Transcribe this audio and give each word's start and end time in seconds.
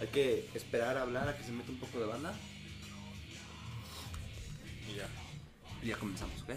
Hay 0.00 0.06
que 0.08 0.48
esperar 0.54 0.96
a 0.96 1.02
hablar 1.02 1.28
a 1.28 1.36
que 1.36 1.42
se 1.42 1.50
meta 1.50 1.72
un 1.72 1.78
poco 1.78 1.98
de 1.98 2.06
banda. 2.06 2.32
Y 4.88 4.96
ya. 4.96 5.08
Y 5.82 5.86
ya 5.88 5.96
comenzamos, 5.96 6.40
¿ok? 6.42 6.50
Sí, 6.50 6.54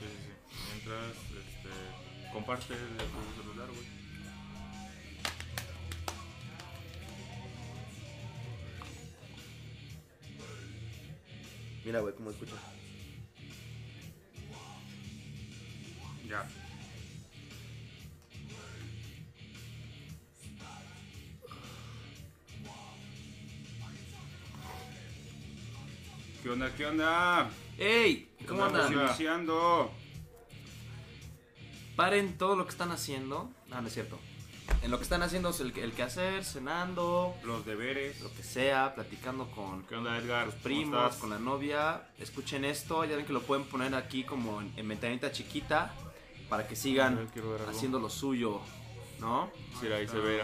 sí, 0.00 0.16
sí. 0.24 0.62
Mientras, 0.72 1.12
este, 1.16 2.32
comparte 2.32 2.74
tu 2.74 3.42
celular, 3.42 3.68
güey. 3.68 3.96
Mira, 11.84 12.00
güey, 12.00 12.14
cómo 12.14 12.30
escucha. 12.30 12.56
Ya. 16.28 16.46
Onda? 26.56 26.74
¿Qué 26.74 26.86
onda? 26.86 27.50
¡Ey! 27.78 28.30
¿Cómo 28.48 28.66
Estamos 28.66 28.90
andan? 28.90 29.06
iniciando. 29.08 29.90
Paren 31.96 32.38
todo 32.38 32.56
lo 32.56 32.64
que 32.64 32.70
están 32.70 32.90
haciendo. 32.92 33.50
Ah, 33.70 33.80
no 33.82 33.88
es 33.88 33.94
cierto. 33.94 34.18
En 34.82 34.90
lo 34.90 34.96
que 34.96 35.04
están 35.04 35.22
haciendo 35.22 35.50
es 35.50 35.60
el, 35.60 35.76
el 35.78 35.92
que 35.92 36.02
hacer, 36.02 36.44
cenando, 36.44 37.34
Los 37.44 37.64
deberes. 37.64 38.20
lo 38.20 38.32
que 38.32 38.42
sea, 38.42 38.94
platicando 38.94 39.48
con 39.50 39.84
¿Qué 39.84 39.94
onda, 39.94 40.16
Edgar? 40.18 40.46
¿Cómo 40.48 40.62
primos, 40.62 41.16
con 41.16 41.30
la 41.30 41.38
novia. 41.38 42.08
Escuchen 42.18 42.64
esto, 42.64 43.04
ya 43.04 43.16
ven 43.16 43.26
que 43.26 43.32
lo 43.32 43.42
pueden 43.42 43.64
poner 43.66 43.94
aquí 43.94 44.24
como 44.24 44.60
en, 44.60 44.72
en 44.76 44.88
ventanita 44.88 45.30
chiquita 45.30 45.94
para 46.48 46.66
que 46.66 46.74
sigan 46.74 47.30
ver, 47.34 47.68
haciendo 47.68 47.98
lo 47.98 48.08
suyo, 48.10 48.60
¿no? 49.20 49.50
Sí, 49.80 49.86
ahí 49.88 50.08
se 50.08 50.18
ve. 50.18 50.42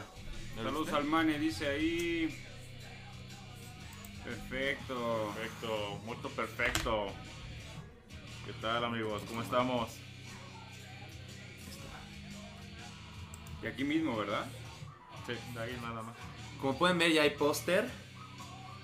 Saludos 0.56 0.92
al 0.92 1.04
Mane, 1.04 1.38
dice 1.38 1.66
ahí. 1.68 2.44
Perfecto. 4.32 5.34
Perfecto, 5.36 6.00
muy 6.06 6.16
perfecto. 6.16 7.06
¿Qué 8.46 8.52
tal 8.62 8.82
amigos? 8.84 9.20
¿Cómo 9.28 9.42
estamos? 9.42 9.90
Y 13.62 13.66
aquí 13.66 13.84
mismo, 13.84 14.16
¿verdad? 14.16 14.46
Sí, 15.26 15.34
de 15.54 15.60
ahí 15.60 15.78
nada 15.82 16.02
más. 16.02 16.16
Como 16.60 16.78
pueden 16.78 16.98
ver 16.98 17.12
ya 17.12 17.22
hay 17.22 17.30
póster. 17.30 17.90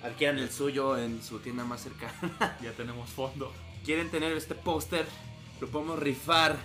Adquieran 0.03 0.37
el 0.37 0.51
suyo 0.51 0.97
en 0.97 1.21
su 1.23 1.39
tienda 1.39 1.65
más 1.65 1.81
cercana. 1.81 2.57
Ya 2.61 2.71
tenemos 2.73 3.09
fondo. 3.09 3.51
quieren 3.83 4.11
tener 4.11 4.31
este 4.33 4.53
póster, 4.53 5.07
lo 5.59 5.67
podemos 5.67 5.97
rifar. 5.97 6.57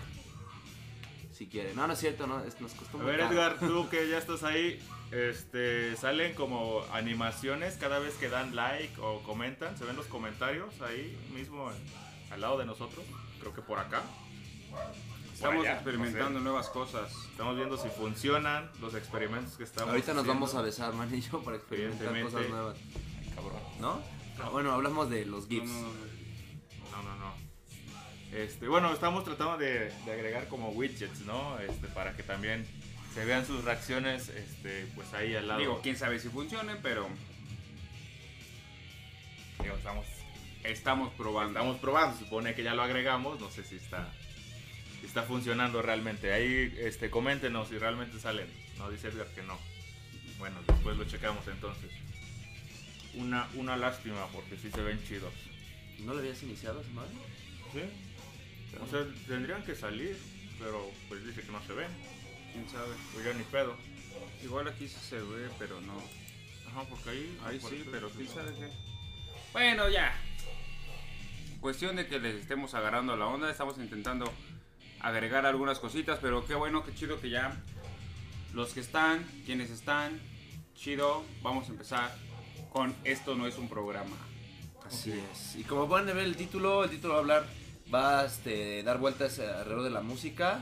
Si 1.32 1.46
quieren. 1.48 1.74
No, 1.74 1.86
no 1.86 1.94
es 1.94 1.98
cierto, 1.98 2.27
no, 2.27 2.44
es, 2.44 2.60
nos 2.60 2.72
costó 2.74 3.00
A 3.00 3.05
ver 3.05 3.20
caro. 3.20 3.32
Edgar, 3.32 3.58
tú 3.58 3.88
que 3.88 4.08
ya 4.08 4.18
estás 4.18 4.42
ahí, 4.42 4.78
este, 5.14 5.94
salen 5.96 6.34
como 6.34 6.82
animaciones 6.92 7.76
cada 7.76 7.98
vez 8.00 8.14
que 8.14 8.28
dan 8.28 8.56
like 8.56 9.00
o 9.00 9.22
comentan, 9.22 9.78
se 9.78 9.84
ven 9.84 9.94
los 9.96 10.06
comentarios 10.06 10.80
ahí 10.82 11.16
mismo 11.32 11.70
en- 11.70 12.32
al 12.32 12.40
lado 12.40 12.58
de 12.58 12.66
nosotros, 12.66 13.04
creo 13.38 13.54
que 13.54 13.62
por 13.62 13.78
acá. 13.78 14.02
Estamos 15.32 15.64
allá, 15.64 15.74
experimentando 15.74 16.40
nuevas 16.40 16.68
cosas. 16.68 17.12
Estamos 17.30 17.54
viendo 17.56 17.76
si 17.76 17.88
funcionan 17.90 18.70
los 18.80 18.94
experimentos 18.94 19.56
que 19.56 19.64
estamos 19.64 19.90
Ahorita 19.90 20.14
nos 20.14 20.22
haciendo. 20.22 20.34
vamos 20.34 20.54
a 20.54 20.62
besar, 20.62 20.92
man 20.94 21.12
y 21.14 21.20
yo, 21.20 21.42
para 21.42 21.56
experimentar 21.58 22.22
cosas 22.22 22.48
nuevas. 22.48 22.76
Ay, 23.20 23.30
cabrón. 23.34 23.60
¿No? 23.80 24.00
Ah, 24.42 24.48
bueno, 24.50 24.72
hablamos 24.72 25.10
de 25.10 25.26
los 25.26 25.46
GIFs. 25.48 25.68
No, 25.70 25.80
no, 25.82 25.88
no. 25.88 25.94
No, 26.90 27.02
no, 27.02 27.16
no. 27.18 27.34
Este, 28.32 28.66
bueno, 28.68 28.92
estamos 28.92 29.24
tratando 29.24 29.58
de, 29.58 29.92
de 30.04 30.12
agregar 30.12 30.48
como 30.48 30.70
widgets, 30.70 31.20
¿no? 31.20 31.58
Este, 31.60 31.86
para 31.88 32.16
que 32.16 32.22
también 32.24 32.66
se 33.14 33.24
vean 33.24 33.46
sus 33.46 33.64
reacciones, 33.64 34.28
este, 34.28 34.86
pues 34.94 35.12
ahí 35.14 35.34
al 35.36 35.46
lado. 35.46 35.60
Digo, 35.60 35.80
quién 35.82 35.96
sabe 35.96 36.18
si 36.18 36.28
funcionen, 36.28 36.78
pero 36.82 37.08
Digo, 39.62 39.77
estamos, 39.77 40.06
estamos 40.64 41.12
probando. 41.14 41.58
estamos 41.58 41.78
probando, 41.78 42.18
se 42.18 42.24
supone 42.24 42.55
que 42.55 42.62
ya 42.62 42.74
lo 42.74 42.83
agregamos, 42.83 43.40
no 43.40 43.50
sé 43.50 43.64
si 43.64 43.77
está, 43.77 44.12
si 45.00 45.06
está 45.06 45.22
funcionando 45.22 45.80
realmente. 45.80 46.33
Ahí, 46.33 46.74
este, 46.78 47.11
coméntenos 47.11 47.68
si 47.68 47.78
realmente 47.78 48.18
salen. 48.18 48.48
No 48.78 48.90
dice 48.90 49.08
Edgar 49.08 49.28
que 49.28 49.42
no. 49.42 49.58
Bueno, 50.39 50.56
después 50.66 50.96
lo 50.96 51.05
checamos 51.05 51.46
entonces. 51.46 51.90
Una, 53.14 53.48
una 53.55 53.77
lástima 53.77 54.27
porque 54.33 54.56
sí 54.58 54.70
se 54.70 54.83
ven 54.83 55.02
chidos. 55.06 55.33
¿No 56.00 56.12
lo 56.12 56.18
habías 56.18 56.42
iniciado, 56.42 56.80
esa 56.80 56.90
madre? 56.90 57.12
¿Sí? 57.72 57.80
O 58.83 58.86
sea, 58.89 59.06
tendrían 59.28 59.62
que 59.62 59.77
salir, 59.77 60.18
pero 60.58 60.90
pues 61.08 61.24
dice 61.24 61.42
que 61.42 61.52
no 61.52 61.62
se 61.62 61.72
ven. 61.72 61.89
Quién 62.54 62.68
sabe. 62.70 62.94
Pues 63.12 63.24
ya 63.26 63.34
ni 63.34 63.42
pedo. 63.44 63.76
Igual 64.42 64.68
aquí 64.68 64.88
sí 64.88 64.96
se 65.06 65.20
ve, 65.20 65.50
pero 65.58 65.80
no. 65.82 65.94
Ajá, 66.68 66.88
porque 66.88 67.10
ahí. 67.10 67.38
Ahí 67.44 67.58
por 67.58 67.70
sí, 67.70 67.84
pero 67.90 68.08
quién 68.08 68.28
sabe 68.28 68.54
qué. 68.54 68.70
Bueno, 69.52 69.88
ya. 69.90 70.14
Cuestión 71.60 71.96
de 71.96 72.06
que 72.06 72.18
les 72.18 72.36
estemos 72.36 72.72
agarrando 72.74 73.16
la 73.16 73.26
onda. 73.26 73.50
Estamos 73.50 73.76
intentando 73.78 74.32
agregar 75.00 75.44
algunas 75.44 75.78
cositas, 75.80 76.18
pero 76.22 76.46
qué 76.46 76.54
bueno, 76.54 76.84
qué 76.84 76.94
chido 76.94 77.20
que 77.20 77.28
ya 77.28 77.60
los 78.54 78.72
que 78.72 78.80
están, 78.80 79.24
quienes 79.44 79.70
están, 79.70 80.20
chido. 80.74 81.24
Vamos 81.42 81.68
a 81.68 81.72
empezar 81.72 82.16
con 82.72 82.94
esto 83.04 83.34
no 83.34 83.46
es 83.46 83.58
un 83.58 83.68
programa. 83.68 84.16
Así 84.86 85.12
es. 85.12 85.56
Y 85.56 85.64
como 85.64 85.88
pueden 85.88 86.06
ver 86.06 86.18
el 86.18 86.36
título, 86.36 86.84
el 86.84 86.90
título 86.90 87.14
va 87.14 87.18
a 87.18 87.20
hablar, 87.22 87.46
va 87.92 88.20
a 88.20 88.24
este, 88.26 88.82
dar 88.82 88.98
vueltas 88.98 89.38
alrededor 89.38 89.84
de 89.84 89.90
la 89.90 90.00
música, 90.00 90.60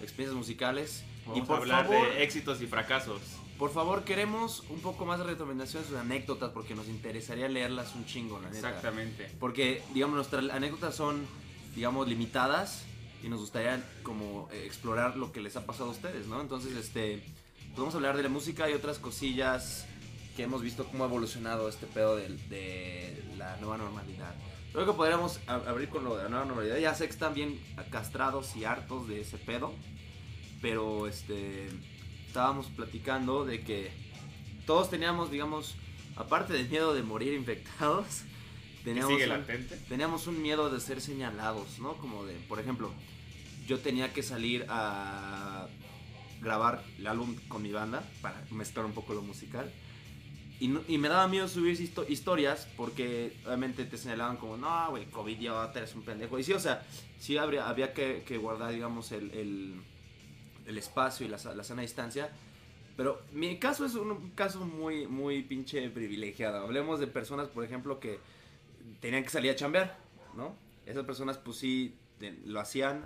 experiencias 0.00 0.36
musicales. 0.36 1.04
Vamos 1.26 1.38
y 1.38 1.42
por 1.42 1.56
a 1.56 1.58
hablar 1.60 1.86
favor, 1.86 2.08
de 2.10 2.22
éxitos 2.22 2.60
y 2.62 2.66
fracasos. 2.66 3.20
por 3.58 3.72
favor, 3.72 4.04
queremos 4.04 4.64
un 4.70 4.80
poco 4.80 5.04
más 5.04 5.18
de 5.18 5.24
recomendaciones 5.26 5.90
de 5.90 5.98
anécdotas 5.98 6.50
porque 6.50 6.74
nos 6.74 6.88
interesaría 6.88 7.48
leerlas 7.48 7.94
un 7.94 8.06
chingo, 8.06 8.40
la 8.40 8.48
neta. 8.50 8.68
Exactamente. 8.68 9.30
Porque, 9.38 9.82
digamos, 9.94 10.16
nuestras 10.16 10.48
anécdotas 10.50 10.94
son, 10.94 11.26
digamos, 11.74 12.08
limitadas 12.08 12.84
y 13.22 13.28
nos 13.28 13.40
gustaría 13.40 13.84
como 14.02 14.48
eh, 14.52 14.62
explorar 14.64 15.16
lo 15.16 15.30
que 15.30 15.40
les 15.42 15.56
ha 15.56 15.66
pasado 15.66 15.90
a 15.90 15.92
ustedes, 15.92 16.26
¿no? 16.26 16.40
Entonces, 16.40 16.74
este, 16.76 17.22
a 17.76 17.96
hablar 17.96 18.16
de 18.16 18.22
la 18.22 18.28
música 18.30 18.68
y 18.70 18.72
otras 18.72 18.98
cosillas 18.98 19.86
que 20.36 20.44
hemos 20.44 20.62
visto 20.62 20.84
cómo 20.86 21.04
ha 21.04 21.06
evolucionado 21.08 21.68
este 21.68 21.86
pedo 21.86 22.16
de, 22.16 22.28
de 22.48 23.22
la 23.36 23.56
nueva 23.58 23.76
normalidad. 23.76 24.34
Creo 24.72 24.86
que 24.86 24.92
podríamos 24.92 25.38
a- 25.46 25.56
abrir 25.56 25.88
con 25.90 26.04
lo 26.04 26.16
de 26.16 26.22
la 26.24 26.28
nueva 26.30 26.44
normalidad. 26.46 26.78
Ya 26.78 26.94
sé 26.94 27.04
que 27.06 27.10
están 27.12 27.34
bien 27.34 27.60
castrados 27.90 28.54
y 28.56 28.64
hartos 28.64 29.06
de 29.08 29.20
ese 29.20 29.36
pedo, 29.36 29.72
pero 30.60 31.06
este, 31.06 31.68
estábamos 32.26 32.66
platicando 32.66 33.44
de 33.44 33.60
que 33.62 33.90
todos 34.66 34.90
teníamos, 34.90 35.30
digamos, 35.30 35.74
aparte 36.16 36.52
del 36.52 36.68
miedo 36.68 36.94
de 36.94 37.02
morir 37.02 37.32
infectados, 37.34 38.22
teníamos 38.84 39.12
sigue 39.12 39.24
un- 39.24 39.30
teníamos 39.88 40.26
un 40.26 40.42
miedo 40.42 40.70
de 40.70 40.80
ser 40.80 41.00
señalados, 41.00 41.78
¿no? 41.78 41.94
Como 41.94 42.24
de, 42.24 42.34
por 42.48 42.60
ejemplo, 42.60 42.92
yo 43.66 43.78
tenía 43.78 44.12
que 44.12 44.22
salir 44.22 44.66
a 44.68 45.66
grabar 46.40 46.82
el 46.98 47.06
álbum 47.06 47.36
con 47.48 47.62
mi 47.62 47.70
banda 47.72 48.02
para 48.22 48.42
mezclar 48.50 48.86
un 48.86 48.92
poco 48.92 49.14
lo 49.14 49.22
musical. 49.22 49.70
Y, 50.58 50.68
no- 50.68 50.82
y 50.88 50.98
me 50.98 51.08
daba 51.08 51.26
miedo 51.28 51.48
subir 51.48 51.78
histo- 51.78 52.04
historias 52.08 52.68
porque 52.76 53.34
obviamente 53.46 53.84
te 53.86 53.96
señalaban 53.96 54.36
como, 54.36 54.56
no, 54.58 54.90
güey, 54.90 55.06
COVID 55.06 55.38
ya 55.38 55.72
eres 55.74 55.94
un 55.94 56.02
pendejo. 56.02 56.38
Y 56.38 56.44
sí, 56.44 56.52
o 56.52 56.60
sea, 56.60 56.86
sí 57.18 57.38
habría, 57.38 57.66
había 57.68 57.94
que, 57.94 58.24
que 58.26 58.36
guardar, 58.36 58.72
digamos, 58.72 59.10
el, 59.12 59.30
el, 59.32 59.74
el 60.66 60.78
espacio 60.78 61.26
y 61.26 61.28
la, 61.28 61.38
la 61.54 61.64
sana 61.64 61.82
distancia. 61.82 62.30
Pero 62.96 63.22
mi 63.32 63.58
caso 63.58 63.86
es 63.86 63.94
un 63.94 64.30
caso 64.32 64.66
muy, 64.66 65.06
muy 65.06 65.42
pinche 65.42 65.88
privilegiado. 65.90 66.58
Hablemos 66.64 67.00
de 67.00 67.06
personas, 67.06 67.48
por 67.48 67.64
ejemplo, 67.64 67.98
que 68.00 68.18
tenían 69.00 69.22
que 69.22 69.30
salir 69.30 69.50
a 69.52 69.56
chambear, 69.56 69.96
¿no? 70.36 70.54
Esas 70.86 71.04
personas, 71.04 71.38
pues 71.38 71.56
sí, 71.56 71.96
de- 72.18 72.32
lo 72.44 72.60
hacían, 72.60 73.04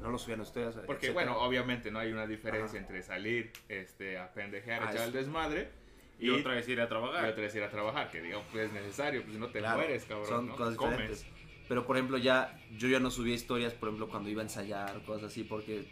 no 0.00 0.10
lo 0.10 0.18
subían 0.18 0.40
a 0.40 0.42
ustedes. 0.42 0.74
Porque, 0.74 1.06
etcétera. 1.08 1.12
bueno, 1.32 1.38
obviamente 1.46 1.90
no 1.90 1.98
hay 2.00 2.10
una 2.10 2.26
diferencia 2.26 2.78
Ajá. 2.80 2.88
entre 2.88 3.02
salir 3.02 3.52
este, 3.68 4.18
a 4.18 4.32
pendejear, 4.32 4.82
Ah, 4.82 4.90
echar 4.92 5.06
el 5.06 5.12
desmadre 5.12 5.70
Y 6.18 6.30
otra 6.30 6.54
vez 6.54 6.68
ir 6.68 6.80
a 6.80 6.84
y 6.84 6.88
trabajar. 6.88 7.24
otra 7.26 7.42
vez 7.42 7.54
ir 7.54 7.62
a 7.62 7.70
trabajar, 7.70 8.10
que 8.10 8.20
digamos 8.20 8.46
pues 8.50 8.66
es 8.66 8.72
necesario, 8.72 9.20
pues 9.22 9.34
si 9.34 9.38
no 9.38 9.48
te 9.50 9.60
Claro, 9.60 9.78
mueres, 9.78 10.04
cabrón. 10.04 10.26
Son 10.28 10.46
¿no? 10.48 10.56
cosas 10.56 10.74
Comes. 10.74 10.98
diferentes. 10.98 11.26
Pero, 11.68 11.86
por 11.86 11.96
ejemplo, 11.96 12.18
ya 12.18 12.58
yo 12.76 12.88
ya 12.88 12.98
no 12.98 13.10
subía 13.10 13.34
historias, 13.34 13.72
por 13.74 13.90
ejemplo, 13.90 14.08
cuando 14.08 14.30
iba 14.30 14.40
a 14.40 14.44
ensayar 14.44 15.00
cosas 15.04 15.24
así, 15.30 15.44
porque 15.44 15.84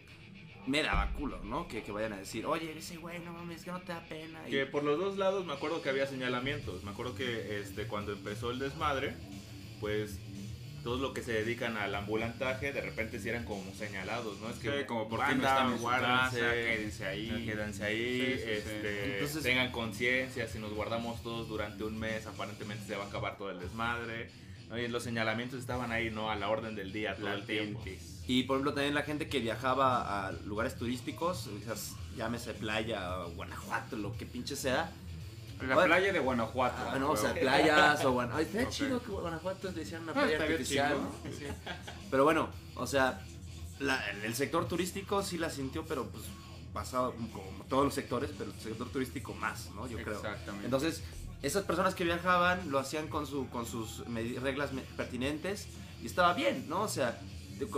me 0.66 0.82
daba 0.82 1.12
culo, 1.12 1.38
¿no? 1.44 1.68
Que, 1.68 1.82
que 1.82 1.92
vayan 1.92 2.12
a 2.14 2.16
decir, 2.18 2.44
oye, 2.46 2.76
ese 2.76 2.96
güey, 2.96 3.18
no 3.20 3.32
mames, 3.32 3.62
que 3.64 3.70
no 3.70 3.80
te 3.80 3.92
da 3.92 4.00
pena. 4.08 4.40
Y- 4.46 4.50
Que 4.50 4.66
por 4.66 4.82
los 4.84 4.98
dos 4.98 5.16
lados 5.16 5.44
me 5.46 5.52
acuerdo 5.52 5.80
que 5.82 5.88
había 5.90 6.06
señalamientos. 6.06 6.82
Me 6.84 6.90
acuerdo 6.90 7.14
que 7.14 7.60
este, 7.60 7.86
cuando 7.86 8.12
empezó 8.12 8.50
el 8.50 8.58
desmadre, 8.58 9.14
pues 9.80 10.18
todos 10.82 11.00
los 11.00 11.12
que 11.12 11.22
se 11.22 11.32
dedican 11.32 11.76
al 11.76 11.92
ambulantaje 11.96 12.72
de 12.72 12.80
repente 12.80 13.18
sí 13.18 13.28
eran 13.28 13.44
como 13.44 13.74
señalados, 13.74 14.38
¿no? 14.40 14.48
Es 14.50 14.56
que 14.58 14.70
Sí, 14.70 14.84
como 14.86 15.08
por 15.08 15.18
qué 15.26 15.34
no 15.34 15.42
están 15.42 15.70
en 15.72 15.76
su 15.78 15.82
guárdense, 15.82 16.38
casa, 16.40 16.52
quédense 16.52 17.06
ahí. 17.06 17.44
Quédense 17.44 17.84
ahí, 17.84 18.20
Sí, 18.20 18.32
sí, 18.34 18.42
sí. 18.44 18.50
este, 18.50 19.14
Entonces- 19.14 19.42
tengan 19.42 19.72
conciencia, 19.72 20.46
si 20.46 20.58
nos 20.60 20.72
guardamos 20.74 21.22
todos 21.24 21.48
durante 21.48 21.82
un 21.82 21.98
mes, 21.98 22.26
aparentemente 22.26 22.86
se 22.86 22.94
va 22.94 23.04
a 23.04 23.08
acabar 23.08 23.36
todo 23.36 23.50
el 23.50 23.58
desmadre. 23.58 24.30
Y 24.74 24.88
los 24.88 25.02
señalamientos 25.04 25.60
estaban 25.60 25.92
ahí, 25.92 26.10
¿no? 26.10 26.30
A 26.30 26.36
la 26.36 26.48
orden 26.48 26.74
del 26.74 26.92
día, 26.92 27.14
todo 27.16 27.32
el 27.32 27.46
tiempo. 27.46 27.82
Y 28.26 28.42
por 28.42 28.56
ejemplo 28.56 28.74
también 28.74 28.94
la 28.94 29.02
gente 29.02 29.28
que 29.28 29.38
viajaba 29.38 30.26
a 30.26 30.32
lugares 30.32 30.74
turísticos, 30.76 31.48
esas, 31.62 31.92
llámese 32.16 32.52
playa, 32.54 33.16
Guanajuato, 33.36 33.96
lo 33.96 34.16
que 34.16 34.26
pinche 34.26 34.56
sea, 34.56 34.90
La 35.60 35.84
playa 35.84 36.12
de 36.12 36.18
Guanajuato. 36.18 36.76
Ah, 36.90 36.98
no, 36.98 37.12
o 37.12 37.16
sea, 37.16 37.32
playas 37.32 38.04
o 38.04 38.12
Guanajuato. 38.12 38.38
Ay, 38.38 38.44
estaría 38.46 38.66
Ok. 38.66 38.72
chido 38.74 39.02
que 39.02 39.10
Guanajuato 39.12 39.70
le 39.72 39.82
hicieran 39.82 40.02
una 40.02 40.12
Ah, 40.12 40.14
playa 40.14 40.32
estaría 40.32 40.54
artificial. 40.56 40.88
chido. 40.92 41.00
¿no? 41.02 41.38
Sí. 41.38 41.46
Pero 42.10 42.24
bueno, 42.24 42.48
o 42.74 42.86
sea, 42.86 43.24
la- 43.78 44.10
el 44.24 44.34
sector 44.34 44.66
turístico 44.68 45.22
sí 45.22 45.38
la 45.38 45.48
sintió, 45.48 45.84
pero 45.86 46.06
pues 46.08 46.24
pasado 46.74 47.14
como 47.32 47.64
todos 47.70 47.84
los 47.86 47.94
sectores, 47.94 48.30
pero 48.36 48.50
el 48.52 48.60
sector 48.60 48.88
turístico 48.90 49.32
más, 49.34 49.70
¿no? 49.74 49.86
Yo 49.88 49.96
creo. 50.02 50.16
Exactamente. 50.16 50.66
Entonces, 50.66 51.02
esas 51.42 51.64
personas 51.64 51.94
que 51.94 52.04
viajaban 52.04 52.70
lo 52.70 52.78
hacían 52.78 53.08
con, 53.08 53.26
su, 53.26 53.48
con 53.50 53.66
sus 53.66 54.04
reglas 54.42 54.70
pertinentes 54.96 55.66
y 56.02 56.06
estaba 56.06 56.34
bien, 56.34 56.66
¿no? 56.68 56.82
O 56.82 56.88
sea, 56.88 57.20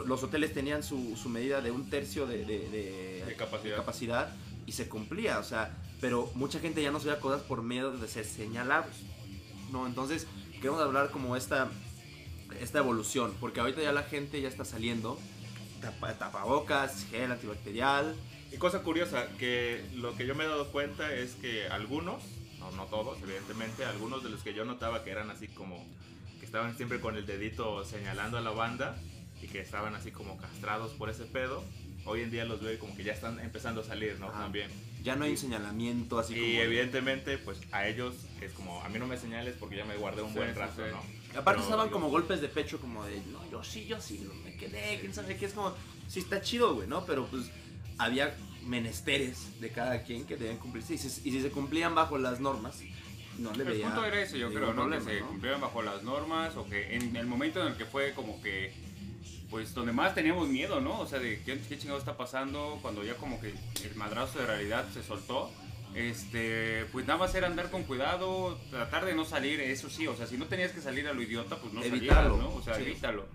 los 0.06 0.22
hoteles 0.22 0.52
tenían 0.54 0.82
su, 0.82 1.16
su 1.16 1.28
medida 1.28 1.60
de 1.60 1.70
un 1.70 1.88
tercio 1.90 2.26
de, 2.26 2.44
de- 2.44 2.68
de- 2.68 3.24
De 3.26 3.34
capacidad. 3.36 3.76
capacidad 3.76 4.36
y 4.66 4.72
se 4.72 4.88
cumplía, 4.88 5.38
o 5.38 5.44
sea, 5.44 5.76
pero 6.00 6.30
mucha 6.34 6.58
gente 6.60 6.82
ya 6.82 6.90
no 6.90 6.98
sabía 7.00 7.20
cosas 7.20 7.42
por 7.42 7.62
miedo 7.62 7.96
de 7.96 8.08
ser 8.08 8.24
señalados, 8.24 8.94
¿no? 9.72 9.86
Entonces, 9.86 10.26
queremos 10.56 10.80
hablar 10.80 11.10
como 11.10 11.36
esta, 11.36 11.68
esta 12.60 12.78
evolución, 12.78 13.34
porque 13.40 13.60
ahorita 13.60 13.82
ya 13.82 13.92
la 13.92 14.02
gente 14.02 14.40
ya 14.40 14.48
está 14.48 14.64
saliendo, 14.64 15.18
tapa- 15.80 16.14
tapabocas, 16.18 17.04
gel 17.10 17.32
antibacterial, 17.32 18.14
Y 18.52 18.56
cosa 18.56 18.82
curiosa, 18.82 19.26
que 19.38 19.84
lo 19.94 20.16
que 20.16 20.26
yo 20.26 20.34
me 20.34 20.44
he 20.44 20.48
dado 20.48 20.68
cuenta 20.72 21.12
es 21.14 21.32
que 21.34 21.68
algunos, 21.68 22.22
no, 22.70 22.76
no 22.76 22.84
todos, 22.86 23.18
evidentemente, 23.22 23.84
algunos 23.84 24.22
de 24.22 24.30
los 24.30 24.42
que 24.42 24.54
yo 24.54 24.64
notaba 24.64 25.04
que 25.04 25.10
eran 25.10 25.30
así 25.30 25.48
como, 25.48 25.84
que 26.40 26.46
estaban 26.46 26.76
siempre 26.76 27.00
con 27.00 27.16
el 27.16 27.26
dedito 27.26 27.84
señalando 27.84 28.38
a 28.38 28.40
la 28.40 28.50
banda 28.50 28.96
y 29.42 29.46
que 29.46 29.60
estaban 29.60 29.94
así 29.94 30.10
como 30.10 30.36
castrados 30.36 30.92
por 30.92 31.10
ese 31.10 31.24
pedo, 31.24 31.62
hoy 32.04 32.22
en 32.22 32.30
día 32.30 32.44
los 32.44 32.60
veo 32.62 32.72
y 32.72 32.76
como 32.78 32.96
que 32.96 33.04
ya 33.04 33.12
están 33.12 33.38
empezando 33.40 33.80
a 33.82 33.84
salir, 33.84 34.18
¿no? 34.18 34.28
Ajá. 34.28 34.42
También. 34.44 34.70
ya 35.02 35.14
no 35.16 35.24
hay 35.24 35.32
un 35.32 35.36
señalamiento 35.38 36.18
así 36.18 36.34
como... 36.34 36.46
Y 36.46 36.56
evidentemente, 36.56 37.38
pues 37.38 37.58
a 37.72 37.86
ellos 37.86 38.14
es 38.40 38.52
como, 38.52 38.82
a 38.82 38.88
mí 38.88 38.98
no 38.98 39.06
me 39.06 39.16
señales 39.16 39.54
porque 39.58 39.76
ya 39.76 39.84
me 39.84 39.96
guardé 39.96 40.22
un 40.22 40.32
Sí, 40.32 40.38
buen 40.38 40.54
rato, 40.54 40.84
sí. 40.84 40.90
¿no? 40.90 40.98
Aparte 41.38 41.44
Pero 41.44 41.62
estaban 41.62 41.86
yo- 41.88 41.92
como 41.92 42.08
golpes 42.08 42.40
de 42.40 42.48
pecho 42.48 42.80
como 42.80 43.04
de, 43.04 43.20
no, 43.32 43.48
yo 43.50 43.62
sí, 43.62 43.84
yo 43.86 44.00
sí, 44.00 44.24
no 44.26 44.34
me 44.42 44.56
quedé, 44.56 44.98
quién 45.00 45.12
sabe 45.14 45.36
qué, 45.36 45.46
es 45.46 45.52
como, 45.52 45.74
sí 46.08 46.20
está 46.20 46.40
chido, 46.40 46.74
güey, 46.74 46.88
¿no? 46.88 47.04
Pero 47.04 47.26
pues 47.26 47.50
había 47.98 48.34
menesteres 48.64 49.60
de 49.60 49.70
cada 49.70 50.02
quien 50.02 50.26
que 50.26 50.36
debían 50.36 50.58
cumplirse 50.58 50.94
y 50.94 50.98
si, 50.98 51.28
y 51.28 51.32
si 51.32 51.42
se 51.42 51.50
cumplían 51.50 51.94
bajo 51.94 52.18
las 52.18 52.40
normas, 52.40 52.80
no 53.38 53.52
le 53.52 53.62
El 53.62 53.68
veía 53.68 53.86
punto 53.86 54.04
era 54.04 54.20
ese, 54.20 54.38
yo 54.38 54.48
creo, 54.48 54.72
¿no? 54.72 54.82
problema, 54.82 55.04
que 55.04 55.18
se 55.18 55.20
¿no? 55.20 55.60
bajo 55.60 55.82
las 55.82 56.02
normas 56.02 56.56
o 56.56 56.66
que 56.66 56.94
en 56.94 57.16
el 57.16 57.26
momento 57.26 57.60
en 57.62 57.68
el 57.68 57.76
que 57.76 57.84
fue 57.84 58.12
como 58.12 58.40
que, 58.42 58.72
pues 59.50 59.74
donde 59.74 59.92
más 59.92 60.14
teníamos 60.14 60.48
miedo, 60.48 60.80
¿no? 60.80 61.00
O 61.00 61.06
sea, 61.06 61.18
de 61.18 61.42
qué, 61.42 61.58
qué 61.68 61.78
chingado 61.78 61.98
está 61.98 62.16
pasando 62.16 62.78
cuando 62.82 63.04
ya 63.04 63.14
como 63.14 63.40
que 63.40 63.54
el 63.84 63.94
madrazo 63.96 64.38
de 64.40 64.46
realidad 64.46 64.86
se 64.92 65.02
soltó. 65.02 65.50
Este, 65.94 66.84
pues 66.92 67.06
nada 67.06 67.18
más 67.18 67.34
era 67.34 67.46
andar 67.46 67.70
con 67.70 67.82
cuidado, 67.84 68.58
tratar 68.70 69.06
de 69.06 69.14
no 69.14 69.24
salir, 69.24 69.58
eso 69.60 69.88
sí, 69.88 70.06
o 70.06 70.14
sea, 70.14 70.26
si 70.26 70.36
no 70.36 70.44
tenías 70.46 70.70
que 70.72 70.82
salir 70.82 71.08
a 71.08 71.14
lo 71.14 71.22
idiota, 71.22 71.56
pues 71.56 71.72
no 71.72 71.82
Evitarlo, 71.82 72.36
salieras, 72.36 72.52
¿no? 72.52 72.54
O 72.54 72.62
sea, 72.62 72.74
sí. 72.74 72.82
evítalo. 72.82 73.26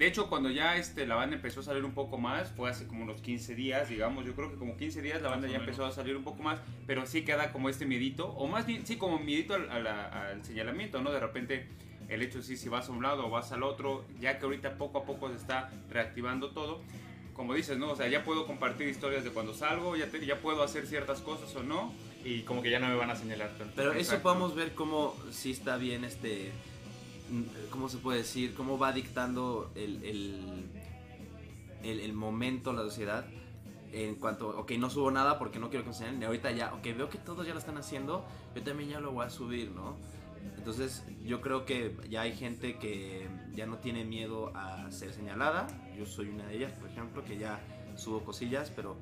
De 0.00 0.06
hecho, 0.06 0.30
cuando 0.30 0.48
ya 0.48 0.78
este, 0.78 1.06
la 1.06 1.14
banda 1.14 1.36
empezó 1.36 1.60
a 1.60 1.62
salir 1.62 1.84
un 1.84 1.92
poco 1.92 2.16
más, 2.16 2.48
fue 2.52 2.70
hace 2.70 2.86
como 2.86 3.02
unos 3.02 3.20
15 3.20 3.54
días, 3.54 3.90
digamos, 3.90 4.24
yo 4.24 4.32
creo 4.34 4.50
que 4.50 4.56
como 4.56 4.74
15 4.78 5.02
días 5.02 5.20
la 5.20 5.28
banda 5.28 5.46
ya 5.46 5.58
empezó 5.58 5.84
a 5.84 5.92
salir 5.92 6.16
un 6.16 6.24
poco 6.24 6.42
más, 6.42 6.58
pero 6.86 7.04
sí 7.04 7.22
queda 7.22 7.52
como 7.52 7.68
este 7.68 7.84
miedito, 7.84 8.28
o 8.28 8.46
más 8.46 8.64
bien, 8.64 8.86
sí, 8.86 8.96
como 8.96 9.18
miedito 9.18 9.52
al, 9.52 10.42
señalamiento, 10.42 11.02
¿no? 11.02 11.12
De 11.12 11.20
repente, 11.20 11.68
el 12.08 12.22
hecho 12.22 12.40
sí, 12.40 12.56
si 12.56 12.70
vas 12.70 12.88
a 12.88 12.92
un 12.92 13.02
lado 13.02 13.26
o 13.26 13.30
vas 13.30 13.52
al 13.52 13.62
otro, 13.62 14.06
ya 14.18 14.38
que 14.38 14.46
ahorita 14.46 14.78
poco 14.78 15.00
a 15.00 15.04
poco 15.04 15.28
se 15.28 15.36
está 15.36 15.70
reactivando 15.90 16.52
todo, 16.52 16.80
como 17.34 17.52
dices, 17.52 17.76
¿no? 17.76 17.90
O 17.90 17.94
sea, 17.96 18.08
ya 18.08 18.24
puedo 18.24 18.46
compartir 18.46 18.88
historias 18.88 19.22
de 19.22 19.28
cuando 19.32 19.52
salgo, 19.52 19.96
ya, 19.96 20.06
te- 20.06 20.24
ya 20.24 20.36
puedo 20.40 20.62
hacer 20.62 20.86
ciertas 20.86 21.20
cosas 21.20 21.54
o 21.56 21.62
no. 21.62 21.92
Y 22.24 22.40
como 22.42 22.62
que 22.62 22.70
ya 22.70 22.78
no 22.80 22.88
me 22.88 22.94
van 22.94 23.10
a 23.10 23.16
señalar 23.16 23.50
tanto. 23.58 23.74
Pero 23.76 23.92
eso 23.92 24.18
podemos 24.22 24.54
ver 24.54 24.72
cómo 24.74 25.14
sí 25.30 25.50
está 25.50 25.76
bien 25.76 26.04
este, 26.04 26.52
¿cómo 27.70 27.88
se 27.88 27.98
puede 27.98 28.18
decir? 28.18 28.54
Cómo 28.54 28.78
va 28.78 28.92
dictando 28.92 29.70
el, 29.74 30.02
el, 30.04 30.70
el, 31.82 32.12
momento, 32.12 32.72
la 32.72 32.82
sociedad. 32.82 33.26
En 33.92 34.14
cuanto, 34.16 34.48
ok, 34.50 34.72
no 34.72 34.88
subo 34.88 35.10
nada 35.10 35.38
porque 35.38 35.58
no 35.58 35.68
quiero 35.68 35.84
que 35.84 35.90
me 35.90 35.94
señalen. 35.94 36.22
Y 36.22 36.24
ahorita 36.24 36.50
ya, 36.52 36.72
ok, 36.74 36.84
veo 36.96 37.08
que 37.08 37.18
todos 37.18 37.46
ya 37.46 37.52
lo 37.52 37.58
están 37.58 37.76
haciendo, 37.76 38.24
yo 38.54 38.62
también 38.62 38.90
ya 38.90 39.00
lo 39.00 39.12
voy 39.12 39.26
a 39.26 39.30
subir, 39.30 39.70
¿no? 39.72 39.96
Entonces 40.56 41.04
yo 41.24 41.40
creo 41.40 41.64
que 41.64 41.96
ya 42.08 42.22
hay 42.22 42.34
gente 42.34 42.78
que 42.78 43.28
ya 43.52 43.66
no 43.66 43.78
tiene 43.78 44.04
miedo 44.04 44.52
a 44.54 44.90
ser 44.90 45.12
señalada. 45.12 45.66
Yo 45.96 46.06
soy 46.06 46.28
una 46.28 46.46
de 46.46 46.56
ellas, 46.56 46.72
por 46.72 46.88
ejemplo, 46.88 47.24
que 47.24 47.36
ya 47.36 47.60
subo 47.96 48.24
cosillas, 48.24 48.70
pero 48.74 48.96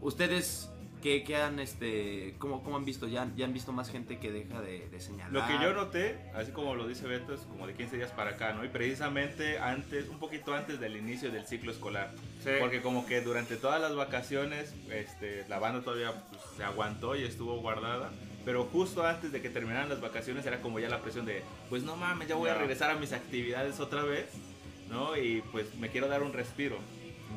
ustedes 0.00 0.70
¿Qué, 1.04 1.22
qué 1.22 1.36
han, 1.36 1.60
este, 1.60 2.34
cómo, 2.38 2.62
cómo 2.62 2.78
han 2.78 2.86
visto? 2.86 3.06
¿Ya, 3.06 3.30
¿Ya 3.36 3.44
han 3.44 3.52
visto 3.52 3.74
más 3.74 3.90
gente 3.90 4.18
que 4.18 4.32
deja 4.32 4.62
de, 4.62 4.88
de 4.88 5.00
señalar? 5.00 5.30
Lo 5.34 5.46
que 5.46 5.62
yo 5.62 5.74
noté, 5.74 6.18
así 6.34 6.50
como 6.50 6.74
lo 6.74 6.88
dice 6.88 7.06
Beto, 7.06 7.34
es 7.34 7.40
como 7.42 7.66
de 7.66 7.74
15 7.74 7.98
días 7.98 8.10
para 8.12 8.30
acá, 8.30 8.54
¿no? 8.54 8.64
Y 8.64 8.68
precisamente 8.68 9.58
antes, 9.58 10.08
un 10.08 10.18
poquito 10.18 10.54
antes 10.54 10.80
del 10.80 10.96
inicio 10.96 11.30
del 11.30 11.46
ciclo 11.46 11.72
escolar. 11.72 12.10
Sí. 12.42 12.52
Porque 12.58 12.80
como 12.80 13.04
que 13.04 13.20
durante 13.20 13.56
todas 13.56 13.82
las 13.82 13.94
vacaciones, 13.94 14.74
este, 14.90 15.44
la 15.46 15.58
banda 15.58 15.82
todavía 15.82 16.10
pues, 16.30 16.40
se 16.56 16.64
aguantó 16.64 17.14
y 17.16 17.24
estuvo 17.24 17.60
guardada. 17.60 18.10
Pero 18.46 18.64
justo 18.64 19.06
antes 19.06 19.30
de 19.30 19.42
que 19.42 19.50
terminaran 19.50 19.90
las 19.90 20.00
vacaciones 20.00 20.46
era 20.46 20.62
como 20.62 20.78
ya 20.78 20.88
la 20.88 21.02
presión 21.02 21.26
de, 21.26 21.42
pues 21.68 21.82
no 21.82 21.96
mames, 21.96 22.28
ya 22.28 22.36
voy 22.36 22.48
a 22.48 22.54
Ya. 22.54 22.60
regresar 22.60 22.90
a 22.90 22.94
mis 22.94 23.12
actividades 23.12 23.78
otra 23.78 24.04
vez, 24.04 24.30
¿no? 24.88 25.18
Y 25.18 25.42
pues 25.52 25.74
me 25.74 25.90
quiero 25.90 26.08
dar 26.08 26.22
un 26.22 26.32
respiro. 26.32 26.78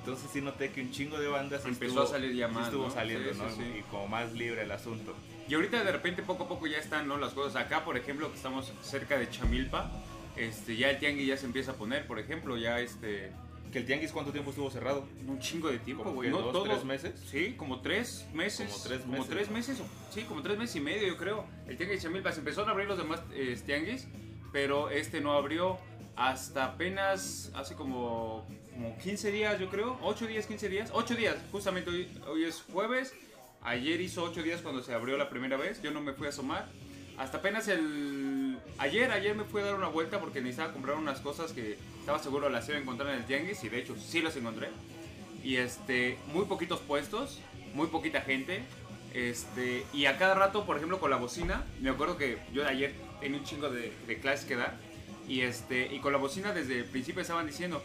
Entonces 0.08 0.30
sí 0.32 0.40
noté 0.42 0.72
que 0.72 0.80
un 0.82 0.90
chingo 0.92 1.20
de 1.20 1.28
bandas 1.28 1.66
Empezó 1.66 1.86
estuvo- 1.86 2.04
a 2.04 2.08
salir 2.08 2.34
ya 2.34 2.48
más, 2.48 2.68
estuvo 2.68 2.86
¿no? 2.86 2.90
saliendo, 2.92 3.30
Sí, 3.34 3.38
¿no? 3.40 3.50
sí, 3.50 3.56
sí. 3.58 3.80
Y 3.80 3.82
como 3.92 4.08
más 4.08 4.32
libre 4.32 4.62
el 4.64 4.72
asunto. 4.72 5.14
Y 5.50 5.54
ahorita 5.54 5.84
de 5.84 5.92
repente 5.92 6.24
poco 6.24 6.46
a 6.46 6.48
poco 6.48 6.66
ya 6.66 6.78
están 6.78 7.10
¿no? 7.10 7.18
las 7.18 7.34
cosas. 7.34 7.58
Acá, 7.62 7.84
por 7.84 7.98
ejemplo, 7.98 8.30
que 8.32 8.38
estamos 8.38 8.72
cerca 8.82 9.18
de 9.18 9.30
Chamilpa, 9.30 9.92
este, 10.38 10.78
ya 10.78 10.92
el 10.92 11.00
tianguis 11.00 11.28
ya 11.28 11.36
se 11.36 11.46
empieza 11.46 11.72
a 11.72 11.76
poner, 11.76 12.08
por 12.08 12.20
ejemplo, 12.20 12.58
ya 12.58 12.80
este 12.80 13.32
¿Que 13.72 13.80
el 13.80 13.86
tianguis 13.86 14.14
cuánto 14.14 14.32
tiempo 14.32 14.52
estuvo 14.52 14.72
cerrado? 14.72 15.06
un 15.28 15.40
chingo 15.40 15.68
de 15.68 15.80
tiempo, 15.80 16.04
¿Como 16.04 16.16
güey. 16.16 16.30
No 16.30 16.38
dos, 16.42 16.54
todo. 16.54 16.64
tres 16.64 16.86
meses? 16.86 17.20
Sí, 17.30 17.56
como 17.58 17.82
tres 17.82 18.26
meses. 18.34 18.72
Como 18.72 18.84
tres 18.86 19.02
Como 19.02 19.12
meses, 19.12 19.30
tres 19.30 19.48
¿no? 19.50 19.54
meses, 19.58 19.80
o- 19.82 20.14
sí, 20.14 20.22
como 20.22 20.42
tres 20.42 20.58
meses 20.58 20.76
y 20.78 20.80
medio, 20.80 21.06
yo 21.06 21.18
creo. 21.18 21.44
El 21.68 21.76
tianguis 21.76 22.00
de 22.02 22.08
Chamilpa 22.08 22.32
se 22.32 22.40
empezaron 22.40 22.70
a 22.70 22.72
abrir 22.72 22.88
los 22.88 22.98
demás 22.98 23.20
eh, 23.34 23.60
tianguis, 23.66 24.08
pero 24.54 24.90
este 24.90 25.20
no 25.20 25.34
abrió 25.34 25.78
hasta 26.16 26.64
apenas 26.64 27.52
hace 27.56 27.76
como, 27.76 28.48
como 28.78 28.96
15 29.00 29.32
días, 29.32 29.60
yo 29.60 29.70
creo. 29.70 29.98
8 30.04 30.28
días, 30.28 30.46
15 30.46 30.70
días. 30.70 30.90
8 30.94 31.16
días, 31.16 31.36
justamente 31.52 31.90
hoy, 31.90 32.08
hoy 32.28 32.44
es 32.44 32.64
jueves. 32.72 33.14
Ayer 33.64 34.00
hizo 34.02 34.24
8 34.24 34.44
días 34.44 34.62
cuando 34.62 34.84
se 34.84 34.94
abrió 34.94 35.18
la 35.18 35.30
primera 35.30 35.58
vez. 35.58 35.82
Yo 35.82 35.90
no 35.90 36.00
me 36.00 36.14
fui 36.14 36.28
a 36.28 36.30
asomar. 36.30 36.68
Hasta 37.18 37.40
apenas 37.40 37.68
el... 37.68 38.60
Ayer, 38.78 39.12
ayer 39.12 39.36
me 39.36 39.46
fui 39.46 39.62
a 39.62 39.66
dar 39.66 39.76
una 39.76 39.88
vuelta 39.88 40.20
porque 40.20 40.42
necesitaba 40.42 40.74
comprar 40.74 40.96
unas 40.96 41.20
cosas 41.22 41.54
que 41.54 41.76
estaba 42.00 42.20
seguro 42.20 42.50
las 42.50 42.70
iba 42.70 42.78
a 42.78 42.82
encontrar 42.82 43.10
en 43.10 43.20
el 43.20 43.26
tianguis 43.26 43.64
y 43.64 43.70
de 43.70 43.80
hecho 43.80 43.96
sí 43.98 44.22
las 44.22 44.36
encontré. 44.36 44.70
Y 45.44 45.56
este, 45.56 46.20
muy 46.32 46.46
poquitos 46.46 46.80
puestos, 46.80 47.40
muy 47.74 47.88
poquita 47.88 48.22
gente. 48.22 48.62
Este, 49.16 49.88
y 49.92 50.06
a 50.06 50.20
cada 50.20 50.36
rato, 50.36 50.68
por 50.68 50.78
ejemplo, 50.78 51.00
con 51.00 51.10
la 51.10 51.18
bocina, 51.18 51.66
me 51.82 51.90
acuerdo 51.90 52.18
que 52.18 52.38
yo 52.54 52.62
de 52.62 52.70
ayer 52.70 52.94
tenía 53.20 53.40
un 53.40 53.44
chingo 53.44 53.72
de, 53.72 53.92
de 54.06 54.20
clases 54.20 54.46
que 54.46 54.56
dar. 54.56 54.78
Y, 55.28 55.42
este, 55.42 55.94
y 55.94 56.00
con 56.00 56.14
la 56.14 56.20
bocina 56.20 56.54
desde 56.54 56.78
el 56.78 56.86
principio 56.86 57.24
estaban 57.24 57.48
diciendo, 57.48 57.82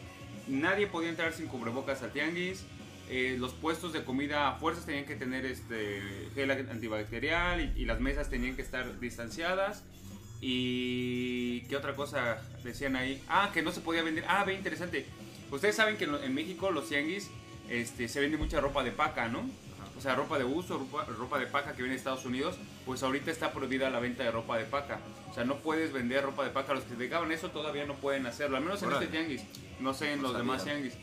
nadie 0.49 0.87
podía 0.87 1.09
entrar 1.11 1.33
sin 1.33 1.47
cubrebocas 1.47 2.03
al 2.03 2.13
tianguis. 2.13 2.65
eh, 3.11 3.37
los 3.39 3.53
puestos 3.53 3.93
de 3.93 4.05
comida 4.05 4.49
a 4.49 4.55
fuerzas 4.55 4.87
tenían 4.87 5.05
que 5.05 5.17
tener 5.17 5.45
este 5.45 6.01
gel 6.35 6.51
antibacterial 6.51 7.73
y, 7.77 7.85
las 7.85 8.01
mesas 8.01 8.31
tenían 8.31 8.57
que 8.57 8.63
estar 8.63 9.01
distanciadas. 9.01 9.85
Y 10.41 11.61
qué 11.63 11.77
otra 11.77 11.95
cosa 11.95 12.43
decían 12.65 12.97
ahí. 12.97 13.23
Ah, 13.29 13.51
que 13.53 13.63
no 13.63 13.71
se 13.71 13.81
podía 13.81 14.03
vender. 14.03 14.25
Ah, 14.29 14.45
ve 14.45 14.55
interesante. 14.55 15.07
Ustedes 15.51 15.77
saben 15.77 15.97
que 15.97 16.05
en 16.05 16.35
México 16.35 16.71
los 16.71 16.89
tianguis 16.89 17.31
este, 17.69 18.09
se 18.09 18.21
vende 18.21 18.37
mucha 18.37 18.61
ropa 18.61 18.83
de 18.83 18.91
paca, 18.91 19.29
¿no? 19.29 19.49
O 20.03 20.05
sea, 20.05 20.17
ropa 20.17 20.37
de 20.37 20.43
uso, 20.43 20.79
ropa, 20.79 21.05
ropa 21.17 21.39
de 21.39 21.47
paca 21.47 21.75
que 21.75 21.83
viene 21.83 21.91
de 21.93 21.99
Estados 21.99 22.25
Unidos, 22.25 22.57
pues 22.85 23.05
ahorita 23.05 23.31
está 23.31 23.53
prohibida 23.53 23.89
la 23.89 24.01
venta 24.01 24.25
de 24.25 24.33
ropa 24.33 24.59
de 24.59 24.65
paca. 24.65 24.99
O 25.31 25.33
sea, 25.33 25.45
no 25.45 25.59
puedes 25.59 25.93
vender 25.93 26.25
ropa 26.25 26.43
de 26.43 26.51
paca. 26.51 26.75
Los 26.75 26.83
que 26.83 26.97
dedicaban 26.97 27.31
eso 27.31 27.51
todavía 27.51 27.85
no 27.87 27.95
pueden 27.95 28.27
hacerlo, 28.27 28.57
al 28.57 28.65
menos 28.65 28.83
en 28.83 28.91
este 28.91 29.07
tianguis. 29.07 29.45
No 29.79 29.95
sé 29.95 30.15
en 30.15 30.23
No 30.23 30.31
los 30.31 30.39
demás 30.39 30.65
tianguis. 30.65 30.95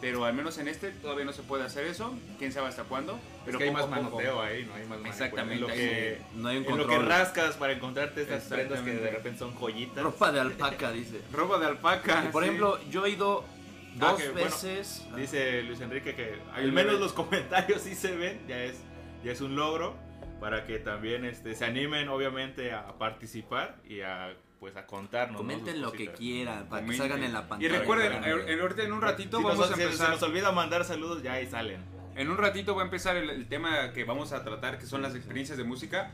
Pero 0.00 0.24
al 0.24 0.34
menos 0.34 0.58
en 0.58 0.66
este 0.66 0.90
todavía 0.90 1.24
no 1.24 1.32
se 1.32 1.42
puede 1.44 1.62
hacer 1.62 1.86
eso. 1.86 2.12
Quién 2.40 2.52
sabe 2.52 2.66
hasta 2.66 2.82
cuándo. 2.82 3.16
Pero 3.44 3.58
es 3.58 3.62
que 3.62 3.68
hay 3.68 3.74
más 3.74 3.88
manoteo 3.88 4.42
ahí, 4.42 4.64
¿no? 4.64 4.74
Hay 4.74 4.86
más. 4.86 4.98
Exactamente, 5.06 5.54
En 5.54 5.60
lo 5.60 5.66
que, 5.68 6.20
No 6.34 6.48
hay 6.48 6.56
un 6.56 6.64
en 6.64 6.70
lo 6.70 6.76
que 6.78 6.82
control. 6.96 7.06
rascas 7.06 7.54
para 7.58 7.74
encontrarte 7.74 8.22
estas 8.22 8.42
prendas 8.42 8.80
que 8.80 8.90
de 8.92 9.10
repente 9.12 9.38
son 9.38 9.54
joyitas. 9.54 10.02
Ropa 10.02 10.32
de 10.32 10.40
alpaca, 10.40 10.90
dice. 10.90 11.20
Ropa 11.32 11.60
de 11.60 11.66
alpaca. 11.66 12.24
Y 12.24 12.32
por 12.32 12.42
sí. 12.42 12.48
ejemplo, 12.48 12.80
yo 12.90 13.06
he 13.06 13.10
ido 13.10 13.44
Ah, 14.00 14.10
dos 14.12 14.20
que, 14.20 14.28
bueno, 14.30 14.44
veces. 14.46 15.06
Dice 15.16 15.62
Luis 15.62 15.80
Enrique 15.80 16.14
que 16.14 16.38
Ahí 16.52 16.64
al 16.64 16.72
menos 16.72 16.98
los 17.00 17.12
comentarios 17.12 17.82
sí 17.82 17.94
se 17.94 18.14
ven, 18.16 18.40
ya 18.48 18.62
es, 18.62 18.78
ya 19.24 19.32
es 19.32 19.40
un 19.40 19.56
logro 19.56 19.96
para 20.40 20.64
que 20.64 20.78
también 20.78 21.24
este, 21.24 21.54
se 21.54 21.64
animen 21.64 22.08
obviamente 22.08 22.72
a 22.72 22.96
participar 22.98 23.76
y 23.88 24.00
a 24.02 24.34
pues 24.60 24.76
a 24.76 24.86
contarnos. 24.86 25.34
¿no? 25.34 25.38
Comenten 25.38 25.80
lo 25.80 25.92
que 25.92 26.12
quieran 26.12 26.68
para 26.68 26.84
que 26.84 26.92
salgan 26.96 27.22
en 27.22 27.32
la 27.32 27.40
Y 27.40 27.42
pantalla. 27.44 27.78
recuerden, 27.78 28.12
Para 28.12 28.24
que 28.24 28.30
eh, 28.30 28.52
en, 28.54 28.60
ahorita 28.60 28.82
en 28.82 28.92
un 28.92 29.00
ratito 29.00 29.36
Si 29.38 29.42
nos- 29.44 29.52
vamos 29.52 29.66
a 29.70 29.74
si- 29.74 29.80
si 29.80 29.82
empezar. 29.86 30.10
nos 30.10 30.22
olvida 30.22 30.50
mandar 30.52 30.84
saludos, 30.84 31.22
ya 31.22 31.34
ahí 31.34 31.46
salen. 31.46 31.80
En 32.16 32.28
un 32.30 32.36
ratito 32.38 32.74
va 32.74 32.82
a 32.82 32.84
empezar 32.84 33.16
el, 33.16 33.30
el 33.30 33.46
tema 33.48 33.92
que 33.92 34.02
vamos 34.02 34.32
a 34.32 34.42
tratar, 34.42 34.78
que 34.78 34.86
son 34.86 35.00
las 35.02 35.14
experiencias 35.14 35.56
de 35.58 35.62
música. 35.64 36.10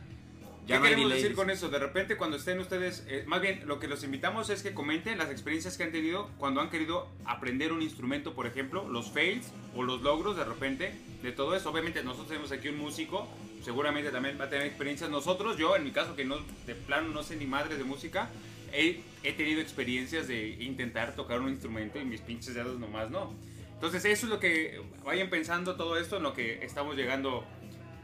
Ya 0.66 0.76
¿Qué 0.76 0.80
no 0.80 0.88
queremos 0.88 1.12
decir 1.12 1.34
con 1.34 1.50
eso? 1.50 1.68
De 1.68 1.78
repente 1.78 2.16
cuando 2.16 2.38
estén 2.38 2.58
ustedes, 2.58 3.04
eh, 3.06 3.24
más 3.26 3.42
bien 3.42 3.66
lo 3.66 3.78
que 3.78 3.86
los 3.86 4.02
invitamos 4.02 4.48
es 4.48 4.62
que 4.62 4.72
comenten 4.72 5.18
las 5.18 5.30
experiencias 5.30 5.76
que 5.76 5.84
han 5.84 5.92
tenido 5.92 6.30
cuando 6.38 6.62
han 6.62 6.70
querido 6.70 7.08
aprender 7.26 7.70
un 7.70 7.82
instrumento, 7.82 8.32
por 8.34 8.46
ejemplo, 8.46 8.88
los 8.88 9.10
fails 9.10 9.52
o 9.76 9.82
los 9.82 10.00
logros 10.00 10.36
de 10.36 10.44
repente 10.44 10.94
de 11.22 11.32
todo 11.32 11.54
eso. 11.54 11.70
Obviamente 11.70 12.02
nosotros 12.02 12.28
tenemos 12.28 12.50
aquí 12.50 12.68
un 12.68 12.78
músico, 12.78 13.28
seguramente 13.62 14.10
también 14.10 14.40
va 14.40 14.44
a 14.44 14.48
tener 14.48 14.66
experiencias. 14.66 15.10
Nosotros, 15.10 15.58
yo 15.58 15.76
en 15.76 15.84
mi 15.84 15.90
caso 15.90 16.16
que 16.16 16.24
no 16.24 16.38
de 16.66 16.74
plano 16.74 17.08
no 17.08 17.22
sé 17.22 17.36
ni 17.36 17.44
madre 17.44 17.76
de 17.76 17.84
música, 17.84 18.30
he, 18.72 19.02
he 19.22 19.34
tenido 19.34 19.60
experiencias 19.60 20.28
de 20.28 20.48
intentar 20.62 21.14
tocar 21.14 21.40
un 21.40 21.50
instrumento 21.50 22.00
y 22.00 22.06
mis 22.06 22.22
pinches 22.22 22.54
dedos 22.54 22.80
nomás 22.80 23.10
no. 23.10 23.34
Entonces 23.74 24.02
eso 24.06 24.26
es 24.26 24.30
lo 24.30 24.40
que 24.40 24.80
vayan 25.04 25.28
pensando 25.28 25.76
todo 25.76 25.98
esto 25.98 26.16
en 26.16 26.22
lo 26.22 26.32
que 26.32 26.64
estamos 26.64 26.96
llegando 26.96 27.44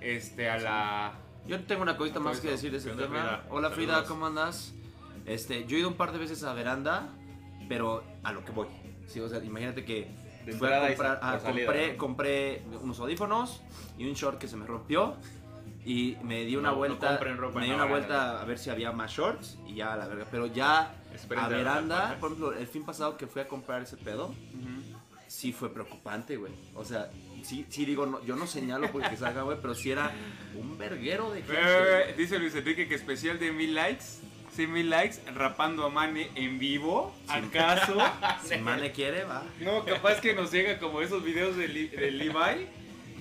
este 0.03 0.51
a 0.51 0.59
la 0.59 1.19
Yo 1.47 1.61
tengo 1.65 1.83
una 1.83 1.97
cosita 1.97 2.21
más 2.21 2.41
que 2.41 2.51
decir 2.51 2.71
de 2.71 2.79
ese 2.79 2.87
¿Qué 2.87 2.93
onda, 2.93 3.05
tema. 3.05 3.19
Frida? 3.21 3.45
Hola 3.51 3.71
Frida, 3.71 3.93
Saludos. 3.95 4.09
¿cómo 4.11 4.27
andas? 4.27 4.73
Este, 5.27 5.67
yo 5.67 5.77
he 5.77 5.81
ido 5.81 5.89
un 5.89 5.95
par 5.97 6.13
de 6.13 6.19
veces 6.19 6.43
a 6.45 6.53
veranda, 6.55 7.09
pero 7.69 8.05
a 8.23 8.33
lo 8.33 8.45
que 8.45 8.53
voy. 8.53 8.69
Sí, 9.07 9.21
o 9.21 9.29
sea, 9.29 9.43
imagínate 9.43 9.85
que 9.85 10.09
De 10.47 10.53
fui 10.53 10.69
a 10.69 10.87
comprar, 10.89 11.19
ah, 11.23 11.39
salida, 11.41 11.67
compré, 11.67 11.93
¿no? 11.93 11.99
compré 11.99 12.63
unos 12.83 13.01
audífonos 13.01 13.63
y 13.99 14.07
un 14.07 14.15
short 14.15 14.39
que 14.39 14.47
se 14.49 14.57
me 14.57 14.67
rompió 14.67 15.17
y 15.85 16.17
me 16.23 16.45
di 16.45 16.57
una 16.57 16.69
No, 16.69 16.73
no 16.75 16.79
vuelta, 16.79 17.17
ropa 17.19 17.59
me 17.61 17.67
di 17.67 17.73
una 17.73 17.85
vuelta 17.87 18.41
a 18.41 18.45
ver 18.45 18.59
si 18.59 18.71
había 18.71 18.93
más 18.93 19.11
shorts 19.11 19.59
y 19.67 19.75
ya 19.75 19.97
la 19.97 20.07
verga, 20.07 20.27
pero 20.31 20.47
ya 20.47 20.95
Esperen 21.15 21.43
a 21.45 21.49
veranda, 21.49 22.17
por 22.21 22.31
ejemplo, 22.31 22.53
el 22.53 22.67
fin 22.67 22.85
pasado 22.85 23.17
que 23.17 23.27
fui 23.27 23.43
a 23.43 23.49
comprar 23.49 23.83
ese 23.83 23.97
pedo, 23.97 24.27
Ujú. 24.29 24.99
sí 25.27 25.53
fue 25.53 25.73
preocupante, 25.73 26.37
güey. 26.37 26.53
O 26.75 26.85
sea, 26.85 27.11
sí, 27.45 27.67
sí 27.69 27.85
digo, 27.85 28.07
no, 28.07 28.25
yo 28.25 28.37
no 28.37 28.47
señalo 28.47 28.91
porque 28.93 29.17
salga, 29.17 29.43
güey, 29.43 29.59
pero 29.61 29.75
sí 29.75 29.91
era 29.91 30.11
un 30.55 30.77
verguero 30.79 31.31
de 31.33 31.43
gente. 31.43 31.57
Eh, 31.61 32.15
dice 32.17 32.39
Luis 32.39 32.55
Enrique 32.55 32.87
que 32.89 32.95
especial 32.95 33.39
de 33.39 33.53
mil 33.53 33.75
likes. 33.75 34.05
Sí, 34.55 34.67
mil 34.67 34.91
likes, 34.91 35.19
rapando 35.35 35.85
a 35.87 35.91
Mane 35.91 36.29
en 36.35 36.59
vivo. 36.59 37.15
¿Acaso? 37.29 37.97
Si 38.45 38.57
Mane 38.59 38.91
quiere, 38.93 39.25
va. 39.25 39.45
no, 39.61 39.85
capaz 39.85 40.21
que 40.21 40.35
nos 40.35 40.51
llega 40.51 40.79
como 40.79 41.01
esos 41.03 41.23
videos 41.25 41.57
de, 41.57 41.69
Li- 41.69 41.89
de 41.89 42.11
Levi. 42.11 42.67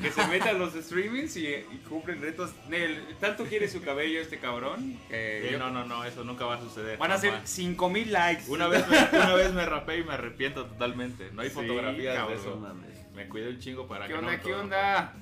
Que 0.01 0.11
se 0.11 0.25
meta 0.27 0.51
a 0.51 0.53
los 0.53 0.73
streamings 0.75 1.35
y, 1.35 1.45
y 1.47 1.81
cumplen 1.89 2.21
retos. 2.21 2.51
Nel, 2.69 3.03
tanto 3.19 3.43
quiere 3.43 3.67
su 3.67 3.81
cabello 3.81 4.21
este 4.21 4.37
cabrón. 4.39 4.97
que 5.09 5.41
Sí, 5.45 5.51
yo- 5.51 5.59
no, 5.59 5.69
no, 5.71 5.83
no, 5.85 6.05
eso 6.05 6.23
nunca 6.23 6.45
va 6.45 6.55
a 6.55 6.61
suceder. 6.61 6.97
Van 6.97 7.11
a 7.11 7.17
ser 7.17 7.31
jamás. 7.33 7.49
5000 7.49 8.11
likes. 8.13 8.43
Una 8.47 8.67
vez, 8.69 8.87
me, 8.87 8.97
una 9.19 9.33
vez 9.35 9.53
me 9.53 9.65
rapé 9.65 9.97
y 9.97 10.03
me 10.05 10.13
arrepiento 10.13 10.65
totalmente. 10.67 11.29
No 11.33 11.41
hay 11.41 11.49
Sí, 11.49 11.55
fotografías 11.55 12.15
cabrón. 12.15 12.33
de 12.37 12.41
eso. 12.41 12.49
No 12.51 12.61
mames. 12.61 12.98
Me 13.19 13.27
cuidé 13.27 13.49
un 13.49 13.59
chingo 13.59 13.85
para 13.85 14.07
¿Qué 14.07 14.13
que 14.13 14.19
onda? 14.19 14.31
no 14.31 14.41
¿Qué 14.43 14.49
todo- 14.51 14.61
onda? 14.61 15.13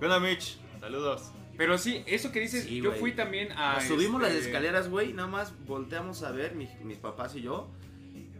¿Qué 0.00 0.04
onda, 0.06 0.18
Mitch? 0.18 0.58
Saludos. 0.80 1.30
Pero 1.56 1.78
sí, 1.78 2.02
eso 2.06 2.32
que 2.32 2.40
dices, 2.40 2.64
Sí, 2.64 2.78
yo 2.82 2.88
güey. 2.90 2.98
fui 3.00 3.12
también 3.12 3.52
a. 3.52 3.74
Nos 3.74 3.84
subimos 3.84 4.20
las 4.20 4.32
este, 4.32 4.46
escaleras, 4.46 4.90
güey, 4.90 5.12
nada 5.12 5.28
más 5.28 5.52
volteamos 5.66 6.24
a 6.24 6.32
ver, 6.32 6.56
mi- 6.56 6.68
mis 6.82 6.98
papás 6.98 7.36
y 7.36 7.42
yo, 7.42 7.68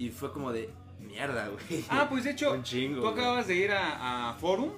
y 0.01 0.11
fue 0.11 0.33
como 0.33 0.53
de 0.53 0.69
mierda, 0.99 1.47
güey. 1.49 1.85
Ah, 1.91 2.09
pues 2.11 2.25
de 2.25 2.33
hecho, 2.33 2.53
Un 2.55 2.65
chingo, 2.65 3.03
tú 3.03 3.07
acabas 3.09 3.47
de 3.47 3.55
ir 3.55 3.71
a, 3.71 4.31
a 4.31 4.35
Forum 4.35 4.73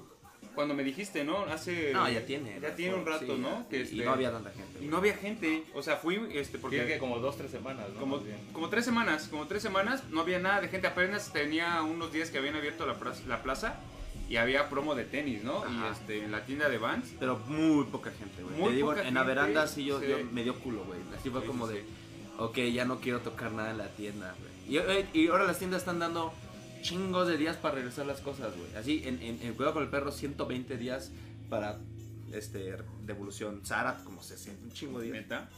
cuando 0.53 0.75
me 0.75 0.83
dijiste, 0.83 1.23
¿no? 1.23 1.39
Hace. 1.45 1.91
No, 1.93 2.07
ya 2.07 2.23
tiene. 2.27 2.59
Ya 2.61 2.75
tiene 2.75 2.93
un 2.93 3.07
rato, 3.07 3.25
Sí, 3.25 3.41
¿no? 3.41 3.63
ya. 3.63 3.69
Que 3.69 3.77
Y 3.79 3.81
este- 3.81 4.05
no 4.05 4.11
había 4.11 4.31
tanta 4.31 4.51
gente. 4.51 4.83
Y 4.83 4.87
no 4.87 4.97
había 4.97 5.15
gente. 5.17 5.63
O 5.73 5.81
sea, 5.81 5.95
fui, 5.97 6.21
este, 6.33 6.59
porque. 6.59 6.77
Tiene 6.77 6.93
que 6.93 6.99
como 6.99 7.17
dos, 7.17 7.37
tres 7.37 7.49
semanas, 7.49 7.87
¿no? 7.95 7.99
Como, 7.99 8.21
como 8.53 8.69
tres 8.69 8.85
semanas, 8.85 9.29
como 9.31 9.47
tres 9.47 9.63
semanas, 9.63 10.03
no 10.11 10.21
había 10.21 10.37
nada 10.37 10.61
de 10.61 10.67
gente. 10.67 10.85
Apenas 10.85 11.33
tenía 11.33 11.81
unos 11.81 12.13
días 12.13 12.29
que 12.29 12.37
habían 12.37 12.55
abierto 12.55 12.85
la 12.85 12.99
plaza, 12.99 13.23
la 13.27 13.41
plaza 13.41 13.79
y 14.29 14.35
había 14.37 14.69
promo 14.69 14.93
de 14.95 15.05
tenis, 15.05 15.43
¿no? 15.43 15.63
Y 15.69 15.75
Ajá. 15.77 15.91
este, 15.91 16.23
en 16.23 16.31
la 16.31 16.45
tienda 16.45 16.69
de 16.69 16.77
Vans. 16.77 17.13
Pero 17.19 17.39
muy 17.47 17.85
poca 17.85 18.11
gente, 18.11 18.43
güey. 18.43 18.69
Te 18.69 18.75
digo, 18.75 18.89
poca 18.89 19.07
en 19.07 19.13
la 19.13 19.23
veranda 19.23 19.67
sí 19.67 19.85
yo, 19.85 20.01
yo 20.03 20.17
me 20.31 20.43
dio 20.43 20.59
culo, 20.59 20.83
güey. 20.85 20.99
Así 21.17 21.29
fue 21.29 21.41
Sí, 21.41 21.47
como 21.47 21.67
sí, 21.67 21.75
de, 21.75 21.85
ok, 22.37 22.57
ya 22.73 22.85
no 22.85 22.99
quiero 22.99 23.19
tocar 23.19 23.51
nada 23.51 23.71
en 23.71 23.77
la 23.77 23.87
tienda, 23.89 24.35
güey. 24.39 24.75
Y, 24.75 24.77
eh, 24.77 25.05
y 25.13 25.27
ahora 25.27 25.45
las 25.45 25.57
tiendas 25.59 25.81
están 25.81 25.99
dando 25.99 26.33
chingos 26.81 27.27
de 27.27 27.37
días 27.37 27.57
para 27.57 27.75
regresar 27.75 28.05
las 28.05 28.21
cosas, 28.21 28.55
güey. 28.57 28.75
Así, 28.75 29.01
en, 29.05 29.21
en, 29.21 29.41
en 29.41 29.53
Cuidado 29.53 29.73
con 29.75 29.83
el 29.83 29.89
Perro, 29.89 30.11
120 30.11 30.77
días 30.77 31.11
para 31.49 31.79
este 32.33 32.75
devolución. 33.05 33.61
Zara, 33.65 34.01
como 34.03 34.21
60, 34.21 34.63
un 34.63 34.71
chingo 34.71 34.99
de 34.99 35.05
días. 35.05 35.17
Neta. 35.21 35.49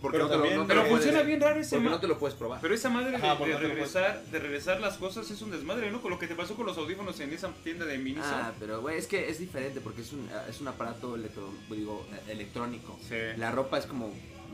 Porque 0.00 0.16
Pero 0.18 0.24
no 0.24 0.30
te 0.30 0.36
lo- 0.36 0.42
también- 0.42 0.60
no 0.60 0.62
te 0.66 0.68
Pero 0.68 0.80
puedes- 0.82 0.96
funciona 1.04 1.22
bien 1.22 1.40
raro 1.40 1.60
ese 1.60 1.76
Porque 1.76 1.90
no 1.90 2.00
te 2.00 2.06
lo 2.06 2.18
puedes 2.18 2.36
probar. 2.36 2.60
Pero 2.60 2.74
esa 2.74 2.88
madre 2.88 3.10
de- 3.10 3.16
Ajá, 3.16 3.34
regresar, 3.34 4.22
de 4.24 4.38
regresar 4.38 4.80
las 4.80 4.96
cosas 4.96 5.30
es 5.30 5.42
un 5.42 5.50
desmadre, 5.50 5.90
¿no? 5.90 6.00
Con 6.00 6.10
lo 6.12 6.18
que 6.18 6.26
te 6.28 6.34
pasó 6.36 6.54
con 6.54 6.66
los 6.66 6.78
audífonos 6.78 7.18
en 7.20 7.32
esa 7.32 7.48
tienda 7.64 7.84
de 7.84 7.98
Miniso. 7.98 8.22
Ah, 8.24 8.52
pero 8.60 8.80
güey, 8.80 8.96
es 8.96 9.06
que 9.08 9.28
es 9.28 9.38
diferente 9.40 9.80
porque 9.80 10.02
es 10.02 10.12
un, 10.12 10.28
es 10.48 10.60
un 10.60 10.68
aparato 10.68 11.16
electro- 11.16 11.52
digo, 11.70 12.06
electrónico. 12.28 12.98
Sí. 13.08 13.16
La 13.36 13.50
ropa 13.50 13.78
es 13.78 13.86
como 13.86 14.12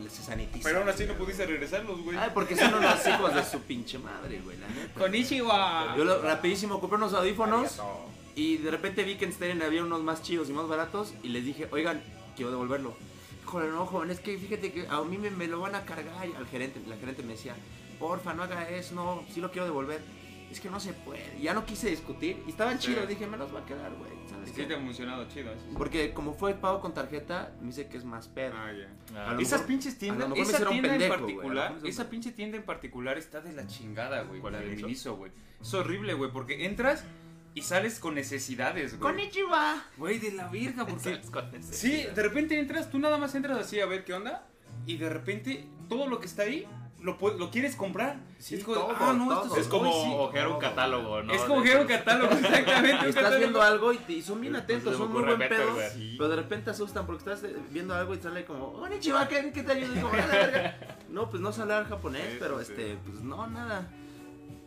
se 0.08 0.22
sanitiza. 0.22 0.64
Pero 0.68 0.80
aún 0.80 0.88
así 0.88 1.04
no 1.04 1.14
pudiste 1.14 1.46
regresarlos, 1.46 2.02
güey. 2.02 2.16
Ay, 2.18 2.30
porque 2.34 2.56
son 2.56 2.74
unos 2.74 3.06
hijos 3.06 3.34
de 3.34 3.44
su 3.44 3.60
pinche 3.60 3.98
madre, 3.98 4.40
güey, 4.42 4.56
la 4.58 4.66
neta. 4.68 4.98
Con 4.98 5.14
Ichiwa. 5.14 5.94
Yo 5.96 6.04
lo- 6.04 6.20
rapidísimo 6.22 6.80
compré 6.80 6.96
unos 6.96 7.12
audífonos 7.12 7.80
y 8.34 8.56
de 8.56 8.70
repente 8.70 9.04
vi 9.04 9.16
que 9.16 9.24
en 9.26 9.32
Steren 9.32 9.62
había 9.62 9.84
unos 9.84 10.02
más 10.02 10.22
chidos 10.22 10.48
y 10.48 10.52
más 10.52 10.66
baratos 10.68 11.12
y 11.22 11.28
les 11.28 11.44
dije, 11.44 11.68
oigan, 11.70 12.02
quiero 12.34 12.50
devolverlo. 12.50 12.96
Joder, 13.44 13.70
no, 13.70 13.86
joven, 13.86 14.10
es 14.10 14.20
que 14.20 14.36
fíjate 14.38 14.72
que 14.72 14.86
a 14.88 15.02
mí 15.02 15.18
me, 15.18 15.30
me 15.30 15.46
lo 15.46 15.60
van 15.60 15.74
a 15.74 15.84
cargar. 15.84 16.28
Y 16.28 16.32
al 16.34 16.46
gerente, 16.46 16.80
la 16.86 16.96
gerente 16.96 17.22
me 17.22 17.32
decía, 17.32 17.54
porfa, 17.98 18.34
no 18.34 18.42
haga 18.42 18.68
eso, 18.70 18.94
no, 18.94 19.22
sí 19.32 19.40
lo 19.40 19.50
quiero 19.50 19.66
devolver. 19.66 20.00
Es 20.50 20.60
que 20.60 20.70
no 20.70 20.78
se 20.78 20.92
puede. 20.92 21.36
Ya 21.40 21.52
no 21.52 21.66
quise 21.66 21.90
discutir 21.90 22.40
y 22.46 22.50
estaban 22.50 22.80
Sí. 22.80 22.88
chidos. 22.88 23.08
Dije, 23.08 23.26
me 23.26 23.36
los 23.36 23.52
va 23.52 23.60
a 23.60 23.64
quedar, 23.66 23.92
güey. 23.94 24.10
¿sabes 24.30 24.50
Sí 24.50 24.54
qué? 24.56 24.64
te 24.66 24.74
ha 24.74 24.78
funcionado 24.78 25.26
chido. 25.28 25.50
eso 25.52 25.60
sí. 25.68 25.74
Porque 25.76 26.12
como 26.12 26.32
fue 26.34 26.54
pago 26.54 26.80
con 26.80 26.94
tarjeta, 26.94 27.52
me 27.60 27.68
dice 27.68 27.88
que 27.88 27.96
es 27.96 28.04
más 28.04 28.28
pedo. 28.28 28.54
Ah. 28.56 28.70
Ah, 29.16 29.32
lo 29.32 29.40
Esas 29.40 29.52
mejor- 29.60 29.66
pinches 29.66 29.98
tiendas, 29.98 30.28
esa 30.36 30.68
tienda 30.68 30.90
pendejo, 30.90 31.14
en 31.14 31.20
particular, 31.20 31.76
esa 31.84 32.08
pinche 32.10 32.30
tienda 32.32 32.56
en 32.56 32.62
particular 32.62 33.18
está 33.18 33.40
de 33.40 33.52
la 33.52 33.66
chingada, 33.66 34.22
güey. 34.22 34.40
¿Cuál, 34.40 34.52
La 34.52 34.58
de 34.60 34.66
Miniso? 34.66 34.86
Miniso, 34.86 35.16
güey. 35.16 35.32
Es 35.60 35.74
horrible, 35.74 36.14
güey, 36.14 36.30
porque 36.30 36.66
entras 36.66 37.04
y 37.54 37.62
sales 37.62 38.00
con 38.00 38.14
necesidades, 38.14 38.98
güey. 38.98 39.12
Konnichiwa. 39.12 39.82
Güey, 39.96 40.18
de 40.18 40.32
la 40.32 40.48
virga, 40.48 40.84
porque... 40.86 41.02
¿sabes 41.04 41.30
cuál 41.30 41.54
es? 41.54 41.66
Sí, 41.66 42.04
de 42.14 42.22
repente 42.22 42.58
entras, 42.58 42.90
tú 42.90 42.98
nada 42.98 43.16
más 43.16 43.34
entras 43.34 43.58
así 43.58 43.80
a 43.80 43.86
ver 43.86 44.04
qué 44.04 44.12
onda 44.14 44.46
y 44.86 44.96
de 44.96 45.08
repente 45.08 45.68
todo 45.88 46.08
lo 46.08 46.18
que 46.20 46.26
está 46.26 46.42
ahí 46.42 46.66
lo, 47.04 47.50
quieres 47.50 47.76
comprar. 47.76 48.16
Sí, 48.38 48.54
es 48.54 48.64
como, 48.64 48.76
todo, 48.76 48.96
ah, 48.98 49.12
no, 49.12 49.28
todo. 49.28 49.42
esto 49.44 49.60
Es 49.60 49.66
como 49.68 49.90
hoy 49.90 50.04
sí. 50.04 50.14
ojear 50.16 50.48
un 50.48 50.58
catálogo, 50.58 51.22
¿no? 51.22 51.34
Es 51.34 51.42
como 51.42 51.60
ojear 51.60 51.82
un 51.82 51.86
catálogo, 51.86 52.32
exactamente. 52.34 52.92
Estás 53.08 53.14
catálogo. 53.14 53.38
viendo 53.38 53.62
algo 53.62 53.92
y, 53.92 53.98
te- 53.98 54.12
y 54.14 54.22
son 54.22 54.40
bien 54.40 54.54
Pues 54.54 54.64
atentos, 54.64 54.84
se 54.94 54.98
me 54.98 55.04
son 55.04 55.12
muy 55.12 55.22
buen 55.22 55.38
pedo. 55.48 55.76
Sí. 55.92 56.14
Pero 56.16 56.30
de 56.30 56.36
repente 56.36 56.70
asustan 56.70 57.04
porque 57.04 57.18
estás 57.30 57.44
eh, 57.44 57.56
viendo 57.70 57.94
algo 57.94 58.14
y 58.14 58.18
sale 58.20 58.46
como, 58.46 58.72
Konnichiwa, 58.72 59.28
¿qué, 59.28 59.52
qué 59.52 59.62
te 59.62 59.72
ayudo? 59.72 59.94
Y 59.94 60.00
como, 60.00 60.14
"Ah, 60.14 60.26
la 60.26 60.26
verga". 60.26 60.78
No, 61.10 61.28
pues 61.30 61.42
no 61.42 61.52
sé 61.52 61.60
hablar 61.62 61.86
japonés, 61.88 62.24
Sí, 62.32 62.36
pero 62.40 62.58
este, 62.58 62.96
pues 63.04 63.20
no, 63.20 63.46
nada. 63.46 63.86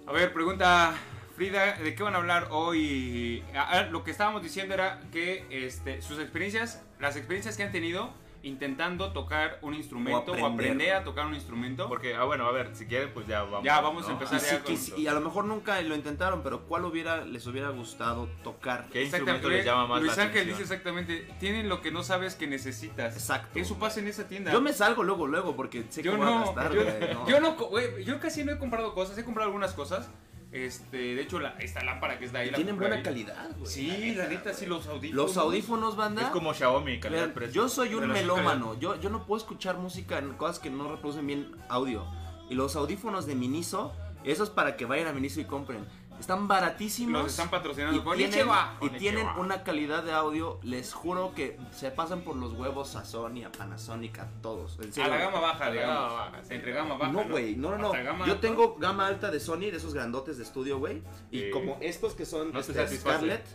A 0.06 0.12
ver, 0.14 0.32
pregunta 0.32 0.94
Frida, 1.38 1.74
¿de 1.74 1.94
qué 1.94 2.02
van 2.02 2.16
a 2.16 2.18
hablar 2.18 2.48
hoy? 2.50 3.44
Ah, 3.54 3.68
ah, 3.70 3.82
lo 3.92 4.04
que 4.04 4.10
estábamos 4.10 4.42
diciendo 4.42 4.74
era 4.74 5.00
que 5.12 5.46
este, 5.52 6.02
sus 6.02 6.18
experiencias, 6.18 6.84
las 7.00 7.16
experiencias 7.16 7.56
que 7.56 7.62
han 7.62 7.72
tenido 7.72 8.12
intentando 8.42 9.14
tocar 9.14 9.60
un 9.62 9.76
instrumento 9.76 10.32
o 10.32 10.34
aprender, 10.34 10.48
aprender. 10.50 10.94
a 10.96 11.04
tocar 11.04 11.28
un 11.28 11.36
instrumento. 11.36 11.88
Porque, 11.90 12.16
ah, 12.16 12.24
bueno, 12.24 12.48
a 12.48 12.52
ver, 12.52 12.76
si 12.76 12.88
quieren, 12.88 13.12
pues 13.14 13.28
ya 13.28 13.44
vamos. 13.44 13.64
Ya, 13.64 13.80
vamos 13.82 14.06
a 14.06 14.08
¿no? 14.08 14.14
empezar 14.14 14.40
Y, 14.40 14.44
ya 14.44 14.78
si- 14.78 14.92
con- 14.92 15.00
y 15.00 15.06
a 15.06 15.14
lo 15.14 15.22
mejor 15.22 15.46
nunca 15.46 15.80
lo 15.82 15.94
intentaron, 15.96 16.42
pero 16.42 16.62
¿cuál 16.64 16.86
hubiera, 16.86 17.24
les 17.24 17.46
hubiera 17.46 17.70
gustado 17.70 18.28
tocar? 18.44 18.88
¿Qué 18.92 19.04
instrumento 19.04 19.48
les 19.48 19.64
llama 19.64 19.86
más 19.86 20.02
Luis 20.02 20.18
Ángel 20.18 20.48
dice 20.48 20.64
exactamente, 20.64 21.28
tienen 21.40 21.70
lo 21.70 21.82
que 21.82 21.92
no 21.92 22.02
sabes 22.02 22.34
que 22.34 22.48
necesitas. 22.48 23.14
Exacto. 23.16 23.60
Eso 23.60 23.78
pasa 23.78 24.00
en 24.00 24.08
esa 24.08 24.28
tienda. 24.28 24.52
Yo 24.52 24.60
me 24.62 24.74
salgo 24.74 25.04
luego, 25.04 25.28
luego, 25.28 25.56
porque 25.56 25.84
sé 25.90 26.02
que 26.02 26.08
yo 26.08 26.18
voy 26.18 26.26
a 26.26 26.32
no, 26.32 26.46
gastar, 26.46 26.74
yo, 26.74 26.84
güey, 26.84 27.14
no. 27.14 27.30
yo 27.30 27.40
no, 27.40 27.54
güey, 27.56 28.04
yo 28.04 28.20
casi 28.20 28.44
no 28.44 28.54
he 28.54 28.58
comprado 28.58 28.96
cosas, 28.96 29.16
he 29.20 29.24
comprado 29.24 29.46
algunas 29.50 29.74
cosas. 29.74 30.10
Este, 30.52 30.98
de 31.16 31.22
hecho, 31.22 31.40
la, 31.40 31.50
esta 31.60 31.84
lámpara 31.84 32.18
que 32.18 32.26
está 32.26 32.40
ahí 32.40 32.50
la 32.50 32.56
Tienen 32.56 32.78
buena 32.78 32.96
ahí. 32.96 33.04
calidad, 33.04 33.50
güey. 33.58 33.70
Sí, 33.72 34.14
la 34.16 34.28
neta, 34.28 34.54
sí, 34.54 34.66
los 34.66 34.88
audífonos. 34.88 35.26
Los 35.26 35.38
audífonos, 35.38 35.96
banda. 35.96 36.22
Es 36.24 36.28
como 36.30 36.54
Xiaomi, 36.54 36.86
Vean, 36.92 37.00
calidad-precio. 37.02 37.54
yo 37.64 37.70
soy 37.70 37.94
un 37.96 38.08
melómano. 38.08 38.80
Yo, 38.80 39.00
yo 39.00 39.10
no 39.10 39.26
puedo 39.26 39.38
escuchar 39.42 39.78
música 39.78 40.20
en 40.20 40.34
cosas 40.34 40.60
que 40.60 40.70
no 40.70 40.90
reproducen 40.90 41.28
bien 41.28 41.52
audio. 41.70 42.06
Y 42.50 42.56
los 42.56 42.76
audífonos 42.78 43.26
de 43.26 43.36
Miniso, 43.36 43.94
esos 44.24 44.50
para 44.50 44.78
que 44.78 44.86
vayan 44.86 45.08
a 45.08 45.14
Miniso 45.14 45.42
y 45.42 45.46
compren. 45.46 45.86
Están 46.20 46.48
baratísimos. 46.48 47.22
Los 47.24 47.32
están 47.32 47.50
patrocinando. 47.50 48.00
y 48.00 48.04
con 48.04 48.18
tienen, 48.18 48.40
Ichiwa. 48.40 48.78
y 48.82 48.90
tienen 48.92 49.26
Ichiwa. 49.28 49.40
una 49.40 49.64
calidad 49.64 50.04
de 50.04 50.12
audio, 50.14 50.60
les 50.64 50.94
juro 50.94 51.34
que 51.36 51.60
se 51.72 51.92
pasan 51.92 52.22
por 52.22 52.36
los 52.36 52.54
huevos 52.54 52.96
a 52.96 53.06
Sony, 53.06 53.44
a 53.46 53.52
Panasonic, 53.52 54.20
a 54.20 54.28
todos. 54.42 54.80
En 54.82 54.90
A 54.90 54.94
serio. 54.94 55.10
la 55.12 55.18
gama 55.18 55.40
baja, 55.40 55.66
A 55.66 55.68
la 55.68 55.74
digamos. 55.74 55.96
gama 56.12 56.14
baja, 56.14 56.44
sí. 56.44 56.54
Entre 56.56 56.72
gama 56.72 56.98
baja. 56.98 57.12
No, 57.12 57.24
güey, 57.30 57.56
no, 57.56 57.72
no, 57.72 57.78
no. 57.78 57.92
gama 57.92 58.26
Yo 58.26 58.40
tengo 58.40 58.76
gama 58.78 59.06
alta 59.08 59.30
de 59.32 59.40
Sony, 59.40 59.60
de 59.72 59.78
esos 59.78 59.94
grandotes 59.94 60.38
de 60.38 60.44
estudio, 60.44 60.80
güey. 60.80 61.04
Y 61.32 61.42
Sí. 61.42 61.50
como 61.52 61.78
estos 61.82 62.14
que 62.16 62.26
son 62.26 62.52
No 62.52 62.62
te 62.62 62.72
este. 62.84 62.98
Scarlett, 62.98 63.46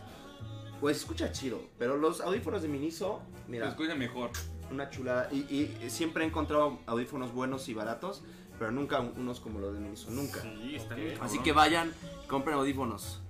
pues 0.79 0.97
escucha 0.97 1.31
chido. 1.31 1.61
Pero 1.77 1.97
los 1.97 2.21
audífonos 2.21 2.61
de 2.61 2.67
Miniso, 2.69 3.21
Se 3.45 3.51
mira, 3.51 3.69
escucha 3.69 3.95
mejor. 3.95 4.31
una 4.71 4.89
chulada. 4.89 5.27
Y, 5.31 5.37
y 5.83 5.89
siempre 5.89 6.23
he 6.23 6.27
encontrado 6.27 6.79
audífonos 6.87 7.31
buenos 7.33 7.67
y 7.69 7.73
baratos, 7.73 8.23
pero 8.59 8.71
nunca 8.71 8.99
un- 8.99 9.13
unos 9.17 9.39
como 9.39 9.59
los 9.59 9.73
de 9.73 9.79
Miniso, 9.79 10.09
nunca. 10.11 10.41
Sí, 10.41 10.75
están 10.75 10.97
Ok. 10.99 11.03
bien 11.05 11.17
Así 11.21 11.39
que 11.39 11.51
vayan, 11.51 11.91
compren 12.27 12.55
audífonos. 12.57 13.21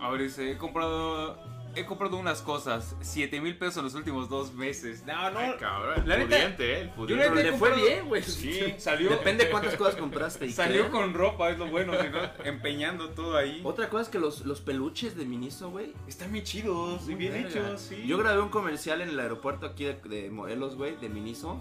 A 0.00 0.10
ver, 0.10 0.22
dice, 0.22 0.50
he 0.52 0.56
comprado 0.58 1.36
he 1.76 1.86
comprado 1.86 2.16
unas 2.16 2.42
cosas, 2.42 2.96
7 3.00 3.40
mil 3.40 3.56
pesos 3.56 3.76
en 3.76 3.84
los 3.84 3.94
últimos 3.94 4.28
dos 4.28 4.52
meses. 4.54 5.04
No, 5.06 5.30
no. 5.30 5.38
Ay, 5.38 5.52
cabrón, 5.60 6.00
el 6.02 6.08
La 6.08 6.16
neta- 6.16 6.26
pudiente, 6.36 6.72
eh, 6.72 6.80
el 6.80 6.88
Yo 6.88 6.94
pudiente. 6.96 7.30
neta- 7.30 7.42
le 7.52 7.52
fue 7.58 7.76
bien, 7.76 8.08
güey. 8.08 8.22
Sí, 8.24 8.74
salió. 8.78 9.08
Depende 9.10 9.48
cuántas 9.50 9.76
cosas 9.76 9.94
compraste. 9.94 10.46
y 10.46 10.50
Salió 10.52 10.86
qué. 10.86 10.90
con 10.90 11.14
ropa, 11.14 11.48
es 11.50 11.58
lo 11.58 11.68
bueno, 11.68 11.92
si 12.02 12.08
no, 12.08 12.18
empeñando 12.44 13.10
todo 13.10 13.36
ahí. 13.36 13.60
Otra 13.62 13.88
cosa 13.88 14.02
es 14.02 14.08
que 14.08 14.18
los, 14.18 14.44
los 14.46 14.60
peluches 14.60 15.16
de 15.16 15.24
Miniso, 15.24 15.70
güey. 15.70 15.92
Están 16.08 16.32
bien 16.32 16.44
chidos 16.44 17.02
y 17.04 17.10
muy 17.10 17.14
bien 17.14 17.32
verga. 17.34 17.48
hechos, 17.48 17.80
sí. 17.82 18.02
Yo 18.04 18.18
grabé 18.18 18.40
un 18.42 18.48
comercial 18.48 19.00
en 19.02 19.10
el 19.10 19.20
aeropuerto 19.20 19.66
aquí 19.66 19.84
de, 19.84 19.94
de 19.94 20.28
Morelos, 20.28 20.74
güey, 20.74 20.96
de 20.96 21.08
Miniso. 21.08 21.60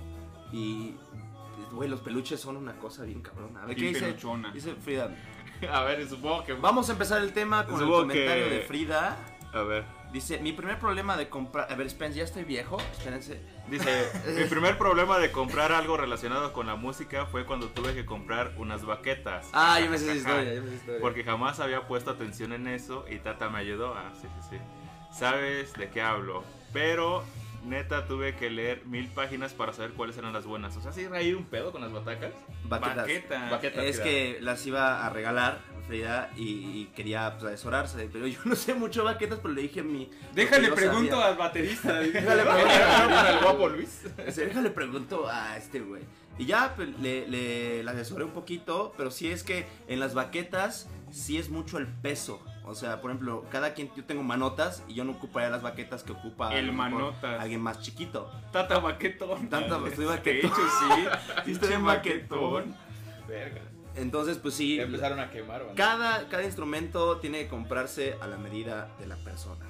Y, 0.52 0.96
güey, 1.72 1.90
los 1.90 2.02
peluches 2.02 2.40
son 2.40 2.58
una 2.58 2.74
cosa 2.78 3.04
bien 3.04 3.22
cabrona. 3.22 3.64
A 3.64 3.66
ver, 3.66 3.76
¿qué 3.76 3.86
dice? 3.90 4.16
Dice 4.54 4.76
Frida. 4.76 5.16
A 5.72 5.84
ver, 5.84 6.08
supongo 6.08 6.44
que. 6.46 6.54
Vamos 6.54 6.88
a 6.90 6.94
empezar 6.94 7.22
el 7.22 7.34
tema 7.34 7.66
con 7.66 7.80
Supongo 7.80 8.02
el 8.02 8.08
comentario 8.08 8.46
que- 8.50 8.56
de 8.56 8.62
Frida. 8.62 9.18
A 9.52 9.62
ver. 9.64 9.84
Dice, 10.14 10.38
mi 10.40 10.54
primer 10.54 10.78
problema 10.80 11.18
de 11.18 11.28
comprar... 11.28 11.72
A 11.72 11.76
ver, 11.76 11.90
Spence, 11.90 12.18
ya 12.18 12.24
estoy 12.24 12.44
viejo. 12.44 12.78
Espérense. 12.92 13.42
Dice, 13.68 14.08
mi 14.38 14.46
primer 14.46 14.78
problema 14.78 15.18
de 15.18 15.32
comprar 15.32 15.72
algo 15.72 15.98
relacionado 15.98 16.54
con 16.54 16.68
la 16.68 16.76
música 16.76 17.26
fue 17.26 17.46
cuando 17.46 17.68
tuve 17.70 17.94
que 17.96 18.06
comprar 18.06 18.54
unas 18.58 18.86
baquetas. 18.86 19.50
Ah, 19.54 19.80
yo 19.80 19.90
me 19.90 19.98
sé 19.98 20.06
esa 20.06 20.16
historia, 20.16 20.54
yo 20.54 20.62
me 20.62 20.70
sé 20.70 20.76
historia. 20.76 21.02
Porque 21.02 21.24
jamás 21.24 21.60
había 21.60 21.88
puesto 21.88 22.12
atención 22.12 22.54
en 22.54 22.68
eso 22.68 23.06
y 23.10 23.18
Tata 23.18 23.50
me 23.50 23.58
ayudó. 23.60 23.96
Ah, 23.96 24.12
sí, 24.22 24.28
sí, 24.42 24.48
sí. 24.52 24.58
Sabes 25.12 25.74
de 25.74 25.90
qué 25.90 26.02
hablo. 26.04 26.44
Pero 26.74 27.24
neta 27.66 28.06
tuve 28.06 28.36
que 28.36 28.50
leer 28.50 28.86
mil 28.86 29.08
páginas 29.08 29.54
para 29.54 29.74
saber 29.74 29.92
cuáles 29.92 30.18
eran 30.18 30.34
las 30.34 30.46
buenas. 30.46 30.76
O 30.78 30.82
sea, 30.82 30.92
sí 30.92 31.08
reír 31.08 31.36
un 31.36 31.46
pedo 31.46 31.72
con 31.72 31.82
las 31.82 31.92
batacas. 31.92 32.34
Baquetas. 32.64 32.96
Baqueta. 32.96 33.50
Baquetas, 33.50 33.84
Es 33.86 34.00
que 34.00 34.38
las 34.42 34.66
iba 34.66 35.06
a 35.06 35.10
regalar 35.10 35.60
Frida 35.88 36.30
y, 36.36 36.44
y 36.44 36.92
quería 36.96 37.34
pues, 37.38 37.46
asesorarse, 37.54 38.10
pero 38.12 38.28
yo 38.28 38.40
no 38.46 38.56
sé 38.56 38.74
mucho 38.74 39.04
baquetas, 39.04 39.40
pero 39.40 39.54
le 39.54 39.64
dije 39.64 39.80
a 39.80 39.84
mi... 39.84 40.10
Déjale 40.34 40.72
pregunto 40.72 41.16
sabía. 41.16 41.28
al 41.28 41.38
baterista. 41.38 42.00
Déjale 42.00 42.44
pregunto, 42.44 43.30
el 43.30 43.40
guapo 43.40 43.70
Luis. 43.70 44.04
déjale 44.36 44.70
pregunto 44.70 45.28
a 45.28 45.58
este 45.58 45.80
güey. 45.80 46.04
Y 46.38 46.46
ya 46.46 46.74
pues, 46.76 46.98
le, 47.00 47.28
le, 47.28 47.84
le 47.84 47.92
asesoré 47.92 48.24
un 48.24 48.32
poquito, 48.32 48.94
pero 48.96 49.12
sí 49.12 49.30
es 49.30 49.44
que 49.44 49.66
en 49.88 50.00
las 50.00 50.14
baquetas 50.14 50.88
sí 51.12 51.38
es 51.38 51.50
mucho 51.50 51.78
el 51.78 51.88
peso. 51.88 52.42
O 52.70 52.76
sea, 52.76 53.02
por 53.02 53.12
ejemplo, 53.12 53.46
cada 53.52 53.74
quien, 53.74 53.90
yo 53.96 54.06
tengo 54.06 54.22
manotas 54.24 54.84
y 54.88 54.94
yo 54.94 55.04
no 55.04 55.14
ocuparía 55.14 55.50
las 55.50 55.62
baquetas 55.62 56.04
que 56.04 56.12
ocupa 56.12 56.54
El 56.56 56.72
manotas. 56.72 57.42
alguien 57.42 57.62
más 57.62 57.82
chiquito. 57.82 58.32
Tata 58.52 58.80
baquetón. 58.80 59.50
Tanta, 59.50 59.78
estoy 59.88 60.06
De 60.06 60.12
baquetón. 60.12 60.52
hecho, 60.52 60.62
sí. 60.62 61.06
Sí, 61.46 61.52
estoy 61.54 61.76
baquetón. 61.82 62.76
Verga. 63.28 63.62
Entonces, 63.96 64.38
pues 64.38 64.54
sí, 64.54 64.80
Empezaron 64.80 65.20
a 65.20 65.30
quemar, 65.32 65.66
banda. 65.66 65.76
cada, 65.76 66.28
cada 66.30 66.44
instrumento 66.44 67.18
tiene 67.18 67.40
que 67.44 67.48
comprarse 67.48 68.16
a 68.22 68.28
la 68.28 68.38
medida 68.38 68.90
de 69.00 69.08
la 69.08 69.18
persona. 69.18 69.66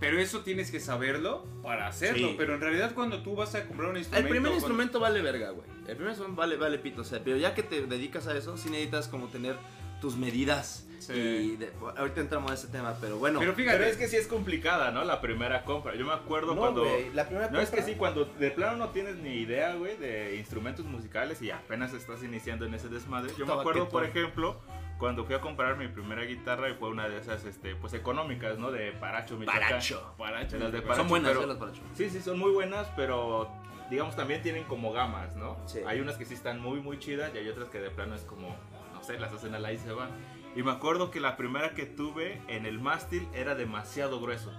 Pero 0.00 0.18
eso 0.18 0.40
tienes 0.40 0.70
que 0.70 0.80
saberlo 0.80 1.44
para 1.62 1.86
hacerlo. 1.86 2.28
Sí. 2.28 2.34
Pero 2.36 2.54
en 2.54 2.60
realidad 2.60 2.92
cuando 2.94 3.22
tú 3.22 3.36
vas 3.36 3.54
a 3.54 3.66
comprar 3.66 3.88
un 3.90 3.96
El 3.96 4.02
instrumento... 4.02 4.28
primer 4.30 4.42
cuando- 4.50 4.56
instrumento 4.58 5.00
vale 5.00 5.22
verga, 5.22 5.50
güey. 5.50 5.66
El 5.88 5.96
primer 5.96 6.08
instrumento 6.10 6.40
vale, 6.40 6.56
vale 6.56 6.78
pito, 6.78 7.02
o 7.02 7.04
sea, 7.04 7.20
pero 7.22 7.36
ya 7.36 7.54
que 7.54 7.62
te 7.62 7.86
dedicas 7.86 8.26
a 8.26 8.36
eso, 8.36 8.56
sí 8.56 8.70
necesitas 8.70 9.08
como 9.08 9.26
tener 9.28 9.56
tus 10.00 10.16
medidas. 10.16 10.86
Sí. 11.06 11.12
Y 11.54 11.56
de- 11.56 11.72
ahorita 11.96 12.20
entramos 12.20 12.50
a 12.50 12.54
ese 12.54 12.68
tema, 12.68 12.96
pero 13.00 13.16
bueno. 13.18 13.38
Pero 13.40 13.54
fíjate, 13.54 13.78
Pero 13.78 13.90
es 13.90 13.96
que 13.96 14.08
sí 14.08 14.16
es 14.16 14.26
complicada, 14.26 14.90
¿no? 14.90 15.04
La 15.04 15.20
primera 15.20 15.64
compra. 15.64 15.94
Yo 15.94 16.06
me 16.06 16.12
acuerdo 16.12 16.54
no, 16.54 16.60
cuando. 16.60 16.84
güey, 16.84 17.12
la 17.12 17.26
primera 17.26 17.50
No 17.50 17.60
es 17.60 17.70
que 17.70 17.82
sí, 17.82 17.94
cuando 17.94 18.24
de 18.24 18.50
plano 18.50 18.76
no 18.76 18.88
tienes 18.90 19.16
ni 19.16 19.34
idea, 19.36 19.74
güey, 19.74 19.96
de 19.96 20.36
instrumentos 20.36 20.84
musicales 20.86 21.40
y 21.42 21.50
apenas 21.50 21.92
estás 21.92 22.22
iniciando 22.22 22.64
en 22.66 22.74
ese 22.74 22.88
desmadre. 22.88 23.32
Yo 23.38 23.46
me 23.46 23.52
acuerdo, 23.52 23.88
por 23.88 24.04
ejemplo, 24.04 24.60
cuando 24.98 25.24
fui 25.24 25.34
a 25.34 25.40
comprar 25.40 25.76
mi 25.76 25.88
primera 25.88 26.22
guitarra 26.24 26.68
y 26.70 26.74
fue 26.74 26.88
una 26.88 27.08
de 27.08 27.18
esas, 27.18 27.44
este, 27.44 27.74
pues 27.76 27.92
económicas, 27.94 28.58
¿no? 28.58 28.70
De 28.70 28.92
Paracho, 28.92 29.36
Michoacán. 29.36 29.62
Paracho. 29.68 30.14
Paracho, 30.16 30.58
las 30.58 30.72
de 30.72 30.80
Paracho, 30.82 31.00
Son 31.00 31.08
buenas, 31.08 31.32
pero- 31.32 31.46
las 31.46 31.56
paracho. 31.58 31.82
Sí, 31.94 32.08
sí, 32.10 32.20
son 32.20 32.38
muy 32.38 32.52
buenas, 32.52 32.86
pero 32.96 33.50
digamos 33.90 34.16
también 34.16 34.40
tienen 34.42 34.64
como 34.64 34.92
gamas, 34.92 35.36
¿no? 35.36 35.56
Sí. 35.66 35.80
Hay 35.86 36.00
unas 36.00 36.16
que 36.16 36.24
sí 36.24 36.34
están 36.34 36.60
muy, 36.60 36.80
muy 36.80 36.98
chidas 36.98 37.32
y 37.34 37.38
hay 37.38 37.48
otras 37.48 37.68
que 37.68 37.80
de 37.80 37.90
plano 37.90 38.14
es 38.14 38.22
como, 38.22 38.56
no 38.94 39.02
sé, 39.02 39.18
las 39.18 39.32
hacen 39.32 39.54
al 39.54 39.64
aire 39.66 39.82
y 39.82 39.84
se 39.84 39.92
van. 39.92 40.10
Y 40.56 40.62
me 40.62 40.70
acuerdo 40.70 41.10
que 41.10 41.20
la 41.20 41.36
primera 41.36 41.74
que 41.74 41.84
tuve 41.86 42.40
en 42.48 42.66
el 42.66 42.80
mástil 42.80 43.26
era 43.34 43.54
demasiado 43.54 44.20
grueso. 44.20 44.52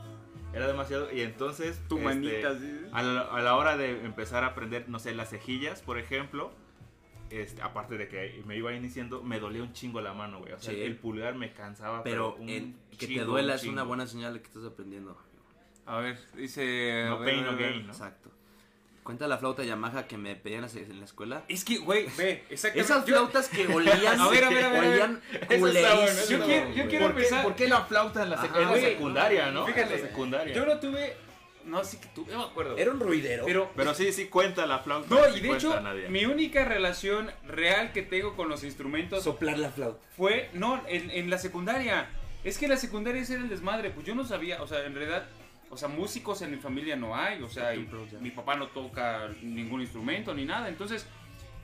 Era 0.54 0.68
demasiado, 0.68 1.12
y 1.12 1.22
entonces... 1.22 1.82
tu 1.88 1.98
este, 1.98 2.06
manita. 2.06 2.58
¿sí? 2.58 2.82
a 2.92 3.04
la, 3.04 3.22
a 3.22 3.42
la 3.42 3.56
hora 3.56 3.76
de 3.78 4.06
empezar 4.06 4.44
a 4.44 4.48
aprender, 4.48 4.88
no 4.88 5.00
sé, 5.00 5.14
las 5.14 5.30
cejillas, 5.30 5.82
por 5.82 5.98
ejemplo, 6.00 6.54
este, 7.30 7.62
aparte 7.62 7.98
de 7.98 8.08
que 8.08 8.42
me 8.46 8.56
iba 8.58 8.74
iniciando, 8.74 9.22
me 9.22 9.40
dolía 9.40 9.64
un 9.64 9.74
chingo 9.74 10.00
la 10.00 10.14
mano, 10.14 10.40
güey. 10.40 10.54
O 10.54 10.60
sea, 10.60 10.74
Sí. 10.74 10.82
el 10.82 10.96
pulgar 10.98 11.36
me 11.36 11.54
cansaba. 11.54 12.04
Pero 12.04 12.36
un 12.36 12.78
que 12.98 13.08
te 13.08 13.22
duela 13.22 13.54
un 13.54 13.60
es 13.60 13.66
una 13.66 13.84
buena 13.84 14.08
señal 14.08 14.34
de 14.34 14.42
que 14.42 14.48
estás 14.48 14.66
aprendiendo. 14.66 15.18
A 15.86 15.98
ver, 16.00 16.18
dice... 16.36 17.06
No 17.08 17.16
a 17.16 17.20
ver, 17.20 17.34
pain, 17.34 17.46
no 17.46 17.58
gain, 17.58 17.86
¿no? 17.88 17.92
Exacto. 17.92 18.32
Cuenta 19.06 19.28
la 19.28 19.38
flauta 19.38 19.64
Yamaha 19.64 20.08
que 20.08 20.18
me 20.18 20.36
pedían 20.36 20.68
en 20.76 21.00
la 21.00 21.06
escuela. 21.06 21.44
Es 21.48 21.64
que, 21.64 21.78
güey, 21.78 22.08
ve, 22.18 22.44
exactamente. 22.50 22.82
Esas 22.92 23.06
Yo- 23.06 23.14
flautas 23.14 23.48
que 23.50 23.68
olían, 23.74 24.20
A 24.20 24.28
ver, 24.30 24.44
a 24.44 24.50
ver, 24.50 24.66
a 24.66 24.70
ver, 24.70 24.84
olían 24.84 25.22
culerísimo, 25.60 26.40
Yo 26.40 26.46
quiero- 26.46 26.70
yo 26.74 26.88
quiero- 26.88 27.06
¿Por 27.06 27.16
qué, 27.16 27.22
empezar- 27.22 27.44
por 27.44 27.56
qué 27.56 27.68
la 27.68 27.82
flauta 27.86 28.24
en 28.24 28.30
la, 28.32 28.38
sec- 28.38 28.50
Ajá, 28.50 28.58
en 28.58 28.64
la 28.66 28.70
güey. 28.72 28.82
secundaria, 28.82 29.52
no? 29.52 29.66
Fíjate, 29.68 29.94
En 29.96 30.02
la 30.02 30.08
secundaria. 30.10 30.54
Yo 30.56 30.66
no 30.66 30.80
tuve... 30.80 31.16
No, 31.66 31.84
sí 31.84 31.98
que 31.98 32.08
tuve, 32.10 32.32
no 32.32 32.40
me 32.40 32.44
acuerdo. 32.46 32.78
Era 32.78 32.92
un 32.92 33.00
ruidero. 33.00 33.44
Pero... 33.46 33.72
Pero 33.76 33.94
sí, 33.96 34.12
sí 34.12 34.26
cuenta 34.26 34.66
la 34.68 34.80
flauta. 34.80 35.08
No, 35.14 35.24
sí 35.32 35.38
y 35.38 35.42
de 35.42 35.52
hecho, 35.52 35.80
Nadia. 35.82 36.10
mi 36.10 36.26
única 36.26 36.64
relación 36.66 37.32
real 37.48 37.92
que 37.92 38.02
tengo 38.04 38.36
con 38.36 38.50
los 38.50 38.64
instrumentos 38.64 39.24
soplar 39.24 39.58
la 39.58 39.70
flauta. 39.72 40.00
fue, 40.18 40.50
no, 40.54 40.82
en, 40.88 41.10
en 41.12 41.30
la 41.30 41.38
secundaria. 41.40 42.10
Es 42.44 42.60
que 42.60 42.68
la 42.68 42.78
secundaria 42.78 43.22
ese 43.22 43.34
era 43.34 43.42
el 43.44 43.50
desmadre, 43.50 43.90
pues 43.90 44.06
yo 44.06 44.14
no 44.14 44.26
sabía, 44.26 44.62
o 44.62 44.68
sea, 44.68 44.86
en 44.86 44.94
realidad, 44.94 45.26
o 45.76 45.78
sea, 45.78 45.90
músicos 45.90 46.42
en 46.42 46.52
mi 46.52 46.58
familia 46.58 46.96
no 46.96 47.18
hay, 47.18 47.44
o 47.44 47.50
sea, 47.50 47.76
y 47.76 47.86
mi 48.22 48.32
papá 48.32 48.56
no 48.56 48.68
toca 48.68 49.28
ningún 49.42 49.82
instrumento 49.82 50.34
ni 50.34 50.46
nada, 50.46 50.70
entonces 50.70 51.06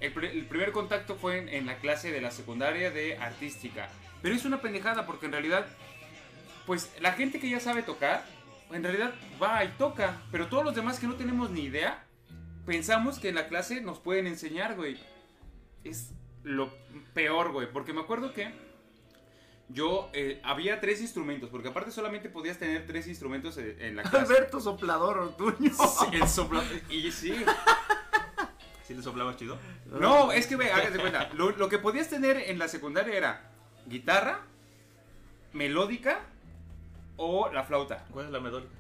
el 0.01 0.11
primer 0.11 0.73
contacto 0.73 1.15
fue 1.15 1.37
en, 1.37 1.47
en 1.47 1.65
la 1.65 1.77
clase 1.77 2.11
de 2.11 2.19
la 2.19 2.29
secundaria 2.29 2.91
de 2.91 3.17
artística. 3.17 3.87
Pero 4.21 4.35
es 4.35 4.43
una 4.43 4.59
pendejada 4.59 5.05
porque 5.05 5.27
en 5.27 5.31
realidad, 5.31 5.65
pues 6.65 6.93
la 6.99 7.13
gente 7.13 7.39
que 7.39 7.49
ya 7.49 7.61
sabe 7.61 7.83
tocar, 7.83 8.25
en 8.69 8.83
realidad 8.83 9.13
va 9.41 9.63
y 9.63 9.69
toca, 9.69 10.21
pero 10.29 10.47
todos 10.47 10.65
los 10.65 10.75
demás 10.75 10.99
que 10.99 11.07
no 11.07 11.15
tenemos 11.15 11.49
ni 11.49 11.61
idea, 11.61 12.03
pensamos 12.65 13.17
que 13.17 13.29
en 13.29 13.35
la 13.35 13.47
clase 13.47 13.79
nos 13.79 13.99
pueden 13.99 14.27
enseñar, 14.27 14.75
güey. 14.75 14.99
Es 15.85 16.11
lo 16.43 16.69
peor, 17.13 17.53
güey, 17.53 17.71
porque 17.71 17.93
me 17.93 18.01
acuerdo 18.01 18.33
que 18.33 18.51
yo 19.73 20.09
eh, 20.13 20.39
había 20.43 20.79
tres 20.81 21.01
instrumentos, 21.01 21.49
porque 21.49 21.69
aparte 21.69 21.91
solamente 21.91 22.29
podías 22.29 22.57
tener 22.57 22.85
tres 22.87 23.07
instrumentos 23.07 23.57
en, 23.57 23.75
en 23.81 23.95
la 23.95 24.03
clase. 24.03 24.17
Alberto 24.33 24.59
Soplador 24.59 25.17
Ortuño. 25.19 25.71
Sí, 25.73 26.05
el 26.13 26.23
sopla- 26.23 26.63
Y 26.89 27.11
sí. 27.11 27.33
¿Sí 28.87 28.93
le 28.95 29.01
soplaba 29.03 29.35
chido? 29.35 29.57
No, 29.85 30.31
es 30.31 30.47
que 30.47 30.55
ve, 30.55 30.71
hágase 30.71 30.99
cuenta. 30.99 31.29
Lo, 31.33 31.51
lo 31.51 31.69
que 31.69 31.77
podías 31.77 32.09
tener 32.09 32.37
en 32.37 32.59
la 32.59 32.67
secundaria 32.67 33.15
era 33.15 33.51
guitarra, 33.85 34.41
melódica 35.53 36.19
o 37.17 37.49
la 37.51 37.63
flauta. 37.63 38.05
¿Cuál 38.11 38.25
es 38.25 38.31
la 38.31 38.39
medólica? 38.39 38.73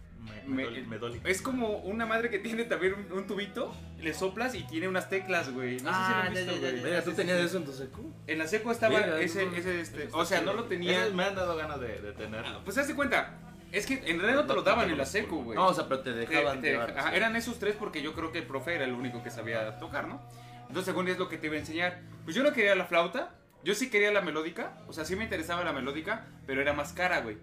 Me, 0.45 0.69
Me-. 0.69 1.21
Es 1.25 1.41
como 1.41 1.77
una 1.79 2.05
madre 2.05 2.29
que 2.29 2.39
tiene 2.39 2.63
también 2.65 2.93
un, 2.93 3.11
un 3.17 3.27
tubito, 3.27 3.73
le 3.99 4.13
soplas 4.13 4.53
y 4.55 4.63
tiene 4.63 4.87
unas 4.87 5.09
teclas, 5.09 5.51
güey. 5.51 5.79
No 5.81 5.89
Ah, 5.91 5.93
sé 5.93 6.05
si 6.05 6.11
lo 6.11 6.17
han 6.19 6.33
ya, 6.33 6.51
visto, 6.53 6.59
güey. 6.71 6.83
Venga, 6.83 7.01
¿tú 7.03 7.09
Sí, 7.11 7.15
tenías 7.15 7.39
sí, 7.39 7.45
eso 7.45 7.57
en 7.57 7.65
tu 7.65 7.73
secu? 7.73 8.13
En 8.27 8.37
la 8.37 8.47
seco 8.47 8.71
estaba 8.71 8.99
ese, 9.19 9.43
ese, 9.57 9.81
este, 9.81 10.09
o 10.11 10.25
sea, 10.25 10.41
no 10.41 10.53
lo 10.53 10.65
tenía. 10.65 11.07
Me 11.13 11.23
han 11.23 11.35
dado 11.35 11.55
ganas 11.55 11.79
de, 11.79 11.99
de 12.01 12.11
tener. 12.13 12.43
Pues 12.63 12.77
hazte 12.77 12.95
cuenta, 12.95 13.37
es 13.71 13.85
que 13.85 13.95
en 13.95 14.19
realidad 14.19 14.41
no 14.41 14.47
te 14.47 14.53
lo 14.53 14.63
daban 14.63 14.89
en 14.89 14.97
la 14.97 15.05
seco, 15.05 15.37
güey. 15.43 15.57
No, 15.57 15.67
o 15.67 15.73
sea, 15.73 15.87
pero 15.87 16.01
te 16.01 16.11
Te- 16.11 16.17
dejaban 16.19 16.61
te- 16.61 16.71
llevar. 16.71 16.97
ajá, 16.97 17.09
sí. 17.11 17.15
eran 17.15 17.35
esos 17.35 17.57
tres 17.59 17.75
porque 17.79 18.01
yo 18.01 18.13
creo 18.13 18.31
que 18.31 18.39
el 18.39 18.45
profe 18.45 18.75
era 18.75 18.85
el 18.85 18.93
único 18.93 19.23
que 19.23 19.29
sabía 19.31 19.77
tocar, 19.79 20.07
¿no? 20.07 20.21
Entonces, 20.67 20.85
según 20.85 21.07
es 21.07 21.17
lo 21.19 21.27
que 21.29 21.37
te 21.37 21.47
iba 21.47 21.55
a 21.55 21.59
enseñar. 21.59 22.01
Pues 22.23 22.35
yo 22.35 22.43
no 22.43 22.53
quería 22.53 22.75
la 22.75 22.85
flauta, 22.85 23.35
yo 23.63 23.75
sí 23.75 23.89
quería 23.89 24.11
la 24.11 24.21
melódica, 24.21 24.77
o 24.87 24.93
sea, 24.93 25.03
sí 25.05 25.15
me 25.15 25.23
interesaba 25.25 25.63
la 25.63 25.73
melódica, 25.73 26.27
pero 26.47 26.61
era 26.61 26.73
más 26.73 26.93
cara, 26.93 27.21
güey. 27.21 27.37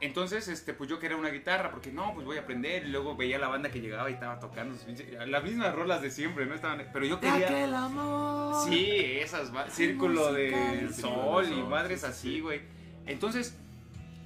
Entonces, 0.00 0.48
este, 0.48 0.72
pues 0.72 0.88
yo 0.88 0.98
quería 0.98 1.16
una 1.16 1.28
guitarra, 1.28 1.70
porque 1.70 1.92
no, 1.92 2.14
pues 2.14 2.24
voy 2.24 2.38
a 2.38 2.40
aprender. 2.40 2.84
Y 2.86 2.88
luego 2.88 3.16
veía 3.16 3.38
la 3.38 3.48
banda 3.48 3.70
que 3.70 3.80
llegaba 3.80 4.08
y 4.10 4.14
estaba 4.14 4.40
tocando 4.40 4.74
sus 4.74 4.86
pinches- 4.86 5.26
las 5.26 5.44
mismas 5.44 5.74
rolas 5.74 6.00
de 6.00 6.10
siempre, 6.10 6.46
¿no? 6.46 6.54
Estaban, 6.54 6.86
pero 6.92 7.04
yo 7.04 7.20
quería... 7.20 7.46
Aquel 7.46 7.74
amor. 7.74 8.66
Sí, 8.68 8.88
esas, 9.20 9.50
círculo 9.70 10.32
de 10.32 10.88
sol 10.98 11.46
y 11.52 11.62
madres 11.62 12.00
sí, 12.00 12.06
sí, 12.06 12.12
así, 12.12 12.34
sí. 12.34 12.40
güey. 12.40 12.62
Entonces, 13.06 13.54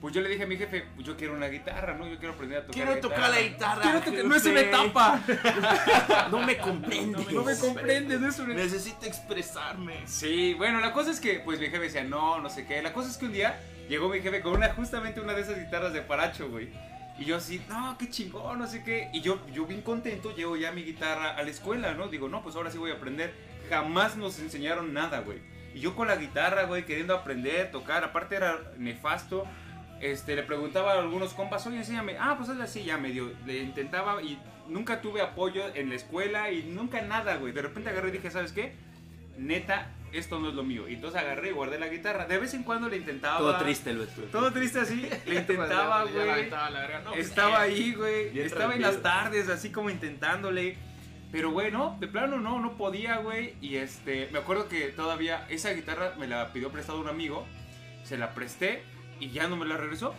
pues 0.01 0.15
yo 0.15 0.21
le 0.21 0.29
dije 0.29 0.45
a 0.45 0.47
mi 0.47 0.57
jefe, 0.57 0.85
pues 0.95 1.07
yo 1.07 1.17
quiero 1.17 1.35
una 1.35 1.49
guitarra, 1.49 1.95
¿no? 1.95 2.07
Yo 2.07 2.19
quiero 2.19 2.35
aprender 2.35 2.59
a 2.59 2.67
tocar 2.67 2.75
Quiero 2.75 3.01
tocar 3.01 3.31
la 3.31 3.41
guitarra. 3.41 3.83
Quiero 3.83 4.01
tocar, 4.01 4.25
no 4.27 4.35
es 4.37 4.45
una 4.45 4.61
etapa. 4.61 5.21
No 6.31 6.39
me 6.47 6.59
comprendes. 6.59 7.33
No 7.33 7.43
me 7.43 7.59
comprendes, 7.59 8.21
no 8.21 8.29
es 8.29 8.39
una 8.39 8.55
Necesito 8.55 9.07
expresarme. 9.07 10.07
Sí, 10.07 10.55
bueno, 10.55 10.81
la 10.81 10.93
cosa 10.93 11.11
es 11.11 11.21
que, 11.21 11.41
pues 11.41 11.59
mi 11.59 11.67
jefe 11.67 11.81
decía, 11.81 12.05
no, 12.05 12.39
no 12.41 12.49
sé 12.49 12.67
qué. 12.67 12.81
La 12.83 12.93
cosa 12.93 13.11
es 13.11 13.17
que 13.17 13.25
un 13.25 13.33
día 13.33 13.59
llegó 13.89 14.09
mi 14.09 14.21
jefe 14.21 14.41
con 14.41 14.55
una, 14.55 14.73
justamente 14.75 15.21
una 15.21 15.35
de 15.35 15.43
esas 15.43 15.59
guitarras 15.59 15.93
de 15.93 16.03
paracho, 16.03 16.49
güey. 16.51 16.71
Y 17.19 17.25
yo 17.25 17.37
así, 17.37 17.63
no, 17.69 17.97
qué 17.99 18.09
chingón, 18.11 18.59
no 18.59 18.67
sé 18.67 18.83
qué. 18.83 19.09
Y 19.13 19.21
yo, 19.21 19.39
yo 19.53 19.67
bien 19.67 19.83
contento, 19.83 20.35
llevo 20.35 20.57
ya 20.57 20.73
mi 20.73 20.83
guitarra 20.83 21.37
a 21.37 21.43
la 21.43 21.51
escuela, 21.51 21.95
¿no? 21.95 22.09
Digo, 22.09 22.29
no, 22.29 22.43
pues 22.43 22.57
ahora 22.57 22.71
sí 22.71 22.79
voy 22.79 22.91
a 22.91 22.95
aprender. 22.95 23.33
Jamás 23.69 24.17
nos 24.17 24.39
enseñaron 24.41 24.93
nada, 24.93 25.21
güey. 25.21 25.39
Y 25.75 25.81
yo 25.81 25.95
con 25.95 26.09
la 26.09 26.17
guitarra, 26.17 26.65
güey, 26.65 26.85
queriendo 26.85 27.15
aprender, 27.15 27.71
tocar. 27.71 28.03
Aparte 28.05 28.37
era 28.37 28.59
nefasto. 28.79 29.45
este, 30.01 30.35
le 30.35 30.43
preguntaba 30.43 30.93
a 30.93 30.99
algunos 30.99 31.35
compas, 31.35 31.67
oye, 31.67 31.79
enséñame. 31.79 32.17
Ah, 32.19 32.35
pues 32.37 32.51
es 32.51 32.61
así, 32.61 32.85
ya 32.85 32.99
medio. 32.99 33.33
Le 33.47 33.59
intentaba 33.59 34.21
y 34.23 34.39
nunca 34.69 35.01
tuve 35.01 35.21
apoyo 35.21 35.63
en 35.75 35.91
la 35.91 35.95
escuela 35.95 36.51
y 36.51 36.65
nunca 36.65 37.01
nada, 37.03 37.37
güey. 37.37 37.53
De 37.53 37.63
repente 37.63 37.91
agarré 37.91 38.09
y 38.09 38.13
dije, 38.13 38.31
¿sabes 38.31 38.53
qué? 38.53 38.75
Neta, 39.39 39.91
esto 40.19 40.39
no 40.39 40.49
es 40.49 40.55
lo 40.55 40.63
mío. 40.63 40.89
Y 40.89 40.95
entonces 40.95 41.21
agarré 41.21 41.51
y 41.51 41.53
guardé 41.53 41.79
la 41.79 41.89
guitarra. 41.89 42.27
De 42.27 42.39
vez 42.39 42.55
en 42.55 42.63
cuando 42.63 42.89
le 42.89 42.97
intentaba. 42.97 43.39
Todo 43.39 43.59
triste 43.59 43.91
el. 43.91 44.07
Todo 44.31 44.53
triste 44.53 44.81
así. 44.81 45.09
Le 45.27 45.35
intentaba, 45.37 46.05
güey. 46.05 46.51
No, 46.51 47.11
pues, 47.13 47.27
Estaba 47.27 47.67
eh, 47.67 47.71
ahí, 47.71 47.95
güey. 47.95 48.39
Estaba 48.39 48.75
en 48.75 48.83
las 48.83 49.03
tardes, 49.03 49.49
así 49.49 49.71
como 49.71 49.91
intentándole. 49.91 50.77
Pero, 51.33 51.51
güey, 51.51 51.73
no, 51.73 51.97
de 51.99 52.07
plano 52.07 52.39
no, 52.39 52.61
no 52.61 52.77
podía, 52.77 53.17
güey. 53.17 53.55
Y 53.61 53.77
este, 53.77 54.29
me 54.31 54.39
acuerdo 54.39 54.69
que 54.69 54.89
todavía 54.89 55.47
esa 55.49 55.73
guitarra 55.73 56.15
me 56.19 56.29
la 56.29 56.53
pidió 56.53 56.71
prestada 56.71 56.99
un 56.99 57.09
amigo. 57.09 57.45
Se 58.05 58.17
la 58.17 58.35
presté 58.35 58.83
y 59.19 59.31
ya 59.31 59.49
no 59.49 59.57
me 59.57 59.67
la 59.67 59.77
regresó. 59.77 60.15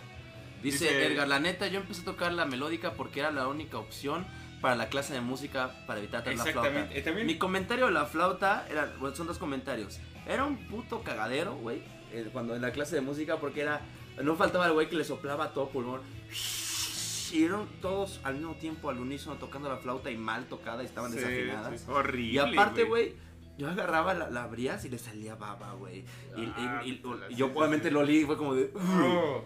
Dice 0.61 0.85
Dice- 0.85 1.05
Edgar, 1.07 1.27
la 1.27 1.39
neta, 1.39 1.67
yo 1.67 1.79
empecé 1.79 2.01
a 2.01 2.05
tocar 2.05 2.33
la 2.33 2.45
melódica 2.45 2.93
porque 2.93 3.19
era 3.21 3.31
la 3.31 3.47
única 3.47 3.77
opción 3.77 4.25
para 4.65 4.75
la 4.75 4.89
clase 4.89 5.13
de 5.13 5.21
música 5.21 5.69
para 5.85 5.99
evitar 5.99 6.25
la 6.25 6.43
flauta. 6.43 6.63
También, 7.03 7.27
Mi 7.27 7.37
comentario 7.37 7.85
de 7.85 7.91
la 7.91 8.07
flauta 8.07 8.65
era, 8.67 8.91
bueno, 8.99 9.15
son 9.15 9.27
dos 9.27 9.37
comentarios. 9.37 9.99
Era 10.25 10.43
un 10.43 10.57
puto 10.57 11.03
cagadero, 11.03 11.53
güey, 11.57 11.83
eh, 12.11 12.27
cuando 12.33 12.55
en 12.55 12.63
la 12.63 12.71
clase 12.71 12.95
de 12.95 13.01
música 13.01 13.37
porque 13.37 13.61
era 13.61 13.81
no 14.23 14.35
faltaba 14.35 14.65
el 14.65 14.73
güey 14.73 14.89
que 14.89 14.95
le 14.95 15.03
soplaba 15.03 15.53
todo 15.53 15.69
pulmón. 15.69 16.01
Y 17.31 17.43
eran 17.43 17.67
todos 17.79 18.19
al 18.23 18.37
mismo 18.37 18.55
tiempo 18.55 18.89
al 18.89 18.97
unísono 18.97 19.35
tocando 19.35 19.69
la 19.69 19.77
flauta 19.77 20.09
y 20.09 20.17
mal 20.17 20.45
tocada 20.47 20.81
y 20.81 20.87
estaban 20.87 21.11
Sí, 21.11 21.19
desafinadas. 21.19 21.81
sí, 21.81 21.85
horrible. 21.87 22.31
Y 22.33 22.37
aparte, 22.39 22.85
güey, 22.85 23.13
yo 23.57 23.69
agarraba 23.69 24.13
la, 24.13 24.29
la 24.29 24.43
abrías 24.43 24.83
y 24.85 24.89
le 24.89 24.97
salía 24.97 25.35
baba, 25.35 25.73
güey. 25.73 25.99
Y, 26.35 26.45
Ah, 26.57 26.81
y- 26.83 26.93
pues, 26.93 27.19
y 27.29 27.35
yo 27.35 27.47
obviamente 27.53 27.89
lo 27.91 28.01
olí 28.01 28.19
y 28.19 28.25
fue 28.25 28.37
como 28.37 28.53
de... 28.55 28.71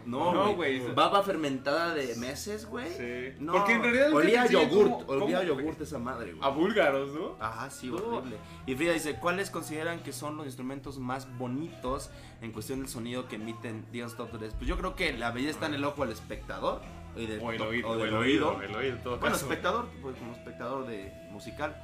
No, 0.06 0.34
No, 0.34 0.56
güey. 0.56 0.80
Baba 0.94 1.22
fermentada 1.24 1.94
de 1.94 2.16
meses, 2.16 2.66
güey. 2.66 2.90
Sí. 2.90 3.36
No, 3.40 3.54
Porque 3.54 3.74
en 3.74 3.84
realidad 3.84 4.14
olía 4.14 4.42
a 4.44 4.48
yogurt, 4.48 5.06
cómo- 5.06 5.24
olía 5.24 5.44
yogurt 5.44 5.80
esa 5.82 6.00
madre, 6.00 6.34
güey. 6.34 6.44
A 6.44 6.50
búlgaros, 6.54 7.10
¿no? 7.14 7.36
Ajá, 7.40 7.70
sí, 7.70 7.88
No. 7.88 7.98
horrible. 7.98 8.38
Y 8.66 8.76
Frida 8.76 8.94
dice, 8.94 9.16
¿cuáles 9.20 9.52
consideran 9.52 10.00
que 10.02 10.12
son 10.14 10.38
los 10.38 10.46
instrumentos 10.46 10.98
más 11.00 11.28
bonitos 11.38 12.10
en 12.42 12.52
cuestión 12.52 12.80
del 12.80 12.88
sonido 12.90 13.28
que 13.28 13.36
emiten 13.36 13.86
Dios 13.92 14.16
Top 14.18 14.30
3? 14.38 14.54
Pues 14.56 14.68
yo 14.68 14.78
creo 14.78 14.96
que 14.96 15.14
la 15.14 15.32
belleza 15.32 15.52
está 15.52 15.66
en 15.68 15.76
el 15.76 15.84
ojo 15.86 16.04
del 16.04 16.14
espectador. 16.14 16.82
Y 17.16 17.26
del 17.26 17.40
O 17.42 17.52
el 17.52 17.62
oído, 17.62 17.88
o 17.88 17.92
O 17.94 17.98
del 17.98 18.10
el 18.10 18.14
oído, 18.16 18.62
el 18.62 18.76
oído, 18.76 18.98
todo 19.04 19.18
Bueno, 19.20 19.34
caso. 19.36 19.46
espectador, 19.46 19.90
pues 20.02 20.16
como 20.18 20.34
espectador 20.34 20.86
de 20.88 21.12
musical. 21.32 21.76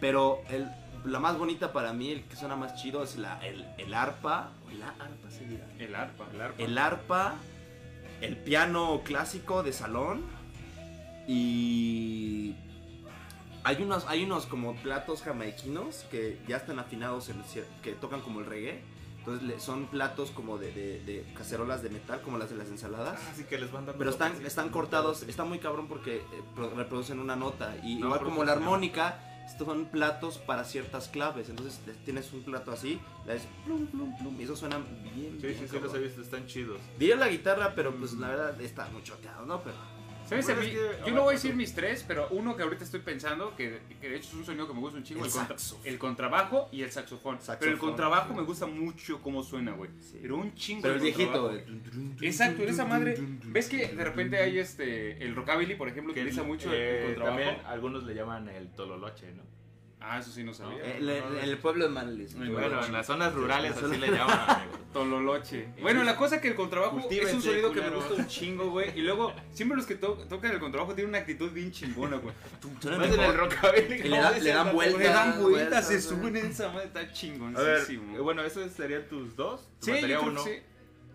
Pero 0.00 0.40
el, 0.50 0.68
la 1.04 1.20
más 1.20 1.36
bonita 1.38 1.72
para 1.72 1.92
mí, 1.92 2.10
el 2.10 2.24
que 2.24 2.36
suena 2.36 2.56
más 2.56 2.74
chido, 2.80 3.02
es 3.02 3.16
la, 3.16 3.38
el, 3.46 3.66
el 3.78 3.92
arpa. 3.94 4.50
¿La 4.78 4.88
arpa 4.88 5.30
se 5.30 5.46
dirá? 5.46 5.66
El 5.78 5.94
arpa. 5.94 6.26
El 6.32 6.40
arpa. 6.40 6.62
El 6.62 6.78
arpa, 6.78 7.34
el 8.20 8.36
piano 8.36 9.02
clásico 9.04 9.62
de 9.62 9.72
salón 9.72 10.22
y 11.26 12.54
hay 13.64 13.82
unos, 13.82 14.04
hay 14.08 14.24
unos 14.24 14.46
como 14.46 14.74
platos 14.76 15.22
jamaiquinos 15.22 16.04
que 16.10 16.38
ya 16.46 16.58
están 16.58 16.78
afinados, 16.78 17.28
en 17.30 17.42
que 17.82 17.92
tocan 17.92 18.20
como 18.20 18.40
el 18.40 18.46
reggae. 18.46 18.82
Entonces 19.18 19.62
son 19.62 19.86
platos 19.86 20.30
como 20.32 20.58
de, 20.58 20.70
de- 20.72 21.02
de 21.02 21.24
cacerolas 21.34 21.82
de 21.82 21.88
metal, 21.88 22.20
como 22.20 22.36
las 22.36 22.50
de 22.50 22.56
las 22.56 22.68
ensaladas. 22.68 23.18
Así 23.32 23.44
que 23.44 23.56
les 23.56 23.72
van 23.72 23.86
dando 23.86 23.98
Pero 23.98 24.10
están, 24.10 24.44
están 24.44 24.66
sí. 24.66 24.70
cortados, 24.70 25.22
está 25.22 25.44
muy 25.44 25.60
cabrón 25.60 25.88
porque 25.88 26.16
eh, 26.16 26.24
pro- 26.54 26.68
reproducen 26.74 27.18
una 27.18 27.34
nota. 27.34 27.74
Y 27.82 27.94
No, 27.94 28.06
igual 28.08 28.20
como 28.22 28.44
la 28.44 28.52
armónica, 28.52 29.18
son 29.58 29.86
platos 29.86 30.38
para 30.38 30.64
ciertas 30.64 31.08
claves. 31.08 31.48
Entonces 31.48 31.80
tienes 32.04 32.32
un 32.32 32.42
plato 32.42 32.72
así, 32.72 33.00
le 33.26 33.34
das 33.34 33.42
plum, 33.64 33.86
plum, 33.86 34.16
plum, 34.18 34.40
y 34.40 34.44
eso 34.44 34.56
suena 34.56 34.78
bien. 35.14 35.38
Sí, 35.40 35.46
bien 35.46 35.58
sí, 35.58 35.68
sí, 35.68 35.78
los 35.80 35.94
he 35.94 35.98
visto, 35.98 36.20
están 36.20 36.46
chidos. 36.46 36.80
Diría 36.98 37.16
la 37.16 37.28
guitarra, 37.28 37.74
pero 37.74 37.94
pues 37.94 38.12
la 38.14 38.28
verdad 38.28 38.60
está 38.60 38.88
muy 38.90 39.02
choteado, 39.02 39.46
¿no? 39.46 39.62
Pero 39.62 39.76
¿Sabes? 40.28 40.46
Bueno, 40.46 40.60
a 40.60 40.64
mí- 40.64 40.70
es 40.70 40.74
que 40.76 41.08
yo 41.10 41.14
no 41.14 41.22
voy 41.22 41.32
a 41.32 41.36
decir 41.36 41.54
mis 41.54 41.74
tres, 41.74 42.04
pero 42.08 42.28
uno 42.30 42.56
que 42.56 42.62
ahorita 42.62 42.84
estoy 42.84 43.00
pensando, 43.00 43.54
que, 43.56 43.80
que 44.00 44.08
de 44.08 44.16
hecho 44.16 44.28
es 44.28 44.34
un 44.34 44.44
sonido 44.46 44.66
que 44.66 44.74
me 44.74 44.80
gusta 44.80 44.96
un 44.98 45.04
chingo, 45.04 45.20
El 45.20 45.26
el, 45.26 45.32
contra- 45.32 45.58
saxo. 45.58 45.80
el 45.84 45.98
contrabajo 45.98 46.68
y 46.72 46.82
el 46.82 46.90
saxofón. 46.90 47.36
Saxofón. 47.36 47.58
Pero 47.60 47.72
el 47.72 47.78
contrabajo 47.78 48.34
me 48.34 48.42
gusta 48.42 48.66
mucho 48.66 49.20
cómo 49.20 49.42
suena, 49.42 49.72
güey. 49.72 49.90
Sí. 50.00 50.18
Pero 50.22 50.36
un 50.36 50.54
chingo 50.54 50.82
Pero 50.82 50.94
el 50.94 51.00
viejito. 51.00 51.52
Exacto, 52.20 52.62
en 52.62 52.68
esa 52.68 52.84
madre. 52.84 53.16
¿Ves 53.44 53.68
que 53.68 53.88
de 53.88 54.04
repente 54.04 54.38
hay 54.38 54.58
este. 54.58 55.22
El 55.24 55.34
rockabilly, 55.34 55.74
por 55.74 55.88
ejemplo, 55.88 56.14
Que 56.14 56.20
utiliza 56.20 56.42
mucho 56.42 56.72
eh, 56.72 57.00
el 57.00 57.14
contrabajo? 57.14 57.36
También 57.38 57.66
algunos 57.66 58.04
le 58.04 58.14
llaman 58.14 58.48
el 58.48 58.68
tololoche, 58.72 59.32
¿no? 59.32 59.42
Ah, 60.06 60.18
eso 60.18 60.30
sí 60.30 60.44
no 60.44 60.52
sabía. 60.52 60.84
Eh, 60.84 60.98
En 60.98 61.48
el, 61.48 61.56
pueblo 61.58 61.84
de 61.86 61.90
Manlis. 61.90 62.36
Bueno, 62.36 62.84
en 62.84 62.92
las 62.92 63.06
zonas 63.06 63.32
rurales 63.32 63.74
Sí, 63.78 63.84
así 63.86 63.96
le 63.96 64.08
llaman, 64.10 64.38
amigo. 64.50 64.78
Tololoche. 64.92 65.68
Bueno, 65.80 66.04
la 66.04 66.14
cosa 66.16 66.40
que 66.42 66.48
el 66.48 66.54
contrabajo 66.54 66.98
es 67.10 67.32
un 67.32 67.40
sonido 67.42 67.72
que 67.72 67.80
me 67.80 67.88
gusta 67.90 68.14
un 68.14 68.26
chingo, 68.26 68.70
güey. 68.70 68.96
Y 68.98 69.02
luego, 69.02 69.32
siempre 69.52 69.76
los 69.76 69.86
que 69.86 69.94
to- 69.94 70.18
tocan 70.28 70.52
el 70.52 70.60
contrabajo 70.60 70.94
tienen 70.94 71.08
una 71.08 71.18
actitud 71.18 71.50
bien 71.52 71.72
chingona, 71.72 72.16
güey. 72.18 72.34
Más 72.98 73.12
en 73.14 73.20
el 73.20 73.34
rockabilly. 73.36 73.98
Le 74.02 74.10
¿cómo 74.10 74.22
da- 74.22 74.32
dice 74.32 74.44
le 74.44 74.50
dan 74.52 74.68
el 74.68 74.74
vueltas. 74.74 74.98
Le 75.00 75.08
dan 75.08 75.40
vueltas, 75.42 75.88
se 75.88 76.00
suben 76.02 76.36
en 76.36 76.46
esa 76.46 76.68
madre, 76.68 76.84
está 76.86 77.00
A 77.00 77.02
ver, 77.04 77.12
chingoncísimo. 77.12 78.16
eh, 78.16 78.20
bueno, 78.20 78.42
esos 78.42 78.70
serían 78.72 79.08
tus 79.08 79.34
dos. 79.36 79.66
¿Te 79.80 79.86
Sí, 79.86 80.00
yo 80.02 80.06
creo 80.06 80.22
uno? 80.24 80.44
que 80.44 80.50
sí. 80.58 80.62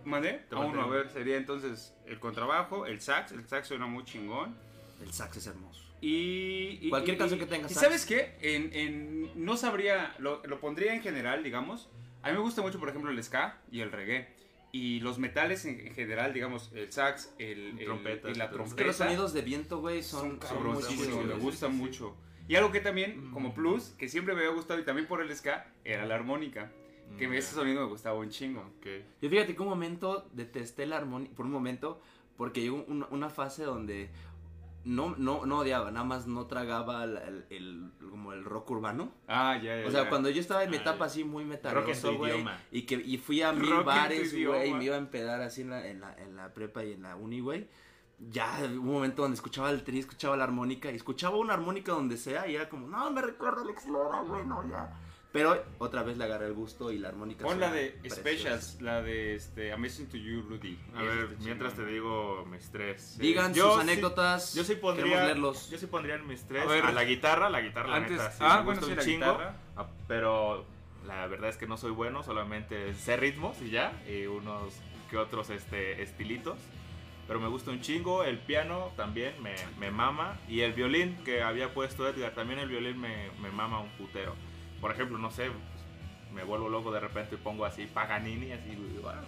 ¿Mandé? 0.05 0.45
A 0.49 0.59
uno, 0.59 0.81
a 0.81 0.87
ver, 0.87 1.09
sería 1.11 1.37
entonces 1.37 1.93
el 2.07 2.19
contrabajo, 2.19 2.85
el 2.87 3.01
sax, 3.01 3.33
el 3.33 3.47
sax 3.47 3.67
suena 3.67 3.85
muy 3.85 4.03
chingón. 4.03 4.55
El 5.03 5.13
sax 5.13 5.37
es 5.37 5.47
hermoso. 5.47 5.83
Y, 6.01 6.79
y- 6.81 6.89
Cualquier 6.89 7.15
y- 7.15 7.17
canción 7.19 7.39
y- 7.39 7.43
que 7.43 7.49
tenga 7.49 7.67
¿Y 7.69 7.73
sabes 7.73 8.05
qué? 8.05 8.35
En, 8.41 8.71
en- 8.73 9.45
no 9.45 9.57
sabría, 9.57 10.15
lo, 10.19 10.41
lo 10.45 10.59
pondría 10.59 10.93
en 10.93 11.01
general, 11.01 11.43
digamos. 11.43 11.89
A 12.21 12.29
mí 12.29 12.33
me 12.35 12.39
gusta 12.41 12.61
mucho, 12.61 12.79
por 12.79 12.89
ejemplo, 12.89 13.11
el 13.11 13.21
ska 13.23 13.59
y 13.71 13.81
el 13.81 13.91
reggae. 13.91 14.27
Y 14.71 14.99
los 14.99 15.17
metales 15.17 15.65
en, 15.65 15.79
en 15.79 15.93
general, 15.93 16.31
digamos, 16.33 16.71
el 16.73 16.91
sax, 16.91 17.33
el, 17.39 17.79
el- 17.79 17.85
Trompetas, 17.85 18.31
y 18.35 18.37
la 18.37 18.45
es 18.45 18.49
que 18.49 18.55
Es 18.55 18.57
trompeta. 18.57 18.75
que 18.77 18.83
los 18.85 18.95
sonidos 18.95 19.33
de 19.33 19.41
viento, 19.41 19.79
güey, 19.79 20.03
son, 20.03 20.39
son 20.41 20.81
chidos, 20.87 21.25
me 21.25 21.33
gustan 21.35 21.71
sí, 21.71 21.77
sí. 21.77 21.81
mucho. 21.83 22.15
Y 22.47 22.55
algo 22.55 22.71
que 22.71 22.79
también, 22.79 23.29
Mm. 23.29 23.33
como 23.33 23.53
plus, 23.53 23.89
que 23.97 24.07
siempre 24.09 24.33
me 24.33 24.41
había 24.41 24.53
gustado 24.53 24.79
y 24.79 24.83
también 24.83 25.07
por 25.07 25.21
el 25.21 25.35
ska, 25.35 25.71
era 25.83 26.05
la 26.05 26.15
armónica. 26.15 26.71
Que 27.17 27.27
Mm, 27.27 27.33
ese 27.33 27.55
sonido 27.55 27.81
me 27.81 27.87
gustaba 27.87 28.19
un 28.19 28.29
chingo. 28.29 28.61
Ok. 28.77 28.87
Yo 29.21 29.29
fíjate 29.29 29.55
que 29.55 29.61
un 29.63 29.67
momento 29.69 30.29
detesté 30.33 30.85
la 30.85 30.97
armónica, 30.97 31.33
por 31.35 31.45
un 31.47 31.51
momento, 31.51 31.99
porque 32.37 32.61
llegó 32.61 32.83
un- 32.87 33.07
una 33.09 33.29
fase 33.31 33.63
donde 33.63 34.09
no, 34.85 35.15
no, 35.17 35.45
no 35.45 35.59
odiaba, 35.59 35.91
nada 35.91 36.05
más 36.05 36.25
no 36.27 36.45
tragaba 36.47 37.03
el, 37.03 37.17
el- 37.17 37.45
el- 37.49 37.91
como 38.09 38.33
el 38.33 38.43
rock 38.45 38.71
urbano. 38.71 39.11
Ah, 39.27 39.57
ya, 39.61 39.81
ya. 39.81 39.87
O 39.87 39.91
sea, 39.91 40.09
cuando 40.09 40.29
yo 40.29 40.39
estaba 40.41 40.63
en 40.63 40.71
mi 40.71 40.77
Ah, 40.77 40.81
etapa 40.81 41.05
así 41.05 41.23
muy 41.23 41.45
metaloso, 41.45 42.15
güey, 42.17 42.45
y 42.71 42.83
que 42.83 42.95
y 42.95 43.17
fui 43.17 43.41
a 43.41 43.51
mil 43.51 43.69
Rock 43.69 43.85
bares, 43.85 44.31
güey, 44.45 44.69
y 44.69 44.73
me 44.73 44.83
iba 44.85 44.95
a 44.95 44.99
empedar 44.99 45.41
así 45.41 45.61
en 45.61 45.69
la, 45.71 45.87
en 45.87 45.99
la, 46.01 46.13
en 46.17 46.35
la 46.35 46.53
prepa 46.53 46.83
y 46.83 46.93
en 46.93 47.03
la 47.03 47.15
uni, 47.15 47.39
güey. 47.39 47.67
Ya 48.19 48.59
hubo 48.63 48.81
un 48.81 48.93
momento 48.93 49.21
donde 49.21 49.35
escuchaba 49.35 49.69
el 49.69 49.83
tri, 49.83 49.99
escuchaba 49.99 50.35
la 50.35 50.43
armónica, 50.43 50.91
y 50.91 50.95
escuchaba 50.95 51.37
una 51.37 51.53
armónica 51.53 51.93
donde 51.93 52.17
sea, 52.17 52.47
y 52.47 52.55
era 52.55 52.67
como, 52.67 52.87
no, 52.87 53.09
me 53.11 53.21
recuerda 53.21 53.61
Alex 53.61 53.87
Lora, 53.87 54.21
güey, 54.21 54.45
no, 54.45 54.67
ya. 54.69 54.89
Pero 55.31 55.63
otra 55.77 56.01
vez 56.01 56.17
le 56.17 56.23
agarré 56.23 56.47
el 56.47 56.53
gusto 56.53 56.91
y 56.91 56.97
la 56.97 57.09
armónica. 57.09 57.45
Pon 57.45 57.59
la 57.59 57.71
de 57.71 57.89
preciosa. 58.01 58.15
Specials, 58.21 58.81
la 58.81 59.03
de 59.03 59.35
este, 59.35 59.71
Amazing 59.71 60.07
to 60.07 60.17
You, 60.17 60.41
Rudy. 60.41 60.79
A 60.95 61.03
ver, 61.03 61.19
está 61.31 61.43
mientras 61.43 61.75
te 61.75 61.85
digo 61.85 62.47
mis 62.49 62.71
tres. 62.71 63.15
Digan 63.19 63.53
Yo 63.53 63.67
sus 63.73 63.75
sí- 63.75 63.81
anécdotas. 63.89 64.55
Yo 64.55 64.63
sí 64.63 64.73
pondría, 64.75 65.25
leerlos. 65.25 65.69
yo 65.69 65.77
sí 65.77 65.85
pondría 65.85 66.15
en 66.15 66.25
mis 66.27 66.41
tres 66.47 66.63
A 66.63 66.65
ver. 66.65 66.83
a 66.83 66.91
la 66.91 67.03
guitarra, 67.03 67.47
la 67.51 67.61
guitarra 67.61 67.89
la 67.89 67.95
Antes, 67.97 68.11
neta, 68.13 68.31
sí, 68.31 68.37
ah, 68.41 68.57
me 68.59 68.63
bueno, 68.65 68.81
gusta 68.81 68.85
sí, 68.85 68.91
un 68.91 68.97
la 68.97 69.03
chingo, 69.03 69.31
guitarra. 69.37 69.55
ah, 69.77 69.87
pero 70.07 70.65
la 71.05 71.27
verdad 71.27 71.49
es 71.51 71.57
que 71.57 71.67
no 71.67 71.77
soy 71.77 71.91
bueno, 71.91 72.23
solamente 72.23 72.95
sé 72.95 73.15
ritmos 73.15 73.61
y 73.61 73.69
ya, 73.69 73.93
y 74.09 74.25
unos 74.25 74.73
que 75.11 75.17
otros 75.17 75.51
este, 75.51 76.01
estilitos. 76.01 76.57
Pero 77.27 77.39
me 77.39 77.47
gusta 77.49 77.69
un 77.69 77.81
chingo, 77.81 78.23
el 78.23 78.39
piano 78.39 78.91
también 78.97 79.35
me, 79.43 79.53
me 79.79 79.91
mama, 79.91 80.39
y 80.47 80.61
el 80.61 80.73
violín 80.73 81.15
que 81.23 81.43
había 81.43 81.71
puesto 81.75 82.09
Edgar, 82.09 82.33
también 82.33 82.59
el 82.59 82.67
violín 82.67 82.99
me, 82.99 83.29
me 83.39 83.51
mama 83.51 83.79
un 83.79 83.89
putero. 83.89 84.33
Por 84.81 84.91
ejemplo, 84.91 85.17
no 85.17 85.29
sé, 85.31 85.45
pues, 85.47 86.33
me 86.33 86.43
vuelvo 86.43 86.69
loco 86.69 86.91
de 86.91 86.99
repente 86.99 87.35
y 87.35 87.37
pongo 87.37 87.65
así 87.65 87.85
Paganini, 87.87 88.51
así, 88.51 88.77
"Ah, 89.05 89.21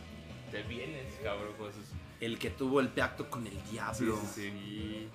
te 0.52 0.64
vienes, 0.64 1.14
cabrón, 1.24 1.54
con 1.58 1.70
esos- 1.70 1.92
El 2.20 2.38
que 2.38 2.50
tuvo 2.52 2.80
el 2.80 2.90
pacto 2.90 3.30
con 3.30 3.46
el 3.48 3.58
diablo. 3.72 4.16
Sí, 4.18 4.28
sí, 4.34 4.52
Sí. 4.52 5.10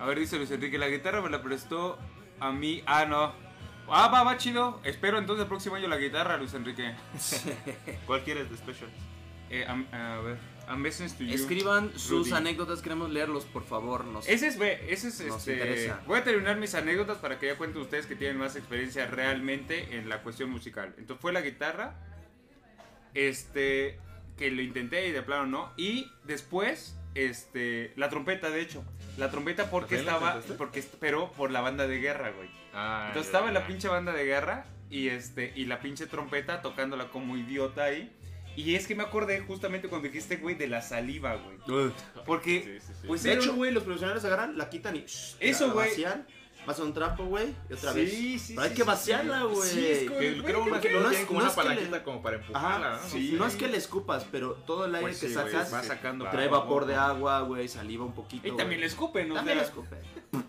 A 0.00 0.06
ver, 0.06 0.18
dice 0.18 0.36
Luis 0.36 0.50
Enrique, 0.50 0.78
la 0.78 0.88
guitarra 0.88 1.20
me 1.20 1.28
la 1.30 1.42
prestó 1.42 1.98
a 2.40 2.52
mí. 2.52 2.82
Ah, 2.86 3.04
no. 3.04 3.32
Ah, 3.90 4.08
va, 4.08 4.22
va, 4.22 4.36
chido. 4.36 4.80
Espero 4.84 5.18
entonces 5.18 5.42
el 5.42 5.48
próximo 5.48 5.74
año 5.76 5.88
la 5.88 5.96
guitarra, 5.96 6.36
Luis 6.36 6.54
Enrique. 6.54 6.94
¿Cuál 8.06 8.22
quieres 8.22 8.50
de 8.50 8.56
Special? 8.56 8.90
Eh, 9.50 9.64
am- 9.66 9.86
a 9.92 10.20
ver. 10.20 10.38
Escriban 11.34 11.90
sus 11.98 12.28
Rudy. 12.28 12.32
anécdotas, 12.38 12.82
queremos 12.82 13.10
leerlos, 13.10 13.44
por 13.44 13.64
favor. 13.64 14.04
Nos... 14.04 14.28
Ese 14.28 14.46
es, 14.48 14.58
ve, 14.58 14.84
ese 14.88 15.08
es 15.08 15.20
Nos 15.26 15.38
este. 15.38 15.52
interesa. 15.54 16.00
Voy 16.06 16.18
a 16.18 16.24
terminar 16.24 16.56
mis 16.56 16.74
anécdotas 16.74 17.18
para 17.18 17.38
que 17.38 17.46
ya 17.46 17.56
cuenten 17.56 17.82
ustedes 17.82 18.06
que 18.06 18.16
tienen 18.16 18.36
más 18.38 18.56
experiencia 18.56 19.06
realmente 19.06 19.96
en 19.96 20.08
la 20.08 20.22
cuestión 20.22 20.50
musical. 20.50 20.94
Entonces 20.98 21.20
fue 21.20 21.32
la 21.32 21.40
guitarra, 21.40 21.94
este, 23.14 23.98
que 24.36 24.50
lo 24.50 24.62
intenté 24.62 25.08
y 25.08 25.12
de 25.12 25.22
plano 25.22 25.46
no. 25.46 25.72
Y 25.76 26.10
después, 26.24 26.96
este, 27.14 27.92
la 27.96 28.08
trompeta, 28.08 28.50
de 28.50 28.60
hecho. 28.60 28.84
La 29.16 29.30
trompeta 29.30 29.70
porque 29.70 29.96
¿También 29.96 30.20
la 30.22 30.38
estaba, 30.38 30.56
porque, 30.56 30.84
pero 31.00 31.32
por 31.32 31.50
la 31.50 31.60
banda 31.60 31.86
de 31.86 31.98
guerra, 31.98 32.30
güey. 32.30 32.48
Ah, 32.74 33.06
Entonces 33.08 33.32
ya, 33.32 33.38
estaba 33.38 33.48
en 33.48 33.54
la 33.54 33.60
ya. 33.60 33.66
pinche 33.66 33.88
banda 33.88 34.12
de 34.12 34.24
guerra 34.24 34.66
y 34.90 35.08
este 35.08 35.52
y 35.54 35.66
la 35.66 35.80
pinche 35.80 36.06
trompeta 36.06 36.62
tocándola 36.62 37.08
como 37.08 37.36
idiota 37.36 37.84
ahí 37.84 38.10
Y 38.58 38.74
es 38.74 38.86
que 38.88 38.94
me 38.96 39.04
acordé 39.04 39.40
justamente 39.40 39.88
cuando 39.88 40.08
dijiste, 40.08 40.36
güey, 40.38 40.56
de 40.56 40.66
la 40.66 40.82
saliva, 40.82 41.36
güey. 41.36 41.58
Porque, 42.26 42.80
Sí, 42.80 42.86
sí, 42.86 42.92
sí. 43.00 43.06
pues 43.06 43.22
De 43.22 43.34
hecho, 43.34 43.54
güey, 43.54 43.70
los 43.70 43.84
profesionales 43.84 44.24
agarran, 44.24 44.58
la 44.58 44.68
quitan 44.68 44.96
y. 44.96 45.00
shh, 45.06 45.36
Eso, 45.38 45.70
güey. 45.72 45.90
Vacían, 45.90 46.26
pasan 46.66 46.86
un 46.86 46.92
trapo, 46.94 47.24
güey, 47.24 47.54
y 47.70 47.74
otra 47.74 47.92
Sí, 47.92 48.00
vez. 48.00 48.10
sí, 48.12 48.44
Pero 48.54 48.62
hay 48.62 48.68
sí, 48.70 48.74
que 48.74 48.82
sí, 48.82 48.86
vaciarla, 48.88 49.40
sí. 49.42 49.46
güey. 49.54 49.70
Sí, 49.70 49.86
es 49.86 50.08
como- 50.08 50.18
Que 50.20 50.42
creo 50.42 50.64
que 50.64 50.70
No 50.70 50.76
es- 50.76 50.80
tienen 50.82 51.26
como 51.26 51.38
no 51.40 51.44
una 51.46 51.54
que 51.54 51.60
le- 51.62 51.68
palanquita 51.68 52.02
como 52.04 52.22
para 52.22 52.36
empujarla, 52.36 52.94
Ajá, 52.96 53.00
¿no? 53.04 53.08
sí. 53.10 53.34
No 53.38 53.46
es 53.46 53.54
que 53.56 53.68
le 53.68 53.76
escupas, 53.76 54.26
pero 54.30 54.54
todo 54.54 54.84
el 54.86 54.94
aire 54.96 55.06
Pues 55.08 55.20
que 55.20 55.28
sí, 55.28 55.34
sacas 55.34 55.72
va 55.72 55.82
sacando 55.84 56.28
trae 56.28 56.46
a 56.46 56.50
vapor 56.50 56.84
de 56.86 56.96
agua, 56.96 57.40
güey, 57.42 57.68
saliva 57.68 58.04
un 58.04 58.12
poquito. 58.14 58.48
Y 58.48 58.56
también 58.56 58.80
le 58.80 58.86
escupen, 58.88 59.28
¿no? 59.28 59.34
También 59.36 59.58
le 59.58 59.64
sea, 59.64 59.70
escupe. 59.72 59.96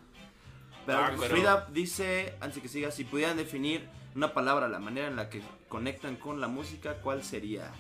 Pero, 0.86 0.98
Ah, 0.98 1.12
pero- 1.19 1.30
Frida 1.36 1.67
dice, 1.72 2.34
antes 2.41 2.62
que 2.63 2.67
siga, 2.69 2.89
si 2.89 3.04
pudieran 3.04 3.38
definir 3.38 3.88
una 4.15 4.34
palabra, 4.34 4.67
la 4.67 4.80
manera 4.80 5.08
en 5.08 5.15
la 5.15 5.30
que 5.30 5.41
conectan 5.67 6.15
con 6.15 6.41
la 6.41 6.48
música, 6.48 6.95
¿cuál 7.04 7.24
sería? 7.24 7.72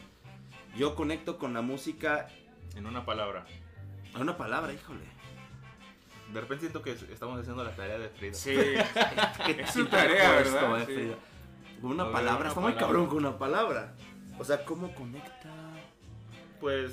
Yo 0.75 0.95
conecto 0.95 1.37
con 1.37 1.53
la 1.53 1.61
música 1.61 2.27
En 2.75 2.85
una 2.85 3.05
palabra. 3.05 3.45
a 4.13 4.19
una 4.19 4.37
palabra, 4.37 4.73
híjole. 4.73 5.05
De 6.33 6.41
repente 6.41 6.61
siento 6.61 6.81
que 6.83 6.91
estamos 6.91 7.39
haciendo 7.39 7.63
la 7.63 7.75
tarea 7.75 7.97
de 7.97 8.09
Frida. 8.09 8.33
Sí. 8.33 8.55
¿Qué 9.45 9.61
Es 9.61 9.71
su 9.73 9.85
tarea, 9.87 10.31
¿verdad? 10.31 10.53
esto, 10.55 10.77
eh, 10.77 10.85
Sí. 10.85 10.93
Frida? 10.93 11.15
Con 11.81 11.91
una 11.91 12.11
palabra, 12.11 12.41
una 12.41 12.49
está 12.49 12.59
muy 12.59 12.73
cabrón 12.73 13.07
con 13.07 13.17
una 13.17 13.37
palabra. 13.37 13.95
O 14.37 14.43
sea, 14.43 14.63
¿cómo 14.65 14.93
conecta? 14.93 15.49
Pues. 16.59 16.91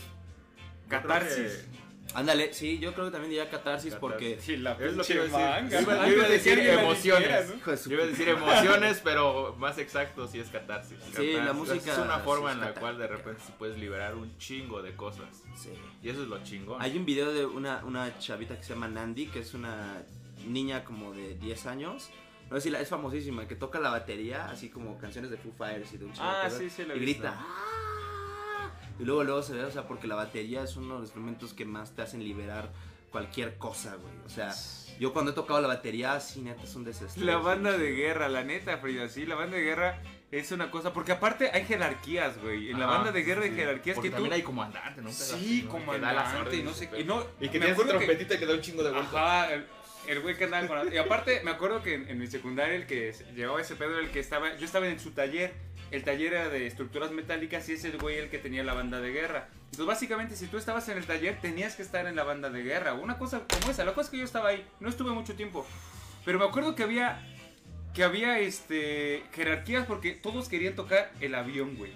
Catarsis. 0.89 1.67
Ándale, 2.15 2.55
sí, 2.55 2.79
yo 2.79 2.95
creo 2.95 3.07
que 3.07 3.11
también 3.13 3.31
diría 3.31 3.51
catarsis 3.51 3.93
Catarsis. 3.95 3.99
porque... 4.01 4.39
Sí, 4.41 4.57
la 4.57 4.73
Es 4.73 4.95
lo 4.95 5.05
que 5.05 5.15
iba 5.15 5.23
a 5.23 5.27
decir. 5.27 5.39
manga. 5.41 5.81
Iba- 5.83 5.93
Antes 5.95 6.13
iba 6.15 6.25
a 6.25 6.29
decir 6.29 6.59
emociones. 6.61 7.49
¿no? 7.49 7.75
Yo 7.75 7.93
iba 7.93 8.03
a 8.03 8.07
decir 8.07 8.29
emociones, 8.29 9.01
pero 9.05 9.55
más 9.59 9.77
exacto 9.79 10.27
sí 10.29 10.39
es 10.41 10.49
catarsis. 10.49 10.99
Sí, 11.15 11.33
la 11.35 11.53
música 11.53 11.93
Es 11.93 11.99
una 11.99 12.19
forma 12.21 12.53
sí 12.53 12.59
es 12.59 12.63
en 12.67 12.73
la 12.75 12.81
cual 12.81 12.99
de 12.99 13.07
repente 13.07 13.43
puedes 13.59 13.77
liberar 13.79 14.15
un 14.15 14.37
chingo 14.39 14.81
de 14.83 14.95
cosas. 14.95 15.29
Sí. 15.57 15.71
Y 16.03 16.09
eso 16.09 16.23
es 16.23 16.29
lo 16.29 16.43
chingón. 16.43 16.81
Hay 16.81 16.97
un 16.97 17.05
video 17.05 17.33
de 17.33 17.45
una, 17.45 17.85
una 17.85 18.19
chavita 18.19 18.57
que 18.57 18.63
se 18.63 18.73
llama 18.73 18.89
Nandi, 18.89 19.27
que 19.27 19.41
es 19.41 19.53
una 19.55 20.03
niña 20.47 20.85
como 20.85 21.13
de 21.13 21.35
10 21.35 21.67
años. 21.67 22.09
No 22.49 22.57
sé 22.57 22.63
si 22.63 22.71
la, 22.71 22.81
es 22.81 22.89
famosísima, 22.89 23.49
que 23.49 23.57
toca 23.57 23.81
la 23.81 23.91
batería, 23.91 24.47
así 24.49 24.69
como 24.71 24.97
canciones 24.99 25.31
de 25.33 25.37
Foo 25.37 25.53
Fighters 25.59 25.93
y 25.93 25.99
de 25.99 26.05
un 26.05 26.13
chingo 26.13 26.25
de 26.31 26.37
Ah, 26.37 26.49
sí, 26.51 26.71
sí, 26.71 26.85
la 26.85 26.95
Y 26.95 27.01
visto. 27.01 27.23
grita. 27.25 27.35
"Ah". 27.37 27.86
Y 28.99 29.05
luego, 29.05 29.25
luego 29.25 29.43
se 29.43 29.53
ve, 29.55 29.65
o 29.65 29.71
sea, 29.71 29.87
porque 29.87 30.07
la 30.07 30.15
batería 30.15 30.63
es 30.63 30.77
uno 30.77 30.95
de 30.95 31.01
los 31.01 31.03
instrumentos 31.09 31.53
que 31.53 31.65
más 31.65 31.95
te 31.95 32.03
hacen 32.03 32.23
liberar 32.25 32.71
cualquier 33.11 33.57
cosa, 33.59 33.95
güey. 33.97 34.15
O 34.25 34.29
sea, 34.29 34.55
yo 34.99 35.13
cuando 35.13 35.33
he 35.33 35.35
tocado 35.35 35.61
la 35.61 35.69
batería, 35.69 36.19
sí, 36.21 36.41
neta, 36.43 36.63
es 36.63 36.75
un 36.75 36.85
desastre. 36.85 37.25
La 37.25 37.37
banda 37.37 37.77
de 37.77 37.93
guerra, 37.93 38.29
la 38.29 38.43
neta, 38.45 38.79
Frida, 38.79 39.09
sí, 39.09 39.27
la 39.27 39.35
banda 39.35 39.57
de 39.57 39.63
guerra 39.63 40.01
es 40.33 40.51
una 40.53 40.71
cosa, 40.71 40.93
porque 40.93 41.13
aparte 41.13 41.51
hay 41.53 41.65
jerarquías, 41.65 42.41
güey. 42.43 42.71
En 42.71 42.79
la 42.81 42.87
Ajá, 42.87 42.95
banda 42.97 43.13
de 43.13 43.23
guerra 43.23 43.43
hay 43.45 43.51
sí. 43.51 43.57
jerarquías 43.57 43.95
Porque 43.95 44.09
que 44.09 44.11
tú... 44.11 44.17
también 44.17 44.33
hay 44.35 44.43
comandante, 44.43 45.01
¿no? 45.03 45.11
Sí, 45.11 45.67
¿no? 45.67 45.93
Que 45.93 45.99
da 46.01 46.13
las 46.13 46.25
comandante, 46.25 46.57
y 46.57 46.63
no 46.63 46.73
sé 46.75 46.89
qué. 46.91 47.01
Y, 47.01 47.05
no, 47.05 47.25
Y 47.41 47.49
que 47.49 47.59
me 47.59 47.67
tiene 47.67 47.67
su 47.67 47.73
acuerdo 47.83 47.99
que- 48.01 48.07
trompetita 48.07 48.39
que 48.39 48.47
da 48.47 48.55
un 48.55 48.61
chingo 48.61 48.83
de 48.83 48.91
vueltas. 48.91 49.15
Ajá, 49.15 49.55
el, 49.55 49.67
el 50.09 50.21
güey 50.21 50.37
que 50.37 50.45
andaba 50.45 50.67
con 50.67 50.87
la- 50.87 50.95
Y 50.95 50.99
aparte, 50.99 51.43
me 51.45 51.51
acuerdo 51.53 51.83
que 51.83 51.95
en, 51.95 52.09
en 52.09 52.19
mi 52.19 52.27
secundaria 52.27 52.75
el 52.75 52.87
que 52.87 53.13
llevaba 53.35 53.61
ese 53.61 53.77
pedo 53.77 53.93
era 53.93 54.01
el 54.01 54.11
que 54.11 54.21
estaba... 54.21 54.57
Yo 54.57 54.65
estaba 54.67 54.89
en 54.89 54.99
su 55.01 55.13
taller. 55.13 55.55
El 55.91 56.03
taller 56.03 56.35
era 56.35 56.49
de 56.49 56.67
estructuras 56.67 57.13
metálicas 57.13 57.69
y 57.69 57.75
ese 57.75 57.91
güey 57.93 58.19
el 58.19 58.29
que 58.29 58.39
tenía 58.39 58.65
la 58.65 58.75
banda 58.75 59.01
de 59.01 59.11
guerra. 59.11 59.49
Entonces, 59.67 59.87
básicamente, 59.87 60.37
si 60.37 60.47
tú 60.47 60.57
estabas 60.59 60.89
en 60.89 60.99
el 60.99 61.07
taller, 61.07 61.41
tenías 61.41 61.77
que 61.77 61.83
estar 61.83 62.07
en 62.07 62.17
la 62.17 62.25
banda 62.25 62.51
de 62.51 62.63
guerra. 62.63 62.95
Una 62.95 63.19
cosa 63.19 63.43
como 63.49 63.71
esa. 63.71 63.85
La 63.85 63.95
cosa 63.95 64.07
es 64.07 64.11
que 64.11 64.19
yo 64.19 64.25
estaba 64.25 64.49
ahí. 64.49 64.67
No 64.81 64.89
estuve 64.89 65.13
mucho 65.13 65.35
tiempo. 65.35 65.67
Pero 66.25 66.39
me 66.39 66.45
acuerdo 66.45 66.75
que 66.75 66.83
había... 66.83 67.25
Que 67.95 68.05
había, 68.05 68.39
este... 68.41 69.23
Jerarquías 69.33 69.87
porque 69.87 70.13
todos 70.13 70.49
querían 70.49 70.75
tocar 70.75 71.13
el 71.21 71.35
avión, 71.35 71.77
güey. 71.77 71.93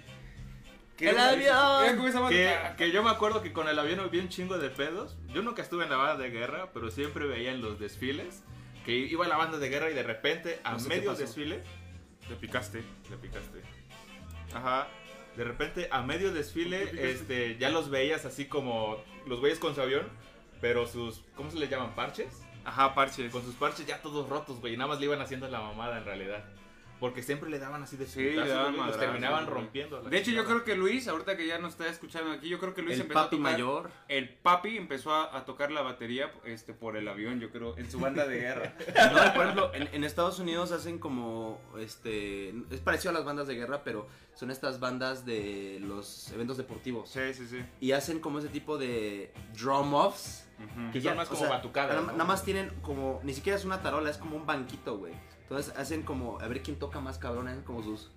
Que 0.97 1.09
¡El 1.09 1.19
avión! 1.19 2.29
Que, 2.77 2.91
yo 2.91 3.03
me 3.03 3.09
acuerdo 3.09 3.41
que 3.41 3.51
con 3.51 3.67
el 3.67 3.77
avión 3.77 3.99
había 3.99 4.21
un 4.21 4.29
chingo 4.29 4.57
de 4.57 4.69
pedos. 4.69 5.17
Yo 5.33 5.41
nunca 5.41 5.61
estuve 5.61 5.83
en 5.83 5.89
la 5.89 5.97
banda 5.97 6.23
de 6.23 6.29
guerra, 6.29 6.69
pero 6.73 6.91
siempre 6.91 7.25
veía 7.25 7.51
en 7.51 7.61
los 7.61 7.79
desfiles 7.79 8.43
que 8.85 8.93
iba 8.93 9.27
la 9.27 9.37
banda 9.37 9.57
de 9.57 9.69
guerra 9.69 9.91
y 9.91 9.93
de 9.93 10.03
repente 10.03 10.59
a 10.63 10.73
No 10.73 10.79
sé 10.79 10.89
qué 10.89 10.95
medio 10.95 11.13
desfile 11.13 11.61
le 12.29 12.35
picaste, 12.35 12.83
le 13.09 13.17
picaste. 13.17 13.61
Ajá. 14.53 14.87
De 15.35 15.43
repente 15.43 15.87
a 15.91 16.01
medio 16.01 16.33
desfile 16.33 17.11
este 17.11 17.57
ya 17.57 17.69
los 17.69 17.89
veías 17.89 18.25
así 18.25 18.45
como 18.45 18.97
los 19.25 19.39
güeyes 19.39 19.59
con 19.59 19.75
su 19.75 19.81
avión, 19.81 20.07
pero 20.59 20.87
sus 20.87 21.21
¿cómo 21.35 21.51
se 21.51 21.57
les 21.57 21.69
llaman? 21.69 21.95
parches. 21.95 22.41
Ajá, 22.65 22.93
parches. 22.93 23.31
Con 23.31 23.43
sus 23.43 23.55
parches 23.55 23.85
ya 23.85 24.01
todos 24.01 24.29
rotos, 24.29 24.59
güey, 24.59 24.73
y 24.73 24.77
nada 24.77 24.89
más 24.89 24.99
le 24.99 25.05
iban 25.05 25.21
haciendo 25.21 25.47
la 25.47 25.61
mamada 25.61 25.97
en 25.97 26.05
realidad. 26.05 26.43
Porque 27.01 27.21
siempre 27.23 27.49
le 27.49 27.59
daban 27.59 27.81
así 27.83 27.97
de 27.97 28.05
Sí, 28.05 28.21
le 28.21 28.29
putazos, 28.33 28.53
daban 28.53 28.73
y 28.75 28.77
los 28.77 28.97
terminaban 28.99 29.43
güey. 29.45 29.55
rompiendo. 29.55 29.97
a 29.97 30.01
De 30.09 30.17
hecho, 30.17 30.31
yo 30.31 30.45
creo 30.45 30.63
que 30.63 30.75
Luis, 30.75 31.07
ahorita 31.09 31.35
que 31.35 31.47
ya 31.47 31.57
nos 31.57 31.73
está 31.73 31.87
escuchando 31.89 32.31
aquí, 32.31 32.47
yo 32.47 32.59
creo 32.59 32.73
que 32.75 32.83
Luis 32.83 32.95
El 32.95 33.01
empezó 33.01 33.19
a 33.19 33.23
papi 33.23 33.37
tocar- 33.37 33.51
mayor. 33.51 33.91
El 34.07 34.29
papi 34.29 34.77
empezó 34.77 35.13
a, 35.13 35.35
a 35.35 35.43
tocar 35.43 35.71
la 35.71 35.81
batería 35.81 36.31
este, 36.45 36.73
por 36.73 36.95
el 36.95 37.07
avión, 37.07 37.39
yo 37.39 37.49
creo, 37.51 37.75
en 37.77 37.89
su 37.91 37.99
banda 37.99 38.25
de 38.27 38.39
guerra. 38.39 38.73
No, 39.11 39.33
por 39.33 39.41
ejemplo, 39.43 39.71
en, 39.73 39.89
en 39.91 40.03
Estados 40.03 40.37
Unidos 40.39 40.71
hacen 40.71 40.99
como, 40.99 41.59
este, 41.79 42.49
es 42.69 42.79
parecido 42.81 43.09
a 43.09 43.13
las 43.13 43.25
bandas 43.25 43.47
de 43.47 43.55
guerra, 43.55 43.83
pero 43.83 44.07
son 44.35 44.51
estas 44.51 44.79
bandas 44.79 45.25
de 45.25 45.79
los 45.81 46.31
eventos 46.31 46.55
deportivos. 46.57 47.09
sí, 47.09 47.33
sí, 47.33 47.47
sí. 47.47 47.63
Y 47.79 47.93
hacen 47.93 48.19
como 48.19 48.37
ese 48.39 48.47
tipo 48.49 48.77
de 48.77 49.33
drum 49.59 49.93
offs. 49.95 50.47
Ujú. 50.59 50.91
Que 50.93 51.01
son 51.01 51.17
más 51.17 51.27
o 51.31 51.33
como 51.35 51.49
batucadas, 51.49 51.95
Nada, 51.95 52.05
¿no? 52.05 52.11
nada 52.11 52.25
más 52.25 52.43
tienen 52.45 52.69
como, 52.83 53.19
ni 53.23 53.33
siquiera 53.33 53.57
es 53.57 53.65
una 53.65 53.81
tarola, 53.81 54.11
es 54.11 54.17
como 54.19 54.35
un 54.35 54.45
banquito, 54.45 54.99
güey. 54.99 55.13
Entonces 55.51 55.75
hacen 55.77 56.03
como, 56.03 56.39
a 56.39 56.47
ver 56.47 56.63
quién 56.63 56.79
toca 56.79 57.01
más 57.01 57.17
cabrón, 57.17 57.49
hacen 57.49 57.61
como 57.63 57.83
sus... 57.83 58.09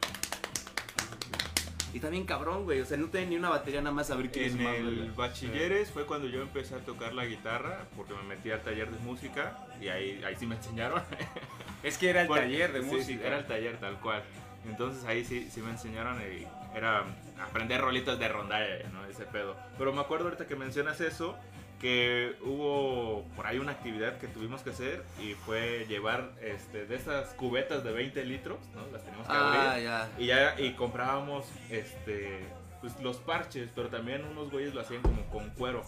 Y 1.93 1.99
también 1.99 2.27
cabrón, 2.27 2.63
güey, 2.63 2.81
o 2.81 2.87
sea, 2.87 2.97
no 2.97 3.09
tienen 3.09 3.31
ni 3.31 3.37
una 3.37 3.49
batería 3.49 3.81
nada 3.81 3.93
más 3.93 4.09
a 4.13 4.15
ver 4.15 4.31
quién 4.31 4.45
es 4.45 4.53
En 4.55 4.63
más, 4.63 4.75
el 4.77 4.95
güey. 4.99 5.11
bachilleres 5.17 5.91
fue 5.91 6.07
cuando 6.07 6.29
yo 6.29 6.43
empecé 6.43 6.77
a 6.77 6.79
tocar 6.79 7.13
la 7.13 7.25
guitarra, 7.27 7.87
porque 7.97 8.15
me 8.15 8.23
metí 8.23 8.53
al 8.53 8.63
taller 8.63 8.89
de 8.89 8.99
música 9.01 9.67
y 9.81 9.89
ahí, 9.89 10.23
ahí 10.25 10.37
sí 10.39 10.47
me 10.47 10.55
enseñaron. 10.55 11.03
Es 11.83 11.99
que 11.99 12.09
era 12.11 12.23
el 12.23 12.29
Bueno, 12.29 12.45
taller 12.45 12.73
de 12.73 12.81
sí, 12.83 12.87
música. 12.87 13.05
sí, 13.05 13.21
era 13.27 13.39
el 13.39 13.47
taller 13.49 13.79
tal 13.81 13.99
cual. 13.99 14.23
Entonces 14.69 15.05
ahí 15.05 15.25
sí, 15.25 15.49
sí 15.51 15.61
me 15.61 15.71
enseñaron 15.73 16.17
y 16.23 16.47
era 16.77 17.05
aprender 17.45 17.81
rolitos 17.81 18.17
de 18.17 18.29
rondalla, 18.29 18.89
¿no? 18.93 19.05
Ese 19.07 19.25
pedo. 19.27 19.57
Pero 19.77 19.93
me 19.93 20.01
acuerdo 20.01 20.27
ahorita 20.27 20.47
que 20.47 20.55
mencionas 20.55 21.01
eso, 21.01 21.37
que 21.85 22.35
hubo 22.41 23.27
por 23.37 23.47
ahí 23.47 23.59
una 23.59 23.73
actividad 23.73 24.17
que 24.17 24.27
tuvimos 24.27 24.63
que 24.63 24.71
hacer 24.71 25.05
y 25.23 25.35
fue 25.35 25.85
llevar 25.87 26.31
este, 26.41 26.87
de 26.87 26.95
esas 26.97 27.35
cubetas 27.35 27.85
de 27.85 27.93
20 27.93 28.25
litros, 28.25 28.59
¿no? 28.75 28.87
Las 28.91 29.03
teníamos 29.05 29.27
que 29.27 29.33
Ah, 29.35 29.73
abrir. 29.73 29.85
ya. 29.85 30.11
Y 30.17 30.25
ya 30.27 30.59
y 30.59 30.73
comprábamos 30.73 31.45
este 31.69 32.41
pues 32.81 32.99
los 33.03 33.19
parches, 33.19 33.69
pero 33.75 33.89
también 33.91 34.25
unos 34.25 34.51
güeyes 34.51 34.75
lo 34.75 34.81
hacían 34.81 35.03
como 35.03 35.27
con 35.27 35.51
cuero. 35.51 35.85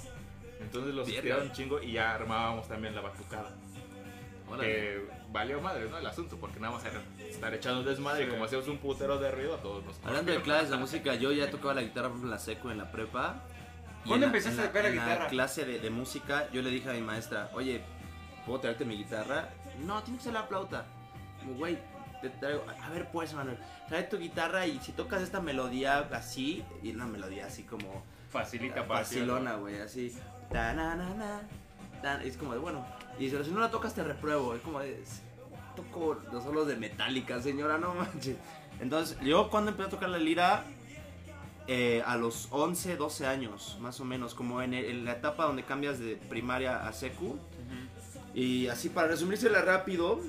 Entonces 0.61 0.95
los 0.95 1.07
tiraron 1.07 1.47
un 1.47 1.53
chingo 1.53 1.81
y 1.81 1.93
ya 1.93 2.15
armábamos 2.15 2.69
también 2.69 2.95
la 2.95 3.01
batucada. 3.01 3.51
Que 4.61 5.03
valió 5.33 5.63
madre, 5.63 5.89
¿no? 5.89 5.97
El 5.97 6.07
asunto, 6.07 6.37
porque 6.39 6.61
nada 6.61 6.75
más 6.75 6.85
era 6.85 7.01
estar 7.27 7.55
echando 7.55 7.83
desmadre 7.83 8.23
y 8.23 8.27
Sí. 8.27 8.31
como 8.33 8.45
hacíamos 8.45 8.69
un 8.69 8.77
putero 8.79 9.19
de 9.19 9.31
ruido, 9.31 9.55
a 9.55 9.63
todos 9.63 9.83
nos 9.83 9.99
Hablando 10.05 10.31
de 10.31 10.43
clases 10.43 10.69
de 10.69 10.77
música, 10.77 11.15
yo 11.15 11.33
ya 11.33 11.51
tocaba 11.51 11.73
la 11.73 11.83
guitarra 11.83 12.09
en 12.09 12.29
la 12.31 12.39
seco, 12.39 12.71
en 12.71 12.77
la 12.79 12.93
prepa. 12.93 13.43
¿Cuándo 14.07 14.27
la- 14.27 14.33
empezaste 14.33 14.61
a 14.61 14.67
tocar 14.67 14.83
la 14.83 14.89
en 14.89 14.95
guitarra? 14.95 15.27
clase 15.29 15.65
de, 15.65 15.79
de 15.79 15.91
música, 15.91 16.49
yo 16.53 16.63
le 16.63 16.71
dije 16.71 16.91
a 16.91 16.93
mi 16.93 17.01
maestra, 17.03 17.51
oye, 17.55 17.83
¿puedo 18.45 18.61
traerte 18.61 18.85
mi 18.85 18.97
guitarra? 18.97 19.49
No, 19.85 20.03
tiene 20.03 20.19
que 20.19 20.25
ser 20.25 20.33
la 20.35 20.45
flauta. 20.45 20.87
Como, 21.41 21.55
güey, 21.55 21.79
te 22.23 22.31
traigo. 22.31 22.65
A 22.83 22.91
ver, 22.91 23.09
pues, 23.11 23.35
Manuel, 23.35 23.59
trae 23.89 24.05
tu 24.05 24.19
guitarra 24.19 24.67
y 24.67 24.79
si 24.81 24.93
tocas 24.93 25.23
esta 25.23 25.41
melodía 25.41 25.99
así, 26.13 26.65
y 26.83 26.91
una 26.91 27.07
melodía 27.07 27.47
así 27.47 27.63
como. 27.65 28.03
Facilita 28.31 28.87
para 28.87 29.01
Facilona, 29.05 29.55
güey, 29.57 29.81
así. 29.81 30.17
Tan- 32.03 32.23
Es 32.23 32.37
como 32.37 32.53
de, 32.53 32.59
bueno. 32.59 32.85
Y 33.19 33.25
dice, 33.25 33.43
si 33.45 33.51
no 33.51 33.61
la 33.61 33.71
tocas, 33.71 33.95
te 33.95 34.03
repruebo. 34.05 34.55
Es 34.55 34.63
como 34.63 34.81
de. 34.81 35.03
Toco 35.75 36.17
los 36.33 36.43
solos 36.45 36.67
de 36.67 36.77
Metallica, 36.77 37.41
señora, 37.41 37.77
no 37.79 37.95
manches. 37.95 38.37
Entonces, 38.81 39.19
yo 39.21 39.51
cuando 39.51 39.71
empecé 39.71 39.89
a 39.89 39.91
tocar 39.91 40.09
la 40.09 40.19
lira, 40.19 40.65
eh, 41.69 42.03
a 42.07 42.17
los 42.17 42.49
11, 42.51 42.97
12 42.97 43.27
años, 43.27 43.77
más 43.81 44.01
o 44.01 44.05
menos, 44.05 44.35
como 44.35 44.63
en, 44.63 44.75
el- 44.75 44.85
en 44.87 45.05
la 45.05 45.13
etapa 45.13 45.45
donde 45.45 45.65
cambias 45.65 45.99
de 45.99 46.17
primaria 46.17 46.87
a 46.87 46.93
secu. 46.93 47.39
Y 48.35 48.67
así, 48.69 48.89
para 48.91 49.09
resumírsela 49.09 49.63
rápido, 49.63 50.21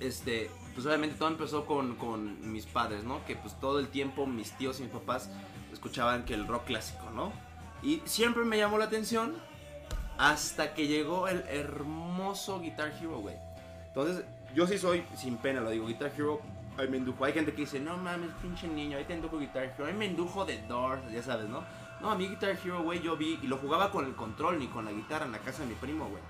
este, 0.00 0.50
pues 0.74 0.86
obviamente 0.86 1.16
todo 1.16 1.28
empezó 1.28 1.66
con, 1.66 1.96
con 1.96 2.52
mis 2.52 2.66
padres, 2.66 3.04
¿no? 3.04 3.24
Que 3.26 3.34
pues 3.36 3.58
todo 3.60 3.78
el 3.80 3.88
tiempo 3.88 4.26
mis 4.26 4.52
tíos 4.52 4.78
y 4.80 4.84
mis 4.84 4.92
papás 4.92 5.28
escuchaban 5.72 6.24
que 6.24 6.34
el 6.34 6.46
rock 6.46 6.64
clásico, 6.66 7.10
¿no? 7.14 7.32
Y 7.82 8.00
siempre 8.04 8.44
me 8.44 8.56
llamó 8.58 8.78
la 8.78 8.84
atención 8.86 9.34
hasta 10.18 10.72
que 10.74 10.86
llegó 10.86 11.28
el 11.28 11.40
hermoso 11.48 12.60
Guitar 12.60 12.92
Hero, 13.00 13.18
güey. 13.18 13.36
Entonces, 13.88 14.24
yo 14.54 14.66
sí 14.66 14.78
soy, 14.78 15.04
sin 15.16 15.36
pena 15.36 15.60
lo 15.60 15.70
digo, 15.70 15.86
Guitar 15.86 16.12
Hero, 16.16 16.40
me. 16.76 17.26
Hay 17.26 17.32
gente 17.32 17.52
que 17.52 17.62
dice, 17.62 17.80
no 17.80 17.96
mames, 17.96 18.30
pinche 18.42 18.68
niño, 18.68 18.98
ahí 18.98 19.04
te 19.04 19.14
indujo 19.14 19.38
Guitar 19.38 19.64
Hero. 19.64 19.86
A 19.86 19.92
mí 19.92 19.98
me 19.98 20.06
indujo 20.06 20.44
de 20.44 20.60
Doors, 20.66 21.00
ya 21.12 21.22
sabes, 21.22 21.48
¿no? 21.48 21.64
No, 22.00 22.10
a 22.10 22.14
mí 22.14 22.28
Guitar 22.28 22.58
Hero, 22.62 22.82
güey, 22.82 23.00
yo 23.00 23.16
vi 23.16 23.38
y 23.42 23.46
lo 23.46 23.56
jugaba 23.56 23.90
con 23.90 24.04
el 24.04 24.14
control 24.14 24.58
ni 24.58 24.66
con 24.66 24.84
la 24.84 24.92
guitarra 24.92 25.24
en 25.24 25.32
la 25.32 25.38
casa 25.38 25.62
de 25.62 25.68
mi 25.68 25.74
primo, 25.74 26.08
güey. 26.08 26.22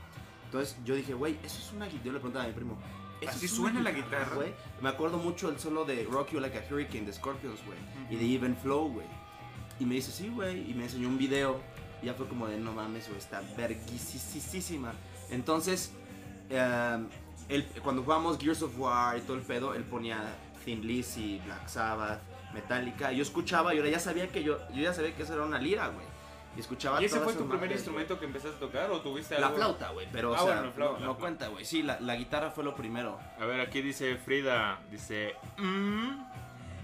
Entonces 0.45 0.77
yo 0.85 0.95
dije, 0.95 1.13
güey, 1.15 1.37
eso 1.43 1.59
es 1.59 1.73
una 1.73 1.87
guitarra. 1.87 2.05
Yo 2.05 2.13
le 2.13 2.19
preguntaba 2.19 2.45
a 2.45 2.49
mi 2.49 2.55
primo, 2.55 2.79
¿eso 3.21 3.31
¿Así 3.31 3.47
es 3.47 3.53
suena 3.53 3.83
la 3.83 3.91
guitarra? 3.91 4.35
güey? 4.35 4.55
Me 4.81 4.89
acuerdo 4.89 5.19
mucho 5.19 5.49
el 5.51 5.59
solo 5.59 5.85
de 5.85 6.05
Rock 6.05 6.31
You 6.33 6.41
Like 6.41 6.59
a 6.59 6.65
Hurricane 6.73 7.07
de 7.07 7.13
Scorpions, 7.13 7.61
güey. 7.67 7.79
Y 8.11 8.17
de 8.17 8.35
Even 8.35 8.57
Flow, 8.57 8.89
güey. 8.93 9.07
Y 9.81 9.85
me 9.85 9.97
dice, 9.97 10.13
sí, 10.13 10.29
güey. 10.29 10.71
Y 10.71 10.75
me 10.75 10.85
enseñó 10.85 11.09
un 11.09 11.19
video. 11.19 11.61
Y 12.01 12.07
ya 12.07 12.15
fue 12.15 12.29
como 12.29 12.47
de, 12.47 12.59
no 12.59 12.73
mames, 12.73 13.09
güey, 13.09 13.19
está 13.19 13.43
verguisísima. 13.57 14.93
Entonces, 15.31 15.93
eh, 16.51 16.99
él- 17.49 17.67
cuando 17.83 18.03
jugamos 18.03 18.39
Gears 18.39 18.63
of 18.63 18.79
War 18.79 19.17
y 19.19 19.21
todo 19.23 19.37
el 19.37 19.43
pedo, 19.43 19.75
él 19.75 19.85
ponía 19.85 20.23
Thin 20.65 20.87
Lizzy, 20.87 21.41
Black 21.45 21.69
Sabbath, 21.69 22.21
Metallica. 22.55 23.13
Yo 23.13 23.23
escuchaba 23.23 23.75
y 23.75 23.79
ahora 23.79 23.91
ya 23.91 24.01
sabía 24.01 24.29
que 24.29 24.43
yo, 24.43 24.59
yo 24.71 24.83
ya 24.83 24.93
sabía 24.95 25.15
que 25.15 25.23
eso 25.23 25.35
era 25.35 25.45
una 25.45 25.59
lira, 25.59 25.89
güey. 25.89 26.07
Y 26.57 26.61
escuchaba 26.61 27.03
¿Y 27.03 27.05
ese 27.05 27.21
fue 27.21 27.35
tu 27.35 27.47
primer 27.47 27.71
instrumento 27.71 28.19
que 28.19 28.25
empezaste 28.25 28.57
a 28.57 28.61
tocar 28.61 28.91
o 28.91 29.01
tuviste 29.03 29.39
La 29.39 29.49
algo? 29.49 29.59
flauta, 29.59 29.91
güey, 29.91 30.09
pero 30.11 30.31
o 30.31 30.35
Ah, 30.35 30.39
sea, 30.39 30.47
bueno, 30.47 30.63
la 30.63 30.73
flauta, 30.73 30.95
no, 30.95 31.01
la 31.01 31.07
no 31.13 31.19
cuenta, 31.19 31.49
güey. 31.49 31.65
Sí, 31.67 31.83
la, 31.83 32.01
la 32.01 32.17
guitarra 32.17 32.51
fue 32.51 32.65
lo 32.65 32.75
primero. 32.75 33.19
A 33.39 33.45
ver, 33.45 33.61
aquí 33.61 33.83
dice 33.83 34.17
Frida, 34.17 34.79
dice, 34.91 35.35
"Mm, 35.59 36.23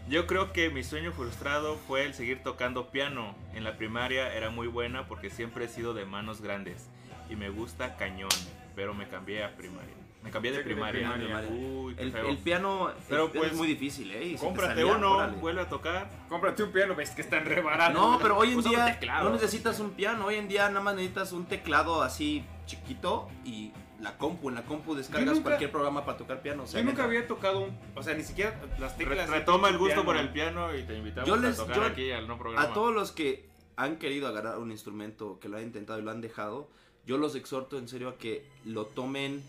yo 0.08 0.26
creo 0.26 0.52
que 0.52 0.68
mi 0.68 0.84
sueño 0.84 1.12
frustrado 1.12 1.76
fue 1.88 2.04
el 2.04 2.12
seguir 2.12 2.42
tocando 2.42 2.88
piano. 2.90 3.34
En 3.54 3.64
la 3.64 3.78
primaria 3.78 4.34
era 4.34 4.50
muy 4.50 4.66
buena 4.66 5.06
porque 5.08 5.30
siempre 5.30 5.64
he 5.64 5.68
sido 5.68 5.94
de 5.94 6.04
manos 6.04 6.42
grandes 6.42 6.88
y 7.30 7.36
me 7.36 7.48
gusta 7.48 7.96
cañón, 7.96 8.28
pero 8.76 8.92
me 8.92 9.08
cambié 9.08 9.42
a 9.42 9.56
primaria. 9.56 9.94
Me 10.22 10.30
cambié 10.30 10.52
de 10.52 10.58
Sí, 10.58 10.62
que 10.62 10.68
de 10.68 10.74
primaria. 10.74 11.12
primaria. 11.14 11.48
Uy, 11.50 11.94
El, 11.98 12.12
piano, 12.38 12.90
Pero 13.08 13.30
piano 13.30 13.30
pues, 13.32 13.52
es 13.52 13.58
muy 13.58 13.66
difícil, 13.66 14.11
¿eh? 14.12 14.24
Y 14.28 14.35
Cómprate 14.37 14.74
salía, 14.80 14.94
uno, 14.96 15.16
órale. 15.16 15.37
vuelve 15.38 15.61
a 15.62 15.68
tocar. 15.68 16.08
Cómprate 16.28 16.62
un 16.62 16.70
piano, 16.72 16.94
ves 16.94 17.11
que 17.11 17.22
están 17.22 17.44
re 17.44 17.61
baratos. 17.61 18.00
No, 18.00 18.18
pero 18.20 18.38
hoy 18.38 18.52
en 18.52 18.58
Usa 18.58 18.70
día 19.00 19.20
no 19.22 19.30
necesitas 19.30 19.80
un 19.80 19.90
piano. 19.90 20.26
Hoy 20.26 20.37
en 20.37 20.46
día 20.48 20.68
nada 20.68 20.80
más 20.80 20.94
necesitas 20.94 21.32
un 21.32 21.44
teclado 21.46 22.02
así 22.02 22.44
chiquito 22.66 23.28
y 23.44 23.72
la 24.00 24.16
compu. 24.16 24.48
En 24.48 24.54
la 24.54 24.62
compu 24.62 24.94
descargas 24.94 25.35
nunca- 25.35 25.42
cualquier 25.50 25.72
programa 25.72 26.04
para 26.04 26.16
tocar 26.18 26.40
piano. 26.40 26.62
o 26.62 26.66
sea, 26.66 26.80
Yo 26.80 26.87
nunca 26.87 27.02
había 27.04 27.26
tocado 27.26 27.61
un. 27.61 27.76
O 27.96 28.02
sea, 28.02 28.14
ni 28.14 28.22
siquiera 28.22 28.54
las 28.78 28.96
Re- 28.96 29.04
teclas. 29.04 29.28
retoma 29.28 29.68
el 29.68 29.78
gusto 29.78 29.94
piano. 29.94 30.04
por 30.04 30.16
el 30.16 30.28
piano 30.30 30.74
y 30.76 30.85
te 30.85 30.96
invitamos 30.96 31.28
Yo 31.28 31.37
les- 31.37 31.58
a 31.58 31.62
tocar 31.64 31.76
yo- 31.76 31.85
aquí 31.87 32.12
al 32.12 32.28
no 32.28 32.38
programa. 32.38 32.68
A 32.68 32.72
todos 32.72 32.94
los 32.94 33.11
que 33.11 33.44
han 33.76 33.96
querido 33.96 34.28
agarrar 34.28 34.58
un 34.58 34.70
instrumento, 34.70 35.40
que 35.40 35.48
lo 35.48 35.56
han 35.56 35.64
intentado 35.64 35.98
y 35.98 36.02
lo 36.02 36.11
han 36.12 36.20
dejado, 36.20 36.68
yo 37.06 37.18
los 37.18 37.35
exhorto 37.35 37.76
en 37.78 37.88
serio 37.88 38.08
a 38.08 38.18
que 38.18 38.46
lo 38.64 38.87
tomen. 38.87 39.42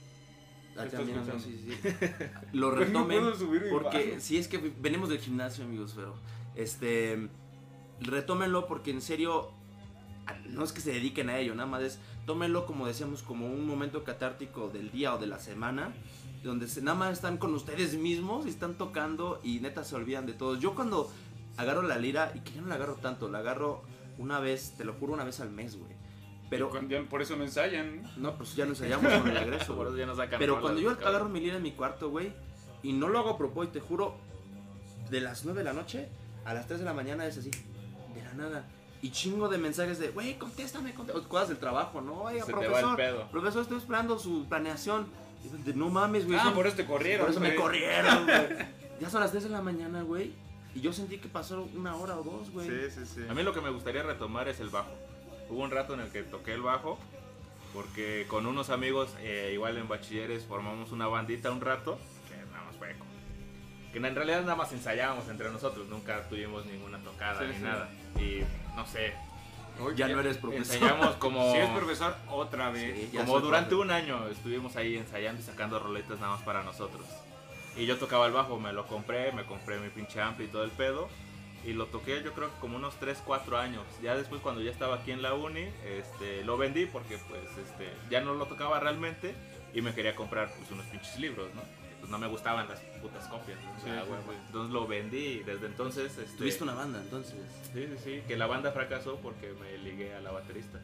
Ah, 0.78 0.86
también, 0.86 1.22
sí. 1.40 1.68
Lo 2.54 2.72
No 2.72 2.78
retomen. 2.78 3.24
mi 3.52 3.60
porque 3.70 4.20
si 4.20 4.38
es 4.38 4.48
que 4.48 4.58
venimos 4.58 5.10
del 5.10 5.20
gimnasio, 5.20 5.64
amigos, 5.64 5.94
pero 5.96 6.16
este 6.56 7.30
retómenlo 8.02 8.68
porque 8.68 8.92
en 8.92 9.02
serio 9.02 9.52
no 10.50 10.64
es 10.64 10.72
que 10.72 10.82
se 10.82 10.92
dediquen 10.92 11.30
a 11.30 11.38
ello, 11.38 11.54
nada 11.54 11.70
más 11.70 11.84
es 11.84 12.00
tómenlo 12.26 12.66
como 12.66 12.88
decíamos 12.88 13.22
como 13.22 13.46
un 13.48 13.68
momento 13.68 14.04
catártico 14.04 14.70
del 14.70 14.92
día 14.92 15.14
o 15.14 15.18
de 15.18 15.28
la 15.28 15.40
semana 15.40 15.94
donde 16.44 16.68
se, 16.68 16.82
nada 16.82 16.98
más 16.98 17.14
están 17.14 17.38
con 17.38 17.54
ustedes 17.54 17.96
mismos 17.96 18.46
y 18.46 18.50
están 18.50 18.76
tocando 18.78 19.40
y 19.44 19.60
neta 19.60 19.84
se 19.84 19.96
olvidan 19.96 20.26
de 20.26 20.34
todos. 20.34 20.60
Yo 20.60 20.76
cuando 20.76 21.10
agarro 21.58 21.82
la 21.82 21.98
lira 21.98 22.32
y 22.36 22.40
que 22.40 22.54
ya 22.54 22.62
no 22.62 22.68
la 22.68 22.76
agarro 22.76 22.96
tanto, 22.96 23.30
la 23.30 23.40
agarro 23.40 23.82
una 24.18 24.40
vez, 24.40 24.74
te 24.78 24.84
lo 24.84 24.94
juro, 24.94 25.14
una 25.14 25.24
vez 25.24 25.40
al 25.40 25.50
mes, 25.52 25.78
güey. 25.78 25.93
Pero 26.58 26.88
ya 26.88 27.02
por 27.04 27.22
eso 27.22 27.36
no 27.36 27.44
ensayan. 27.44 28.04
no, 28.18 28.36
pues 28.38 28.56
ya 28.56 28.66
no 28.66 28.72
ensayamos 28.72 29.12
con 29.14 29.28
el 29.30 29.36
regreso, 29.38 29.76
Por 29.78 29.88
eso 29.88 29.98
ya 29.98 30.06
nos 30.06 30.18
sacan 30.18 30.40
Pero 30.40 30.62
cuando 30.62 30.80
yo 30.82 30.92
agarro 30.92 31.30
mi 31.30 31.40
lira 31.40 31.58
en 31.58 31.64
mi 31.64 31.72
cuarto, 31.72 32.10
güey, 32.10 32.34
y 32.82 32.94
no 32.94 33.08
lo 33.10 33.20
hago 33.20 33.32
a 33.32 33.38
propósito, 33.38 33.74
te 33.74 33.80
juro, 33.80 34.16
de 35.10 35.22
las 35.22 35.46
9 35.46 35.60
de 35.60 35.64
la 35.64 35.74
noche 35.74 36.10
a 36.46 36.54
las 36.54 36.68
3 36.68 36.80
de 36.80 36.86
la 36.86 36.94
mañana 36.94 37.26
es 37.26 37.38
así, 37.38 37.50
de 37.52 38.22
la 38.24 38.34
nada. 38.34 38.66
Y 39.02 39.12
chingo 39.12 39.50
de 39.50 39.58
mensajes 39.58 40.00
de, 40.00 40.10
güey, 40.10 40.38
contéstame, 40.38 40.94
contéstame. 40.94 41.28
Cosas 41.28 41.50
del 41.50 41.58
trabajo, 41.58 42.00
¿no? 42.02 42.22
Oiga, 42.24 42.46
Se 42.46 42.54
te 42.54 42.58
va 42.58 42.62
el 42.64 42.68
profesor, 42.72 42.96
pedo. 42.96 43.28
profesor, 43.32 43.62
estoy 43.64 43.78
esperando 43.78 44.18
su 44.18 44.46
planeación. 44.48 45.08
De, 45.66 45.74
no 45.74 45.90
mames, 45.90 46.26
güey. 46.26 46.38
Ah, 46.40 46.44
son- 46.46 46.54
por 46.54 46.68
eso 46.68 46.78
te 46.78 46.86
corrieron. 46.86 47.26
por 47.26 47.32
eso 47.32 47.40
me 47.42 47.48
güey. 47.50 47.60
corrieron, 47.60 48.26
güey. 48.26 48.48
Ya 49.02 49.10
son 49.10 49.20
las 49.20 49.32
3 49.32 49.44
de 49.44 49.50
la 49.50 49.62
mañana, 49.62 50.04
güey. 50.04 50.32
Y 50.74 50.80
yo 50.80 50.94
sentí 50.94 51.18
que 51.18 51.28
pasó 51.28 51.68
una 51.76 51.96
hora 51.98 52.18
o 52.18 52.24
dos, 52.24 52.50
güey. 52.52 52.68
Sí, 52.70 52.92
sí, 52.92 53.06
sí. 53.06 53.22
A 53.30 53.34
mí 53.34 53.44
lo 53.44 53.52
que 53.54 53.60
me 53.60 53.70
gustaría 53.70 54.04
retomar 54.04 54.48
es 54.48 54.60
el 54.62 54.70
bajo. 54.70 54.92
Hubo 55.50 55.62
un 55.62 55.72
rato 55.72 55.94
en 55.94 56.02
el 56.02 56.12
que 56.12 56.24
toqué 56.24 56.54
el 56.54 56.62
bajo 56.62 56.98
porque 57.74 58.26
con 58.28 58.46
unos 58.46 58.70
amigos, 58.70 59.16
eh, 59.20 59.52
igual 59.54 59.78
en 59.78 59.88
bachilleres, 59.88 60.46
formamos 60.46 60.92
una 60.92 61.08
bandita 61.08 61.52
un 61.52 61.60
rato 61.62 61.98
que 62.30 62.36
nada 62.52 62.66
más 62.66 62.76
fue 62.78 62.96
que 63.92 63.98
en 63.98 64.16
realidad 64.16 64.42
nada 64.42 64.56
más 64.56 64.72
ensayábamos 64.74 65.28
entre 65.30 65.50
nosotros, 65.52 65.88
nunca 65.88 66.28
tuvimos 66.30 66.66
ninguna 66.66 66.98
tocada 67.00 67.40
Sí, 67.42 67.46
ni 67.48 67.54
sí. 67.56 67.62
nada. 67.64 67.90
Y 68.18 68.42
no 68.76 68.86
sé, 68.88 69.14
Oye, 69.80 69.96
Ya 69.98 70.08
no 70.08 70.20
eres 70.20 70.38
profesor. 70.38 70.76
ensayamos 70.76 71.16
como 71.16 71.52
Si 71.54 71.58
es 71.58 71.70
profesor, 71.70 72.16
otra 72.30 72.70
vez. 72.70 72.96
Sí, 72.96 73.10
ya 73.12 73.26
como 73.26 73.40
durante 73.40 73.76
un 73.76 73.90
año 73.92 74.28
estuvimos 74.28 74.76
ahí 74.76 74.98
ensayando 74.98 75.42
y 75.42 75.44
sacando 75.44 75.80
roletas 75.80 76.20
nada 76.20 76.36
más 76.36 76.44
para 76.44 76.64
nosotros. 76.64 77.06
Y 77.76 77.88
yo 77.88 77.98
tocaba 77.98 78.28
el 78.28 78.34
bajo, 78.34 78.60
me 78.60 78.72
lo 78.72 78.86
compré, 78.88 79.32
me 79.32 79.46
compré 79.46 79.80
mi 79.80 79.90
pinche 79.90 80.22
ampli 80.22 80.46
y 80.46 80.48
todo 80.48 80.64
el 80.64 80.72
pedo. 80.72 81.10
Y 81.66 81.74
lo 81.74 81.86
toqué 81.88 82.22
yo 82.24 82.34
creo 82.34 82.50
que 82.54 82.60
como 82.60 82.78
unos 82.78 82.96
3, 83.00 83.22
4 83.26 83.58
años. 83.58 83.84
Ya 84.02 84.16
después 84.16 84.42
cuando 84.42 84.62
ya 84.62 84.72
estaba 84.72 84.96
aquí 84.96 85.12
en 85.12 85.22
la 85.22 85.34
uni, 85.34 85.68
este, 85.86 86.44
lo 86.44 86.58
vendí 86.58 86.86
porque 86.86 87.18
pues 87.30 87.44
este, 87.58 87.90
ya 88.10 88.22
no 88.22 88.34
lo 88.34 88.46
tocaba 88.48 88.80
realmente 88.80 89.34
y 89.74 89.82
me 89.82 89.94
quería 89.94 90.16
comprar 90.16 90.54
pues 90.58 90.70
unos 90.72 90.86
pinches 90.88 91.20
libros, 91.20 91.48
¿no? 91.56 91.62
Pues 92.04 92.12
no 92.12 92.18
me 92.20 92.28
gustaban 92.28 92.68
las 92.68 92.82
putas 93.02 93.26
copias. 93.30 93.58
¿no? 93.64 93.72
Sí, 93.82 93.90
Ah, 93.90 94.02
sí, 94.04 94.10
bueno, 94.10 94.24
sí. 94.30 94.38
Entonces 94.48 94.74
lo 94.74 94.88
vendí 94.88 95.18
y 95.26 95.40
desde 95.44 95.68
entonces... 95.68 96.18
Este, 96.18 96.38
Tuviste 96.38 96.62
una 96.66 96.74
banda, 96.74 97.00
entonces. 97.02 97.34
Sí, 97.74 97.88
sí, 97.88 97.96
sí, 98.04 98.22
que 98.28 98.36
la 98.36 98.46
banda 98.46 98.74
fracasó 98.74 99.16
porque 99.22 99.54
me 99.54 99.78
ligué 99.78 100.14
a 100.14 100.20
la 100.20 100.32
baterista. 100.32 100.82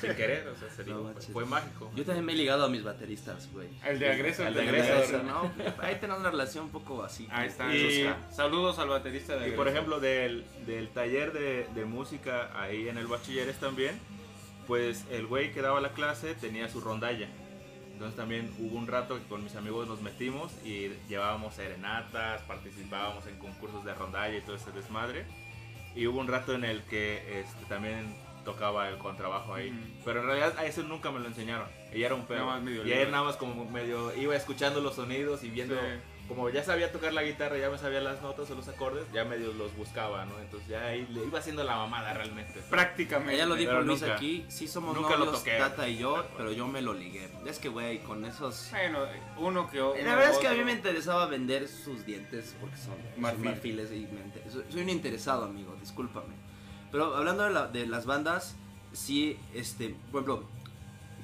Sin 0.00 0.14
querer, 0.14 0.48
o 0.48 0.56
sea, 0.56 0.70
se 0.70 0.82
No 0.86 0.88
ligó, 0.96 1.04
manches. 1.04 1.26
fue 1.30 1.44
mágico. 1.44 1.92
Yo 1.94 2.04
también 2.06 2.24
me 2.24 2.32
he 2.32 2.36
ligado 2.36 2.64
a 2.64 2.68
mis 2.70 2.82
bateristas, 2.82 3.52
güey. 3.52 3.68
El 3.84 3.98
de 3.98 4.10
agreso, 4.12 4.42
El 4.46 4.48
el 4.48 4.54
de 4.54 4.60
agreso, 4.62 4.92
agreso. 4.94 5.22
no, 5.24 5.52
ahí 5.82 5.96
tenemos 5.96 6.20
una 6.20 6.30
relación 6.30 6.64
un 6.64 6.70
poco 6.70 7.02
así. 7.02 7.28
Ahí 7.30 7.48
está. 7.48 7.74
Y-. 7.74 8.10
Saludos 8.30 8.78
al 8.78 8.88
baterista 8.88 9.36
de 9.36 9.48
Y 9.48 9.50
por 9.52 9.68
Agreso. 9.68 9.76
ejemplo, 9.76 10.00
del, 10.00 10.46
del 10.64 10.88
taller 10.88 11.34
de, 11.34 11.66
de 11.74 11.84
música 11.84 12.50
ahí 12.58 12.88
en 12.88 12.96
el 12.96 13.08
bachilleres 13.08 13.56
también, 13.60 13.98
pues 14.66 15.04
el 15.10 15.26
güey 15.26 15.52
que 15.52 15.60
daba 15.60 15.82
la 15.82 15.92
clase 15.92 16.34
tenía 16.34 16.66
su 16.70 16.80
rondalla. 16.80 17.28
Entonces 18.02 18.16
también 18.16 18.52
hubo 18.58 18.76
un 18.76 18.88
rato 18.88 19.16
que 19.16 19.22
con 19.28 19.44
mis 19.44 19.54
amigos 19.54 19.86
nos 19.86 20.02
metimos 20.02 20.50
y 20.64 20.90
llevábamos 21.08 21.54
serenatas, 21.54 22.42
participábamos 22.48 23.24
en 23.28 23.38
concursos 23.38 23.84
de 23.84 23.94
rondalla 23.94 24.36
y 24.36 24.40
todo 24.40 24.56
ese 24.56 24.72
desmadre. 24.72 25.24
Y 25.94 26.08
hubo 26.08 26.18
un 26.18 26.26
rato 26.26 26.52
en 26.52 26.64
el 26.64 26.82
que 26.82 27.38
este, 27.38 27.64
también 27.68 28.12
tocaba 28.44 28.88
el 28.88 28.98
contrabajo 28.98 29.54
ahí. 29.54 29.70
Ujú. 29.70 29.78
Pero 30.04 30.20
en 30.22 30.26
realidad 30.26 30.58
a 30.58 30.66
eso 30.66 30.82
nunca 30.82 31.12
me 31.12 31.20
lo 31.20 31.28
enseñaron. 31.28 31.68
Y 31.94 32.02
era 32.02 32.16
un 32.16 32.26
pedo. 32.26 32.44
Y 32.84 32.92
ahí 32.92 33.08
nada 33.08 33.22
más 33.22 33.36
como 33.36 33.66
medio 33.66 34.12
iba 34.16 34.34
escuchando 34.34 34.80
los 34.80 34.96
sonidos 34.96 35.44
y 35.44 35.50
viendo 35.50 35.76
Sí. 35.76 35.80
Como 36.34 36.50
ya 36.50 36.62
sabía 36.64 36.90
tocar 36.92 37.12
la 37.12 37.22
guitarra, 37.22 37.58
ya 37.58 37.70
me 37.70 37.78
sabía 37.78 38.00
las 38.00 38.20
notas 38.22 38.50
o 38.50 38.54
los 38.54 38.66
acordes, 38.68 39.04
ya 39.12 39.24
medio 39.24 39.52
los 39.52 39.74
buscaba, 39.76 40.24
¿no? 40.24 40.38
Entonces 40.40 40.68
ya 40.68 40.84
ahí 40.86 41.06
le 41.10 41.24
iba 41.24 41.38
haciendo 41.38 41.64
la 41.64 41.76
mamada 41.76 42.12
realmente. 42.14 42.60
Prácticamente. 42.70 43.36
Ya 43.36 43.46
lo 43.46 43.54
dijo 43.54 43.80
Luis 43.80 44.00
nunca- 44.02 44.14
aquí, 44.16 44.44
sí 44.48 44.66
somos 44.68 44.94
nunca 44.96 45.10
lo 45.16 45.24
novios, 45.26 45.38
toqué. 45.38 45.58
Tata 45.58 45.88
y 45.88 45.98
yo, 45.98 46.24
pero 46.36 46.52
yo 46.52 46.66
me 46.66 46.82
lo 46.82 46.94
ligué. 46.94 47.28
Es 47.46 47.58
que, 47.58 47.68
güey, 47.68 47.98
con 48.02 48.24
esos... 48.24 48.68
Bueno, 48.70 48.98
uno 49.38 49.70
que 49.70 49.80
otro. 49.80 50.02
La 50.02 50.16
verdad 50.16 50.32
es 50.32 50.38
que 50.38 50.48
a 50.48 50.52
mí 50.54 50.64
me 50.64 50.72
interesaba 50.72 51.26
vender 51.26 51.68
sus 51.68 52.04
dientes 52.06 52.54
porque 52.60 52.76
son 52.76 52.94
Marfil. 53.16 53.44
marfiles 53.44 53.90
y 53.92 54.06
me 54.12 54.20
inter- 54.22 54.42
soy, 54.50 54.64
soy 54.70 54.82
un 54.82 54.88
interesado, 54.88 55.44
amigo, 55.44 55.76
discúlpame. 55.80 56.34
Pero 56.90 57.16
hablando 57.16 57.44
de, 57.44 57.50
la- 57.50 57.66
de 57.68 57.86
las 57.86 58.06
bandas, 58.06 58.56
sí, 58.92 59.38
este, 59.54 59.94
por 60.10 60.22
ejemplo, 60.22 60.48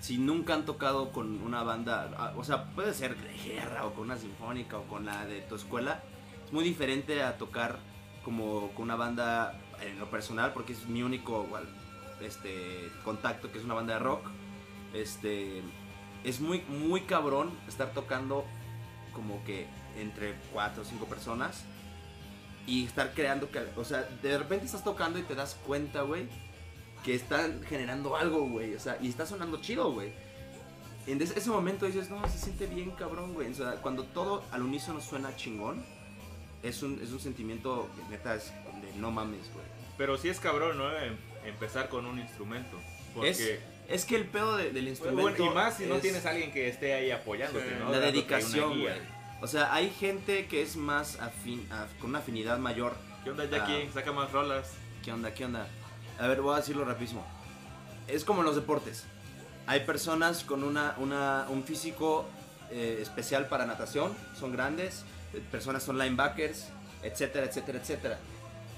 si 0.00 0.18
nunca 0.18 0.54
han 0.54 0.64
tocado 0.64 1.10
con 1.12 1.42
una 1.42 1.62
banda, 1.62 2.32
o 2.36 2.44
sea, 2.44 2.64
puede 2.74 2.94
ser 2.94 3.16
de 3.16 3.36
guerra 3.36 3.84
o 3.86 3.94
con 3.94 4.04
una 4.04 4.16
sinfónica 4.16 4.78
o 4.78 4.84
con 4.84 5.04
la 5.06 5.26
de 5.26 5.40
tu 5.42 5.54
escuela, 5.56 6.02
es 6.44 6.52
muy 6.52 6.64
diferente 6.64 7.22
a 7.22 7.36
tocar 7.36 7.78
como 8.24 8.70
con 8.74 8.84
una 8.84 8.96
banda 8.96 9.58
en 9.80 9.98
lo 9.98 10.10
personal 10.10 10.52
porque 10.52 10.72
es 10.72 10.86
mi 10.86 11.02
único 11.02 11.46
este, 12.20 12.90
contacto 13.04 13.50
que 13.50 13.58
es 13.58 13.64
una 13.64 13.74
banda 13.74 13.94
de 13.94 14.00
rock. 14.00 14.26
Este, 14.94 15.62
es 16.24 16.40
muy, 16.40 16.60
muy 16.62 17.02
cabrón 17.02 17.50
estar 17.68 17.92
tocando 17.92 18.44
como 19.12 19.42
que 19.44 19.66
entre 19.98 20.34
cuatro 20.52 20.82
o 20.82 20.84
cinco 20.84 21.06
personas 21.06 21.64
y 22.66 22.84
estar 22.84 23.12
creando, 23.14 23.50
que- 23.50 23.66
o 23.76 23.84
sea, 23.84 24.02
de 24.22 24.38
repente 24.38 24.66
estás 24.66 24.84
tocando 24.84 25.18
y 25.18 25.22
te 25.22 25.34
das 25.34 25.58
cuenta, 25.66 26.02
güey, 26.02 26.28
que 27.04 27.14
están 27.14 27.62
generando 27.68 28.16
algo, 28.16 28.40
güey, 28.48 28.74
o 28.74 28.80
sea, 28.80 28.98
y 29.00 29.08
está 29.08 29.24
sonando 29.26 29.60
chido, 29.60 29.92
güey. 29.92 30.12
En 31.06 31.22
ese 31.22 31.38
ese 31.38 31.48
momento 31.50 31.86
dices, 31.86 32.10
no, 32.10 32.26
se 32.28 32.38
siente 32.38 32.66
bien 32.66 32.90
cabrón, 32.90 33.32
güey. 33.34 33.50
O 33.50 33.54
sea, 33.54 33.72
cuando 33.76 34.04
todo 34.04 34.44
al 34.50 34.62
unísono 34.62 35.00
suena 35.00 35.34
chingón, 35.36 35.82
es 36.62 36.82
un, 36.82 37.00
es 37.02 37.10
un 37.12 37.20
sentimiento 37.20 37.88
que 37.96 38.02
neta 38.10 38.34
es 38.34 38.52
de 38.82 38.92
no 38.98 39.10
mames, 39.10 39.50
güey. 39.54 39.64
Pero 39.96 40.18
sí 40.18 40.28
es 40.28 40.38
cabrón, 40.38 40.76
¿no? 40.76 40.90
Em- 40.96 41.16
empezar 41.46 41.88
con 41.88 42.04
un 42.04 42.18
instrumento. 42.18 42.76
Porque, 43.14 43.30
Es, 43.30 43.58
es 43.88 44.04
que 44.04 44.16
el 44.16 44.26
pedo 44.26 44.56
de- 44.58 44.70
del 44.70 44.86
instrumento. 44.88 45.22
bueno, 45.22 45.44
y 45.50 45.54
más 45.54 45.76
si 45.78 45.86
no 45.86 45.94
es 45.94 46.02
tienes 46.02 46.26
a 46.26 46.30
alguien 46.30 46.52
que 46.52 46.68
esté 46.68 46.92
ahí 46.92 47.10
apoyándote, 47.10 47.66
Sí. 47.68 47.74
¿no? 47.80 47.90
La 47.90 48.00
dedicación, 48.00 48.80
güey. 48.80 48.94
O 49.40 49.46
sea, 49.46 49.72
hay 49.72 49.88
gente 49.90 50.46
que 50.46 50.60
es 50.62 50.76
más 50.76 51.18
afín, 51.20 51.66
af- 51.70 51.96
con 52.00 52.10
una 52.10 52.18
afinidad 52.18 52.58
mayor. 52.58 52.94
¿Qué 53.24 53.30
onda, 53.30 53.44
Jackie? 53.46 53.88
Saca 53.94 54.12
más 54.12 54.30
rolas. 54.32 54.72
¿Qué 55.02 55.10
onda? 55.12 55.32
¿Qué 55.32 55.44
onda? 55.46 55.66
A 56.18 56.26
ver, 56.26 56.40
voy 56.40 56.54
a 56.54 56.56
decirlo 56.58 56.84
rapidísimo. 56.84 57.24
Es 58.06 58.24
como 58.24 58.40
en 58.40 58.46
los 58.46 58.56
deportes. 58.56 59.04
Hay 59.66 59.80
personas 59.80 60.44
con 60.44 60.64
una, 60.64 60.94
una- 60.98 61.46
un 61.50 61.62
físico 61.64 62.26
eh, 62.70 62.98
especial 63.00 63.46
para 63.48 63.64
natación, 63.66 64.14
son 64.38 64.52
grandes, 64.52 65.04
eh, 65.32 65.42
personas 65.50 65.82
son 65.82 65.98
linebackers, 65.98 66.66
etcétera, 67.02 67.46
etcétera, 67.46 67.78
etcétera. 67.78 68.18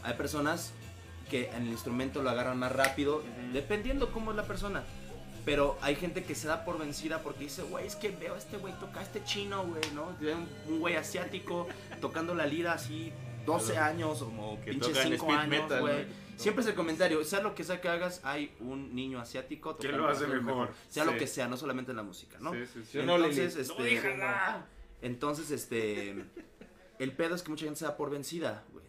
Hay 0.03 0.15
personas 0.15 0.73
que 1.29 1.49
en 1.51 1.63
el 1.63 1.69
instrumento 1.69 2.23
lo 2.23 2.31
agarran 2.31 2.59
más 2.59 2.73
rápido, 2.73 3.17
Ujú. 3.19 3.53
dependiendo 3.53 4.13
cómo 4.13 4.31
es 4.33 4.37
la 4.37 4.45
persona. 4.45 4.83
Pero 5.45 5.79
hay 5.81 5.97
gente 5.97 6.23
que 6.25 6.35
se 6.35 6.47
da 6.49 6.65
por 6.65 6.79
vencida 6.79 7.21
porque 7.23 7.45
dice, 7.45 7.63
güey, 7.63 7.87
es 7.87 7.97
que 7.97 8.11
veo 8.11 8.35
a 8.35 8.39
este 8.39 8.59
güey 8.59 8.75
tocar 8.79 9.03
este 9.03 9.25
chino, 9.25 9.65
güey, 9.65 9.81
¿no? 9.95 10.13
Veo 10.21 10.37
Un, 10.69 10.81
güey 10.81 10.97
asiático 10.97 11.67
tocando 12.01 12.35
la 12.35 12.47
lira 12.47 12.75
así 12.75 13.13
12 13.47 13.73
Claro. 13.73 13.87
años 13.87 14.23
o 14.23 14.57
pinches 14.65 14.93
tocan 14.93 15.03
5 15.13 15.15
speed 15.27 15.39
años, 15.39 15.81
güey. 15.81 16.07
Siempre 16.43 16.63
es 16.63 16.69
el 16.69 16.75
comentario, 16.75 17.23
sea 17.25 17.41
lo 17.43 17.55
que 17.55 17.65
sea 17.65 17.81
que 17.81 17.89
hagas, 17.89 18.21
hay 18.25 18.55
un 18.61 18.95
niño 18.95 19.21
asiático 19.21 19.77
Que 19.77 19.89
lo 19.93 20.09
hace 20.09 20.25
algo 20.25 20.43
mejor. 20.43 20.71
Sea 20.89 21.05
Sí. 21.05 21.11
lo 21.13 21.19
que 21.19 21.27
sea, 21.27 21.49
no 21.49 21.57
solamente 21.57 21.93
en 21.93 21.97
la 21.97 22.03
música, 22.03 22.39
¿no? 22.41 22.53
Sí, 22.53 22.67
sí, 22.67 22.83
sí. 22.85 22.99
No, 23.05 23.17
Entonces, 23.17 23.57
este, 23.57 23.75
¡No, 23.79 23.85
déjala! 23.85 24.67
entonces, 25.03 25.51
este. 25.51 26.25
El 26.99 27.13
pedo 27.13 27.35
es 27.35 27.43
que 27.43 27.51
mucha 27.51 27.65
gente 27.65 27.79
se 27.79 27.85
da 27.87 27.97
por 27.97 28.11
vencida, 28.11 28.65
güey. 28.73 28.85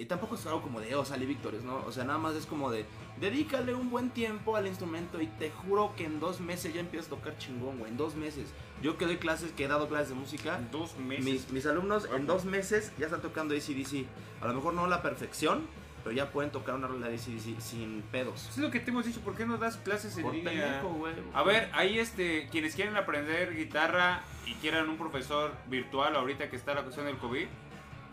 Y 0.00 0.04
tampoco 0.06 0.36
es 0.36 0.46
algo 0.46 0.62
como 0.62 0.80
de, 0.80 0.94
oh, 0.94 1.04
salí 1.04 1.26
victorios, 1.26 1.64
¿no? 1.64 1.84
O 1.84 1.90
sea, 1.90 2.04
nada 2.04 2.20
más 2.20 2.36
es 2.36 2.46
como 2.46 2.70
de, 2.70 2.84
dedícale 3.20 3.74
un 3.74 3.90
buen 3.90 4.10
tiempo 4.10 4.54
al 4.54 4.68
instrumento 4.68 5.20
y 5.20 5.26
te 5.26 5.50
juro 5.50 5.92
que 5.96 6.04
en 6.04 6.20
dos 6.20 6.38
meses 6.40 6.72
ya 6.72 6.78
empiezas 6.80 7.08
a 7.10 7.16
tocar 7.16 7.36
chingón, 7.38 7.78
güey. 7.78 7.90
En 7.90 7.96
dos 7.96 8.14
meses. 8.14 8.48
Yo 8.80 8.96
que 8.96 9.06
doy 9.06 9.16
clases, 9.16 9.50
que 9.52 9.64
he 9.64 9.68
dado 9.68 9.88
clases 9.88 10.10
de 10.10 10.14
música, 10.14 10.56
En 10.58 10.70
Dos 10.70 10.96
meses. 10.98 11.24
mis, 11.24 11.50
mis 11.50 11.66
alumnos 11.66 12.08
en 12.14 12.26
dos 12.26 12.44
meses 12.44 12.92
ya 12.96 13.06
están 13.06 13.22
tocando 13.22 13.54
ACDC. 13.56 14.06
A 14.40 14.46
lo 14.46 14.54
mejor 14.54 14.74
no 14.74 14.84
a 14.84 14.88
la 14.88 15.02
perfección, 15.02 15.66
pero 16.08 16.16
ya 16.16 16.30
pueden 16.30 16.50
tocar 16.50 16.74
una 16.74 16.86
rola 16.86 17.08
de 17.08 17.16
ACDC 17.16 17.60
sin 17.60 18.00
pedos. 18.10 18.40
Eso 18.44 18.50
es 18.52 18.58
lo 18.58 18.70
que 18.70 18.80
te 18.80 18.90
hemos 18.90 19.04
dicho, 19.04 19.20
¿por 19.20 19.36
qué 19.36 19.44
no 19.44 19.58
das 19.58 19.76
clases 19.76 20.16
en 20.16 20.22
Por 20.22 20.32
línea? 20.34 20.52
pendejo, 20.52 20.88
güey. 20.94 21.12
A 21.34 21.42
ver, 21.42 21.68
ahí 21.74 21.98
este, 21.98 22.48
quienes 22.50 22.74
quieren 22.74 22.96
aprender 22.96 23.54
guitarra 23.54 24.22
y 24.46 24.54
quieran 24.54 24.88
un 24.88 24.96
profesor 24.96 25.52
virtual 25.66 26.16
ahorita 26.16 26.48
que 26.48 26.56
está 26.56 26.72
la 26.72 26.82
cuestión 26.82 27.04
del 27.04 27.18
COVID, 27.18 27.46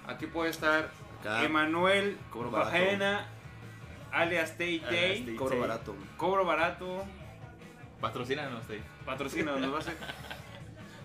aquí 0.07 0.25
puede 0.25 0.49
estar 0.49 0.89
Acá, 1.21 1.43
Emanuel 1.45 2.17
Cobro 2.31 2.51
barato. 2.51 2.71
Bajena, 2.71 3.27
alias 4.11 4.57
Tay 4.57 4.83
Alias 4.85 4.91
Tay, 5.15 5.21
Tay. 5.23 5.35
cobro 5.37 5.53
sí. 5.55 5.61
barato. 5.61 5.93
güey. 5.93 6.05
cobro 6.17 6.43
barato, 6.45 7.05
Patrocínanos, 8.01 8.67
Tay. 8.67 8.83
patrocina, 9.05 9.53
nos 9.55 9.71
va 9.71 9.77
a 9.77 9.79
hacer. 9.79 9.95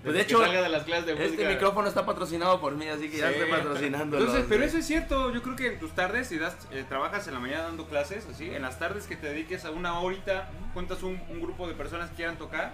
Pues, 0.03 0.15
de 0.15 0.23
hecho, 0.23 0.39
salga 0.41 0.63
de 0.63 0.69
las 0.71 0.85
clases 0.85 1.07
de 1.07 1.27
Este 1.27 1.47
micrófono 1.47 1.87
está 1.89 2.07
patrocinado 2.07 2.61
por 2.61 2.75
mí, 2.75 2.87
así 2.89 3.11
que 3.11 3.19
ya 3.19 3.31
estoy 3.31 3.51
patrocinando. 3.51 4.19
Entonces, 4.19 4.47
pero 4.49 4.65
eso 4.65 4.79
es 4.79 4.87
cierto, 4.87 5.33
yo 5.33 5.43
creo 5.43 5.57
que 5.57 5.67
en 5.67 5.79
tus 5.79 5.93
tardes, 5.93 6.29
si 6.29 6.39
das, 6.39 6.57
eh, 6.71 6.85
trabajas 6.89 7.29
en 7.29 7.35
la 7.35 7.41
mañana 7.41 7.65
dando 7.65 7.87
clases, 7.87 8.27
así, 8.27 8.51
en 8.51 8.63
las 8.63 8.79
tardes 8.79 9.07
que 9.07 9.17
te 9.17 9.29
dediques 9.29 9.65
a 9.65 9.71
una 9.71 10.01
horita, 10.01 10.51
cuentas 10.73 11.03
un, 11.03 11.21
un 11.29 11.41
grupo 11.41 11.69
de 11.69 11.75
personas 11.75 12.11
que 12.11 12.17
quieran 12.17 12.39
tocar 12.39 12.73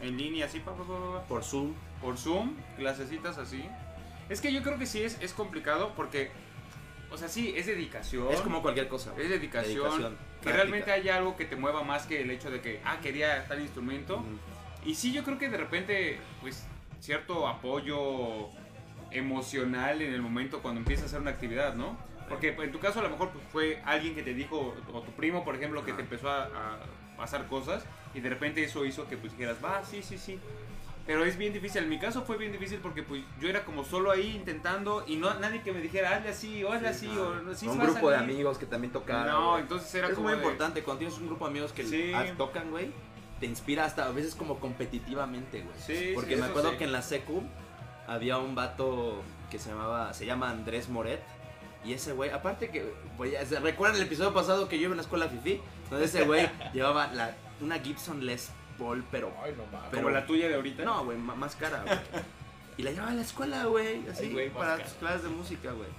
en 0.00 0.16
línea, 0.16 0.46
así, 0.46 0.60
pa, 0.60 0.72
pa, 0.72 0.84
pa, 0.84 0.94
pa, 0.94 1.12
pa, 1.20 1.26
Por 1.26 1.44
Zoom. 1.44 1.74
por 2.00 2.16
Zoom, 2.16 2.54
clasecitas 2.76 3.36
así. 3.38 3.64
Es 4.28 4.40
que 4.40 4.52
yo 4.52 4.62
creo 4.62 4.78
que 4.78 4.86
sí 4.86 5.02
es, 5.02 5.18
es 5.20 5.34
complicado 5.34 5.92
porque, 5.94 6.30
o 7.10 7.18
sea, 7.18 7.28
sí, 7.28 7.52
es 7.54 7.66
dedicación. 7.66 8.32
Es 8.32 8.40
como 8.40 8.62
cualquier 8.62 8.88
cosa. 8.88 9.12
es 9.18 9.28
dedicación. 9.28 9.74
Dedicación, 9.74 10.12
que 10.12 10.44
práctica. 10.44 10.56
realmente 10.56 10.92
haya 10.92 11.16
algo 11.16 11.36
que 11.36 11.44
te 11.44 11.56
mueva 11.56 11.82
más 11.82 12.06
que 12.06 12.22
el 12.22 12.30
hecho 12.30 12.50
de 12.50 12.62
que, 12.62 12.80
ah, 12.84 12.98
quería 13.02 13.46
tal 13.46 13.60
instrumento. 13.60 14.24
Y 14.84 14.94
sí, 14.94 15.12
yo 15.12 15.22
creo 15.24 15.38
que 15.38 15.48
de 15.48 15.56
repente, 15.56 16.18
pues, 16.40 16.66
cierto 17.00 17.46
apoyo 17.48 18.48
emocional 19.10 20.02
en 20.02 20.12
el 20.12 20.22
momento 20.22 20.60
cuando 20.60 20.80
empiezas 20.80 21.04
a 21.04 21.06
hacer 21.08 21.20
una 21.20 21.30
actividad, 21.30 21.74
¿no? 21.74 21.96
Porque 22.28 22.52
pues, 22.52 22.66
en 22.66 22.72
tu 22.72 22.80
caso 22.80 23.00
a 23.00 23.02
lo 23.02 23.10
mejor 23.10 23.30
pues, 23.30 23.44
fue 23.52 23.82
alguien 23.84 24.14
que 24.14 24.22
te 24.22 24.34
dijo, 24.34 24.74
o 24.92 25.00
tu 25.02 25.12
primo, 25.12 25.44
por 25.44 25.54
ejemplo, 25.54 25.84
que 25.84 25.92
te 25.92 26.02
empezó 26.02 26.30
a, 26.30 26.44
a 26.44 26.78
pasar 27.16 27.46
cosas 27.46 27.84
y 28.14 28.20
de 28.20 28.28
repente 28.30 28.64
eso 28.64 28.84
hizo 28.84 29.06
que 29.08 29.16
pues 29.16 29.32
dijeras, 29.32 29.56
va, 29.64 29.84
sí, 29.84 30.02
sí, 30.02 30.18
sí. 30.18 30.38
Pero 31.06 31.22
es 31.26 31.36
bien 31.36 31.52
difícil, 31.52 31.82
en 31.82 31.90
mi 31.90 31.98
caso 31.98 32.22
fue 32.22 32.38
bien 32.38 32.50
difícil 32.50 32.78
porque 32.78 33.02
pues 33.02 33.22
yo 33.38 33.48
era 33.50 33.62
como 33.66 33.84
solo 33.84 34.10
ahí 34.10 34.34
intentando 34.34 35.04
y 35.06 35.16
no 35.16 35.32
nadie 35.34 35.60
que 35.60 35.70
me 35.70 35.80
dijera, 35.82 36.16
hazle 36.16 36.30
así, 36.30 36.64
o 36.64 36.72
hazle 36.72 36.88
así, 36.88 37.10
Ah, 37.14 37.20
o 37.20 37.34
no, 37.42 37.54
sí 37.54 37.68
un 37.68 37.78
grupo 37.78 38.08
de 38.10 38.16
salir". 38.16 38.30
amigos 38.32 38.56
que 38.56 38.64
también 38.64 38.90
tocan. 38.90 39.26
No, 39.26 39.50
güey. 39.50 39.62
entonces 39.62 39.94
era 39.94 40.08
es 40.08 40.14
como 40.14 40.28
muy 40.28 40.38
de- 40.38 40.42
importante 40.42 40.82
cuando 40.82 41.00
tienes 41.00 41.18
un 41.18 41.26
grupo 41.26 41.44
de 41.44 41.50
amigos 41.50 41.72
que 41.74 41.84
Sí. 41.84 42.10
tocan, 42.38 42.70
güey. 42.70 42.90
Te 43.44 43.50
inspira 43.50 43.84
hasta 43.84 44.06
a 44.06 44.10
veces 44.10 44.34
como 44.34 44.58
competitivamente, 44.58 45.60
güey. 45.60 45.76
Sí, 45.78 46.12
Porque 46.14 46.34
sí, 46.34 46.40
me 46.40 46.46
acuerdo 46.46 46.70
sí. 46.70 46.76
que 46.78 46.84
en 46.84 46.92
la 46.92 47.02
secu 47.02 47.42
había 48.06 48.38
un 48.38 48.54
vato 48.54 49.20
que 49.50 49.58
se 49.58 49.68
llamaba, 49.68 50.14
se 50.14 50.24
llama 50.24 50.48
Andrés 50.48 50.88
Moret. 50.88 51.20
Y 51.84 51.92
ese 51.92 52.12
güey, 52.14 52.30
aparte 52.30 52.70
que, 52.70 52.90
güey, 53.18 53.32
¿recuerdan 53.62 54.00
el 54.00 54.06
episodio 54.06 54.32
pasado 54.32 54.66
que 54.66 54.78
yo 54.78 54.84
iba 54.84 54.92
en 54.92 54.96
la 54.96 55.02
escuela 55.02 55.28
Fifi? 55.28 55.60
Donde 55.90 56.06
ese 56.06 56.24
güey 56.24 56.48
llevaba 56.72 57.08
la, 57.08 57.36
una 57.60 57.78
Gibson 57.80 58.24
Les 58.24 58.50
Paul, 58.78 59.04
pero 59.10 59.30
Ay, 59.44 59.52
no 59.54 59.64
mames. 59.70 59.88
pero- 59.90 60.04
como 60.04 60.14
la 60.14 60.24
tuya 60.26 60.48
de 60.48 60.54
ahorita. 60.54 60.82
No, 60.82 61.04
güey, 61.04 61.18
más 61.18 61.54
cara, 61.56 61.82
güey. 61.84 61.98
Y 62.78 62.82
la 62.82 62.92
llevaba 62.92 63.10
a 63.10 63.14
la 63.14 63.20
escuela, 63.22 63.64
güey, 63.66 64.08
así, 64.08 64.24
Ay, 64.24 64.32
güey, 64.32 64.50
para 64.54 64.82
sus 64.82 64.94
clases 64.94 65.24
de 65.24 65.28
música, 65.28 65.70
güey. 65.72 65.90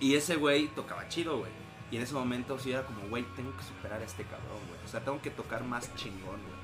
Y 0.00 0.16
ese 0.16 0.34
güey 0.34 0.66
tocaba 0.74 1.08
chido, 1.08 1.38
güey. 1.38 1.52
Y 1.90 1.96
en 1.96 2.02
ese 2.02 2.14
momento 2.14 2.58
sí 2.58 2.72
era 2.72 2.82
como, 2.82 3.06
güey, 3.08 3.24
tengo 3.36 3.56
que 3.56 3.62
superar 3.62 4.00
a 4.00 4.04
este 4.04 4.24
cabrón, 4.24 4.58
güey. 4.68 4.80
O 4.84 4.88
sea, 4.88 5.00
tengo 5.00 5.20
que 5.22 5.30
tocar 5.30 5.62
más 5.64 5.94
chingón, 5.94 6.40
güey. 6.42 6.56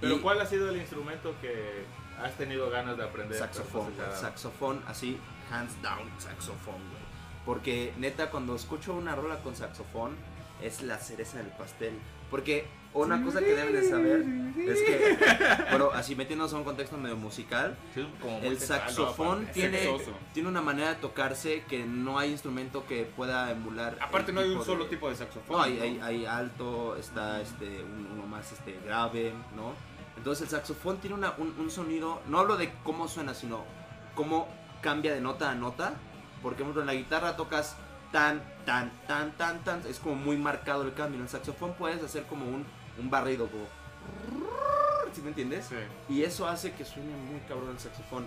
Pero 0.00 0.16
Y- 0.16 0.18
¿cuál 0.20 0.40
ha 0.40 0.46
sido 0.46 0.70
el 0.70 0.76
instrumento 0.78 1.34
que 1.40 1.84
has 2.20 2.34
tenido 2.36 2.70
ganas 2.70 2.96
de 2.96 3.04
aprender? 3.04 3.38
Saxofón, 3.38 3.92
güey. 3.94 4.10
Saxofón, 4.20 4.82
así, 4.86 5.18
hands 5.50 5.80
down, 5.82 6.10
saxofón, 6.18 6.74
güey. 6.90 7.02
Porque 7.44 7.92
neta, 7.98 8.30
cuando 8.30 8.54
escucho 8.54 8.94
una 8.94 9.14
rola 9.14 9.38
con 9.40 9.54
saxofón, 9.54 10.16
es 10.62 10.80
la 10.82 10.98
cereza 10.98 11.38
del 11.38 11.48
pastel. 11.48 11.98
Porque 12.32 12.66
una 12.94 13.22
cosa 13.22 13.38
que 13.40 13.54
deben 13.54 13.72
de 13.74 13.88
saber 13.88 14.24
es 14.68 14.82
que, 14.82 15.18
bueno, 15.70 15.90
así 15.94 16.16
metiéndonos 16.16 16.52
a 16.52 16.56
un 16.56 16.64
contexto 16.64 16.96
medio 16.96 17.16
musical, 17.16 17.76
sí, 17.94 18.04
como 18.20 18.38
el 18.38 18.58
saxofón 18.58 19.46
tiene, 19.52 19.78
Sexoso. 19.82 20.12
tiene 20.34 20.48
una 20.48 20.60
manera 20.62 20.88
de 20.88 20.94
tocarse 20.96 21.62
que 21.68 21.84
no 21.84 22.18
hay 22.18 22.30
instrumento 22.32 22.84
que 22.86 23.04
pueda 23.04 23.50
emular. 23.50 23.96
Aparte 24.00 24.32
no 24.32 24.40
hay 24.40 24.50
un 24.50 24.64
solo 24.64 24.86
tipo 24.86 25.08
de 25.08 25.14
saxofón. 25.16 25.56
No, 25.56 25.62
hay, 25.62 25.74
¿no? 25.74 25.82
hay, 25.84 26.00
hay 26.02 26.26
alto, 26.26 26.96
está 26.96 27.40
este, 27.40 27.82
un- 27.82 28.08
uno 28.14 28.26
más 28.26 28.50
este, 28.50 28.78
grave, 28.84 29.32
¿no? 29.54 29.74
Entonces 30.16 30.44
el 30.44 30.48
saxofón 30.50 30.98
tiene 30.98 31.14
una- 31.16 31.34
un, 31.38 31.54
un 31.58 31.70
sonido, 31.70 32.20
no 32.28 32.38
hablo 32.40 32.56
de 32.56 32.72
cómo 32.82 33.08
suena, 33.08 33.34
sino 33.34 33.64
cómo 34.14 34.48
cambia 34.80 35.14
de 35.14 35.20
nota 35.20 35.50
a 35.50 35.54
nota. 35.54 35.94
Porque, 36.42 36.56
por 36.64 36.72
ejemplo, 36.72 36.80
en 36.80 36.86
la 36.88 36.94
guitarra 36.94 37.36
tocas 37.36 37.76
tan, 38.12 38.42
tan, 38.64 38.90
tan, 39.08 39.32
tan, 39.32 39.64
tan, 39.64 39.82
es 39.88 39.98
como 39.98 40.14
muy 40.14 40.36
marcado 40.36 40.82
el 40.82 40.94
cambio. 40.94 41.16
En 41.16 41.22
el 41.24 41.28
saxofón 41.28 41.74
puedes 41.74 42.02
hacer 42.02 42.24
como 42.24 42.44
un, 42.46 42.64
un 42.98 43.10
barrido, 43.10 43.48
como... 43.48 43.64
¿Sí 45.12 45.20
me 45.20 45.28
entiendes? 45.28 45.66
Sí. 45.66 45.76
Y 46.08 46.22
eso 46.22 46.46
hace 46.48 46.72
que 46.72 46.84
suene 46.84 47.14
muy 47.16 47.40
cabrón 47.40 47.70
el 47.72 47.78
saxofón. 47.78 48.26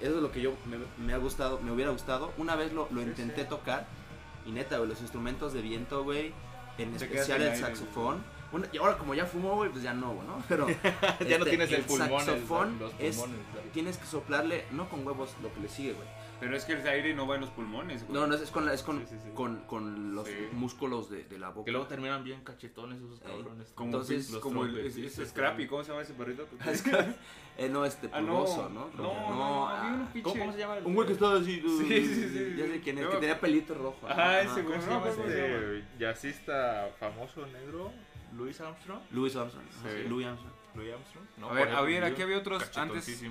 Eso 0.00 0.16
es 0.16 0.22
lo 0.22 0.30
que 0.30 0.42
yo 0.42 0.52
me, 0.66 0.76
me 1.02 1.14
ha 1.14 1.16
gustado, 1.16 1.58
me 1.60 1.70
hubiera 1.72 1.90
gustado. 1.90 2.32
Una 2.36 2.54
vez 2.56 2.72
lo, 2.72 2.88
lo 2.90 3.00
Sí, 3.02 3.08
intenté 3.08 3.42
sí. 3.42 3.48
tocar 3.48 3.86
y 4.44 4.52
neta, 4.52 4.76
güey, 4.76 4.88
los 4.90 5.00
instrumentos 5.00 5.52
de 5.54 5.62
viento, 5.62 6.04
güey, 6.04 6.32
en 6.78 6.92
Te 6.92 7.04
especial 7.06 7.40
el 7.40 7.52
aire, 7.52 7.76
y 8.72 8.78
ahora 8.78 8.96
como 8.98 9.14
ya 9.14 9.26
fumó, 9.26 9.54
güey, 9.56 9.70
pues 9.70 9.82
ya 9.82 9.92
no, 9.94 10.12
güey, 10.14 10.26
¿no? 10.26 10.42
Pero 10.48 10.66
ya 10.68 11.38
no 11.38 11.44
este, 11.44 11.50
tienes 11.50 11.72
el, 11.72 11.82
pulmón, 11.84 12.20
el- 12.20 12.26
saxofón 12.26 12.78
los 12.78 12.92
es 12.98 13.24
tienes 13.72 13.98
que 13.98 14.06
soplarle 14.06 14.64
no 14.72 14.88
con 14.88 15.06
huevos 15.06 15.34
lo 15.42 15.52
que 15.52 15.60
le 15.60 15.68
sigue, 15.68 15.92
güey. 15.92 16.08
Pero 16.38 16.54
es 16.54 16.66
que 16.66 16.74
el 16.74 16.86
aire 16.86 17.14
no 17.14 17.26
va 17.26 17.36
en 17.36 17.40
los 17.40 17.50
pulmones. 17.50 18.02
güey. 18.06 18.12
No, 18.12 18.26
no 18.26 18.34
es, 18.34 18.42
es 18.42 18.50
con 18.50 18.66
la- 18.66 18.74
es 18.74 18.82
con, 18.82 18.98
Sí, 19.00 19.06
sí, 19.08 19.16
sí. 19.24 19.30
con, 19.34 19.60
con 19.66 20.14
los 20.14 20.26
Sí. 20.28 20.34
músculos 20.52 21.08
de, 21.08 21.24
de 21.24 21.38
la 21.38 21.48
boca. 21.48 21.64
Que 21.64 21.70
luego 21.70 21.86
terminan 21.86 22.24
bien 22.24 22.44
cachetones 22.44 22.98
esos 22.98 23.20
cabrones. 23.20 23.72
Como, 23.74 23.88
Entonces, 23.88 24.26
Entonces, 24.26 24.40
como 24.42 24.64
el, 24.66 24.76
es, 24.78 24.96
es 24.98 25.28
Scrappy. 25.30 25.66
¿cómo 25.66 25.82
se 25.82 25.90
llama 25.92 26.02
ese 26.02 26.12
perrito? 26.12 26.46
Eh, 27.58 27.70
no, 27.70 27.86
este 27.86 28.10
Ah, 28.12 28.20
no. 28.20 28.40
pulgoso, 28.44 28.68
¿no? 28.68 28.90
No, 28.98 29.02
no, 29.02 29.30
no, 29.34 29.68
ah, 29.70 29.90
un 29.94 30.08
pinche- 30.12 30.22
¿Cómo, 30.24 30.38
cómo 30.40 30.52
se 30.52 30.58
llama? 30.58 30.76
el- 30.76 30.84
Un 30.84 30.94
güey 30.94 31.06
que 31.06 31.14
estaba 31.14 31.38
así. 31.38 31.62
uh, 31.64 31.78
Sí, 31.80 31.86
sí, 31.88 32.28
sí, 32.28 32.54
Ya 32.54 32.66
sí. 32.66 32.70
sé 32.72 32.80
quién 32.82 32.98
es, 32.98 33.04
No, 33.04 33.10
que 33.12 33.16
tenía 33.16 33.40
pelito 33.40 33.72
rojo. 33.72 33.96
¿no? 34.02 34.08
Ajá, 34.10 34.42
ese 34.42 34.56
¿cómo 34.56 34.68
güey, 34.68 34.80
se 34.82 34.86
no, 34.88 34.92
llama 34.92 35.08
ese? 35.08 35.16
¿cómo 35.16 35.28
se 35.30 35.36
llama? 35.40 35.54
Este 35.78 35.84
jazzista 35.98 36.90
famoso 37.00 37.46
negro, 37.46 37.92
Louis 38.34 38.60
Armstrong. 38.60 39.00
Louis 39.12 39.34
Armstrong. 39.36 39.66
Sí. 39.82 40.08
Louis 40.08 40.26
Armstrong. 40.26 40.52
Louis 40.74 40.92
Armstrong. 40.92 41.24
¿no? 41.38 41.48
A 41.50 41.52
ver, 41.52 41.68
a 41.70 41.80
ver, 41.82 42.04
aquí 42.04 42.22
había 42.22 42.38
otros 42.38 42.62
antes. 42.76 43.22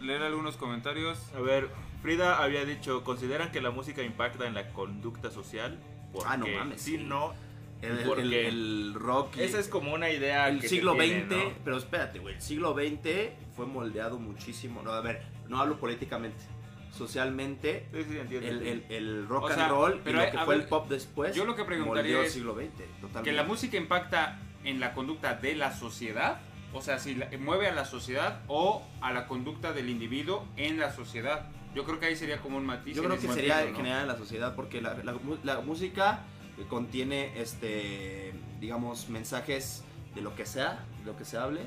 Leer 0.00 0.22
algunos 0.22 0.56
comentarios. 0.56 1.18
A 1.34 1.40
ver, 1.40 1.68
Frida 2.02 2.42
había 2.42 2.64
dicho, 2.64 3.04
¿consideran 3.04 3.52
que 3.52 3.60
la 3.60 3.70
música 3.70 4.02
impacta 4.02 4.46
en 4.46 4.54
la 4.54 4.68
conducta 4.72 5.30
social? 5.30 5.78
Porque 6.12 6.28
Ah, 6.30 6.36
no 6.36 6.46
mames, 6.48 6.82
Si 6.82 6.96
sí. 6.96 6.98
no, 6.98 7.32
El, 7.80 7.98
el- 7.98 8.04
Porque 8.06 8.48
el 8.48 8.94
rock. 8.94 9.36
esa 9.38 9.58
es 9.58 9.66
como 9.68 9.92
una 9.92 10.08
idea 10.10 10.48
el 10.48 10.60
que 10.60 10.68
siglo 10.68 10.94
XX, 10.94 11.26
¿no? 11.28 11.52
pero 11.64 11.78
espérate, 11.78 12.20
güey, 12.20 12.36
el 12.36 12.40
siglo 12.40 12.74
XX 12.74 13.30
fue 13.56 13.66
moldeado 13.66 14.18
muchísimo. 14.20 14.82
No, 14.82 14.92
a 14.92 15.00
ver, 15.00 15.22
no 15.48 15.58
hablo 15.60 15.78
políticamente. 15.78 16.44
Socialmente, 16.92 17.86
Sí, 17.92 18.04
sí, 18.08 18.18
entiendo. 18.18 18.48
el, 18.48 18.66
el- 18.66 18.84
el 18.90 19.28
rock 19.28 19.44
O 19.44 19.46
and 19.46 19.54
sea, 19.56 19.68
roll 19.68 19.94
y 19.96 20.00
pero 20.04 20.18
lo 20.18 20.22
hay- 20.24 20.30
que 20.30 20.38
fue 20.38 20.54
ver, 20.54 20.62
el 20.64 20.68
pop 20.68 20.88
después. 20.88 21.34
yo 21.34 21.44
lo 21.44 21.56
que 21.56 21.64
preguntaría 21.64 22.20
es 22.22 22.32
siglo 22.32 22.54
XX, 22.54 22.84
totalmente. 23.00 23.22
Que 23.30 23.32
la 23.32 23.44
música 23.44 23.76
impacta 23.76 24.38
en 24.64 24.78
la 24.78 24.92
conducta 24.94 25.34
de 25.34 25.54
la 25.56 25.72
sociedad. 25.74 26.40
O 26.74 26.80
sea, 26.82 26.98
si 26.98 27.14
la- 27.14 27.28
mueve 27.38 27.66
a 27.68 27.72
la 27.74 27.84
sociedad 27.84 28.42
o 28.46 28.82
a 29.00 29.12
la 29.12 29.26
conducta 29.26 29.72
del 29.72 29.88
individuo 29.90 30.46
en 30.56 30.78
la 30.78 30.92
sociedad. 30.92 31.46
Yo 31.74 31.84
creo 31.84 31.98
que 31.98 32.06
ahí 32.06 32.16
sería 32.16 32.40
como 32.42 32.58
un 32.58 32.66
matiz. 32.66 32.94
Yo 32.96 33.02
creo 33.02 33.18
que 33.18 33.26
sería 33.28 33.62
en 33.64 33.70
¿no? 33.72 33.76
general 33.78 34.02
en 34.02 34.08
la 34.08 34.16
sociedad 34.18 34.54
porque 34.54 34.82
la, 34.82 34.94
la 35.02 35.12
mu- 35.14 35.38
la 35.42 35.60
música 35.62 36.20
contiene, 36.68 37.32
este, 37.40 38.34
digamos, 38.60 39.08
mensajes 39.08 39.82
de 40.14 40.20
lo 40.20 40.34
que 40.36 40.44
sea, 40.44 40.84
de 41.00 41.06
lo 41.06 41.16
que 41.16 41.24
se 41.24 41.38
hable. 41.38 41.62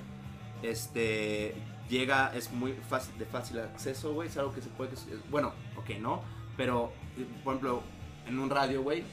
Este, 0.61 1.55
llega, 1.89 2.31
es 2.35 2.51
muy 2.51 2.73
fácil, 2.89 3.17
de 3.17 3.25
fácil 3.25 3.59
acceso, 3.59 4.13
güey. 4.13 4.27
Es 4.29 4.37
algo 4.37 4.53
que 4.53 4.61
se 4.61 4.69
puede, 4.69 4.91
bueno, 5.29 5.53
ok, 5.77 5.91
no, 5.99 6.21
pero, 6.57 6.91
eh, 7.17 7.25
por 7.43 7.53
ejemplo, 7.55 7.83
en 8.27 8.39
un 8.39 8.49
radio, 8.49 8.81
güey, 8.81 9.03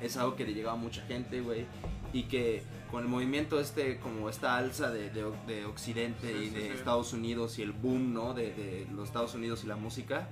es 0.00 0.16
algo 0.16 0.34
que 0.34 0.44
le 0.44 0.52
llegaba 0.54 0.74
a 0.74 0.80
mucha 0.80 1.02
gente, 1.06 1.40
güey. 1.40 1.66
Y 2.12 2.24
que 2.24 2.62
con 2.90 3.02
el 3.04 3.08
movimiento 3.08 3.58
este, 3.60 3.98
como 3.98 4.28
esta 4.28 4.56
alza 4.56 4.90
de, 4.90 5.08
de, 5.10 5.24
de 5.46 5.64
Occidente 5.64 6.28
Sí, 6.32 6.44
y 6.44 6.48
sí, 6.48 6.54
de 6.54 6.60
sí. 6.62 6.68
Estados 6.74 7.12
Unidos 7.12 7.58
y 7.58 7.62
el 7.62 7.72
boom, 7.72 8.12
¿no? 8.12 8.34
De, 8.34 8.52
de 8.52 8.86
los 8.92 9.06
Estados 9.08 9.34
Unidos 9.34 9.62
y 9.64 9.66
la 9.68 9.76
música, 9.76 10.28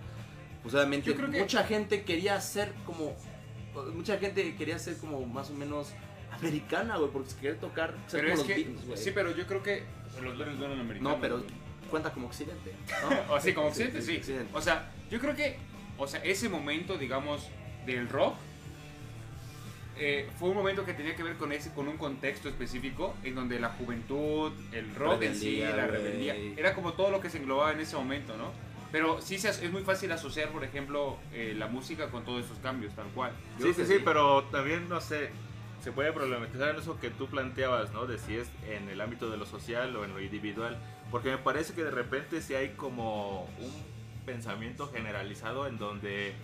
pues 0.63 0.75
obviamente 0.75 1.15
que- 1.15 1.23
mucha 1.23 1.65
gente 1.65 2.03
quería 2.03 2.39
ser 2.41 2.75
como, 2.85 3.15
mucha 3.95 4.19
gente 4.19 4.57
quería 4.57 4.79
ser 4.79 4.99
como 4.99 5.25
más 5.25 5.49
o 5.51 5.55
menos 5.55 5.93
americana, 6.33 6.97
güey, 6.99 7.11
porque 7.11 7.31
quería 7.41 7.59
tocar, 7.59 7.95
ser 8.09 8.21
Pero 8.21 8.33
como 8.33 8.33
es 8.33 8.39
los 8.41 8.47
que, 8.47 8.55
Beatles, 8.65 8.87
güey. 8.87 8.99
sí, 8.99 9.11
pero 9.15 9.35
yo 9.35 9.47
creo 9.47 9.63
que 9.63 9.85
los 10.23 10.37
no 10.37 10.65
eran 10.65 10.81
americanos. 10.81 11.13
No, 11.13 11.21
pero 11.21 11.43
cuenta 11.91 12.13
como 12.13 12.29
Occidente, 12.29 12.75
¿no? 13.03 13.35
O 13.35 13.41
sí, 13.41 13.53
como 13.53 13.69
occidente, 13.69 14.01
sí. 14.01 14.19
Occidente. 14.19 14.51
O 14.55 14.61
sea, 14.61 14.91
yo 15.11 15.19
creo 15.19 15.35
que, 15.35 15.57
o 15.99 16.07
sea, 16.07 16.23
ese 16.23 16.49
momento, 16.49 16.97
digamos, 16.97 17.49
del 17.87 18.09
rock, 18.09 18.37
eh, 20.03 20.31
fue 20.39 20.49
un 20.49 20.57
momento 20.57 20.87
que 20.87 20.95
tenía 20.95 21.15
que 21.15 21.23
ver 21.23 21.37
con 21.37 21.53
ese, 21.53 21.73
con 21.75 21.87
un 21.87 21.99
contexto 21.99 22.49
específico, 22.49 23.15
en 23.23 23.35
donde 23.35 23.61
la 23.61 23.69
juventud, 23.71 24.53
el 24.73 24.95
rock 24.95 25.23
en 25.23 25.35
sí, 25.35 25.59
la 25.59 25.87
rebeldía, 25.87 26.35
era 26.57 26.75
como 26.75 26.95
todo 26.95 27.11
lo 27.11 27.21
que 27.21 27.29
se 27.29 27.39
englobaba 27.39 27.73
en 27.73 27.81
ese 27.81 27.97
momento, 27.97 28.37
¿no? 28.37 28.51
Pero 28.93 29.21
sí 29.21 29.39
se 29.39 29.51
es 29.51 29.71
muy 29.71 29.83
fácil 29.83 30.11
asociar, 30.11 30.49
por 30.49 30.65
ejemplo, 30.65 31.19
eh, 31.33 31.55
la 31.57 31.67
música 31.67 32.11
con 32.11 32.25
todos 32.25 32.45
esos 32.45 32.59
cambios, 32.59 32.95
tal 32.95 33.07
cual. 33.09 33.33
Yo 33.59 33.67
Sí, 33.67 33.75
sí, 33.75 33.85
sí, 33.85 34.01
pero 34.05 34.45
también, 34.45 34.89
no 34.89 35.01
sé, 35.01 35.31
se 35.81 35.93
puede 35.93 36.13
problematizar 36.13 36.71
en 36.71 36.77
eso 36.77 36.99
que 37.01 37.11
tú 37.11 37.27
planteabas, 37.27 37.93
¿no? 37.93 38.07
De 38.07 38.19
si 38.19 38.37
es 38.37 38.51
en 38.69 38.89
el 38.89 39.01
ámbito 39.01 39.31
de 39.31 39.37
lo 39.37 39.47
social 39.47 39.95
o 39.97 40.05
en 40.05 40.13
lo 40.13 40.21
individual. 40.21 40.79
Porque 41.11 41.31
me 41.31 41.39
parece 41.39 41.75
que 41.75 41.85
de 41.85 41.91
repente 41.91 42.41
sí 42.41 42.55
hay 42.55 42.71
como 42.71 43.43
un 43.59 43.73
pensamiento 44.27 44.89
generalizado 44.89 45.67
en 45.67 45.79
donde 45.79 46.35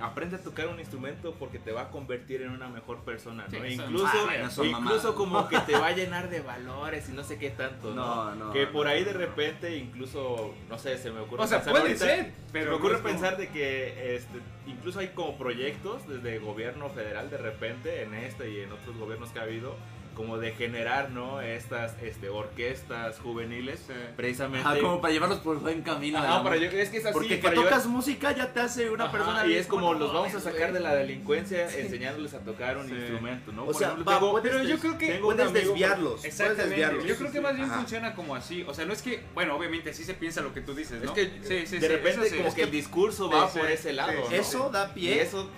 aprende 0.00 0.36
a 0.36 0.38
tocar 0.42 0.68
un 0.68 0.78
instrumento 0.78 1.34
porque 1.38 1.58
te 1.58 1.72
va 1.72 1.82
a 1.82 1.90
convertir 1.90 2.42
en 2.42 2.50
una 2.50 2.68
mejor 2.68 3.00
persona, 3.04 3.44
¿no? 3.44 3.50
Sí, 3.50 3.76
son- 3.76 3.84
incluso 3.86 4.06
ah, 4.28 4.36
incluso 4.36 4.64
mamadas. 4.70 5.04
como 5.12 5.48
que 5.48 5.58
te 5.60 5.72
va 5.72 5.86
a 5.88 5.92
llenar 5.92 6.30
de 6.30 6.40
valores 6.40 7.08
y 7.08 7.12
no 7.12 7.22
sé 7.24 7.38
qué 7.38 7.50
tanto, 7.50 7.94
¿no? 7.94 8.26
No, 8.26 8.34
no, 8.46 8.52
que 8.52 8.66
por 8.66 8.86
ahí 8.86 9.04
de 9.04 9.12
repente 9.12 9.76
incluso, 9.76 10.54
no 10.68 10.78
sé, 10.78 10.96
se 10.98 11.10
me 11.10 11.20
ocurre 11.20 11.42
O 11.42 11.46
sea, 11.46 11.58
pensar 11.58 11.72
puede 11.72 11.84
ahorita- 11.94 12.04
ser, 12.04 12.32
pero 12.52 12.64
se 12.64 12.70
me 12.70 12.70
no 12.70 12.76
ocurre 12.76 12.94
como- 12.96 13.08
pensar 13.08 13.36
de 13.36 13.48
que 13.48 14.16
este, 14.16 14.38
incluso 14.66 15.00
hay 15.00 15.08
como 15.08 15.36
proyectos 15.38 16.06
desde 16.08 16.38
gobierno 16.38 16.88
federal 16.90 17.30
de 17.30 17.38
repente 17.38 18.02
en 18.02 18.14
este 18.14 18.50
y 18.50 18.60
en 18.60 18.72
otros 18.72 18.96
gobiernos 18.96 19.30
que 19.30 19.38
ha 19.38 19.42
habido 19.42 19.76
como 20.18 20.36
de 20.36 20.50
generar 20.50 21.10
no 21.10 21.40
estas 21.40 21.94
este, 22.02 22.28
orquestas 22.28 23.20
juveniles 23.20 23.78
Sí. 23.86 23.92
precisamente 24.16 24.66
Ajá, 24.68 24.76
como 24.80 25.00
para 25.00 25.12
llevarlos 25.14 25.38
por 25.38 25.60
buen 25.60 25.82
camino. 25.82 26.18
Ajá, 26.18 26.42
para 26.42 26.56
yo- 26.56 26.64
es 26.68 26.88
que 26.90 26.96
es 26.96 27.04
así 27.06 27.12
Porque 27.12 27.38
que 27.38 27.48
tocas 27.50 27.84
llevar- 27.84 27.86
música 27.86 28.32
ya 28.32 28.52
te 28.52 28.58
hace 28.58 28.90
una 28.90 29.04
Ajá, 29.04 29.12
persona 29.12 29.46
y 29.46 29.54
es 29.54 29.68
como 29.68 29.94
los 29.94 30.12
vamos 30.12 30.34
a 30.34 30.40
sacar 30.40 30.72
de 30.72 30.80
la 30.80 30.92
delincuencia 30.96 31.70
enseñándoles 31.78 32.34
a 32.34 32.40
tocar 32.40 32.78
un 32.78 32.88
Sí. 32.88 32.94
instrumento 32.96 33.52
no 33.52 33.62
O 33.62 33.66
Por 33.66 33.76
sea, 33.76 33.88
ejemplo, 33.92 34.04
va, 34.12 34.18
tengo- 34.18 34.42
pero 34.42 34.62
yo 34.64 34.68
des- 34.70 34.80
creo 34.80 34.98
que 34.98 35.14
puedes 35.22 35.46
amigo- 35.46 35.66
desviarlos. 35.68 36.12
puedes 36.14 36.24
Exactamente. 36.24 36.68
desviarlos. 36.68 37.04
Yo 37.04 37.16
creo 37.16 37.30
que 37.32 37.40
más 37.40 37.54
bien 37.54 37.66
Ajá. 37.68 37.76
funciona 37.78 38.14
como 38.16 38.34
así. 38.34 38.64
O 38.66 38.74
sea, 38.74 38.86
no 38.86 38.92
es 38.92 39.02
que, 39.02 39.22
bueno, 39.34 39.54
obviamente 39.54 39.90
así 39.90 40.02
se 40.02 40.14
piensa 40.14 40.40
lo 40.40 40.52
que 40.52 40.62
tú 40.62 40.74
dices, 40.74 40.96
es 41.00 41.04
¿no? 41.04 41.14
que 41.14 41.26
sí, 41.26 41.30
sí, 41.44 41.54
de 41.54 41.66
sí, 41.66 41.78
repente 41.88 42.22
eso 42.22 42.30
sí. 42.30 42.36
como 42.38 42.48
Es 42.48 42.54
que 42.56 42.62
el 42.64 42.70
discurso 42.72 43.30
va 43.30 43.48
Sí, 43.48 43.58
por 43.60 43.68
sí, 43.68 43.72
ese 43.74 43.92
lado 43.92 44.10
sí, 44.12 44.18
¿no? 44.30 44.36
Eso 44.36 44.68
da 44.70 44.92
pie 44.94 45.22
eso- 45.22 45.48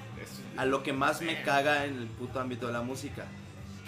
a 0.59 0.67
lo 0.67 0.83
que 0.83 0.93
más 0.93 1.23
me 1.23 1.41
caga 1.43 1.87
en 1.87 1.97
el 1.97 2.07
puto 2.09 2.39
ámbito 2.41 2.67
de 2.67 2.75
la 2.75 2.83
música. 2.83 3.25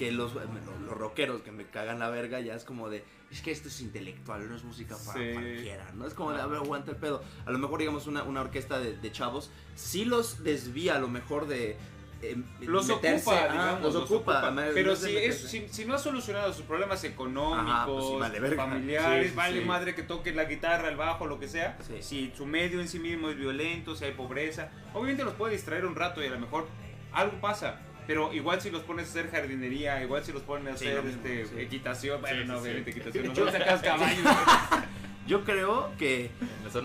Que 0.03 0.11
los, 0.11 0.35
los, 0.35 0.45
los 0.85 0.97
rockeros 0.97 1.43
que 1.43 1.53
me 1.53 1.65
cagan 1.67 2.01
la 2.01 2.11
verga 2.11 2.41
ya 2.41 2.55
es 2.55 2.65
como 2.65 2.89
de, 2.91 3.05
es 3.31 3.41
que 3.41 3.53
esto 3.53 3.69
es 3.69 3.81
intelectual, 3.81 4.49
no 4.49 4.57
es 4.57 4.65
música 4.65 4.97
para 5.07 5.19
Sí. 5.19 5.33
cualquiera, 5.33 5.93
¿no? 5.95 6.07
Es 6.09 6.15
como 6.15 6.33
de, 6.33 6.41
a 6.41 6.47
ver, 6.47 6.59
aguanta 6.59 6.91
el 6.91 6.97
pedo. 6.97 7.23
A 7.47 7.51
lo 7.53 7.59
mejor, 7.59 7.79
digamos, 7.79 8.09
una, 8.09 8.25
una 8.25 8.41
orquesta 8.41 8.81
de, 8.81 8.97
de 8.97 9.13
chavos, 9.13 9.51
sí 9.77 10.05
los 10.05 10.43
desvía 10.43 10.97
a 10.97 10.99
lo 10.99 11.07
mejor 11.07 11.47
de... 11.47 11.77
eh, 12.21 12.37
los 12.63 12.89
meterse- 12.89 13.19
ocupa, 13.21 13.45
ajá, 13.45 13.53
digamos, 13.53 13.83
los 13.83 13.97
ocupa. 14.11 14.45
ocupa. 14.49 14.67
en 14.67 14.75
Pero 14.75 14.91
vez 14.91 15.01
de 15.03 15.09
si, 15.09 15.17
es, 15.19 15.41
si, 15.49 15.69
si 15.69 15.85
no 15.85 15.95
ha 15.95 15.99
solucionado 15.99 16.53
sus 16.53 16.65
problemas 16.65 17.05
económicos, 17.05 17.71
Ajá, 17.71 17.87
pues 17.87 18.05
sí, 18.07 18.17
vale 18.19 18.57
familiares, 18.57 19.31
Sí, 19.31 19.37
vale 19.37 19.61
sí. 19.61 19.65
madre 19.67 19.95
que 19.95 20.03
toque 20.03 20.33
la 20.35 20.45
guitarra, 20.47 20.89
el 20.89 20.97
bajo, 20.97 21.27
lo 21.29 21.39
que 21.39 21.47
sea. 21.47 21.79
Si 22.01 22.33
su 22.37 22.45
medio 22.45 22.81
en 22.81 22.89
sí 22.89 22.99
mismo 22.99 23.29
es 23.29 23.37
violento, 23.37 23.95
si 23.95 24.05
hay 24.05 24.13
pobreza, 24.15 24.69
obviamente 24.95 25.23
los 25.23 25.35
puede 25.35 25.53
distraer 25.55 25.87
un 25.87 25.95
rato 25.95 26.21
y 26.23 26.27
a 26.27 26.31
lo 26.31 26.41
mejor 26.41 26.67
algo 27.13 27.41
pasa. 27.41 27.81
Pero 28.07 28.33
igual 28.33 28.61
si 28.61 28.71
los 28.71 28.83
pones 28.83 29.07
a 29.07 29.11
hacer 29.11 29.31
jardinería, 29.31 30.03
igual 30.03 30.25
si 30.25 30.33
los 30.33 30.43
ponen 30.43 30.69
a 30.75 30.77
Sí, 30.77 30.87
hacer 30.87 30.97
lo 30.97 31.03
mismo, 31.05 31.23
este, 31.25 31.47
sí. 31.47 31.61
equitación, 31.61 32.21
bueno, 32.21 32.43
Sí, 32.43 32.49
no, 32.49 32.55
sí, 32.55 32.59
sí. 32.59 32.63
obviamente 32.65 32.91
equitación, 32.91 33.27
no, 33.37 33.51
sacas 33.53 33.83
caballos. 33.83 34.25
Yo 35.27 35.45
creo 35.45 35.93
que 35.99 36.31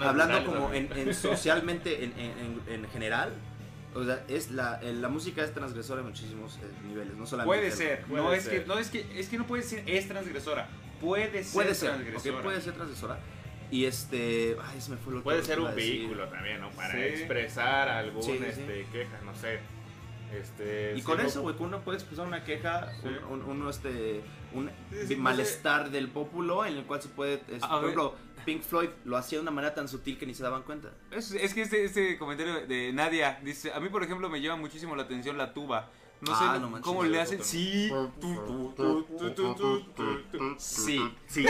hablando 0.03 0.45
como 0.45 0.71
en, 0.73 0.89
en 0.95 1.13
socialmente 1.13 2.03
en, 2.03 2.13
en- 2.19 2.61
en- 2.67 2.83
en 2.85 2.89
general 2.91 3.33
o 3.95 4.03
sea 4.03 4.23
es 4.27 4.51
la, 4.51 4.79
eh, 4.83 4.93
la 4.93 5.09
música 5.09 5.43
es 5.43 5.53
transgresora 5.55 6.01
en 6.01 6.07
muchísimos 6.07 6.57
eh, 6.57 6.59
niveles 6.87 7.15
no 7.15 7.25
solamente 7.25 7.57
Puede 7.57 7.71
ser, 7.71 8.01
Puede 8.03 8.23
no 8.23 8.33
es 8.33 8.43
ser. 8.43 8.61
que 8.61 8.67
no 8.67 8.77
es 8.77 8.89
que 8.91 9.05
es 9.19 9.27
que 9.29 9.37
no 9.39 9.47
puede 9.47 9.63
ser 9.63 9.83
es 9.89 10.07
transgresora, 10.07 10.67
puede 11.01 11.43
ser 11.43 11.53
puede 11.53 11.73
ser 11.73 11.89
transgresora. 11.89 12.35
ok, 12.37 12.43
puede 12.43 12.61
ser 12.61 12.73
transgresora 12.73 13.19
y 13.71 13.85
este 13.85 14.55
ay 14.63 14.79
se 14.81 14.91
me 14.91 14.97
fue 14.97 15.13
lo 15.15 15.23
Puede 15.23 15.39
que 15.39 15.45
ser 15.45 15.59
un 15.59 15.67
a 15.67 15.71
decir. 15.71 15.93
vehículo 16.01 16.27
también, 16.27 16.61
¿no? 16.61 16.69
Para 16.69 16.91
Sí. 16.93 16.99
expresar 16.99 17.89
algún 17.89 18.21
Sí, 18.21 18.33
sí, 18.33 18.37
sí. 18.37 18.45
este, 18.61 18.85
queja, 18.91 19.19
no 19.25 19.33
sé. 19.35 19.59
Este, 20.33 20.93
y 20.97 21.01
con 21.03 21.21
eso 21.21 21.41
güey 21.41 21.55
que 21.55 21.63
uno 21.63 21.79
puede 21.81 21.97
expresar 21.97 22.27
una 22.27 22.43
queja 22.43 22.91
Sí. 23.01 23.07
un, 23.29 23.67
este 23.69 24.21
un 24.53 24.69
Sí, 24.91 25.07
sí, 25.07 25.15
no 25.15 25.23
malestar 25.23 25.89
del 25.89 26.09
pópulo 26.09 26.65
en 26.65 26.75
el 26.77 26.83
cual 26.85 27.01
se 27.01 27.07
puede 27.09 27.37
por 27.37 27.55
ejemplo 27.79 28.15
Pink 28.45 28.61
Floyd 28.61 28.89
lo 29.05 29.15
hacía 29.17 29.37
de 29.37 29.41
una 29.43 29.51
manera 29.51 29.73
tan 29.73 29.87
sutil 29.87 30.17
que 30.17 30.25
ni 30.25 30.33
se 30.33 30.43
daban 30.43 30.63
cuenta 30.63 30.89
Es, 31.11 31.31
es 31.31 31.53
que 31.53 31.61
este, 31.61 31.85
este 31.85 32.17
comentario 32.17 32.65
de 32.67 32.91
Nadia 32.93 33.39
dice, 33.43 33.71
a 33.73 33.79
mí 33.79 33.87
por 33.89 34.03
ejemplo 34.03 34.29
me 34.29 34.41
llama 34.41 34.57
muchísimo 34.57 34.95
la 34.95 35.03
atención 35.03 35.37
la 35.37 35.53
tuba. 35.53 35.89
No 36.19 36.33
Ah, 36.33 36.53
sé 36.55 36.59
no 36.59 36.69
manches, 36.71 36.81
cómo 36.83 37.03
le 37.03 37.21
hacen. 37.21 37.43
Sí. 37.43 37.91
Sí. 40.57 40.99
sí 41.27 41.45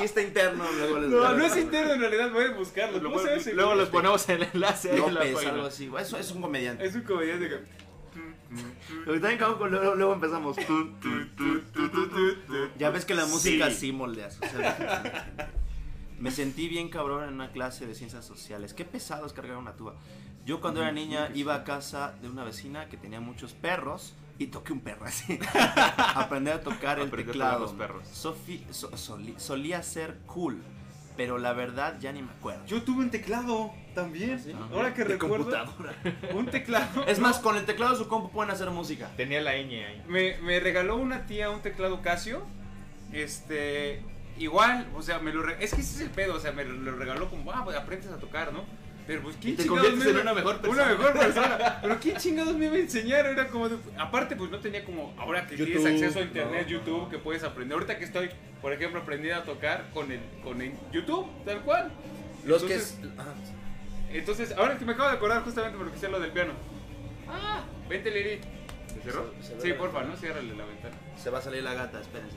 chiste 0.00 0.22
interno 0.22 0.64
luego 0.72 0.98
les 1.00 1.10
No, 1.10 1.36
no 1.36 1.44
es 1.44 1.56
interno 1.56 1.92
en 1.94 2.00
realidad, 2.00 2.30
a 2.36 2.56
buscarlo. 2.56 2.98
Lo- 2.98 3.02
¿Cómo 3.10 3.18
se 3.20 3.26
llama 3.28 3.40
ese 3.40 3.54
luego 3.54 3.74
les 3.74 3.88
ponemos 3.88 4.28
el 4.28 4.42
enlace 4.42 4.90
ahí 4.92 4.98
en 5.00 5.14
la 5.14 5.20
página. 5.20 5.52
algo 5.52 5.66
así 5.66 5.90
eso 5.98 6.16
es 6.18 6.30
un 6.32 6.40
comediante 6.42 6.84
Es 6.84 6.94
un 6.94 7.02
comediante 7.02 7.48
que... 7.48 7.58
Ahorita 9.06 9.38
con- 9.58 9.70
luego, 9.70 9.94
luego 9.94 10.12
empezamos. 10.14 10.56
Ya 12.78 12.90
ves 12.90 13.04
que 13.04 13.14
la 13.14 13.26
música 13.26 13.70
Sí. 13.70 13.76
sí, 13.76 13.92
moldeas. 13.92 14.38
o 14.42 14.46
sea, 14.48 15.48
me 16.18 16.30
sentí 16.30 16.68
bien 16.68 16.88
cabrón 16.88 17.24
en 17.28 17.34
una 17.34 17.52
clase 17.52 17.86
de 17.86 17.94
ciencias 17.94 18.24
sociales. 18.24 18.74
Qué 18.74 18.84
pesado 18.84 19.26
es 19.26 19.32
cargar 19.32 19.56
una 19.56 19.74
tuba. 19.74 19.94
Yo 20.44 20.60
cuando 20.60 20.80
era 20.82 20.90
niña 20.90 21.30
iba 21.34 21.54
a 21.54 21.64
casa 21.64 22.14
de 22.20 22.28
una 22.28 22.44
vecina 22.44 22.88
que 22.88 22.96
tenía 22.96 23.20
muchos 23.20 23.52
perros 23.52 24.14
y 24.40 24.46
toqué 24.48 24.72
un 24.72 24.80
perro 24.80 25.04
así. 25.06 25.38
Aprender 25.96 26.54
a 26.54 26.60
tocar 26.62 26.98
el 26.98 27.06
Aprendí 27.08 27.30
a 27.30 27.32
tocar 27.32 27.32
teclado. 27.32 27.60
los 27.60 27.72
perros. 27.72 28.08
Sofi- 28.08 28.64
so- 28.70 28.90
soli- 28.96 29.34
solía 29.38 29.82
ser 29.82 30.16
cool, 30.26 30.62
pero 31.16 31.38
la 31.38 31.52
verdad 31.52 31.98
ya 32.00 32.10
ni 32.12 32.22
me 32.22 32.32
acuerdo. 32.32 32.64
Yo 32.66 32.82
tuve 32.82 33.04
un 33.04 33.10
teclado 33.10 33.72
también. 33.94 34.40
¿Sí? 34.42 34.52
Ahora 34.72 34.94
que 34.94 35.02
De 35.04 35.08
recuerdo. 35.18 35.44
computadora. 35.50 35.94
Un 36.34 36.46
teclado. 36.46 37.04
Es 37.06 37.18
más, 37.18 37.38
con 37.38 37.56
el 37.56 37.66
teclado 37.66 37.92
de 37.92 37.98
su 37.98 38.08
compu 38.08 38.30
pueden 38.30 38.50
hacer 38.50 38.70
música. 38.70 39.10
Tenía 39.16 39.40
la 39.42 39.52
ñ 39.52 39.84
ahí. 39.84 40.02
Me, 40.08 40.38
me 40.38 40.58
regaló 40.60 40.96
una 40.96 41.26
tía 41.26 41.50
un 41.50 41.60
teclado 41.60 42.00
Casio. 42.02 42.42
Este. 43.12 44.02
Igual, 44.38 44.88
o 44.96 45.02
sea, 45.02 45.18
me 45.18 45.34
lo 45.34 45.42
re- 45.42 45.62
es 45.62 45.74
que 45.74 45.82
ese 45.82 45.96
es 45.96 46.00
el 46.00 46.08
pedo, 46.10 46.36
o 46.36 46.40
sea, 46.40 46.52
me 46.52 46.64
lo 46.64 46.96
regaló 46.96 47.28
como, 47.28 47.52
ah, 47.52 47.62
pues 47.62 47.76
aprendes 47.76 48.10
a 48.10 48.16
tocar, 48.16 48.54
¿no? 48.54 48.64
Pero 49.10 49.22
pues 49.22 49.36
quién 49.40 49.54
Y 49.54 49.56
te 49.56 49.62
chingados 49.64 49.88
conviertes 49.90 50.04
me 50.04 50.04
en 50.04 50.16
iba- 50.16 50.22
una 50.22 50.34
mejor 50.34 50.60
persona. 50.60 50.82
Una 50.84 50.92
mejor 50.94 51.12
persona. 51.18 51.78
Pero 51.82 51.98
quién 52.00 52.16
chingados 52.16 52.54
me 52.56 52.66
iba 52.66 52.74
a 52.76 52.78
enseñar, 52.78 53.26
era 53.26 53.48
como 53.48 53.68
de- 53.68 53.78
aparte 53.98 54.36
pues 54.36 54.52
no 54.52 54.60
tenía 54.60 54.84
como 54.84 55.12
ahora 55.18 55.48
que 55.48 55.56
tienes 55.56 55.84
acceso 55.84 56.20
a 56.20 56.22
internet, 56.22 56.62
no, 56.66 56.68
YouTube, 56.70 57.02
no. 57.02 57.08
que 57.08 57.18
puedes 57.18 57.42
aprender. 57.42 57.74
Ahorita 57.74 57.98
que 57.98 58.04
estoy, 58.04 58.30
por 58.62 58.72
ejemplo, 58.72 59.00
aprendiendo 59.00 59.40
a 59.42 59.44
tocar 59.44 59.90
con 59.92 60.12
el 60.12 60.20
con 60.44 60.62
el 60.62 60.74
YouTube, 60.92 61.26
tal 61.44 61.60
cual. 61.62 61.90
Los 62.44 62.62
Entonces- 62.62 62.98
que. 63.00 63.06
es-. 63.08 64.18
Entonces, 64.20 64.52
ahora 64.56 64.78
que 64.78 64.84
me 64.84 64.92
acabo 64.92 65.08
de 65.08 65.16
acordar 65.16 65.42
justamente 65.42 65.76
porque 65.76 65.98
sé 65.98 66.08
lo 66.08 66.20
del 66.20 66.30
piano. 66.30 66.52
Ah, 67.28 67.64
vente 67.88 68.12
Lili. 68.12 68.40
¿Se 68.94 69.00
cerró? 69.02 69.32
Se- 69.40 69.48
se 69.48 69.54
ve 69.56 69.60
Sí, 69.62 69.72
porfa, 69.72 70.02
¿no? 70.04 70.16
Ciérrale 70.16 70.54
la 70.54 70.64
ventana. 70.66 70.94
Se 71.20 71.30
va 71.30 71.38
a 71.38 71.42
salir 71.42 71.64
la 71.64 71.74
gata, 71.74 72.00
espérense. 72.00 72.36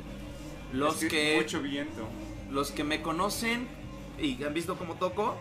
Los 0.71 1.03
Es 1.03 1.09
que, 1.11 1.35
Mucho 1.37 1.61
viento. 1.61 2.07
los 2.49 2.71
que 2.71 2.83
me 2.83 3.03
conocen 3.03 3.67
y 4.19 4.43
han 4.43 4.53
visto 4.55 4.75
cómo 4.75 4.95
toco, 4.95 5.37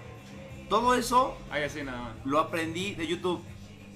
todo 0.73 0.95
eso 0.95 1.37
Ay, 1.51 1.65
así 1.65 1.83
nada 1.83 2.01
más. 2.01 2.17
lo 2.25 2.39
aprendí 2.39 2.95
de 2.95 3.07
YouTube. 3.07 3.43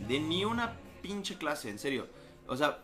De 0.07 0.21
ni 0.21 0.45
una 0.45 0.75
pinche 1.01 1.39
clase, 1.39 1.71
en 1.71 1.79
serio. 1.79 2.07
O 2.47 2.55
sea, 2.55 2.81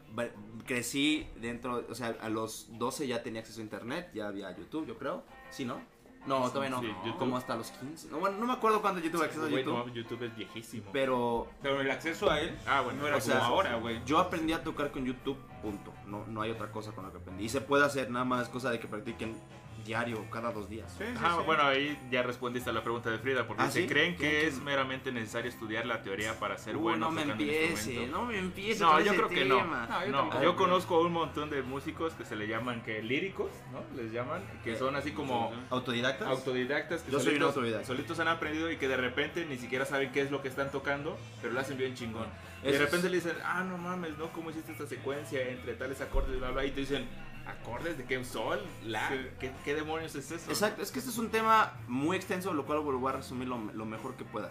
crecí 0.64 1.26
dentro, 1.36 1.84
o 1.88 1.94
sea, 1.94 2.16
a 2.22 2.30
los 2.30 2.68
12 2.78 3.06
ya 3.06 3.22
tenía 3.22 3.42
acceso 3.42 3.60
a 3.60 3.64
internet, 3.64 4.10
ya 4.14 4.28
había 4.28 4.56
YouTube, 4.56 4.86
yo 4.86 4.96
creo. 4.96 5.24
¿Sí, 5.50 5.66
no? 5.66 5.78
No, 6.24 6.48
todavía 6.48 6.70
no. 6.70 6.80
Sí, 6.80 6.86
YouTube. 7.04 7.18
Como 7.18 7.36
hasta 7.36 7.54
los 7.54 7.70
15. 7.70 8.08
No, 8.08 8.18
bueno, 8.18 8.38
no 8.38 8.46
me 8.46 8.54
acuerdo 8.54 8.80
cuándo 8.80 8.98
yo 8.98 9.10
tuve 9.10 9.26
acceso 9.26 9.44
a 9.44 9.50
YouTube. 9.50 9.74
no, 9.74 9.88
YouTube 9.88 10.22
es 10.22 10.36
viejísimo. 10.36 10.88
Pero 10.90 11.48
Pero 11.60 11.80
el 11.82 11.90
acceso 11.90 12.30
a 12.30 12.40
él 12.40 12.56
Ah, 12.66 12.80
bueno, 12.80 13.02
no 13.02 13.08
era 13.08 13.18
o 13.18 13.20
sea, 13.20 13.40
como 13.40 13.50
ahora, 13.50 13.76
güey. 13.76 14.00
Yo 14.06 14.18
aprendí 14.18 14.54
a 14.54 14.62
tocar 14.62 14.90
con 14.90 15.04
YouTube, 15.04 15.36
punto. 15.60 15.92
No, 16.06 16.24
no 16.28 16.40
hay 16.40 16.50
otra 16.50 16.72
cosa 16.72 16.92
con 16.92 17.04
la 17.04 17.10
que 17.10 17.18
aprendí. 17.18 17.44
Y 17.44 17.48
se 17.50 17.60
puede 17.60 17.84
hacer, 17.84 18.10
nada 18.10 18.24
más 18.24 18.48
cosa 18.48 18.70
de 18.70 18.80
que 18.80 18.88
practiquen 18.88 19.36
diario, 19.84 20.24
cada 20.30 20.52
dos 20.52 20.68
días. 20.68 20.92
Sí, 20.96 21.04
sí, 21.06 21.12
Ajá, 21.16 21.36
sí. 21.38 21.42
bueno, 21.46 21.62
ahí 21.64 21.98
ya 22.10 22.22
respondiste 22.22 22.70
a 22.70 22.72
la 22.72 22.82
pregunta 22.82 23.10
de 23.10 23.18
Frida, 23.18 23.46
porque 23.46 23.62
¿Ah, 23.62 23.70
se 23.70 23.82
sí? 23.82 23.86
creen 23.88 24.14
¿Quién- 24.16 24.30
que 24.30 24.46
es 24.46 24.60
meramente 24.60 25.10
necesario 25.12 25.48
estudiar 25.50 25.86
la 25.86 26.02
teoría 26.02 26.38
para 26.38 26.58
ser 26.58 26.76
Uy, 26.76 26.82
bueno 26.82 27.06
no 27.06 27.10
me 27.12 27.22
empiece, 27.22 28.06
no 28.06 28.24
me 28.26 28.38
empiece. 28.38 28.80
No, 28.82 28.92
con 28.92 29.04
yo 29.04 29.12
ese 29.12 29.16
creo 29.16 29.28
que 29.28 29.44
no. 29.44 29.56
tema. 29.58 29.86
No, 29.90 30.04
yo 30.06 30.10
No, 30.12 30.42
yo 30.42 30.56
conozco 30.56 31.00
un 31.00 31.12
montón 31.12 31.50
de 31.50 31.62
músicos 31.62 32.12
que 32.14 32.24
se 32.24 32.36
le 32.36 32.46
llaman 32.48 32.82
que 32.82 33.02
líricos, 33.02 33.50
¿no? 33.72 33.82
Les 34.00 34.12
llaman, 34.12 34.42
que 34.64 34.76
son 34.76 34.96
así 34.96 35.12
como 35.12 35.52
¿Autodidactas? 35.70 36.28
autodidactas 36.28 37.02
que 37.02 37.10
Yo 37.12 37.18
soy 37.18 37.34
un 37.34 37.40
solitos, 37.40 37.48
autodidacta. 37.56 37.86
solitos 37.86 38.20
han 38.20 38.28
aprendido 38.28 38.70
y 38.70 38.76
que 38.76 38.88
de 38.88 38.96
repente 38.96 39.44
ni 39.46 39.56
siquiera 39.58 39.84
saben 39.84 40.12
qué 40.12 40.20
es 40.22 40.30
lo 40.30 40.42
que 40.42 40.48
están 40.48 40.70
tocando, 40.70 41.18
pero 41.40 41.52
lo 41.54 41.60
hacen 41.60 41.76
bien 41.78 41.94
chingón. 41.94 42.26
Y 42.62 42.66
de 42.66 42.70
Eso 42.70 42.78
es- 42.84 42.90
repente 42.90 43.08
le 43.08 43.16
dicen, 43.16 43.34
ah, 43.44 43.64
no 43.64 43.76
mames, 43.78 44.16
¿no? 44.18 44.28
¿Cómo 44.32 44.50
hiciste 44.50 44.70
esta 44.72 44.86
secuencia 44.86 45.40
entre 45.48 45.74
tales 45.74 46.00
acordes, 46.00 46.38
bla, 46.38 46.50
bla? 46.52 46.64
Y 46.64 46.70
te 46.70 46.80
dicen, 46.80 47.08
¿acordes 47.46 47.98
de 47.98 48.04
qué? 48.04 48.24
¿Sol? 48.24 48.60
¿La? 48.84 49.08
Sí. 49.08 49.14
¿Qué, 49.40 49.52
qué 49.64 49.74
demonios 49.74 50.14
es 50.14 50.30
eso? 50.30 50.50
Exacto, 50.50 50.82
es 50.82 50.90
que 50.90 50.98
este 50.98 51.10
es 51.10 51.18
un 51.18 51.30
tema 51.30 51.72
muy 51.88 52.16
extenso, 52.16 52.52
lo 52.52 52.64
cual 52.64 52.78
lo 52.84 52.98
voy 52.98 53.12
a 53.12 53.16
resumir 53.16 53.48
lo, 53.48 53.58
lo 53.72 53.84
mejor 53.84 54.14
que 54.14 54.24
pueda. 54.24 54.50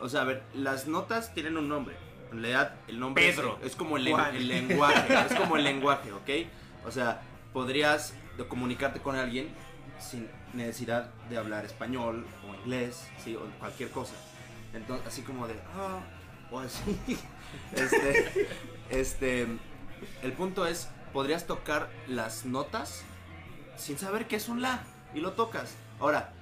O 0.00 0.08
sea, 0.08 0.22
a 0.22 0.24
ver, 0.24 0.42
las 0.54 0.86
notas 0.86 1.34
tienen 1.34 1.56
un 1.56 1.68
nombre. 1.68 1.96
En 2.30 2.42
realidad, 2.42 2.74
el 2.88 3.00
nombre 3.00 3.28
es- 3.28 3.36
Pedro. 3.36 3.58
Es, 3.62 3.74
como 3.74 3.96
el, 3.96 4.04
lenguaje. 4.04 4.38
es 4.38 5.34
como 5.34 5.56
el 5.56 5.64
lenguaje, 5.64 6.12
¿ok? 6.12 6.30
O 6.86 6.90
sea, 6.90 7.22
podrías 7.52 8.14
comunicarte 8.48 9.00
con 9.00 9.16
alguien 9.16 9.48
sin 9.98 10.28
necesidad 10.52 11.10
de 11.28 11.38
hablar 11.38 11.64
español 11.64 12.26
o 12.48 12.54
inglés, 12.54 13.08
¿sí? 13.24 13.34
O 13.34 13.40
cualquier 13.58 13.90
cosa. 13.90 14.14
Entonces, 14.74 15.06
así 15.06 15.22
como 15.22 15.48
de, 15.48 15.54
ah, 15.74 16.00
o 16.50 16.60
así. 16.60 16.98
Este, 17.72 18.48
este, 18.90 19.46
el 20.22 20.32
punto 20.34 20.66
es, 20.66 20.90
podrías 21.12 21.46
tocar 21.46 21.88
las 22.06 22.44
notas 22.44 23.02
sin 23.76 23.98
saber 23.98 24.26
qué 24.26 24.36
es 24.36 24.48
un 24.48 24.62
la 24.62 24.82
y 25.14 25.20
lo 25.20 25.32
tocas. 25.32 25.74
Ahora, 26.00 26.32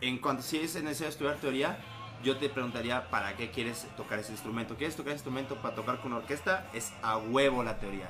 en 0.00 0.18
cuanto 0.18 0.42
si 0.42 0.58
es 0.58 0.74
necesario 0.76 1.08
estudiar 1.10 1.36
teoría, 1.36 1.78
yo 2.24 2.36
te 2.36 2.48
preguntaría 2.48 3.08
para 3.10 3.36
qué 3.36 3.50
quieres 3.50 3.86
tocar 3.96 4.18
ese 4.18 4.32
instrumento. 4.32 4.76
¿Quieres 4.76 4.94
tocar 4.96 5.12
ese 5.12 5.18
instrumento 5.18 5.56
para 5.56 5.74
tocar 5.74 6.00
con 6.00 6.12
orquesta? 6.12 6.66
Es 6.74 6.92
a 7.02 7.16
huevo 7.18 7.62
la 7.62 7.78
teoría. 7.78 8.08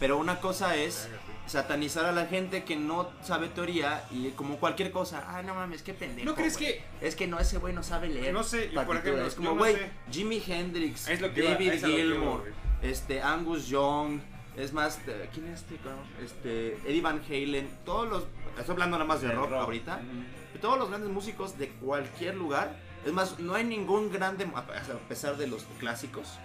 Pero 0.00 0.18
una 0.18 0.40
cosa 0.40 0.74
es 0.74 1.08
satanizar 1.46 2.04
a 2.06 2.12
la 2.12 2.26
gente 2.26 2.64
que 2.64 2.74
no 2.74 3.10
sabe 3.22 3.48
teoría 3.48 4.02
y 4.10 4.30
como 4.30 4.56
cualquier 4.56 4.90
cosa, 4.90 5.24
ay 5.28 5.44
no 5.44 5.54
mames, 5.54 5.82
qué 5.82 5.94
pendejo. 5.94 6.28
¿No 6.28 6.34
crees 6.34 6.54
güey". 6.58 6.66
que 6.74 6.84
Es 7.06 7.14
que 7.14 7.28
no, 7.28 7.38
ese 7.38 7.58
güey 7.58 7.72
no 7.72 7.84
sabe 7.84 8.08
leer. 8.08 8.32
No 8.32 8.42
sé, 8.42 8.70
yo, 8.72 8.84
por 8.84 8.96
ejemplo, 8.96 9.24
es 9.26 9.34
como, 9.36 9.50
no 9.50 9.56
güey, 9.58 9.76
sé. 9.76 9.90
Jimi 10.10 10.42
Hendrix, 10.44 11.06
Es 11.08 11.20
lo 11.20 11.32
que 11.32 11.40
iba- 11.44 11.50
David 11.52 11.72
es 11.72 11.84
a 11.84 11.88
lo 11.88 11.94
que 11.94 12.00
iba, 12.06 12.40
este, 12.82 13.22
Angus 13.22 13.68
Young, 13.68 14.18
es 14.56 14.72
más, 14.72 14.98
¿quién 15.32 15.46
es 15.46 15.60
este? 15.60 15.78
Este, 16.22 16.74
Eddie 16.88 17.00
Van 17.00 17.20
Halen, 17.28 17.68
todos 17.84 18.08
los, 18.08 18.24
estoy 18.58 18.72
hablando 18.74 18.96
nada 18.98 19.08
más 19.08 19.20
de 19.22 19.30
rock, 19.32 19.50
rock. 19.50 19.60
ahorita, 19.62 20.00
todos 20.60 20.78
los 20.78 20.88
grandes 20.88 21.10
músicos 21.10 21.58
de 21.58 21.68
cualquier 21.70 22.34
lugar, 22.36 22.76
es 23.06 23.12
más, 23.12 23.38
no 23.40 23.54
hay 23.54 23.64
ningún 23.64 24.12
grande, 24.12 24.46
a 24.54 24.64
pesar 25.08 25.36
de 25.36 25.46
los 25.46 25.64
clásicos, 25.80 26.38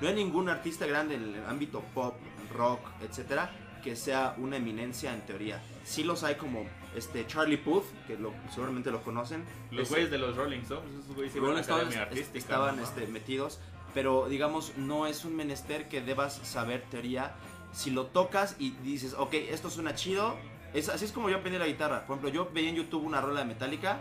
no 0.00 0.08
hay 0.08 0.14
ningún 0.14 0.48
artista 0.48 0.86
grande 0.86 1.14
en 1.14 1.34
el 1.34 1.46
ámbito 1.46 1.82
pop, 1.94 2.14
rock, 2.54 2.80
etcétera, 3.00 3.50
que 3.82 3.96
sea 3.96 4.34
una 4.38 4.56
eminencia 4.58 5.12
en 5.12 5.20
teoría. 5.22 5.60
Sí 5.84 6.04
los 6.04 6.22
hay 6.22 6.36
como 6.36 6.64
este 6.94 7.26
Charlie 7.26 7.56
Puth, 7.56 7.84
que 8.06 8.16
lo, 8.16 8.32
seguramente 8.52 8.90
lo 8.92 9.02
conocen. 9.02 9.44
Los 9.72 9.88
güeyes 9.88 10.10
de 10.10 10.18
los 10.18 10.36
Rolling 10.36 10.60
Stones, 10.60 10.92
esos 11.04 11.14
güeyes 11.16 11.34
Rolling 11.34 11.60
Stones 11.60 11.96
est- 12.12 12.36
estaban 12.36 12.76
¿no? 12.76 12.82
este, 12.84 13.06
metidos, 13.08 13.58
pero 13.94 14.28
digamos, 14.28 14.76
no 14.76 15.06
es 15.08 15.24
un 15.24 15.34
menester 15.34 15.88
que 15.88 16.00
debas 16.00 16.34
saber 16.44 16.82
teoría. 16.90 17.32
Si 17.72 17.90
lo 17.90 18.06
tocas 18.06 18.56
y 18.58 18.70
dices, 18.82 19.14
ok, 19.18 19.34
esto 19.34 19.70
suena 19.70 19.94
chido, 19.94 20.36
es, 20.74 20.88
así 20.88 21.04
es 21.04 21.12
como 21.12 21.28
yo 21.28 21.38
aprendí 21.38 21.58
la 21.58 21.66
guitarra. 21.66 22.06
Por 22.06 22.16
ejemplo, 22.16 22.28
yo 22.30 22.50
veía 22.52 22.70
en 22.70 22.76
YouTube 22.76 23.04
una 23.04 23.20
rola 23.20 23.40
de 23.40 23.46
Metallica, 23.46 23.98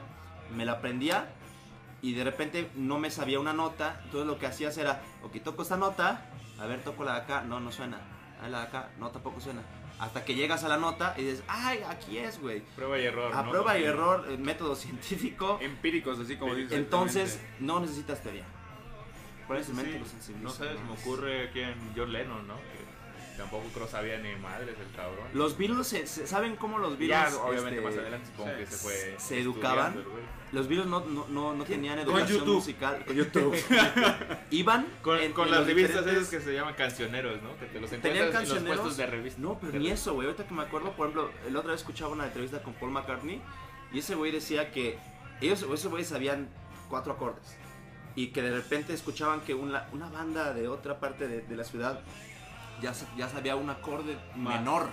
me 0.56 0.66
la 0.66 0.74
aprendía 0.74 1.30
y 2.02 2.14
de 2.14 2.24
repente 2.24 2.70
no 2.76 3.00
me 3.00 3.12
sabía 3.12 3.40
una 3.40 3.54
nota, 3.54 4.02
entonces 4.06 4.28
lo 4.28 4.40
que 4.40 4.48
hacías 4.48 4.78
era, 4.78 5.02
ok, 5.24 5.42
toco 5.44 5.62
esta 5.62 5.78
nota, 5.78 6.26
a 6.60 6.66
ver, 6.66 6.84
toco 6.84 7.04
la 7.04 7.14
de 7.14 7.22
acá, 7.22 7.42
no, 7.42 7.60
no 7.60 7.72
suena, 7.72 8.00
a 8.42 8.48
la 8.50 8.62
de 8.62 8.68
acá, 8.68 8.90
no, 9.00 9.10
tampoco 9.12 9.40
suena. 9.40 9.62
Hasta 10.00 10.26
que 10.26 10.34
llegas 10.34 10.64
a 10.64 10.68
la 10.68 10.78
nota 10.78 11.14
y 11.16 11.24
dices, 11.24 11.44
ay, 11.48 11.82
aquí 11.88 12.18
es, 12.18 12.42
güey. 12.42 12.62
Prueba 12.76 12.98
y 12.98 13.06
error. 13.06 13.32
A 13.36 13.44
¿no? 13.44 13.52
prueba 13.52 13.78
y 13.78 13.84
error, 13.84 14.26
eh, 14.30 14.38
método 14.38 14.76
científico. 14.76 15.60
Empíricos, 15.62 16.20
así 16.20 16.38
como 16.38 16.56
dices. 16.56 16.72
Entonces, 16.72 17.40
no 17.60 17.80
necesitas 17.80 18.22
teoría. 18.24 18.46
Por 19.48 19.58
ese 19.58 19.74
sí. 20.22 20.34
No 20.42 20.50
sé, 20.50 20.66
me 20.88 20.94
ocurre 20.94 21.52
quién, 21.52 21.76
John 21.96 22.12
Lennon, 22.12 22.48
¿no? 22.48 22.56
Que 22.56 22.91
tampoco 23.38 23.64
creo 23.74 23.88
sabía 23.88 24.18
ni 24.18 24.36
madres 24.36 24.76
el 24.80 24.96
cabrón. 24.96 25.28
Los 25.34 25.58
Beatles, 25.58 25.88
se- 25.88 26.08
se- 26.08 26.28
¿saben 26.28 26.56
cómo 26.56 26.78
los 26.78 26.98
Beatles? 26.98 27.34
ya, 27.34 27.38
obviamente 27.44 27.78
este, 27.80 27.90
más 27.90 27.98
adelante 27.98 28.28
supongo 28.28 28.50
sí, 28.52 28.58
que 28.58 28.66
se 28.68 28.78
fue. 28.78 29.16
se 29.18 29.40
educaban. 29.40 29.88
estudiando 29.88 30.00
el 30.02 30.08
güey. 30.08 30.42
Los 30.52 30.68
Beatles 30.68 30.88
no, 30.90 31.00
no, 31.06 31.28
no, 31.30 31.54
no 31.54 31.64
tenían 31.64 31.98
Con 32.00 32.08
educación 32.10 32.40
YouTube. 32.40 32.56
musical. 32.56 33.06
Con 33.06 33.16
YouTube. 33.16 33.56
Iban 34.52 34.86
Con, 35.02 35.18
en- 35.20 35.32
con 35.34 35.46
en 35.46 35.52
las 35.52 35.60
los 35.62 35.68
revistas 35.68 35.96
diferentes- 36.06 36.28
esas 36.28 36.30
que 36.30 36.42
se 36.42 36.54
llaman 36.54 36.74
cancioneros, 36.74 37.42
¿no? 37.42 37.58
Que 37.58 37.66
te 37.68 37.80
los 37.80 37.90
Tenían 37.90 38.08
encuentras 38.10 38.28
en 38.28 38.34
los 38.34 38.34
cancioneros. 38.34 38.80
puestos 38.82 38.98
de 38.98 39.06
revista. 39.06 39.42
No, 39.42 39.58
pero 39.60 39.80
ni 39.80 39.90
eso, 39.90 40.14
güey. 40.14 40.28
Ahorita 40.28 40.46
que 40.48 40.54
me 40.54 40.64
acuerdo, 40.64 40.92
por 40.92 41.08
ejemplo, 41.08 41.32
el 41.48 41.56
otra 41.56 41.72
vez 41.72 41.82
escuchaba 41.82 42.12
una 42.12 42.26
entrevista 42.26 42.62
con 42.62 42.74
Paul 42.74 42.92
McCartney 42.92 43.42
y 43.94 44.00
ese 44.00 44.16
güey 44.16 44.32
decía 44.32 44.72
que 44.72 44.98
ellos, 45.40 45.62
esos 45.64 45.88
güeyes 45.88 46.10
sabían 46.10 46.50
cuatro 46.90 47.14
acordes 47.14 47.56
y 48.16 48.28
que 48.28 48.42
de 48.42 48.52
repente 48.52 48.94
escuchaban 48.94 49.40
que 49.42 49.54
una, 49.54 49.88
una 49.94 50.10
banda 50.10 50.54
de 50.54 50.68
otra 50.68 51.00
parte 51.00 51.30
de, 51.30 51.42
de 51.42 51.56
la 51.56 51.64
ciudad 51.64 52.02
ya, 52.82 52.94
ya 53.18 53.30
sabía 53.30 53.56
un 53.56 53.70
acorde 53.70 54.18
Más. 54.36 54.60
menor 54.60 54.88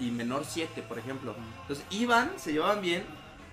y 0.00 0.10
menor 0.10 0.44
7, 0.44 0.82
por 0.82 0.98
ejemplo. 0.98 1.34
Entonces 1.62 1.84
iban, 1.90 2.30
se 2.36 2.52
llevaban 2.52 2.80
bien, 2.80 3.04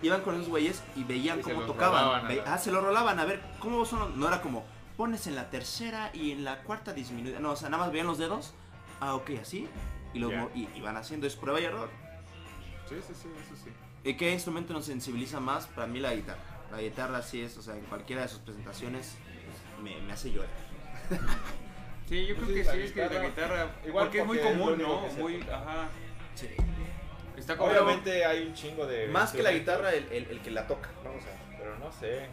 iban 0.01 0.21
con 0.21 0.35
esos 0.35 0.47
güeyes 0.49 0.83
y 0.95 1.03
veían 1.03 1.39
Y 1.39 1.43
cómo 1.43 1.61
tocaban. 1.61 2.27
Ve- 2.27 2.43
ah, 2.45 2.57
se 2.57 2.71
lo 2.71 2.81
rolaban, 2.81 3.19
a 3.19 3.25
ver, 3.25 3.41
¿cómo 3.59 3.83
son? 3.85 3.99
los- 3.99 4.15
No 4.15 4.27
era 4.27 4.41
como, 4.41 4.63
pones 4.97 5.27
en 5.27 5.35
la 5.35 5.49
tercera 5.49 6.11
y 6.13 6.31
en 6.31 6.43
la 6.43 6.61
cuarta 6.63 6.93
disminuida. 6.93 7.39
No, 7.39 7.51
o 7.51 7.55
sea, 7.55 7.69
nada 7.69 7.83
más 7.83 7.91
veían 7.91 8.07
los 8.07 8.17
dedos. 8.17 8.53
Ah, 9.01 9.15
ok, 9.15 9.31
así. 9.41 9.67
Y, 10.13 10.19
Ya. 10.21 10.27
mo- 10.41 10.49
y, 10.55 10.67
y 10.75 10.81
van 10.81 10.95
haciendo, 10.97 11.27
es 11.27 11.35
prueba 11.35 11.59
y 11.59 11.65
error. 11.65 11.89
Sí, 12.87 12.95
sí, 13.05 13.13
sí, 13.13 13.27
eso 13.43 13.55
sí. 13.63 13.71
¿Y 14.03 14.13
qué 14.15 14.31
instrumento 14.31 14.71
nos 14.73 14.85
sensibiliza 14.85 15.39
más? 15.39 15.65
Para 15.67 15.87
mí 15.87 15.99
la 15.99 16.13
guitarra. 16.13 16.39
La 16.71 16.79
guitarra 16.79 17.21
sí 17.23 17.41
es, 17.41 17.57
o 17.57 17.61
sea, 17.63 17.75
en 17.75 17.83
cualquiera 17.85 18.21
de 18.21 18.27
sus 18.27 18.39
presentaciones 18.39 19.15
me, 19.83 19.99
me 20.01 20.13
hace 20.13 20.31
llorar. 20.31 20.49
Sí, 22.07 22.25
yo 22.27 22.35
creo 22.35 22.47
que 22.47 22.63
sí, 22.63 22.81
es 22.83 22.91
que 22.91 23.09
la 23.09 23.23
guitarra, 23.25 23.69
igual 23.85 24.05
porque 24.05 24.19
es 24.19 24.25
muy 24.25 24.37
común, 24.39 24.77
¿no? 24.81 25.01
Muy. 25.17 25.41
Ajá. 25.51 25.87
Sí. 26.35 26.49
Está 27.37 27.57
como. 27.57 27.71
Obviamente 27.71 28.23
hay 28.25 28.45
un 28.45 28.53
chingo 28.53 28.85
de. 28.85 29.07
Más 29.07 29.31
que 29.31 29.41
la 29.43 29.51
guitarra, 29.51 29.93
el, 29.93 30.05
el- 30.11 30.27
el 30.29 30.39
que 30.41 30.51
la 30.51 30.67
toca. 30.67 30.89
Vamos 31.03 31.23
a 31.25 31.57
Pero 31.57 31.77
no 31.79 31.91
sé. 31.91 32.27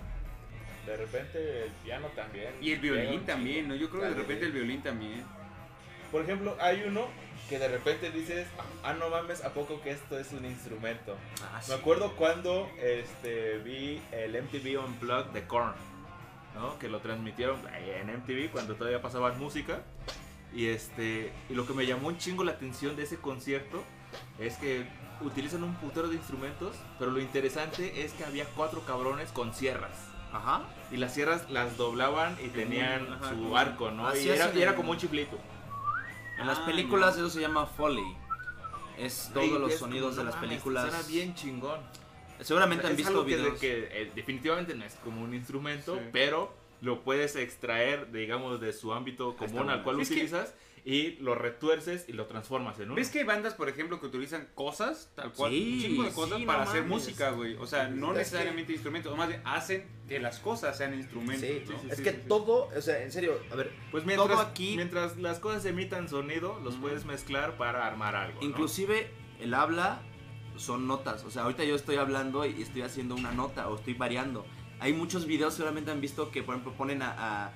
De 0.87 0.97
repente 0.97 1.65
el 1.65 1.71
piano 1.85 2.09
también. 2.09 2.53
Y 2.61 2.73
el 2.73 2.81
violín 2.81 3.25
también. 3.25 3.69
¿no? 3.69 3.75
Yo 3.77 3.89
creo 3.89 4.03
que 4.03 4.09
de 4.09 4.15
repente 4.15 4.45
el 4.47 4.53
violín 4.53 4.83
también. 4.83 5.25
Por 6.11 6.23
ejemplo, 6.23 6.57
hay 6.61 6.83
uno 6.87 7.07
que 7.49 7.59
de 7.59 7.69
repente 7.69 8.11
dices, 8.11 8.47
ah, 8.83 8.93
no 8.93 9.09
mames, 9.09 9.43
¿a 9.45 9.55
poco 9.55 9.81
que 9.81 9.91
esto 9.93 10.19
es 10.19 10.33
un 10.33 10.45
instrumento? 10.45 11.17
Ah, 11.43 11.61
Me 11.69 11.75
acuerdo 11.75 12.15
cuando 12.17 12.71
este, 12.83 13.59
vi 13.59 14.03
el 14.13 14.33
MTV 14.43 14.79
Unplugged 14.85 15.31
de 15.33 15.47
Korn. 15.47 15.73
¿No? 16.55 16.79
Que 16.79 16.89
lo 16.89 17.01
transmitieron 17.01 17.61
ahí 17.69 17.91
en 17.91 18.11
MTV 18.19 18.51
cuando 18.51 18.75
todavía 18.75 19.01
pasaban 19.03 19.39
música. 19.39 19.83
Y 20.55 20.67
este 20.67 21.33
y 21.49 21.55
lo 21.55 21.67
que 21.67 21.73
me 21.73 21.87
llamó 21.87 22.09
un 22.09 22.19
chingo 22.19 22.45
la 22.45 22.53
atención 22.53 22.95
de 22.97 23.05
ese 23.05 23.17
concierto 23.17 23.83
es 24.39 24.57
que 24.57 24.87
utilizan 25.23 25.63
un 25.65 25.75
putero 25.77 26.09
de 26.09 26.17
instrumentos, 26.17 26.77
pero 26.99 27.11
lo 27.11 27.21
interesante 27.21 28.05
es 28.05 28.13
que 28.13 28.25
había 28.25 28.45
cuatro 28.57 28.81
cabrones 28.85 29.31
con 29.31 29.55
sierras. 29.55 29.97
Ajá. 30.33 30.63
Y 30.91 30.97
las 30.97 31.15
sierras 31.15 31.49
las 31.51 31.77
doblaban 31.77 32.37
y 32.43 32.49
tenían 32.49 33.11
Ajá, 33.13 33.31
su 33.31 33.37
como- 33.37 33.57
arco, 33.57 33.91
¿no? 33.91 34.07
Así 34.09 34.27
Y 34.27 34.31
era, 34.31 34.53
y 34.55 34.63
era 34.63 34.75
como 34.75 34.91
un 34.93 34.99
chiflito. 34.99 35.39
En 36.39 36.47
las 36.47 36.59
Ah, 36.59 36.67
películas 36.67 37.17
eso 37.17 37.31
se 37.31 37.41
llama 37.41 37.67
Foley. 37.67 38.05
Es 38.99 39.31
todos 39.33 39.61
los 39.61 39.73
es 39.73 39.79
sonidos 39.79 40.17
como, 40.17 40.25
de 40.27 40.31
las 40.33 40.41
películas. 40.41 40.89
Suena 40.91 41.07
bien 41.07 41.35
chingón. 41.35 41.81
Seguramente 42.45 42.87
han 42.87 42.97
visto 42.97 43.11
algo 43.11 43.25
que, 43.25 43.37
videos. 43.37 43.59
que, 43.61 43.89
eh, 43.93 44.13
definitivamente 44.15 44.75
no 44.75 44.85
es 44.85 44.95
como 44.97 45.23
un 45.23 45.35
instrumento, 45.35 45.97
Sí. 45.97 46.03
pero 46.13 46.55
lo 46.81 47.03
puedes 47.05 47.37
extraer, 47.37 48.11
digamos, 48.11 48.61
de 48.61 48.73
su 48.73 48.93
ámbito 48.93 49.37
común 49.37 49.55
bueno. 49.57 49.73
al 49.73 49.83
cual 49.85 49.97
que- 49.97 50.03
utilizas 50.03 50.55
y 50.85 51.11
lo 51.21 51.37
retuerces 51.37 52.09
y 52.09 52.13
lo 52.13 52.27
transformas 52.27 52.77
en 52.81 52.87
uno. 52.87 52.97
¿Ves 52.97 53.09
que 53.11 53.21
hay 53.21 53.25
bandas, 53.25 53.55
por 53.55 53.69
ejemplo, 53.69 54.01
que 54.01 54.07
utilizan 54.07 54.49
cosas, 54.57 55.13
tal 55.15 55.33
cual, 55.33 55.53
Sí, 55.53 55.75
un 55.75 55.81
chingo 55.81 56.03
de 56.03 56.11
cosas 56.13 56.39
sí, 56.41 56.45
para 56.45 56.65
no 56.65 56.71
hacer 56.71 56.83
mames. 56.83 56.91
música, 56.99 57.31
güey? 57.31 57.55
O 57.55 57.69
sea, 57.69 57.89
no 57.89 58.07
Es 58.09 58.13
que- 58.15 58.19
necesariamente 58.19 58.73
instrumentos, 58.73 59.13
o 59.13 59.17
más 59.17 59.29
bien 59.29 59.43
hacen 59.45 59.87
que 60.09 60.19
las 60.19 60.41
cosas 60.41 60.77
sean 60.77 60.93
instrumentos, 60.95 61.49
Sí, 61.49 61.63
¿no? 61.73 61.79
sí, 61.83 61.87
es 61.89 61.97
sí, 61.99 62.03
que 62.03 62.11
sí, 62.11 62.17
sí. 62.17 62.29
todo, 62.29 62.69
o 62.77 62.81
sea, 62.81 63.01
en 63.05 63.13
serio, 63.13 63.39
a 63.53 63.55
ver, 63.55 63.71
Pues 63.93 64.05
mientras, 64.05 64.29
todo 64.29 64.41
aquí- 64.41 64.75
mientras 64.75 65.17
las 65.19 65.39
cosas 65.39 65.65
emitan 65.67 66.09
sonido, 66.09 66.59
los 66.65 66.75
Ujú. 66.75 66.83
puedes 66.83 67.05
mezclar 67.05 67.57
para 67.57 67.87
armar 67.87 68.17
algo. 68.17 68.41
¿no? 68.41 68.47
inclusive 68.49 69.09
el 69.41 69.55
habla 69.55 70.03
son 70.57 70.87
notas. 70.87 71.25
O 71.25 71.31
sea, 71.31 71.43
ahorita 71.43 71.65
yo 71.65 71.75
estoy 71.75 71.97
hablando 71.97 72.45
y 72.47 72.63
estoy 72.63 72.83
haciendo 72.83 73.15
una 73.15 73.33
nota 73.33 73.69
o 73.69 73.77
estoy 73.77 73.95
variando. 73.95 74.45
Hay 74.81 74.93
muchos 74.93 75.27
videos, 75.27 75.55
seguramente 75.55 75.91
han 75.91 76.01
visto 76.01 76.31
que, 76.31 76.43
por 76.43 76.55
ejemplo, 76.55 76.73
ponen 76.73 77.03
a, 77.03 77.45
a 77.45 77.53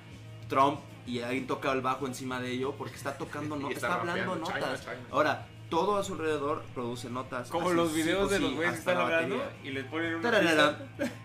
Trump 0.47 0.79
y 1.05 1.21
alguien 1.21 1.47
toca 1.47 1.71
el 1.71 1.81
bajo 1.81 2.07
encima 2.07 2.39
de 2.39 2.51
ello 2.51 2.75
porque 2.77 2.95
está 2.95 3.17
tocando 3.17 3.55
notas, 3.55 3.77
está 3.77 3.87
está, 3.87 3.99
hablando 3.99 4.45
China, 4.45 4.59
notas. 4.59 4.81
China. 4.81 4.97
Ahora, 5.11 5.47
todo 5.69 5.97
a 5.97 6.03
su 6.03 6.13
alrededor 6.13 6.63
produce 6.73 7.09
notas. 7.09 7.49
Como 7.49 7.71
los 7.71 7.93
videos 7.93 8.29
de 8.29 8.39
los 8.39 8.53
güeyes 8.53 8.73
que 8.73 8.79
están 8.79 8.97
la 8.97 9.03
hablando 9.03 9.43
y 9.63 9.71
les 9.71 9.85
ponen 9.85 10.15
una 10.15 10.31
Tararara. 10.31 10.79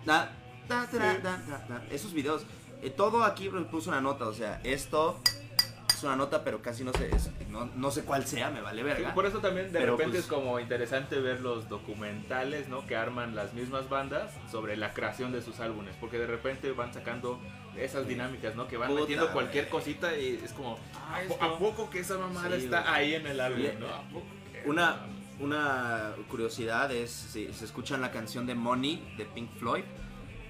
Esos 1.91 2.13
videos, 2.13 2.45
eh, 2.83 2.91
todo 2.91 3.25
aquí 3.25 3.49
puso 3.71 3.91
una 3.91 4.01
nota, 4.01 4.27
o 4.27 4.33
sea, 4.33 4.61
esto 4.65 5.21
es 6.03 6.05
una 6.05 6.17
nota, 6.17 6.43
pero 6.43 6.61
casi 6.61 6.83
no 6.83 6.93
sé, 6.93 7.09
es- 7.15 7.31
no, 7.49 7.67
no 7.77 7.91
sé 7.93 8.03
cuál 8.05 8.27
sea, 8.27 8.51
me 8.51 8.61
vale 8.61 8.83
Sí, 8.83 8.85
verga. 8.87 9.15
por 9.15 9.25
eso 9.27 9.39
también 9.39 9.71
de 9.73 9.79
Pero, 9.79 9.93
repente 9.93 10.13
pues- 10.19 10.25
es 10.25 10.31
como 10.31 10.59
interesante 10.59 11.21
ver 11.21 11.41
los 11.41 11.69
documentales, 11.69 12.69
¿no? 12.69 12.85
Que 12.87 12.97
arman 12.97 13.35
las 13.37 13.55
mismas 13.55 13.89
bandas 13.89 14.33
sobre 14.51 14.77
la 14.77 14.93
creación 14.93 15.31
de 15.33 15.41
sus 15.43 15.61
álbumes, 15.61 15.95
porque 16.01 16.19
de 16.19 16.27
repente 16.27 16.73
van 16.73 16.93
sacando 16.93 17.41
esas 17.77 18.07
dinámicas, 18.09 18.55
¿no? 18.57 18.67
Que 18.69 18.77
van 18.77 18.89
Puta, 18.89 19.01
metiendo 19.03 19.33
cualquier 19.33 19.69
cosita 19.69 20.17
y 20.19 20.41
es 20.45 20.53
como, 20.53 20.79
Ah, 20.95 21.21
¿a, 21.41 21.45
a 21.47 21.59
poco 21.59 21.89
que 21.89 22.01
esa 22.01 22.19
mamada 22.19 22.57
Sí, 22.59 22.65
está 22.65 22.93
ahí 22.93 23.15
en 23.15 23.27
el 23.27 23.41
álbum. 23.41 23.63
¿no? 23.79 23.87
¿A 23.89 24.03
poco 24.09 24.27
que- 24.53 24.69
Una, 24.69 25.07
una 25.41 26.13
curiosidad 26.29 26.91
es, 26.93 27.11
si 27.11 27.53
se 27.53 27.65
escuchan 27.65 28.01
la 28.01 28.11
canción 28.11 28.47
de 28.47 28.55
Money 28.55 29.15
de 29.17 29.25
Pink 29.25 29.51
Floyd, 29.59 29.85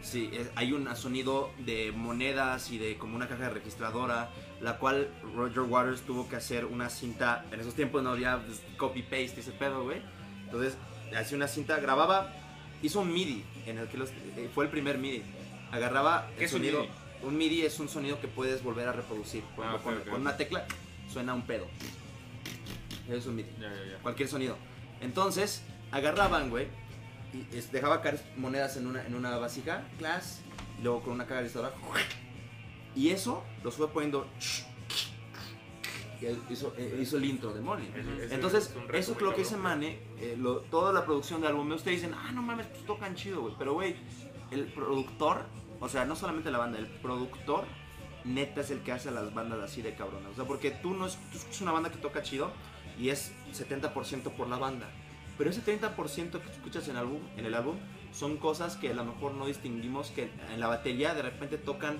sí, 0.00 0.30
hay 0.56 0.72
un 0.72 0.94
sonido 0.96 1.50
de 1.58 1.92
monedas 1.92 2.70
y 2.70 2.78
de 2.78 2.96
como 2.98 3.16
una 3.16 3.28
caja 3.28 3.50
registradora, 3.50 4.30
la 4.62 4.78
cual 4.78 5.08
Roger 5.34 5.62
Waters 5.62 6.02
tuvo 6.02 6.28
que 6.28 6.36
hacer 6.36 6.64
una 6.64 6.88
cinta, 6.88 7.44
en 7.50 7.60
esos 7.60 7.74
tiempos 7.74 8.02
no 8.02 8.10
había 8.10 8.38
pues, 8.44 8.62
copy-paste 8.76 9.40
ese 9.40 9.50
pedo, 9.50 9.82
güey. 9.82 10.00
Entonces, 10.44 10.76
hacía 11.16 11.36
una 11.36 11.48
cinta, 11.48 11.78
grababa, 11.80 12.32
hizo 12.80 13.00
un 13.00 13.12
MIDI, 13.12 13.44
en 13.66 13.78
el 13.78 13.88
que 13.88 13.98
los, 13.98 14.10
eh, 14.10 14.48
fue 14.54 14.64
el 14.64 14.70
primer 14.70 14.98
MIDI. 14.98 15.22
Agarraba 15.72 16.28
¿Qué 16.38 16.44
el 16.44 16.50
sonido, 16.50 16.80
MIDI? 16.82 16.92
un 17.24 17.36
MIDI 17.36 17.62
es 17.62 17.80
un 17.80 17.88
sonido 17.88 18.20
que 18.20 18.28
puedes 18.28 18.62
volver 18.62 18.88
a 18.88 18.92
reproducir. 18.92 19.42
Por 19.56 19.66
Ah, 19.66 19.78
con, 19.82 20.20
una 20.20 20.36
tecla 20.36 20.64
suena 21.12 21.34
un 21.34 21.42
pedo. 21.42 21.66
Es 23.10 23.26
un 23.26 23.36
MIDI 23.36 23.50
cualquier 24.02 24.28
sonido. 24.28 24.56
Entonces, 25.00 25.62
agarraban, 25.90 26.50
güey, 26.50 26.68
y 27.32 27.60
dejaba 27.72 28.00
caer 28.00 28.22
monedas 28.36 28.76
en 28.76 28.86
una, 28.86 29.04
en 29.04 29.16
una 29.16 29.36
vasija, 29.38 29.82
class, 29.98 30.40
y 30.78 30.82
luego 30.82 31.02
con 31.02 31.14
una 31.14 31.26
caja 31.26 31.40
registradora, 31.40 31.74
y 32.94 33.10
eso 33.10 33.42
los 33.64 33.74
fue 33.74 33.88
poniendo, 33.88 34.26
y 36.20 36.52
hizo, 36.52 36.72
eh, 36.78 36.98
hizo 37.02 37.16
el 37.16 37.24
intro 37.24 37.52
de 37.52 37.60
ese 37.60 38.34
Entonces, 38.34 38.72
es 38.90 38.94
eso 38.94 39.12
es 39.12 39.20
lo 39.20 39.34
que 39.34 39.40
dice. 39.40 39.56
Mane, 39.56 39.98
eh, 40.18 40.36
lo- 40.38 40.60
toda 40.60 40.92
la 40.92 41.04
producción 41.04 41.40
de 41.40 41.48
álbum, 41.48 41.70
ustedes 41.72 42.00
dicen, 42.02 42.14
ah, 42.16 42.30
no 42.32 42.42
mames, 42.42 42.66
pues 42.66 42.84
tocan 42.86 43.16
chido, 43.16 43.40
güey, 43.40 43.54
pero, 43.58 43.72
güey, 43.74 43.96
el 44.52 44.66
productor, 44.66 45.44
o 45.80 45.88
sea, 45.88 46.04
no 46.04 46.14
solamente 46.14 46.50
la 46.52 46.58
banda, 46.58 46.78
el 46.78 46.86
productor, 46.86 47.64
neta 48.24 48.60
es 48.60 48.70
el 48.70 48.80
que 48.82 48.92
hace 48.92 49.08
a 49.08 49.12
las 49.12 49.34
bandas 49.34 49.58
así 49.60 49.82
de 49.82 49.94
cabronas. 49.96 50.30
O 50.30 50.34
sea, 50.36 50.44
porque 50.44 50.70
tú 50.70 50.94
no 50.94 51.06
es, 51.06 51.16
tú 51.32 51.38
escuchas 51.38 51.60
una 51.62 51.72
banda 51.72 51.90
que 51.90 51.98
toca 51.98 52.22
chido 52.22 52.52
y 53.00 53.08
es 53.08 53.32
70% 53.52 54.30
por 54.36 54.46
la 54.48 54.58
banda. 54.58 54.88
Pero 55.38 55.50
ese 55.50 55.60
30% 55.62 56.40
que 56.40 56.50
escuchas 56.52 56.86
en, 56.86 56.96
álbum, 56.96 57.20
en 57.36 57.46
el 57.46 57.54
álbum 57.54 57.76
son 58.12 58.36
cosas 58.36 58.76
que 58.76 58.90
a 58.90 58.94
lo 58.94 59.04
mejor 59.04 59.32
no 59.34 59.46
distinguimos, 59.46 60.10
que 60.10 60.30
en 60.52 60.60
la 60.60 60.68
batería 60.68 61.14
de 61.14 61.22
repente 61.22 61.58
tocan 61.58 61.98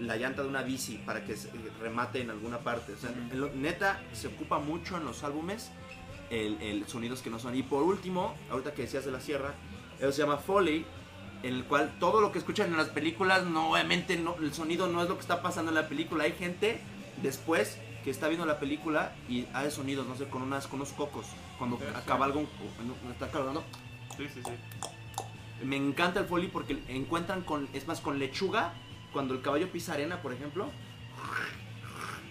la 0.00 0.16
llanta 0.16 0.42
de 0.42 0.48
una 0.48 0.62
bici 0.62 0.96
para 1.04 1.24
que 1.24 1.36
se- 1.36 1.50
remate 1.80 2.20
en 2.22 2.30
alguna 2.30 2.58
parte. 2.58 2.92
O 2.94 2.96
sea, 2.96 3.10
lo- 3.34 3.50
neta 3.54 4.00
se 4.12 4.28
ocupa 4.28 4.58
mucho 4.58 4.96
en 4.96 5.04
los 5.04 5.22
álbumes 5.24 5.70
el, 6.30 6.60
el 6.62 6.86
sonidos 6.86 7.20
que 7.22 7.30
no 7.30 7.38
son. 7.38 7.54
Y 7.56 7.62
por 7.62 7.82
último, 7.82 8.34
ahorita 8.50 8.72
que 8.74 8.82
decías 8.82 9.04
de 9.04 9.12
la 9.12 9.20
sierra, 9.20 9.54
eso 9.98 10.12
se 10.12 10.22
llama 10.22 10.36
Foley, 10.38 10.84
en 11.42 11.54
el 11.54 11.64
cual 11.64 11.92
todo 11.98 12.20
lo 12.20 12.32
que 12.32 12.38
escuchan 12.38 12.70
en 12.70 12.76
las 12.76 12.88
películas, 12.88 13.44
no, 13.44 13.70
obviamente 13.72 14.16
no, 14.16 14.36
el 14.36 14.52
sonido 14.52 14.86
no 14.86 15.02
es 15.02 15.08
lo 15.08 15.14
que 15.16 15.22
está 15.22 15.42
pasando 15.42 15.70
en 15.70 15.74
la 15.74 15.88
película. 15.88 16.24
Hay 16.24 16.32
gente 16.32 16.80
después 17.22 17.78
que 18.04 18.10
está 18.10 18.28
viendo 18.28 18.46
la 18.46 18.58
película 18.60 19.12
y 19.28 19.46
hace 19.52 19.70
sonidos, 19.70 20.06
no 20.06 20.16
sé, 20.16 20.26
con, 20.28 20.42
unas, 20.42 20.66
con 20.66 20.80
unos 20.80 20.92
cocos. 20.92 21.26
Cuando 21.58 21.76
Sí, 21.78 21.84
sí. 21.86 21.90
acaba 21.94 22.24
algo, 22.26 22.46
cuando 22.76 22.94
está 23.12 23.30
cargando. 23.30 23.62
Sí, 24.16 24.26
sí, 24.34 24.40
sí. 24.44 24.52
Me 25.64 25.76
encanta 25.76 26.20
el 26.20 26.26
Foley 26.26 26.48
porque 26.48 26.78
encuentran 26.88 27.42
con, 27.42 27.68
es 27.74 27.86
más, 27.86 28.00
con 28.00 28.18
lechuga, 28.18 28.72
cuando 29.12 29.34
el 29.34 29.42
caballo 29.42 29.70
pisa 29.70 29.94
arena, 29.94 30.22
por 30.22 30.32
ejemplo. 30.32 30.70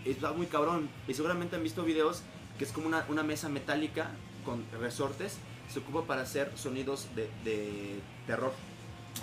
Está 0.06 0.32
muy 0.34 0.48
cabrón. 0.48 0.90
Y 1.08 1.14
seguramente 1.14 1.56
han 1.56 1.64
visto 1.64 1.84
videos 1.84 2.24
que 2.58 2.64
es 2.64 2.72
como 2.72 2.88
una, 2.88 3.06
una 3.10 3.24
mesa 3.24 3.50
metálica 3.50 4.12
con 4.46 4.66
resortes. 4.80 5.38
Se 5.70 5.80
ocupa 5.80 6.04
para 6.06 6.22
hacer 6.22 6.52
sonidos 6.56 7.08
de, 7.16 7.30
de 7.44 8.00
terror. 8.26 8.54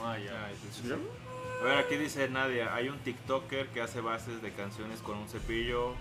Ah, 0.02 0.16
ya. 0.18 0.50
A 1.60 1.64
ver, 1.64 1.78
aquí 1.78 1.96
dice 1.96 2.28
Nadia, 2.28 2.74
hay 2.74 2.88
un 2.88 2.98
TikToker 2.98 3.68
que 3.68 3.80
hace 3.80 4.00
bases 4.00 4.42
de 4.42 4.52
canciones 4.52 5.00
con 5.00 5.16
un 5.16 5.28
cepillo, 5.28 5.94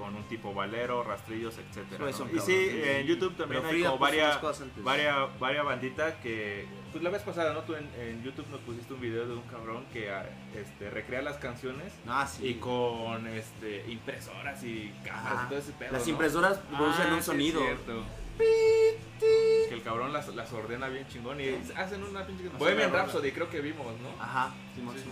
con 0.00 0.16
un 0.16 0.24
tipo 0.24 0.54
valero, 0.54 1.02
rastrillos, 1.04 1.58
etcétera. 1.58 2.08
Y 2.08 2.12
sí, 2.14 2.18
cabrón, 2.20 2.40
sí. 2.46 2.68
en 2.84 3.06
YouTube 3.06 3.36
también 3.36 3.64
hay 3.66 3.82
como 3.82 3.90
puso 3.92 3.98
varias, 3.98 4.26
unas 4.30 4.38
cosas 4.38 4.62
antes. 4.62 4.82
varias, 4.82 5.38
varias 5.38 5.64
banditas 5.66 6.14
que... 6.22 6.66
Pues 6.90 7.04
la 7.04 7.10
vez 7.10 7.22
pasada, 7.22 7.52
¿no? 7.52 7.60
Tú 7.60 7.74
en, 7.74 7.86
en 8.00 8.22
YouTube 8.24 8.46
nos 8.50 8.60
pusiste 8.62 8.94
un 8.94 9.00
video 9.00 9.26
de 9.26 9.34
un 9.34 9.42
cabrón 9.42 9.84
que 9.92 10.10
ah, 10.10 10.24
este, 10.56 10.88
recrea 10.90 11.20
las 11.22 11.36
canciones 11.36 11.92
Ah, 12.08 12.26
sí. 12.26 12.46
y 12.48 12.54
con 12.54 13.26
este, 13.26 13.84
impresoras 13.90 14.64
y 14.64 14.92
Ajá. 15.08 15.44
y 15.44 15.48
todo 15.50 15.58
ese 15.58 15.72
pedo, 15.72 15.92
Las 15.92 16.04
¿no? 16.06 16.10
impresoras 16.12 16.58
producen 16.58 17.06
Ah, 17.10 17.14
un 17.14 17.20
sí, 17.20 17.26
sonido. 17.26 17.60
es 17.60 17.66
cierto. 17.66 18.04
Que 18.38 19.74
el 19.74 19.82
cabrón 19.82 20.12
las, 20.14 20.28
las 20.34 20.50
ordena 20.52 20.88
bien 20.88 21.06
chingón 21.08 21.38
y 21.40 21.48
hacen 21.76 22.02
una 22.02 22.26
pinche... 22.26 22.48
Bohemian. 22.58 22.90
Rhapsody 22.90 23.32
creo 23.32 23.50
que 23.50 23.60
vimos, 23.60 23.86
¿no? 24.00 24.08
Ajá, 24.22 24.52
Sí, 24.74 24.82
sí, 25.04 25.10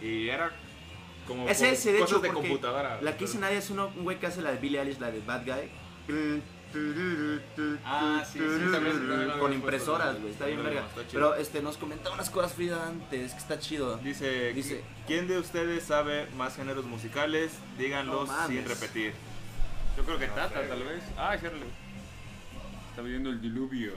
sí. 0.00 0.06
Y 0.06 0.28
era 0.28 0.52
como 1.28 1.48
Es 1.48 1.62
ese, 1.62 1.92
de 1.92 1.98
cosas 2.00 2.10
hecho, 2.16 2.20
de 2.22 2.28
porque 2.30 2.48
computadora. 2.48 3.00
La 3.02 3.16
que 3.16 3.26
dice 3.26 3.38
nadie 3.38 3.58
es 3.58 3.70
uno, 3.70 3.92
un 3.96 4.02
güey 4.02 4.18
que 4.18 4.26
hace 4.26 4.42
la 4.42 4.50
de 4.50 4.58
Billie 4.58 4.80
Eilish, 4.80 4.98
la 4.98 5.12
de 5.12 5.20
Bad 5.20 5.44
Guy. 5.44 5.70
Ah, 7.84 8.22
sí, 8.30 8.38
sí, 8.38 9.38
Con 9.38 9.52
impresoras, 9.52 10.18
güey, 10.20 10.32
está 10.32 10.46
bien 10.46 10.62
verga. 10.62 10.84
Pero 11.10 11.34
este, 11.34 11.62
nos 11.62 11.76
comentaba 11.76 12.14
unas 12.14 12.30
cosas 12.30 12.52
Frida 12.54 12.88
antes, 12.88 13.32
que 13.32 13.38
está 13.38 13.58
chido. 13.58 13.96
Dice, 13.98 14.52
Dice- 14.52 14.82
¿quién 15.06 15.28
de 15.28 15.38
ustedes 15.38 15.84
sabe 15.84 16.26
más 16.36 16.56
géneros 16.56 16.84
musicales? 16.84 17.52
Díganlos 17.78 18.28
No 18.28 18.46
sin 18.46 18.66
repetir. 18.66 19.12
Yo 19.96 20.04
creo 20.04 20.18
que 20.18 20.26
No 20.28 20.34
Tata, 20.34 20.60
sé, 20.62 20.68
tal 20.68 20.82
vez. 20.82 21.02
Ah, 21.16 21.36
cierto. 21.38 21.58
Está 22.90 23.02
viendo 23.02 23.30
el 23.30 23.40
diluvio. 23.40 23.92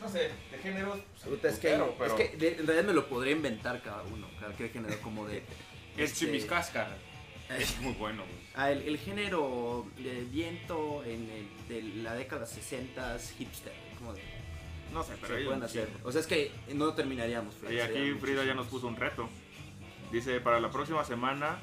No 0.00 0.08
sé, 0.08 0.30
de 0.50 0.58
géneros. 0.62 0.98
Puta, 1.24 1.48
es 1.48 1.58
que, 1.58 1.68
pero- 1.98 2.06
es 2.06 2.12
que 2.30 2.36
de- 2.36 2.56
en 2.60 2.66
realidad 2.66 2.86
me 2.86 2.94
lo 2.94 3.06
podría 3.08 3.32
inventar 3.32 3.82
cada 3.82 4.02
uno, 4.04 4.26
cualquier 4.38 4.70
género 4.70 4.98
como 5.02 5.26
de... 5.26 5.42
El 5.96 6.04
este, 6.04 6.26
chimiscasca. 6.26 6.88
Es 7.58 7.78
muy 7.80 7.92
bueno, 7.94 8.22
güey. 8.22 8.38
ah, 8.54 8.70
el, 8.70 8.82
el 8.82 8.96
género 8.96 9.84
de 9.98 10.20
viento 10.24 11.02
en 11.04 11.28
el- 11.28 11.68
de 11.68 11.82
la 12.02 12.14
década 12.14 12.46
60 12.46 13.18
hipster, 13.38 13.72
como 13.98 14.14
de... 14.14 14.22
No 14.92 15.02
sé, 15.04 15.12
pero 15.20 15.36
se 15.36 15.44
pueden 15.44 15.62
hacer. 15.62 15.88
O 16.04 16.10
sea, 16.12 16.20
es 16.20 16.26
que 16.26 16.50
no 16.74 16.94
terminaríamos. 16.94 17.54
Frida, 17.56 17.72
Y 17.72 17.80
aquí. 17.80 18.12
Frida 18.20 18.44
ya 18.44 18.54
nos 18.54 18.66
puso 18.68 18.86
un 18.86 18.96
reto. 18.96 19.28
Dice, 20.10 20.40
para 20.40 20.58
la 20.60 20.70
próxima 20.70 21.04
semana, 21.04 21.60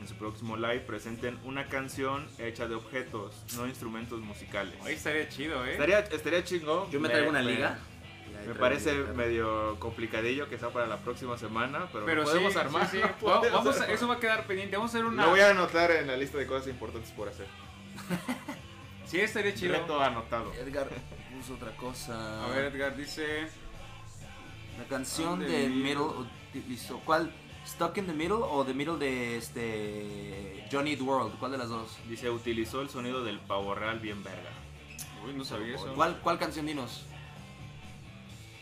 en 0.00 0.06
su 0.08 0.14
próximo 0.14 0.56
live, 0.56 0.80
presenten 0.80 1.38
una 1.44 1.68
canción 1.68 2.26
hecha 2.38 2.68
de 2.68 2.74
objetos, 2.74 3.34
no 3.56 3.66
instrumentos 3.66 4.20
musicales. 4.20 4.74
Ahí 4.84 4.94
estaría 4.94 5.28
chido, 5.28 5.64
¿eh? 5.66 5.72
Estaría, 5.72 6.00
estaría 6.00 6.44
chingón. 6.44 6.90
Yo 6.90 7.00
me 7.00 7.08
traigo 7.08 7.30
una 7.30 7.42
liga. 7.42 7.78
Me 8.46 8.54
parece 8.54 8.92
medio 9.14 9.76
complicadillo 9.80 10.48
que 10.48 10.58
sea 10.58 10.68
para 10.70 10.86
la 10.86 10.98
próxima 10.98 11.36
semana, 11.38 11.88
pero, 11.92 12.04
Pero 12.04 12.22
lo 12.22 12.28
podemos 12.28 12.52
sí, 12.52 12.58
armar. 12.58 12.88
sí, 12.88 12.98
sí. 12.98 13.02
lo 13.02 13.16
podemos 13.16 13.46
Va- 13.46 13.56
Vamos 13.56 13.74
a- 13.76 13.80
armar. 13.80 13.90
eso 13.90 14.08
va 14.08 14.14
a 14.14 14.20
quedar 14.20 14.46
pendiente. 14.46 14.76
Vamos 14.76 14.94
a 14.94 14.98
hacer 14.98 15.06
una. 15.06 15.22
Lo 15.24 15.30
voy 15.30 15.40
a 15.40 15.50
anotar 15.50 15.90
en 15.90 16.06
la 16.06 16.16
lista 16.16 16.36
de 16.38 16.46
cosas 16.46 16.68
importantes 16.68 17.10
por 17.12 17.28
hacer. 17.28 17.46
Sí, 19.06 19.20
estaría 19.20 19.54
chido. 19.54 19.72
Reto 19.72 20.02
anotado. 20.02 20.52
Edgar 20.54 20.88
puso 21.36 21.54
otra 21.54 21.70
cosa. 21.76 22.44
A 22.44 22.48
ver, 22.48 22.64
Edgar 22.74 22.96
dice. 22.96 23.46
La 24.78 24.84
canción 24.88 25.38
de 25.38 25.46
Middle. 25.46 25.68
Middle 25.68 26.26
utilizó. 26.52 26.98
¿Cuál? 27.04 27.32
¿Stuck 27.66 27.96
in 27.98 28.06
the 28.06 28.12
Middle 28.12 28.38
o 28.42 28.64
The 28.64 28.72
Middle 28.74 28.96
de 28.98 29.36
este 29.36 30.66
Johnny 30.70 30.94
World? 30.96 31.38
¿Cuál 31.38 31.52
de 31.52 31.58
las 31.58 31.68
dos? 31.68 31.96
Dice, 32.08 32.30
utilizó 32.30 32.80
el 32.80 32.88
sonido 32.88 33.24
del 33.24 33.38
pavo 33.40 33.74
real 33.74 33.98
bien 33.98 34.22
verga. 34.22 34.50
Uy, 35.24 35.32
no 35.34 35.44
sabía 35.44 35.74
eso. 35.74 35.92
¿Cuál, 35.94 36.18
cuál 36.22 36.38
canción 36.38 36.66
dinos? 36.66 37.04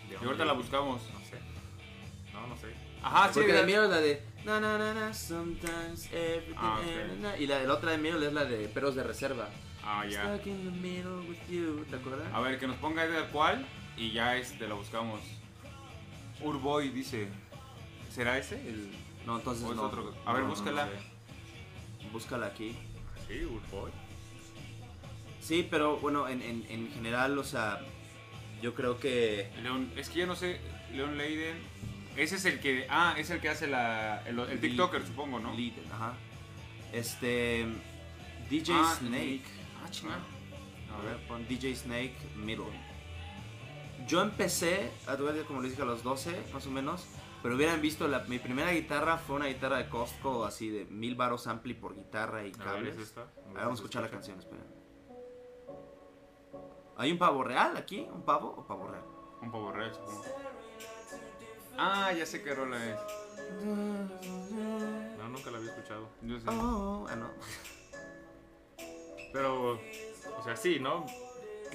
¿De 0.09 0.15
Y 0.21 0.25
ahorita 0.25 0.45
la 0.45 0.55
buscamos. 0.55 1.03
No 1.13 1.21
sé. 1.21 1.39
No, 2.33 2.47
no 2.47 2.57
sé. 2.57 2.69
Ajá, 3.03 3.29
sí. 3.29 3.35
Porque 3.35 3.53
de- 3.53 3.61
The 3.61 3.67
Middle 3.67 3.85
es 3.85 3.91
la 3.91 4.01
de 4.01 4.23
na 4.45 4.61
na 4.61 4.79
na 4.79 4.95
na 4.95 5.15
sometimes 5.15 6.09
everything 6.13 6.55
Ah, 6.57 6.79
ok. 6.81 6.87
eh, 6.87 7.17
na, 7.21 7.31
na, 7.31 7.37
y 7.39 7.47
la, 7.47 7.63
la 7.63 7.75
otra 7.75 7.91
de 7.93 7.99
Middle 7.99 8.27
es 8.27 8.33
la 8.33 8.45
de 8.47 8.69
Perros 8.69 8.95
de 8.95 9.03
Reserva. 9.03 9.49
Ah, 9.85 10.05
ya. 10.07 10.23
Stuck 10.35 10.47
in 10.47 10.65
the 10.65 10.71
middle 10.81 11.29
with 11.29 11.39
you, 11.51 11.85
¿te 11.91 11.97
acuerdas? 11.97 12.27
A 12.33 12.41
ver, 12.41 12.59
que 12.59 12.67
nos 12.67 12.77
ponga 12.77 13.05
Edgar 13.05 13.29
cuál 13.31 13.67
y 13.99 14.13
ya 14.13 14.37
este 14.39 14.67
la 14.67 14.75
buscamos. 14.75 15.21
Urboy 16.41 16.89
dice. 16.89 17.29
¿Será 18.15 18.39
ese? 18.39 18.55
El... 18.57 18.91
No, 19.27 19.39
entonces 19.39 19.65
¿O 19.65 19.71
es 19.71 19.77
no. 19.77 19.83
otro? 19.83 20.15
A 20.25 20.33
ver, 20.33 20.43
No, 20.45 20.51
búscala. 20.51 20.87
no. 20.87 22.11
Búscala 22.13 22.47
aquí. 22.47 22.77
Sí. 23.27 23.41
Sí, 25.41 25.67
pero 25.71 25.97
bueno, 25.99 26.29
en, 26.29 26.41
en, 26.43 26.65
en 26.69 26.91
general, 26.93 27.39
o 27.39 27.45
sea, 27.45 27.81
yo 28.63 28.75
creo 28.75 28.99
que 28.99 29.51
León, 29.63 29.91
es 29.97 30.09
que 30.09 30.21
ya 30.21 30.27
no 30.27 30.37
sé, 30.37 30.61
León 30.93 31.19
Leiden. 31.19 31.57
Ese 32.17 32.37
es 32.37 32.45
el 32.45 32.61
que. 32.61 32.87
Ah, 32.89 33.15
es 33.19 33.31
el 33.31 33.41
que 33.41 33.49
hace 33.49 33.67
la. 33.67 34.23
El, 34.27 34.39
el 34.39 34.61
TikToker, 34.61 35.05
supongo, 35.05 35.41
¿no? 35.41 35.53
Lead, 35.55 35.73
ajá. 35.93 36.15
Este. 36.93 37.67
DJ 38.49 38.75
Ah, 38.77 38.95
Snake. 38.99 39.43
Ah, 39.85 39.91
chingada. 39.91 40.21
A 40.97 41.05
ver, 41.05 41.17
pon 41.27 41.47
DJ 41.49 41.75
Snake 41.75 42.15
Middle. 42.37 42.67
Yo 44.07 44.23
empecé 44.23 44.91
a 45.07 45.17
tocar 45.17 45.35
como 45.45 45.61
les 45.63 45.73
dije 45.73 45.83
a 45.83 45.87
los 45.87 46.03
12, 46.05 46.31
más 46.53 46.67
o 46.67 46.71
menos. 46.71 47.05
Pero 47.45 47.57
hubieran 47.57 47.83
visto, 47.83 48.09
la, 48.09 48.21
mi 48.21 48.39
primera 48.39 48.73
guitarra 48.73 49.19
fue 49.19 49.37
una 49.37 49.49
guitarra 49.49 49.77
de 49.77 49.91
Costco, 49.91 50.47
así 50.47 50.71
de 50.71 50.87
mil 50.87 51.15
baros 51.15 51.47
ampli 51.47 51.75
por 51.75 51.95
guitarra 51.95 52.43
y 52.43 52.47
A 52.47 52.57
ver, 52.57 52.57
cables. 52.57 52.97
¿es 52.97 53.03
esta? 53.03 53.27
Ahora 53.49 53.65
vamos 53.65 53.81
a 53.81 53.83
escuchar 53.83 54.03
la 54.03 54.09
canción, 54.09 54.39
esperen. 54.39 54.65
¿Hay 56.97 57.13
un 57.13 57.19
pavo 57.19 57.45
real 57.45 57.77
aquí? 57.77 58.09
¿Un 58.11 58.23
pavo 58.23 58.49
o 58.57 58.67
pavo 58.67 58.89
real? 58.89 59.05
Un 59.43 59.53
pavo 59.53 59.73
real, 59.73 59.93
supongo. 59.95 60.25
Ah, 61.77 62.15
ya 62.15 62.25
sé 62.25 62.43
qué 62.43 62.55
rola 62.55 62.83
es. 62.83 62.99
No, 63.63 65.29
nunca 65.29 65.51
la 65.51 65.59
había 65.59 65.69
escuchado. 65.69 66.09
Yo 66.23 66.41
sé. 66.41 66.49
Oh, 66.49 67.07
ah, 67.11 67.15
no. 67.15 67.29
Pero, 69.35 69.73
o 70.39 70.43
sea, 70.43 70.57
sí, 70.57 70.81
¿no? 70.81 71.05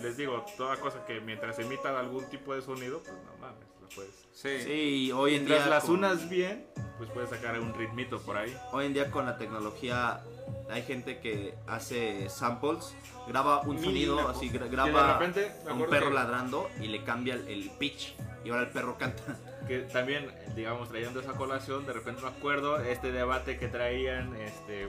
Les 0.02 0.18
digo, 0.18 0.44
toda 0.58 0.78
cosa 0.78 1.06
que 1.06 1.22
mientras 1.22 1.60
emitan 1.60 1.96
algún 1.96 2.28
tipo 2.32 2.56
de 2.56 2.64
sonido, 2.64 3.04
pues 3.04 3.14
no 3.14 3.38
mames, 3.40 3.69
la 3.90 3.96
puedes. 3.96 4.26
Sí. 4.34 4.60
Sí, 4.64 5.12
hoy 5.12 5.36
en 5.36 5.44
Mientras 5.46 5.66
día. 5.66 5.70
las 5.76 5.84
con- 5.86 5.96
unas 5.96 6.30
bien, 6.30 6.66
pues 6.98 7.10
puedes 7.12 7.30
sacar 7.30 7.60
un 7.60 7.74
ritmito 7.74 8.22
por 8.22 8.38
ahí. 8.38 8.56
Hoy 8.72 8.86
en 8.86 8.94
día 8.94 9.12
con 9.12 9.26
la 9.26 9.38
tecnología 9.38 10.22
hay 10.70 10.84
gente 10.84 11.20
que 11.20 11.56
hace 11.68 12.30
samples, 12.30 12.96
graba 13.28 13.62
un 13.62 13.76
Mil 13.76 13.86
sonido, 13.86 14.28
así 14.30 14.48
gra- 14.50 14.54
Que 14.54 14.60
de 14.60 14.70
graba 14.70 15.14
repente, 15.14 15.52
un 15.70 15.86
perro 15.88 16.08
que- 16.10 16.14
ladrando 16.14 16.70
y 16.80 16.88
le 16.88 17.04
cambia 17.04 17.34
el, 17.34 17.48
el 17.48 17.70
pitch 17.72 18.16
y 18.46 18.50
ahora 18.50 18.64
el 18.64 18.70
perro 18.70 18.98
canta. 18.98 19.24
que 19.68 19.80
también, 19.80 20.32
digamos, 20.56 20.90
trayendo 20.90 21.20
esa 21.20 21.34
colación, 21.34 21.86
de 21.86 21.94
repente 21.94 22.22
me 22.22 22.30
acuerdo 22.30 22.80
este 22.80 23.12
debate 23.12 23.58
que 23.60 23.68
traían 23.68 24.36
este, 24.38 24.88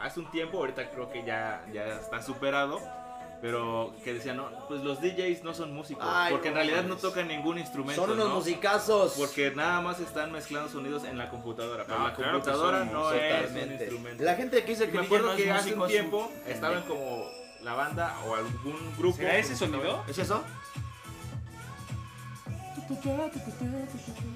hace 0.00 0.20
un 0.20 0.30
tiempo, 0.30 0.58
ahorita 0.58 0.90
creo 0.90 1.10
que 1.12 1.24
ya, 1.24 1.64
ya 1.72 2.00
está 2.00 2.22
superado, 2.22 2.80
pero 3.40 3.94
que 4.02 4.14
decían, 4.14 4.36
no, 4.38 4.48
pues 4.68 4.82
los 4.82 5.00
DJs 5.00 5.44
no 5.44 5.54
son 5.54 5.72
músicos, 5.74 6.04
Ay, 6.06 6.32
porque 6.32 6.48
en 6.48 6.54
realidad 6.54 6.84
no 6.84 6.96
tocan 6.96 7.28
ningún 7.28 7.58
instrumento. 7.58 8.00
Son 8.02 8.12
unos 8.12 8.28
¿no? 8.28 8.34
musicazos. 8.36 9.14
Porque 9.16 9.50
nada 9.54 9.80
más 9.80 10.00
están 10.00 10.32
mezclando 10.32 10.68
sonidos 10.70 11.04
en 11.04 11.18
la 11.18 11.28
computadora, 11.28 11.84
pero 11.84 11.98
Ah, 12.00 12.04
la 12.08 12.14
claro 12.14 12.32
computadora 12.32 12.84
no 12.84 13.12
es 13.12 13.22
un 13.22 13.38
Totalmente. 13.40 13.84
instrumento. 13.84 14.24
La 14.24 14.34
gente 14.34 14.62
que 14.64 14.70
dice 14.70 14.88
que 14.90 14.98
me 14.98 15.04
acuerdo 15.04 15.36
que 15.36 15.50
hace 15.50 15.74
un 15.74 15.86
tiempo 15.86 16.30
estaban 16.46 16.82
pendejo. 16.82 16.94
como 17.00 17.24
la 17.62 17.74
banda 17.74 18.16
o 18.26 18.34
algún 18.36 18.94
grupo. 18.98 19.16
¿Será 19.16 19.36
ese 19.36 19.56
sonido? 19.56 20.02
¿Es 20.08 20.18
eso? 20.18 20.42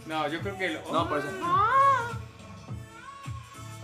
No, 0.07 0.28
yo 0.28 0.40
creo 0.40 0.59
que. 0.59 0.66
el- 0.66 0.80
No, 0.92 1.09
por 1.09 1.18
eso. 1.18 1.28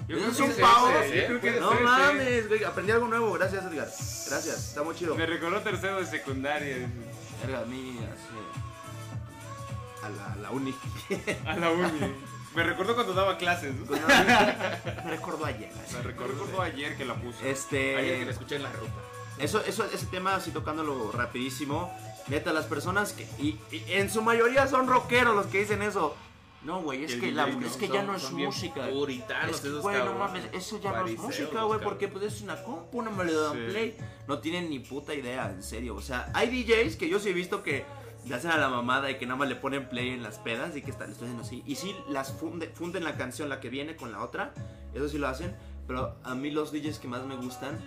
Yo 0.09 0.17
¿Eso 0.19 0.27
creo 0.27 0.37
que 0.37 0.43
un 0.45 0.51
ese, 0.51 0.61
pavo? 0.63 0.89
ese, 0.91 1.17
Yo 1.21 1.27
creo 1.27 1.41
que 1.41 1.61
No 1.61 1.81
mames, 1.81 2.49
güey, 2.49 2.65
aprendí 2.65 2.93
algo 2.93 3.09
nuevo, 3.09 3.33
gracias 3.33 3.65
Edgar. 3.65 3.89
Gracias, 3.89 4.69
está 4.69 4.83
muy 4.83 4.95
chido. 4.95 5.15
Me 5.15 5.27
recordó 5.27 5.61
tercero 5.63 5.99
de 5.99 6.07
secundaria. 6.07 6.77
Verga, 7.43 7.61
a 7.61 7.65
mí 7.65 7.99
así. 8.13 8.37
A 10.05 10.09
la, 10.11 10.33
a 10.33 10.37
la 10.37 10.51
uni. 10.53 10.75
A 11.47 11.57
la 11.57 11.71
uni. 11.71 12.15
Me 12.55 12.63
recordó 12.63 12.95
cuando 12.95 13.13
daba 13.13 13.37
clases. 13.37 13.75
¿no? 13.75 13.85
Me 13.97 15.11
recuerdo 15.11 15.45
ayer. 15.45 15.71
Me 15.93 15.99
Me 15.99 16.03
recordó 16.05 16.63
ayer 16.63 16.97
que 16.97 17.05
la 17.05 17.15
puse. 17.15 17.51
Este. 17.51 17.97
Ayer 17.97 18.19
que 18.21 18.25
la 18.27 18.31
escuché 18.31 18.57
en 18.57 18.63
la 18.63 18.73
ruta. 18.73 18.93
Eso, 19.39 19.63
eso, 19.67 19.85
ese 19.93 20.07
tema, 20.07 20.37
así 20.37 20.53
tocándolo 20.53 21.11
rapidísimo. 21.13 21.93
Neta, 22.29 22.53
las 22.53 22.65
personas 22.67 23.13
que. 23.13 23.25
Y, 23.39 23.59
y 23.71 23.85
en 23.89 24.09
su 24.11 24.23
mayoría 24.23 24.67
son 24.69 24.87
rockeros 24.87 25.35
los 25.35 25.47
que 25.47 25.59
dicen 25.59 25.83
eso. 25.83 26.17
No, 26.67 26.83
güey, 26.83 27.05
es 27.05 27.15
que, 27.15 27.31
la- 27.33 27.47
¿no? 27.47 27.65
es 27.65 27.77
que 27.77 27.87
ya 27.89 27.95
Son- 27.99 28.07
no 28.09 28.17
es 28.17 28.31
música. 28.33 28.89
Puritanos 28.91 29.51
Es 29.57 29.61
que, 29.61 29.69
esos 29.69 29.83
güey, 29.83 29.99
no 30.05 30.15
mames, 30.15 30.45
eso 30.53 30.81
ya 30.81 30.93
no 30.93 31.07
es 31.07 31.17
música, 31.19 31.63
güey, 31.63 31.81
porque 31.81 32.09
pues 32.09 32.25
es 32.25 32.43
una 32.43 32.63
compu, 32.63 32.99
una 32.99 33.11
melodía 33.11 33.53
Sí. 33.53 33.71
play. 33.73 33.97
No 34.27 34.41
tienen 34.41 34.69
ni 34.69 34.81
puta 34.81 35.15
idea, 35.15 35.51
en 35.51 35.63
serio. 35.63 35.95
O 35.95 36.01
sea, 36.03 36.29
hay 36.35 36.49
DJs 36.49 36.97
que 36.97 37.09
yo 37.09 37.21
sí 37.21 37.29
he 37.29 37.33
visto 37.33 37.63
que 37.63 37.85
le 38.27 38.35
hacen 38.35 38.51
a 38.51 38.57
la 38.57 38.69
mamada 38.69 39.09
y 39.11 39.19
que 39.19 39.27
nada 39.27 39.39
más 39.39 39.49
le 39.49 39.55
ponen 39.55 39.89
play 39.89 40.09
en 40.11 40.23
las 40.25 40.39
pedas 40.39 40.75
y 40.77 40.83
que 40.83 40.91
están, 40.91 41.13
están 41.13 41.27
haciendo 41.29 41.45
así. 41.45 41.63
Y 41.67 41.77
sí, 41.77 41.95
las 42.09 42.33
funde- 42.37 42.71
funden 42.75 43.05
la 43.05 43.17
canción, 43.17 43.49
la 43.49 43.61
que 43.61 43.69
viene 43.71 43.95
con 43.95 44.11
la 44.11 44.23
otra. 44.25 44.53
Eso 44.93 45.09
sí 45.09 45.19
lo 45.19 45.29
hacen. 45.29 45.55
Pero 45.87 46.17
a 46.25 46.35
mí 46.35 46.51
los 46.51 46.73
DJs 46.73 46.99
que 46.99 47.07
más 47.07 47.25
me 47.25 47.37
gustan 47.37 47.79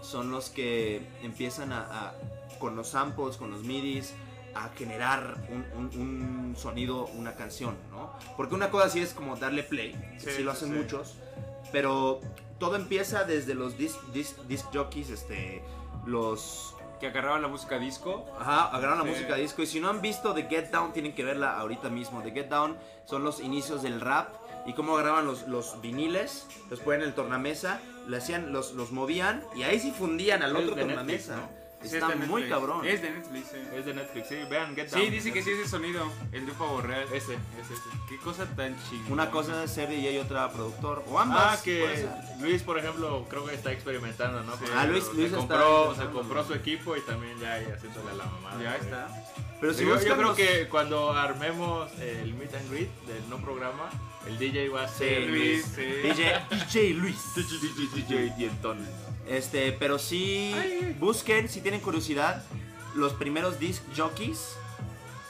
son 0.00 0.30
los 0.30 0.48
que 0.48 1.06
empiezan 1.22 1.70
a, 1.72 1.80
a- 1.82 2.14
con 2.58 2.76
los 2.76 2.88
samples, 2.88 3.36
con 3.36 3.50
los 3.50 3.62
midis, 3.64 4.14
a 4.54 4.68
generar 4.76 5.36
un, 5.48 5.64
un- 5.78 6.00
un 6.00 6.56
sonido, 6.56 7.06
una 7.14 7.34
canción, 7.34 7.76
¿no? 7.90 8.12
Porque 8.36 8.54
una 8.54 8.70
cosa 8.70 8.88
sí 8.88 9.00
es 9.00 9.12
como 9.14 9.36
darle 9.36 9.62
play, 9.62 9.94
sí, 10.18 10.30
Sí, 10.36 10.42
lo 10.42 10.50
hacen 10.52 10.68
sí. 10.70 10.74
muchos, 10.74 11.14
pero 11.72 12.20
todo 12.58 12.76
empieza 12.76 13.24
desde 13.24 13.54
los 13.54 13.76
disc, 13.78 13.96
disc, 14.12 14.36
disc 14.48 14.66
jockeys, 14.72 15.10
este, 15.10 15.62
los... 16.06 16.74
Que 17.00 17.08
agarraba 17.08 17.40
la 17.40 17.48
música 17.48 17.80
disco. 17.80 18.24
Ajá, 18.38 18.66
agarraron 18.68 18.98
la 18.98 19.04
música 19.04 19.34
disco 19.34 19.60
y 19.62 19.66
si 19.66 19.80
no 19.80 19.88
han 19.90 20.00
visto 20.00 20.34
The 20.34 20.44
Get 20.44 20.70
Down 20.70 20.92
tienen 20.92 21.16
que 21.16 21.24
verla 21.24 21.58
ahorita 21.58 21.88
mismo. 21.88 22.22
The 22.22 22.30
Get 22.30 22.46
Down 22.48 22.76
son 23.06 23.24
los 23.24 23.40
inicios 23.40 23.82
del 23.82 24.00
rap 24.00 24.32
y 24.66 24.72
cómo 24.74 24.94
agarraban 24.96 25.26
los, 25.26 25.48
los 25.48 25.80
viniles, 25.80 26.46
los 26.70 26.78
ponían 26.78 27.00
en 27.02 27.08
el 27.08 27.14
tornamesa, 27.14 27.80
le 28.06 28.18
hacían, 28.18 28.52
los, 28.52 28.74
los 28.74 28.92
movían 28.92 29.42
y 29.56 29.64
ahí 29.64 29.80
sí 29.80 29.90
fundían 29.90 30.44
al 30.44 30.54
otro 30.54 30.76
tornamesa. 30.76 31.34
Netflix, 31.38 31.61
Sí, 31.82 31.96
Está 31.96 32.12
es 32.12 32.28
muy 32.28 32.48
cabrón. 32.48 32.86
Es 32.86 33.02
de 33.02 33.10
Netflix, 33.10 33.48
sí. 33.50 33.58
Es 33.74 33.84
de 33.86 33.94
Netflix, 33.94 34.28
sí, 34.28 34.36
vean 34.50 34.74
Get 34.74 34.90
Down. 34.90 35.02
Sí, 35.04 35.10
dice 35.10 35.32
que 35.32 35.42
sí 35.42 35.50
es 35.50 35.58
el 35.60 35.68
sonido. 35.68 36.06
El 36.32 36.46
de 36.46 36.52
un 36.52 36.58
pavo 36.58 36.80
real. 36.80 37.02
Ese, 37.12 37.34
ese, 37.34 37.74
ese. 37.74 37.82
Qué 38.08 38.16
cosa 38.18 38.46
tan 38.56 38.76
chingona. 38.88 39.12
Una 39.12 39.30
cosa 39.30 39.64
es 39.64 39.70
ser 39.72 39.88
DJ 39.88 40.12
y 40.12 40.18
otra 40.18 40.50
productor. 40.52 41.04
O 41.08 41.18
ambas. 41.18 41.58
Ah, 41.60 41.62
que. 41.62 42.08
Luis, 42.40 42.62
por 42.62 42.78
ejemplo, 42.78 43.26
creo 43.28 43.44
que 43.46 43.54
está 43.54 43.72
experimentando, 43.72 44.42
¿no? 44.42 44.56
Sí. 44.56 44.64
Ah, 44.74 44.86
Luis- 44.86 45.04
se 45.04 45.14
Luis 45.14 45.26
está 45.26 45.38
compró, 45.38 45.94
se 45.94 46.06
compró 46.10 46.44
su 46.44 46.54
equipo 46.54 46.96
y 46.96 47.00
también 47.02 47.38
ya 47.40 47.54
ahí 47.54 47.66
haciéndole 47.66 48.10
a 48.10 48.14
la 48.14 48.24
mamada. 48.26 48.62
Ya 48.62 48.76
está. 48.76 49.08
Pero 49.62 49.74
si 49.74 49.84
yo, 49.84 49.98
yo 50.02 50.16
creo 50.16 50.34
que 50.34 50.68
cuando 50.68 51.12
armemos 51.12 51.88
el 52.00 52.34
meet 52.34 52.52
and 52.54 52.68
greet 52.68 52.90
del 53.06 53.30
no 53.30 53.38
programa, 53.38 53.88
el 54.26 54.36
DJ 54.36 54.68
va 54.70 54.82
a 54.82 54.88
ser 54.88 55.22
Sí, 55.22 55.28
Luis, 55.28 55.64
sí. 55.74 55.82
DJ, 56.02 56.32
DJ 56.50 56.94
Luis. 56.94 57.16
DJ 57.94 58.34
Dientón. 58.36 58.78
Este, 59.28 59.70
pero 59.72 59.98
sí, 60.00 60.52
busquen, 60.98 61.48
si 61.48 61.60
tienen 61.60 61.80
curiosidad, 61.80 62.44
los 62.96 63.12
primeros 63.14 63.58
disc 63.60 63.82
jockeys. 63.96 64.56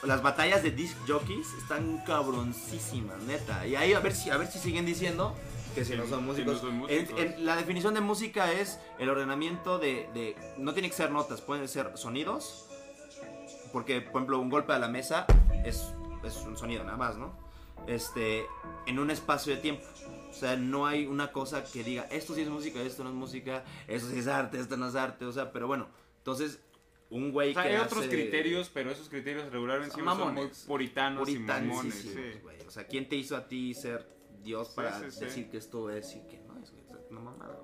Las 0.01 0.21
batallas 0.23 0.63
de 0.63 0.71
disc 0.71 0.97
jockeys 1.07 1.47
están 1.61 1.99
cabroncísimas, 2.05 3.21
neta. 3.21 3.65
Y 3.67 3.75
ahí 3.75 3.93
a 3.93 3.99
ver 3.99 4.13
si, 4.15 4.31
a 4.31 4.37
ver 4.37 4.47
si 4.51 4.57
siguen 4.59 4.85
diciendo 4.85 5.33
que 5.75 5.85
si 5.85 5.95
no 5.95 6.05
son 6.07 6.25
músicos. 6.25 6.55
no 6.55 6.59
son 6.59 6.69
En- 6.71 6.77
músicos. 6.79 7.19
en- 7.21 7.45
la 7.45 7.55
definición 7.55 7.93
de 7.93 8.01
música 8.01 8.51
es 8.51 8.79
el 8.99 9.09
ordenamiento 9.09 9.77
de, 9.79 10.09
de- 10.13 10.35
No 10.57 10.73
tiene 10.73 10.89
que 10.89 10.95
ser 10.95 11.11
notas, 11.11 11.39
pueden 11.41 11.67
ser 11.67 11.91
sonidos. 11.95 12.65
Porque, 13.73 13.99
por 14.01 14.11
ejemplo, 14.21 14.39
un 14.39 14.49
golpe 14.49 14.71
a 14.71 14.79
la 14.79 14.87
mesa 14.87 15.25
es, 15.65 15.93
es 16.23 16.37
un 16.37 16.55
sonido 16.55 16.83
nada 16.85 16.95
más, 16.97 17.17
¿no? 17.17 17.35
Este, 17.87 18.45
en 18.85 18.99
un 18.99 19.11
espacio 19.11 19.53
de 19.55 19.61
tiempo. 19.61 19.83
O 20.29 20.33
sea, 20.33 20.55
no 20.55 20.85
hay 20.87 21.05
una 21.05 21.31
cosa 21.31 21.63
que 21.65 21.83
diga, 21.83 22.03
esto 22.09 22.33
sí 22.33 22.41
es 22.41 22.49
música, 22.49 22.79
esto 22.81 23.03
no 23.03 23.09
es 23.09 23.15
música, 23.15 23.63
esto 23.87 24.09
sí 24.09 24.19
es 24.19 24.27
arte, 24.27 24.59
esto 24.59 24.77
no 24.77 24.87
es 24.87 24.95
arte. 24.95 25.25
O 25.25 25.31
sea, 25.31 25.51
pero 25.51 25.67
bueno, 25.67 25.87
entonces, 26.19 26.59
un 27.09 27.31
güey 27.31 27.51
O 27.51 27.53
sea, 27.53 27.63
que 27.63 27.69
hay 27.69 27.75
hace 27.75 27.85
otros 27.85 28.05
criterios, 28.07 28.69
pero 28.73 28.89
esos 28.91 29.09
criterios 29.09 29.51
regularmente 29.51 29.93
Son 29.95 30.05
son 30.05 30.17
muy 30.17 30.25
mamones. 30.27 30.63
puritanos, 30.67 31.29
y 31.29 31.39
mamones. 31.39 31.93
puritanísimos, 31.95 32.33
Sí. 32.33 32.39
güey. 32.41 32.61
O 32.61 32.71
sea, 32.71 32.87
¿quién 32.87 33.07
te 33.09 33.15
hizo 33.15 33.35
a 33.35 33.47
ti 33.47 33.73
ser 33.73 34.07
Dios 34.41 34.69
Sí, 34.69 34.73
para 34.75 34.99
sí, 34.99 35.05
sí. 35.11 35.25
decir 35.25 35.49
que 35.51 35.57
esto 35.57 35.89
es 35.91 36.15
y 36.15 36.21
que 36.27 36.39
no 36.39 36.57
es? 36.57 36.71
güey? 36.71 36.83
Una 37.11 37.19
mamada, 37.19 37.59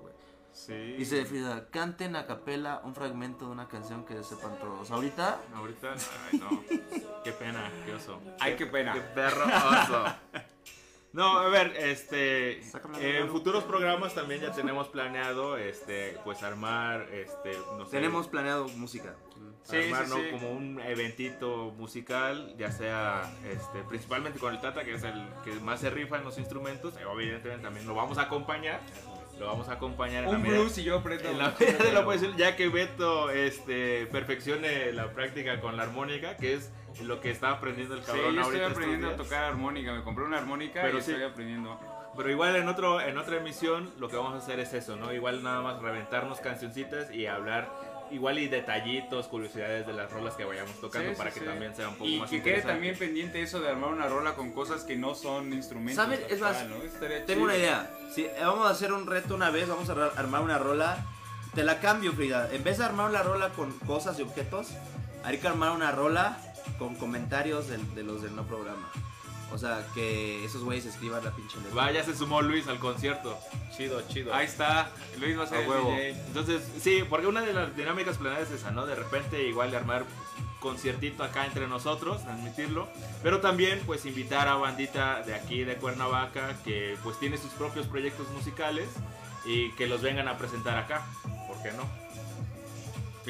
Sí. 0.66 0.92
Dice 0.98 1.24
Frida, 1.24 1.68
canten 1.70 2.16
a 2.16 2.26
capela 2.26 2.82
un 2.84 2.94
fragmento 2.94 3.46
de 3.46 3.52
una 3.52 3.66
canción 3.68 4.04
que 4.04 4.22
sepan 4.22 4.58
todos. 4.58 4.90
Ahorita, 4.90 5.40
Ahorita, 5.54 5.94
ay 6.30 6.38
no. 6.38 6.62
Qué 7.24 7.32
pena, 7.32 7.70
qué 7.86 7.94
oso. 7.94 8.20
Ay, 8.38 8.56
qué 8.56 8.66
pena. 8.66 8.92
Qué 8.92 9.00
perro 9.00 9.44
oso. 9.44 10.04
No, 11.12 11.38
a 11.38 11.48
ver, 11.48 11.74
este, 11.76 12.60
en 13.00 13.28
futuros 13.30 13.64
programas 13.64 14.14
también 14.14 14.42
ya 14.42 14.52
tenemos 14.52 14.86
planeado, 14.88 15.56
este, 15.56 16.16
pues 16.22 16.44
armar, 16.44 17.08
este, 17.12 17.58
no 17.76 17.84
sé, 17.84 17.90
tenemos 17.90 18.28
planeado 18.28 18.68
música. 18.68 19.16
Sí, 19.64 19.76
armar, 19.76 20.06
sí, 20.06 20.10
¿no? 20.10 20.16
sí. 20.16 20.30
como 20.30 20.52
un 20.52 20.80
eventito 20.80 21.72
musical, 21.76 22.54
ya 22.56 22.70
sea, 22.70 23.28
este, 23.44 23.82
principalmente 23.88 24.38
con 24.38 24.54
el 24.54 24.60
Tata, 24.60 24.84
que 24.84 24.94
es 24.94 25.02
el 25.02 25.28
que 25.42 25.52
más 25.54 25.80
se 25.80 25.90
rifa 25.90 26.16
en 26.16 26.24
los 26.24 26.38
instrumentos, 26.38 26.94
evidentemente 26.96 27.64
también 27.64 27.88
lo 27.88 27.94
vamos 27.96 28.18
a 28.18 28.22
acompañar, 28.22 28.80
lo 29.40 29.46
vamos 29.46 29.68
a 29.68 29.72
acompañar 29.72 30.24
en 30.24 30.30
la 30.30 30.36
Un 30.36 30.42
medida- 30.42 30.58
blues 30.60 30.78
y 30.78 30.84
yo 30.84 30.98
aprendo. 30.98 31.28
en 31.28 31.38
la 31.38 31.54
medida 31.58 31.78
de 31.84 31.92
lo 31.92 32.04
posible, 32.04 32.34
ya 32.36 32.54
que 32.56 32.68
Beto 32.68 33.30
este, 33.30 34.06
perfeccione 34.06 34.92
la 34.92 35.10
práctica 35.12 35.60
con 35.60 35.76
la 35.76 35.82
armónica, 35.84 36.36
que 36.36 36.54
es 36.54 36.70
lo 37.02 37.20
que 37.20 37.30
está 37.30 37.50
aprendiendo 37.50 37.94
el 37.94 38.00
Sí, 38.02 38.06
cabrón 38.06 38.34
yo 38.34 38.40
estoy 38.42 38.60
ahorita 38.60 38.66
aprendiendo 38.72 39.08
a 39.08 39.16
tocar 39.16 39.44
armónica. 39.44 39.92
Me 39.94 40.02
compré 40.02 40.24
una 40.24 40.38
armónica 40.38 40.82
Pero 40.82 40.98
y 40.98 41.02
sí. 41.02 41.12
estoy 41.12 41.24
aprendiendo. 41.26 41.80
Pero 42.16 42.28
igual 42.30 42.56
en 42.56 42.68
otro 42.68 43.00
en 43.00 43.16
otra 43.16 43.36
emisión 43.38 43.90
lo 43.98 44.08
que 44.08 44.16
vamos 44.16 44.34
a 44.34 44.38
hacer 44.38 44.60
es 44.60 44.74
eso, 44.74 44.96
¿no? 44.96 45.12
Igual 45.12 45.42
nada 45.42 45.62
más 45.62 45.80
reventarnos 45.80 46.40
cancioncitas 46.40 47.10
y 47.14 47.26
hablar 47.26 47.68
igual 48.10 48.38
y 48.38 48.48
detallitos, 48.48 49.26
curiosidades 49.28 49.86
de 49.86 49.92
las 49.92 50.10
rolas 50.10 50.34
que 50.34 50.44
vayamos 50.44 50.80
tocando 50.80 51.10
Sí, 51.10 51.16
para 51.16 51.30
sí, 51.30 51.34
que 51.34 51.44
sí. 51.44 51.50
también 51.50 51.74
sea 51.74 51.88
un 51.88 51.94
poco 51.94 52.06
Y 52.10 52.18
más 52.18 52.30
que 52.30 52.42
quede 52.42 52.62
también 52.62 52.96
pendiente 52.98 53.42
eso 53.42 53.60
de 53.60 53.68
armar 53.68 53.90
una 53.90 54.06
rola 54.08 54.34
con 54.34 54.52
cosas 54.52 54.82
que 54.84 54.96
no 54.96 55.14
son 55.14 55.52
instrumentos. 55.52 55.96
¿Saben? 56.04 56.20
Es 56.28 56.40
más, 56.40 56.58
Tengo 56.58 57.24
chido. 57.26 57.42
una 57.44 57.56
idea. 57.56 57.90
Si 58.14 58.24
eh, 58.24 58.32
vamos 58.40 58.66
a 58.66 58.70
hacer 58.70 58.92
un 58.92 59.06
reto 59.06 59.34
una 59.34 59.50
vez, 59.50 59.68
vamos 59.68 59.88
a 59.88 59.92
ar- 59.92 60.12
armar 60.16 60.42
una 60.42 60.58
rola. 60.58 60.98
Te 61.54 61.64
la 61.64 61.80
cambio, 61.80 62.12
Frida. 62.12 62.48
En 62.52 62.62
vez 62.62 62.78
de 62.78 62.84
armar 62.84 63.08
una 63.10 63.22
rola 63.22 63.48
con 63.50 63.72
cosas 63.80 64.18
y 64.18 64.22
objetos, 64.22 64.68
hay 65.24 65.38
que 65.38 65.48
armar 65.48 65.72
una 65.72 65.90
rola 65.90 66.38
con 66.78 66.94
comentarios 66.94 67.66
de, 67.68 68.02
los 68.02 68.22
del 68.22 68.36
no 68.36 68.44
programa. 68.44 68.90
O 69.52 69.58
sea, 69.58 69.86
que 69.94 70.44
esos 70.44 70.62
güeyes 70.62 70.86
escriban 70.86 71.24
la 71.24 71.32
pinche 71.32 71.56
letra. 71.58 71.74
Vaya, 71.74 72.04
se 72.04 72.16
sumó 72.16 72.40
Luis 72.40 72.68
al 72.68 72.78
concierto. 72.78 73.36
Chido, 73.76 74.00
chido. 74.08 74.32
Ahí 74.34 74.46
está, 74.46 74.90
Luis 75.18 75.38
va 75.38 75.44
a 75.44 75.46
ser 75.46 75.62
el 75.62 75.68
huevo. 75.68 75.90
DJ. 75.90 76.10
Entonces, 76.10 76.62
sí, 76.80 77.04
porque 77.08 77.26
una 77.26 77.42
de 77.42 77.52
las 77.52 77.76
dinámicas 77.76 78.18
planeadas 78.18 78.50
es 78.50 78.60
esa, 78.60 78.70
¿no? 78.70 78.86
De 78.86 78.94
repente 78.94 79.42
igual 79.48 79.70
de 79.70 79.76
armar 79.76 80.04
conciertito 80.60 81.24
acá 81.24 81.46
entre 81.46 81.66
nosotros, 81.66 82.22
transmitirlo, 82.22 82.86
pero 83.22 83.40
también 83.40 83.80
pues 83.86 84.04
invitar 84.04 84.46
a 84.46 84.54
bandita 84.54 85.22
de 85.22 85.34
aquí 85.34 85.64
de 85.64 85.76
Cuernavaca 85.76 86.54
que 86.64 86.96
pues 87.02 87.18
tiene 87.18 87.38
sus 87.38 87.50
propios 87.52 87.86
proyectos 87.86 88.28
musicales 88.30 88.88
y 89.44 89.72
que 89.72 89.86
los 89.86 90.02
vengan 90.02 90.28
a 90.28 90.36
presentar 90.36 90.76
acá, 90.76 91.02
¿por 91.48 91.60
qué 91.62 91.72
no? 91.72 91.84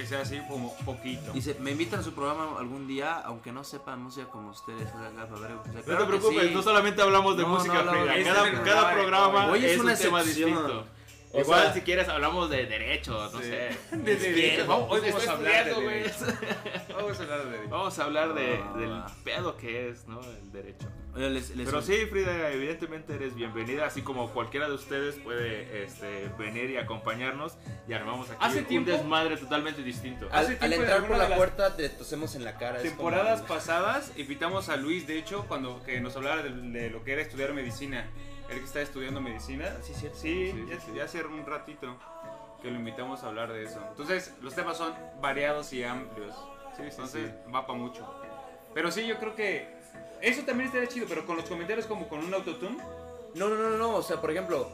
Que 0.00 0.06
sea 0.06 0.20
así 0.22 0.40
como 0.48 0.74
poquito. 0.78 1.32
Dice, 1.32 1.56
me 1.60 1.72
invitan 1.72 2.00
a 2.00 2.02
su 2.02 2.12
programa 2.14 2.58
algún 2.58 2.86
día, 2.86 3.20
aunque 3.20 3.52
no 3.52 3.62
sepan 3.64 4.02
música 4.02 4.26
como 4.28 4.50
ustedes. 4.50 4.88
O 4.94 4.98
sea, 4.98 5.10
o 5.24 5.38
sea, 5.38 5.48
No 5.48 5.62
claro 5.62 5.82
te 5.82 5.82
que 5.84 6.06
preocupes, 6.06 6.48
sí. 6.48 6.54
no 6.54 6.62
solamente 6.62 7.02
hablamos 7.02 7.36
de 7.36 7.42
No, 7.42 7.48
música, 7.50 7.82
no, 7.82 7.92
no, 7.94 8.12
Frida, 8.12 8.34
cada, 8.34 8.62
cada 8.62 8.92
programa. 8.94 9.46
Hoy 9.48 9.64
es 9.64 9.72
es 9.72 9.78
una 9.80 9.92
un 9.92 9.98
tema 9.98 10.20
excepción. 10.20 10.50
distinto. 10.50 10.86
O 11.32 11.40
Igual 11.40 11.62
sea- 11.62 11.74
si 11.74 11.80
quieres 11.82 12.08
hablamos 12.08 12.50
de 12.50 12.66
derechos, 12.66 13.32
no 13.32 13.38
Sí. 13.40 13.46
sé. 13.46 13.70
De 13.96 14.16
derechos. 14.16 14.66
Vamos- 14.66 14.90
hoy 14.90 15.00
vamos 15.10 15.28
a 15.28 15.32
hablar 15.32 15.64
de 15.64 15.74
derechos. 15.80 16.22
Vamos 16.88 17.18
a 17.20 17.22
hablar 17.22 17.38
de 17.44 17.50
derechos. 17.50 17.70
Vamos 17.70 17.98
a 17.98 18.04
hablar 18.04 18.34
de, 18.34 18.54
Ah. 18.62 18.76
del 18.78 19.02
pedo 19.24 19.56
que 19.56 19.88
es, 19.90 20.06
¿no? 20.08 20.20
El 20.20 20.50
derecho. 20.52 20.88
Les- 21.16 21.50
les- 21.56 21.66
Pero 21.66 21.82
sí, 21.82 22.06
Frida, 22.06 22.50
evidentemente 22.52 23.14
eres 23.14 23.34
bienvenida, 23.34 23.84
así 23.86 24.00
como 24.02 24.30
cualquiera 24.32 24.68
de 24.68 24.74
ustedes 24.74 25.16
puede 25.16 25.82
este, 25.82 26.28
venir 26.38 26.70
y 26.70 26.76
acompañarnos 26.76 27.56
y 27.88 27.92
armamos 27.92 28.30
aquí 28.30 28.38
Hace 28.40 28.60
un 28.60 28.64
tiempo- 28.66 28.92
desmadre 28.92 29.36
totalmente 29.36 29.82
distinto. 29.82 30.28
Al, 30.30 30.44
hace 30.46 30.58
al 30.60 30.70
de 30.70 30.76
entrar 30.76 31.00
por 31.06 31.16
la 31.16 31.24
de 31.24 31.30
las 31.30 31.36
puerta 31.38 31.76
te 31.76 31.88
tosemos 31.88 32.36
en 32.36 32.44
la 32.44 32.56
cara. 32.58 32.76
es 32.80 32.82
como- 32.92 33.10
Temporadas 33.10 33.42
pasadas 33.42 34.12
invitamos 34.16 34.68
a 34.68 34.76
Luis, 34.76 35.06
de 35.08 35.18
hecho, 35.18 35.44
cuando 35.48 35.82
que 35.84 36.00
nos 36.00 36.14
hablara 36.16 36.44
de, 36.44 36.50
de 36.50 36.90
lo 36.90 37.02
que 37.02 37.12
era 37.12 37.22
estudiar 37.22 37.52
medicina. 37.54 38.08
Él 38.50 38.58
que 38.58 38.64
está 38.64 38.80
estudiando 38.80 39.20
medicina. 39.20 39.76
Sí, 39.82 39.94
cierto. 39.94 40.18
Sí, 40.18 40.52
Sí, 40.52 40.66
ya, 40.68 40.76
sí, 40.80 40.86
sí. 40.86 40.92
ya 40.96 41.04
hace 41.04 41.24
un 41.24 41.46
ratito 41.46 41.96
que 42.60 42.70
lo 42.70 42.76
invitamos 42.76 43.22
a 43.22 43.28
hablar 43.28 43.52
de 43.52 43.64
eso. 43.64 43.80
Entonces, 43.90 44.34
los 44.42 44.54
temas 44.54 44.76
son 44.76 44.92
variados 45.20 45.72
y 45.72 45.84
amplios. 45.84 46.34
Sí, 46.76 46.82
sí, 46.82 46.88
Entonces, 46.90 47.30
va 47.54 47.66
para 47.66 47.78
mucho. 47.78 48.06
Pero 48.74 48.90
sí, 48.90 49.06
yo 49.06 49.18
creo 49.18 49.34
que 49.34 49.68
eso 50.20 50.42
también 50.42 50.66
estaría 50.68 50.88
chido, 50.88 51.06
pero 51.08 51.24
con 51.26 51.36
los 51.36 51.46
comentarios 51.46 51.86
como 51.86 52.08
con 52.08 52.18
un 52.24 52.32
autotune. 52.34 52.76
No, 53.34 53.48
no, 53.48 53.56
no, 53.56 53.70
no, 53.76 53.94
o 53.96 54.02
sea, 54.02 54.20
por 54.20 54.30
ejemplo, 54.30 54.68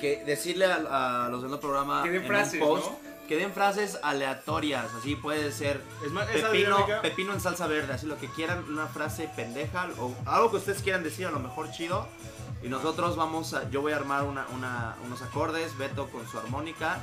que 0.00 0.22
decirle 0.24 0.66
a, 0.66 1.26
a 1.26 1.28
los 1.28 1.42
del 1.42 1.58
programa 1.58 2.02
Que 2.02 2.10
den 2.10 2.22
en 2.22 2.28
frases, 2.28 2.60
un 2.60 2.68
post, 2.68 2.90
¿no? 2.90 3.12
que 3.28 3.36
den 3.36 3.52
frases 3.52 3.98
aleatorias, 4.02 4.86
así 4.98 5.16
puede 5.16 5.50
ser 5.52 5.80
Es 6.04 6.10
más, 6.12 6.26
pepino, 6.26 6.86
pepino 7.00 7.32
en 7.32 7.40
salsa 7.40 7.66
verde, 7.66 7.94
así 7.94 8.06
lo 8.06 8.18
que 8.18 8.28
quieran, 8.28 8.64
una 8.68 8.86
frase 8.86 9.28
pendeja 9.34 9.88
o 9.98 10.14
algo 10.26 10.50
que 10.50 10.56
ustedes 10.58 10.82
quieran 10.82 11.02
decir, 11.02 11.26
a 11.26 11.30
lo 11.30 11.38
mejor 11.40 11.70
chido. 11.70 12.06
Y 12.62 12.68
nosotros 12.68 13.16
vamos 13.16 13.54
a, 13.54 13.68
yo 13.70 13.80
voy 13.80 13.92
a 13.92 13.96
armar 13.96 14.22
una, 14.24 14.46
una- 14.54 14.94
unos 15.04 15.20
acordes, 15.22 15.76
Beto 15.78 16.06
con 16.08 16.28
su 16.28 16.38
armónica. 16.38 16.98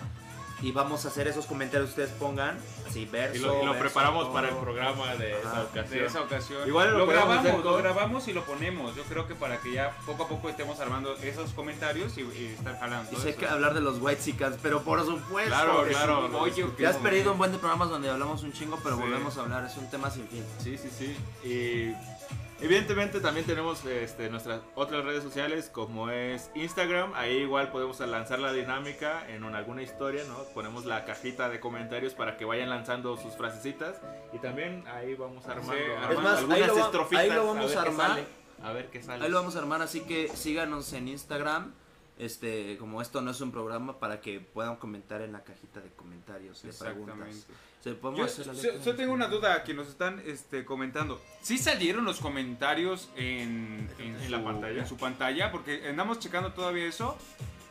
Y 0.62 0.74
vamos 0.74 1.05
a 1.05 1.07
hacer 1.07 1.26
esos 1.26 1.45
comentarios 1.45 1.91
que 1.91 2.01
ustedes 2.01 2.20
pongan, 2.20 2.57
así 2.86 3.05
verso. 3.05 3.38
y 3.38 3.39
lo, 3.39 3.53
y 3.64 3.66
lo 3.66 3.72
verso, 3.72 3.80
preparamos 3.80 4.24
todo. 4.26 4.34
para 4.34 4.49
el 4.49 4.55
programa 4.57 5.16
de 5.16 5.39
esa 5.39 5.62
ocasión. 5.64 5.89
De 5.99 6.05
esa 6.05 6.22
ocasión. 6.22 6.68
Igual 6.68 6.97
lo 6.97 7.07
grabamos, 7.07 7.64
lo 7.64 7.78
grabamos 7.78 8.28
y 8.28 8.34
lo 8.34 8.43
ponemos. 8.43 8.93
Yo 8.93 9.03
creo 9.03 9.26
que 9.26 9.36
para 9.36 9.62
que 9.62 9.72
ya 9.72 9.95
poco 10.05 10.24
a 10.24 10.28
poco 10.28 10.49
estemos 10.49 10.78
armando 10.82 11.16
esos 11.16 11.51
comentarios 11.51 12.18
y, 12.18 12.24
y 12.24 12.55
estar 12.57 12.78
jalando. 12.78 13.10
Y 13.10 13.16
sé 13.16 13.30
eso. 13.30 13.39
que 13.39 13.47
hablar 13.47 13.74
de 13.74 13.80
los 13.80 13.99
White 14.01 14.22
Chicas, 14.22 14.55
pero 14.62 14.82
por 14.82 14.99
supuesto. 15.05 15.49
Claro, 15.49 15.86
claro. 15.88 16.28
no 16.28 16.39
Oye. 16.39 16.66
Te 16.76 16.86
has 16.88 16.97
perdido 16.97 17.32
un 17.32 17.38
buen 17.38 17.53
de 17.53 17.57
programas 17.57 17.89
donde 17.89 18.10
hablamos 18.10 18.43
un 18.43 18.51
chingo, 18.51 18.78
pero 18.84 18.97
Sí. 18.97 19.01
volvemos 19.03 19.38
a 19.38 19.41
hablar, 19.43 19.64
es 19.64 19.78
un 19.78 19.89
tema 19.89 20.10
sin 20.12 20.28
fin. 20.28 20.43
Sí, 20.62 20.78
sí, 20.78 20.89
sí. 20.89 21.16
Y 21.47 21.93
evidentemente 22.62 23.20
también 23.20 23.45
tenemos 23.45 23.84
este, 23.86 24.30
nuestras 24.30 24.62
otras 24.76 25.03
redes 25.05 25.24
sociales 25.24 25.70
como 25.72 26.10
es 26.10 26.49
Instagram. 26.55 27.14
Ahí 27.16 27.38
igual 27.38 27.72
podemos 27.72 27.99
lanzar 27.99 28.39
la 28.39 28.51
dinámica 28.53 29.28
en 29.30 29.43
una- 29.43 29.57
alguna 29.60 29.82
historia, 29.82 30.24
¿no? 30.26 30.36
Ponemos 30.53 30.86
la 30.86 31.05
cajita 31.05 31.49
de 31.49 31.60
comentarios 31.60 32.14
para 32.14 32.38
que 32.38 32.45
vayan 32.45 32.70
lanzando 32.70 33.18
sus 33.18 33.36
frasecitas. 33.36 34.01
Y 34.34 34.39
también 34.39 34.84
ahí 34.88 35.16
vamos 35.16 35.45
armando, 35.47 35.74
Sí, 35.74 35.80
armando 36.01 36.30
ahí 36.30 36.38
algunas 36.38 36.68
lo 36.68 36.86
estrofitas. 36.86 37.24
ahí 37.24 37.30
lo 37.32 37.45
vamos 37.47 37.68
ver 37.70 37.78
a 37.78 37.82
qué 37.84 37.89
armar. 37.89 38.07
sale, 38.10 38.24
A 38.64 38.74
ver 38.74 38.89
qué 38.89 39.01
sale. 39.01 39.26
Ahí 39.26 39.32
lo 39.32 39.38
vamos 39.38 39.55
a 39.55 39.60
armar, 39.60 39.82
así 39.82 40.01
que 40.01 40.28
síganos 40.30 40.91
en 40.93 41.07
Instagram. 41.07 41.74
Este, 42.20 42.76
como 42.78 43.01
esto 43.01 43.22
no 43.22 43.32
es 43.32 43.39
un 43.41 43.51
programa, 43.51 43.97
para 43.97 44.20
que 44.20 44.41
puedan 44.41 44.76
comentar 44.76 45.22
en 45.22 45.32
la 45.32 45.43
cajita 45.43 45.80
de 45.80 45.89
comentarios, 45.91 46.61
de 46.61 46.74
preguntas. 46.74 47.15
Exactamente. 47.17 47.53
Se 47.82 47.93
podemos 47.93 48.20
Yo, 48.20 48.26
hacer 48.26 48.47
la 48.47 48.53
yo- 48.61 48.84
yo 48.84 48.95
tengo 48.97 49.13
una 49.13 49.28
duda 49.30 49.63
que 49.63 49.74
nos 49.74 49.88
están 49.88 50.22
este, 50.26 50.65
comentando. 50.65 51.22
¿Sí 51.41 51.57
salieron 51.57 52.03
los 52.03 52.20
comentarios 52.20 53.09
en, 53.15 53.89
en, 53.99 54.15
¿En 54.17 54.26
su, 54.26 54.30
la 54.32 54.43
pantalla? 54.43 54.82
en 54.82 54.88
su 54.88 54.97
pantalla? 54.97 55.49
Porque 55.49 55.88
andamos 55.88 56.20
checando 56.20 56.51
todavía 56.51 56.86
eso. 56.86 57.17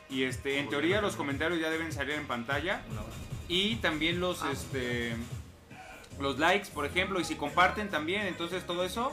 Y 0.09 0.23
este, 0.23 0.57
en 0.57 0.67
teoría 0.67 0.99
los 0.99 1.15
comentarios 1.15 1.59
ya 1.61 1.69
deben 1.69 1.91
salir 1.93 2.15
en 2.15 2.25
pantalla. 2.25 2.81
Y 3.47 3.75
también 3.75 4.19
los, 4.19 4.41
Ah. 4.41 4.49
este, 4.51 5.15
los 6.19 6.39
likes, 6.39 6.69
por 6.73 6.87
ejemplo. 6.87 7.19
Y 7.19 7.23
si 7.23 7.35
comparten 7.35 7.89
también, 7.89 8.23
entonces 8.25 8.65
todo 8.65 8.83
eso. 8.83 9.11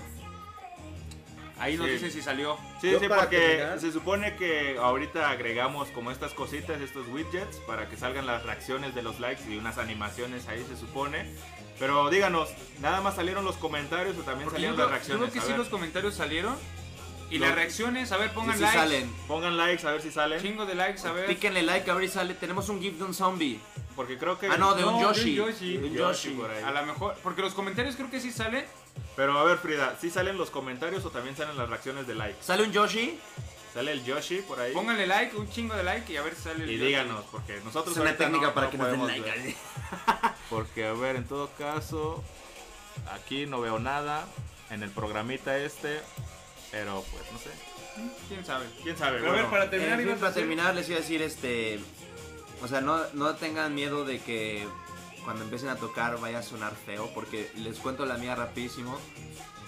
Ahí 1.59 1.77
nos 1.77 1.87
Sí. 1.87 1.93
dicen 1.95 2.11
si 2.13 2.21
salió. 2.23 2.59
Sí, 2.81 2.91
Yo 2.91 3.01
sí, 3.01 3.07
porque 3.09 3.39
terminar- 3.39 3.81
se 3.81 3.91
supone 3.91 4.37
que 4.37 4.77
ahorita 4.79 5.31
agregamos 5.31 5.89
como 5.89 6.11
estas 6.11 6.33
cositas, 6.35 6.81
estos 6.83 7.07
widgets, 7.09 7.57
para 7.67 7.89
que 7.89 7.97
salgan 7.97 8.27
las 8.27 8.43
reacciones 8.43 8.95
de 8.95 9.03
los 9.03 9.21
likes 9.21 9.43
y 9.51 9.57
unas 9.57 9.79
animaciones 9.79 10.49
ahí 10.49 10.65
se 10.69 10.77
supone. 10.77 11.35
Pero 11.79 12.09
díganos, 12.11 12.51
¿nada 12.81 13.01
más 13.01 13.17
salieron 13.17 13.45
los 13.45 13.57
comentarios 13.57 14.17
o 14.19 14.21
también 14.21 14.45
Porque 14.45 14.57
salieron 14.57 14.77
creo, 14.77 14.87
las 14.87 14.91
yo 14.91 14.97
reacciones? 14.97 15.31
creo 15.31 15.33
que 15.33 15.39
A 15.39 15.43
sí 15.43 15.49
ver, 15.49 15.59
los 15.59 15.69
comentarios 15.69 16.15
salieron. 16.15 16.57
Y 17.29 17.39
No. 17.41 17.47
las 17.47 17.55
reacciones, 17.57 18.13
a 18.13 18.19
ver, 18.19 18.31
pongan 18.33 18.53
Sí, 18.53 18.59
sí 18.59 18.63
likes. 18.65 18.79
salen. 18.79 19.13
Pongan 19.27 19.57
likes 19.57 19.85
a 19.87 19.91
ver 19.91 20.01
si 20.03 20.13
salen. 20.13 20.41
Chingo 20.41 20.65
de 20.65 20.75
likes, 20.77 21.07
a 21.09 21.13
ver. 21.13 21.27
Píquenle 21.27 21.63
like, 21.65 21.91
a 21.91 21.95
ver 21.95 22.07
si 22.09 22.15
sale. 22.15 22.35
Tenemos 22.35 22.69
un 22.69 22.81
GIF 22.81 22.99
de 22.99 23.05
un 23.05 23.15
zombie. 23.15 23.59
Porque 23.97 24.17
creo 24.17 24.39
que... 24.39 24.47
Ah, 24.47 24.57
no, 24.59 24.75
de 24.75 24.85
un 24.85 24.93
No, 24.93 25.01
Yoshi. 25.03 25.35
de 25.35 25.41
un 25.41 25.49
Yoshi. 25.49 25.77
De 25.79 25.89
un 25.89 25.95
Yoshi 25.95 26.29
Yoshi. 26.29 26.31
por 26.41 26.51
ahí. 26.51 26.63
A 26.63 26.71
lo 26.71 26.87
mejor, 26.87 27.17
porque 27.25 27.43
los 27.43 27.53
comentarios 27.55 27.97
creo 27.97 28.11
que 28.11 28.21
sí 28.21 28.31
salen. 28.31 28.65
Pero 29.17 29.39
a 29.39 29.45
ver, 29.45 29.59
Frida, 29.59 29.97
¿sí 30.01 30.11
salen 30.11 30.37
los 30.37 30.51
comentarios 30.51 31.05
o 31.05 31.11
también 31.11 31.37
salen 31.37 31.57
las 31.57 31.69
reacciones 31.69 32.07
de 32.07 32.15
likes? 32.15 32.43
¿Sale 32.43 32.63
un 32.65 32.73
Yoshi? 32.73 33.19
¿Sale 33.73 33.93
el 33.93 34.05
Yoshi 34.05 34.37
por 34.43 34.59
ahí? 34.61 34.73
Pónganle 34.73 35.07
like, 35.07 35.37
un 35.37 35.51
chingo 35.51 35.75
de 35.75 35.83
like 35.83 36.11
y 36.13 36.17
a 36.17 36.23
ver 36.23 36.35
si 36.35 36.43
sale 36.43 36.65
el 36.65 36.71
Y 36.71 36.75
Yoshi. 36.75 36.87
díganos, 36.87 37.25
porque 37.31 37.61
nosotros 37.65 37.95
Es 37.95 38.01
una 38.01 38.11
ahorita 38.11 38.25
técnica 38.25 38.47
no- 38.49 38.55
para 38.55 38.67
no 38.67 38.71
que 38.73 38.79
nos 38.79 38.87
den 38.91 39.01
podemos 39.01 39.27
like. 39.27 39.43
ver. 39.43 39.55
Porque, 40.51 40.87
a 40.87 40.93
ver, 40.93 41.17
en 41.17 41.25
todo 41.27 41.51
caso, 41.59 42.23
aquí 43.13 43.47
no 43.47 43.61
veo 43.61 43.79
nada 43.79 44.25
en 44.71 44.83
el 44.83 44.91
programita 44.91 45.59
este, 45.59 46.01
pero 46.71 47.05
pues 47.11 47.25
no 47.33 47.39
sé. 47.39 47.51
¿Quién 48.29 48.45
sabe? 48.45 48.67
¿Quién 48.83 48.97
sabe? 48.97 49.19
Pero 49.19 49.31
a 49.31 49.33
ver, 49.33 49.43
Bueno, 49.45 49.51
para 49.51 49.71
terminar, 49.71 49.95
En 49.95 49.99
fin, 50.01 50.09
ibas 50.09 50.19
a 50.19 50.21
para 50.21 50.31
hacer- 50.31 50.43
terminar 50.43 50.75
les 50.75 50.89
iba 50.89 50.99
a 50.99 51.01
decir 51.01 51.23
este 51.23 51.81
o 52.63 52.69
sea 52.69 52.81
no, 52.81 53.01
no 53.15 53.35
tengan 53.37 53.75
miedo 53.75 54.05
de 54.05 54.21
que 54.21 54.67
cuando 55.27 55.43
empiecen 55.43 55.69
a 55.69 55.77
tocar 55.77 56.21
vaya 56.21 56.39
a 56.39 56.43
sonar 56.43 56.75
feo 56.75 57.11
porque 57.13 57.51
les 57.57 57.79
cuento 57.81 58.07
la 58.07 58.17
mía 58.17 58.37
rapidísimo 58.37 58.97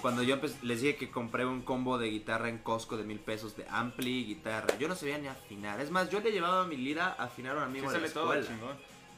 cuando 0.00 0.22
yo 0.22 0.38
les 0.62 0.80
dije 0.80 0.94
que 0.94 1.10
compré 1.10 1.44
un 1.44 1.62
combo 1.62 1.98
de 1.98 2.08
guitarra 2.08 2.48
en 2.48 2.58
Costco 2.58 2.96
de 2.96 3.02
mil 3.02 3.18
pesos 3.18 3.56
de 3.56 3.66
ampli 3.68 4.20
y 4.20 4.24
guitarra 4.24 4.78
yo 4.78 4.86
no 4.86 4.94
sabía 4.94 5.18
ni 5.18 5.26
afinar 5.26 5.80
es 5.80 5.90
más 5.90 6.10
yo 6.10 6.20
le 6.20 6.30
llevaba 6.30 6.64
mi 6.64 6.76
lira 6.76 7.08
a 7.18 7.24
afinar 7.24 7.58
a 7.58 7.66
un 7.66 7.72
Sí 7.72 7.78
amigo 7.78 7.90
de 7.90 8.00
la 8.00 8.08
todo 8.08 8.32
escuela 8.32 8.46
chingón. 8.46 8.76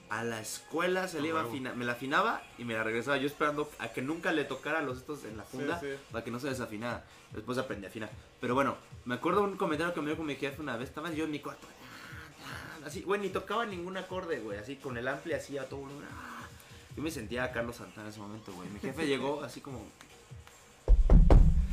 a 0.08 0.24
la 0.24 0.40
escuela 0.40 1.08
se 1.08 1.20
le 1.20 1.28
iba 1.28 1.42
a 1.42 1.44
afinar 1.44 1.76
me 1.76 1.84
la 1.84 1.92
afinaba 1.92 2.42
y 2.56 2.64
me 2.64 2.72
la 2.72 2.84
regresaba 2.84 3.18
yo 3.18 3.26
esperando 3.26 3.70
a 3.78 3.88
que 3.88 4.00
nunca 4.00 4.32
le 4.32 4.44
tocara 4.44 4.80
los 4.80 4.96
estos 4.96 5.24
en 5.24 5.36
la 5.36 5.44
funda 5.44 5.78
sí. 5.78 5.88
para 6.10 6.24
que 6.24 6.30
no 6.30 6.40
se 6.40 6.48
desafinara. 6.48 7.04
Después 7.32 7.58
aprendí 7.58 7.86
a 7.86 7.90
afinar. 7.90 8.10
Pero 8.40 8.56
bueno, 8.56 8.76
me 9.04 9.14
acuerdo 9.14 9.44
un 9.44 9.56
comentario 9.56 9.94
que 9.94 10.00
me 10.00 10.06
dio 10.08 10.16
con 10.16 10.26
mi 10.26 10.34
jefe 10.34 10.60
una 10.60 10.76
vez. 10.76 10.88
Estaba 10.88 11.12
yo 11.12 11.26
en 11.26 11.30
mi 11.30 11.38
cuarto. 11.38 11.68
Así, 12.84 13.02
güey, 13.02 13.20
ni 13.20 13.28
tocaba 13.28 13.66
ningún 13.66 13.96
acorde, 13.96 14.40
güey. 14.40 14.58
Así 14.58 14.76
con 14.76 14.96
el 14.96 15.06
ampli, 15.06 15.34
así 15.34 15.58
a 15.58 15.68
todo 15.68 15.80
volumen. 15.80 16.08
Yo 17.00 17.04
me 17.04 17.10
sentía 17.10 17.44
a 17.44 17.50
Carlos 17.50 17.76
Santana 17.76 18.02
en 18.08 18.10
ese 18.10 18.20
momento, 18.20 18.52
güey. 18.52 18.68
Mi 18.68 18.78
jefe 18.78 19.06
llegó 19.06 19.42
así 19.42 19.62
como. 19.62 19.82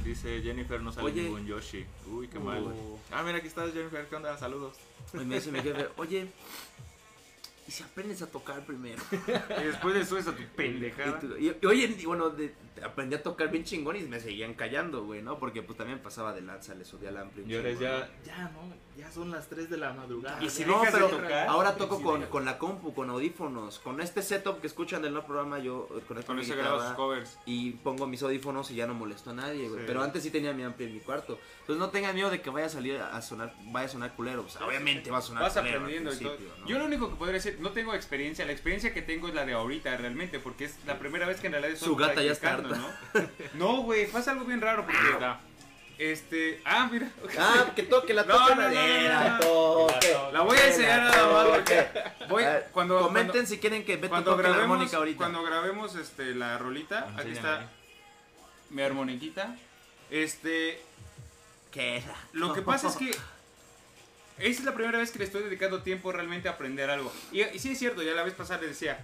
Dice 0.05 0.41
Jennifer, 0.41 0.79
no 0.79 0.89
sale 0.93 1.05
Oye. 1.07 1.23
ningún 1.23 1.45
Yoshi. 1.45 1.85
Uy, 2.09 2.29
qué 2.29 2.37
Uh. 2.37 2.41
mal. 2.43 2.63
Ah, 3.11 3.23
mira, 3.23 3.39
aquí 3.39 3.47
estás, 3.47 3.73
Jennifer. 3.73 4.07
¿Qué 4.07 4.15
onda? 4.15 4.37
Saludos. 4.37 4.77
Y 5.13 5.17
me 5.25 5.35
dice 5.35 5.51
mi 5.51 5.59
jefe, 5.59 5.89
oye, 5.97 6.27
¿y 7.67 7.71
si 7.71 7.83
aprendes 7.83 8.21
a 8.21 8.27
tocar 8.31 8.65
primero? 8.65 9.03
Y 9.59 9.63
después 9.65 9.93
le 9.95 10.05
subes 10.05 10.27
a 10.29 10.33
tu 10.33 10.43
pendejada. 10.55 11.19
Y, 11.37 11.47
y- 11.49 11.57
y 11.61 11.65
oye, 11.65 11.93
y 11.99 12.05
bueno, 12.05 12.29
de- 12.29 12.53
aprendí 12.81 13.15
a 13.17 13.21
tocar 13.21 13.51
bien 13.51 13.65
chingón 13.65 13.97
y 13.97 14.03
me 14.03 14.21
seguían 14.21 14.53
callando, 14.53 15.03
güey, 15.03 15.21
¿no? 15.21 15.37
Porque 15.39 15.61
pues 15.61 15.77
también 15.77 15.99
pasaba 15.99 16.31
de 16.31 16.39
lanza, 16.39 16.73
le 16.73 16.85
subía 16.85 17.09
al 17.09 17.17
amplio. 17.17 17.43
un 17.43 17.51
Y 17.51 17.55
ahora 17.57 17.67
es 17.69 17.77
chingo, 17.79 17.91
ya, 17.91 17.99
¿no? 17.99 18.25
ya 18.25 18.49
no, 18.51 18.86
ya 18.97 19.11
son 19.11 19.31
las 19.31 19.47
3 19.47 19.69
de 19.69 19.77
la 19.77 19.93
madrugada. 19.93 20.43
Y 20.43 20.49
si. 20.49 20.65
No, 20.65 20.79
dejas 20.79 20.93
de 20.93 20.99
pero 20.99 21.09
tocar, 21.09 21.47
ahora 21.47 21.75
toco 21.75 21.97
si 21.97 22.03
con, 22.03 22.25
con 22.25 22.45
la 22.45 22.57
compu, 22.57 22.93
con 22.93 23.09
audífonos, 23.09 23.79
con 23.79 24.01
este 24.01 24.21
setup 24.21 24.59
que 24.59 24.67
escuchan 24.67 25.01
del 25.01 25.13
no 25.13 25.23
programa, 25.25 25.59
yo 25.59 25.87
eh, 25.95 26.23
con 26.25 26.35
mi 26.35 26.41
ese 26.41 26.55
guitarra, 26.55 26.95
covers. 26.95 27.37
y 27.45 27.71
pongo 27.71 28.07
mis 28.07 28.23
audífonos 28.23 28.71
y 28.71 28.75
ya 28.75 28.87
no 28.87 28.95
molesto 28.95 29.29
a 29.29 29.33
nadie, 29.33 29.69
güey. 29.69 29.81
Sí. 29.81 29.85
Pero 29.87 30.01
antes 30.01 30.23
sí 30.23 30.31
tenía 30.31 30.51
mi 30.53 30.63
ampli 30.63 30.85
en 30.85 30.95
mi 30.95 30.99
cuarto. 30.99 31.39
Entonces 31.61 31.79
no 31.79 31.89
tengan 31.89 32.15
miedo 32.15 32.29
de 32.29 32.41
que 32.41 32.49
vaya 32.49 32.65
a 32.65 32.69
salir 32.69 32.99
a 32.99 33.21
sonar, 33.21 33.53
vaya 33.65 33.85
a 33.85 33.89
sonar 33.89 34.15
culero. 34.15 34.43
O 34.43 34.49
sea, 34.49 34.65
obviamente 34.65 35.11
va 35.11 35.19
a 35.19 35.21
sonar 35.21 35.43
Vas 35.43 35.53
culero 35.53 35.77
aprendiendo 35.77 36.13
y 36.13 36.17
todo. 36.17 36.37
¿no? 36.59 36.67
Yo 36.67 36.79
lo 36.79 36.85
único 36.85 37.09
que 37.09 37.15
podría 37.15 37.35
decir, 37.35 37.57
no 37.61 37.71
tengo 37.71 37.93
experiencia. 37.93 38.45
La 38.45 38.51
experiencia 38.51 38.93
que 38.93 39.01
tengo 39.03 39.27
es 39.27 39.35
la 39.35 39.45
de 39.45 39.53
ahorita, 39.53 39.95
realmente, 39.97 40.39
porque 40.39 40.65
es 40.65 40.75
la 40.85 40.97
primera 40.97 41.27
vez 41.27 41.39
que 41.39 41.47
en 41.47 41.53
realidad 41.53 41.73
estoy 41.73 41.89
Su 41.89 41.95
gata 41.95 42.23
ya 42.23 42.31
está 42.31 42.57
practicando, 42.57 42.87
¿no? 43.13 43.29
No, 43.53 43.81
güey, 43.83 44.09
pasa 44.11 44.31
algo 44.31 44.45
bien 44.45 44.61
raro 44.61 44.85
porque 44.85 44.97
este, 45.97 46.61
ah, 46.65 46.87
mira. 46.91 47.09
Ah, 47.39 47.71
que 47.75 47.83
toque 47.83 48.13
la 48.13 48.23
toque 48.25 48.37
no, 48.37 48.49
no, 48.49 48.55
no, 48.55 48.61
madera, 48.61 49.29
no, 49.29 49.39
toque. 49.39 50.17
La 50.31 50.41
voy 50.41 50.57
a 50.57 50.67
enseñar 50.67 51.01
nada 51.03 51.27
más 51.33 51.47
porque 51.57 51.87
voy 52.29 52.43
ver, 52.43 52.69
cuando 52.71 52.99
Comenten 53.01 53.31
cuando- 53.31 53.49
si 53.49 53.59
quieren 53.59 53.83
que 53.85 53.95
Beto 53.97 54.09
cuando 54.09 54.31
toque 54.31 54.43
la 54.43 54.49
grabemos, 54.49 54.73
armónica 54.75 54.97
ahorita. 54.97 55.17
cuando 55.17 55.43
grabemos 55.43 55.95
este 55.95 56.35
la 56.35 56.57
rolita, 56.57 57.13
aquí 57.17 57.31
está 57.31 57.69
mi 58.69 58.81
armoniquita. 58.81 59.55
Este, 60.09 60.81
¿Qué 61.71 61.97
era? 61.97 62.15
Lo 62.33 62.53
que 62.53 62.61
pasa 62.61 62.87
es 62.87 62.95
que 62.97 63.09
esa 63.09 64.59
es 64.59 64.63
la 64.63 64.73
primera 64.73 64.99
vez 64.99 65.11
que 65.11 65.19
le 65.19 65.25
estoy 65.25 65.43
dedicando 65.43 65.81
tiempo 65.81 66.11
realmente 66.11 66.47
a 66.47 66.51
aprender 66.53 66.89
algo. 66.89 67.11
Y, 67.31 67.41
y 67.41 67.59
sí 67.59 67.71
es 67.71 67.79
cierto, 67.79 68.03
ya 68.03 68.11
la 68.13 68.23
vez 68.23 68.33
pasada 68.35 68.61
les 68.61 68.69
decía, 68.69 68.99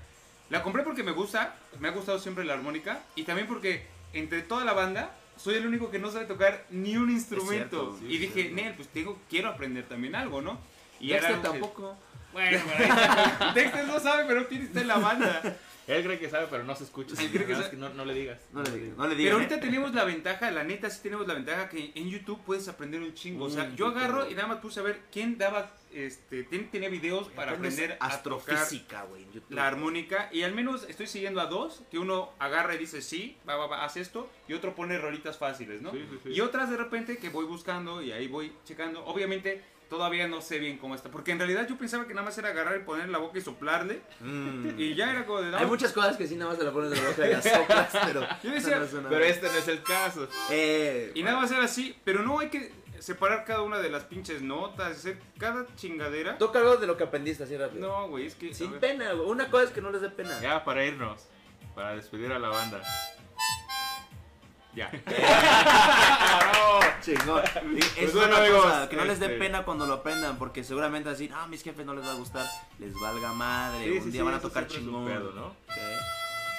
la 0.50 0.62
compré 0.62 0.84
porque 0.84 1.02
me 1.04 1.12
gusta, 1.12 1.56
me 1.80 1.88
ha 1.88 1.92
gustado 1.92 2.20
siempre 2.20 2.46
la 2.46 2.54
armónica, 2.54 3.02
y 3.16 3.24
también 3.24 3.48
porque 3.48 3.88
entre 4.14 4.44
toda 4.44 4.64
la 4.64 4.74
banda 4.74 5.12
soy 5.38 5.56
el 5.56 5.66
único 5.68 5.90
que 5.92 6.00
no 6.00 6.12
sabe 6.12 6.26
tocar 6.26 6.66
ni 6.70 6.96
un 6.98 7.10
instrumento. 7.10 7.52
cierto, 7.52 7.98
sí, 8.00 8.06
y 8.14 8.18
dije. 8.18 8.52
Nel, 8.52 8.74
pues 8.76 8.88
tengo, 8.90 9.20
quiero 9.30 9.50
aprender 9.50 9.86
también 9.88 10.16
algo, 10.16 10.42
¿no? 10.42 10.60
Y 11.00 11.10
Dexter 11.10 11.36
que- 11.38 11.42
tampoco. 11.42 11.98
Bueno, 12.32 12.60
pero 12.78 13.54
Dexter 13.54 13.86
no 13.88 14.00
sabe, 14.00 14.24
pero 14.28 14.46
tiene 14.48 14.66
está 14.66 14.82
en 14.82 14.88
la 14.88 14.98
banda. 14.98 15.42
Él 15.86 16.02
cree 16.04 16.18
que 16.18 16.30
sabe, 16.30 16.48
pero 16.50 16.64
no 16.64 16.76
se 16.76 16.86
escucha. 16.86 17.14
Él 17.22 17.30
cree 17.30 17.46
que 17.46 17.56
sabe. 17.56 17.76
no, 17.78 17.90
no 17.90 18.06
le 18.06 18.14
digas. 18.14 18.40
No 18.54 18.64
le 18.64 18.72
digas, 18.72 18.98
no 18.98 19.04
le 19.04 19.10
Pero 19.10 19.18
digan. 19.18 19.34
ahorita 19.34 19.60
tenemos 19.60 19.94
la 19.94 20.06
ventaja, 20.06 20.50
la 20.50 20.64
neta 20.64 20.90
sí 20.90 21.00
tenemos 21.04 21.28
la 21.28 21.34
ventaja 21.34 21.68
que 21.70 21.92
en 21.94 22.10
YouTube 22.10 22.40
puedes 22.46 22.68
aprender 22.70 23.02
un 23.02 23.14
chingo. 23.14 23.46
O 23.46 23.50
sea, 23.50 23.66
Mm, 23.66 23.76
yo 23.76 23.88
agarro 23.88 24.30
y 24.30 24.34
nada 24.34 24.48
más 24.48 24.58
puse 24.60 24.80
a 24.80 24.84
ver 24.84 25.02
quién 25.12 25.38
daba, 25.38 25.70
este, 25.94 26.44
tenía 26.44 26.90
videos 26.90 27.30
para 27.30 27.54
aprender 27.54 27.98
astrofísica, 28.00 29.04
güey. 29.04 29.24
en 29.24 29.32
YouTube. 29.34 29.54
la 29.56 29.68
armónica. 29.68 30.30
Y 30.32 30.44
al 30.44 30.54
menos 30.54 30.86
estoy 30.90 31.08
siguiendo 31.08 31.42
a 31.42 31.46
dos, 31.46 31.84
que 31.92 32.00
uno 32.00 32.32
agarra 32.40 32.76
y 32.76 32.78
dice 32.78 33.02
sí, 33.02 33.38
va, 33.48 33.56
va, 33.56 33.68
va, 33.68 33.84
haz 33.86 33.98
esto, 33.98 34.30
y 34.48 34.54
otro 34.54 34.76
pone 34.76 34.98
rolitas 34.98 35.38
fáciles, 35.38 35.82
¿no? 35.82 35.92
Sí, 35.92 36.06
sí, 36.10 36.20
sí. 36.24 36.30
Y 36.32 36.42
otras 36.42 36.70
de 36.70 36.78
repente 36.78 37.18
que 37.18 37.30
voy 37.30 37.46
buscando 37.46 38.02
y 38.02 38.12
ahí 38.12 38.28
voy 38.28 38.54
checando. 38.66 39.04
Obviamente 39.06 39.64
todavía 39.90 40.28
no 40.28 40.42
sé 40.42 40.58
bien 40.58 40.80
cómo 40.80 40.96
está, 40.96 41.12
porque 41.12 41.32
en 41.32 41.38
realidad 41.38 41.68
yo 41.68 41.78
pensaba 41.78 42.08
que 42.08 42.16
nada 42.16 42.26
más 42.26 42.36
era 42.40 42.50
agarrar 42.50 42.78
y 42.78 42.84
poner 42.84 43.06
en 43.06 43.12
la 43.12 43.20
boca 43.20 43.38
y 43.38 43.42
soplarle, 43.42 44.02
Mm. 44.22 44.70
y 44.80 44.96
ya 44.96 45.12
era 45.12 45.24
como 45.26 45.42
de... 45.42 45.52
no, 45.52 45.58
Hay 45.58 45.68
muchas 45.68 45.92
cosas 45.92 46.18
que 46.18 46.26
sí 46.26 46.36
nada 46.36 46.50
más 46.50 46.58
se 46.58 46.64
la 46.66 46.72
pones 46.72 46.90
de 46.90 46.96
la 46.96 47.10
boca 47.10 47.28
y 47.28 47.32
las 47.32 47.44
soplas, 47.44 47.90
pero... 48.06 48.22
Yo 48.44 48.50
decía, 48.52 48.80
no 48.80 48.88
suena 48.88 49.10
Pero 49.10 49.20
bien. 49.22 49.32
este 49.32 49.46
no 49.48 49.54
es 49.58 49.68
el 49.68 49.84
caso. 49.84 50.28
Eh, 50.50 51.12
Y 51.14 51.22
nada 51.22 51.38
va 51.38 51.44
a 51.44 51.48
ser 51.48 51.60
así, 51.60 51.96
pero 52.04 52.24
no 52.24 52.40
hay 52.40 52.50
que 52.50 52.72
separar 53.04 53.44
cada 53.46 53.62
una 53.64 53.80
de 53.80 53.90
las 53.90 54.04
pinches 54.06 54.42
notas, 54.42 54.92
hacer 54.98 55.20
cada 55.38 55.66
chingadera. 55.76 56.38
Toca 56.38 56.60
algo 56.60 56.78
de 56.78 56.88
lo 56.88 56.96
que 56.98 57.04
aprendiste 57.04 57.44
así 57.44 57.58
rápido. 57.58 57.86
No, 57.88 58.08
güey, 58.08 58.26
es 58.28 58.36
que. 58.36 58.54
Sin 58.54 58.74
pena, 58.80 59.12
güey. 59.14 59.28
Una 59.30 59.50
cosa 59.52 59.66
es 59.66 59.70
que 59.72 59.82
no 59.82 59.92
les 59.92 60.02
dé 60.02 60.10
pena. 60.10 60.40
Ya, 60.42 60.64
para 60.64 60.86
irnos. 60.86 61.28
Para 61.76 61.96
despedir 61.96 62.32
a 62.32 62.40
la 62.40 62.48
banda. 62.50 62.82
Ya. 64.76 64.90
Chingón. 67.02 67.44
Y 67.76 67.80
Es 67.80 67.94
Pues 68.12 68.16
una 68.16 68.38
amigos, 68.38 68.64
cosa, 68.64 68.90
que 68.90 68.96
no 68.96 69.04
les 69.06 69.20
dé 69.20 69.26
este- 69.28 69.38
pena 69.38 69.64
cuando 69.66 69.86
lo 69.86 69.94
aprendan, 69.96 70.38
porque 70.40 70.64
seguramente 70.64 71.10
así, 71.10 71.30
ah, 71.34 71.46
mis 71.48 71.62
jefes 71.64 71.86
no 71.86 71.94
les 71.94 72.04
va 72.06 72.12
a 72.12 72.16
gustar, 72.16 72.46
les 72.80 72.94
valga 73.00 73.34
madre, 73.34 73.84
Sí, 73.86 73.92
un 73.98 74.04
sí, 74.06 74.10
día 74.12 74.22
sí, 74.22 74.26
van 74.26 74.34
a 74.36 74.40
tocar 74.40 74.66
chingón. 74.68 75.06
pedo. 75.06 75.56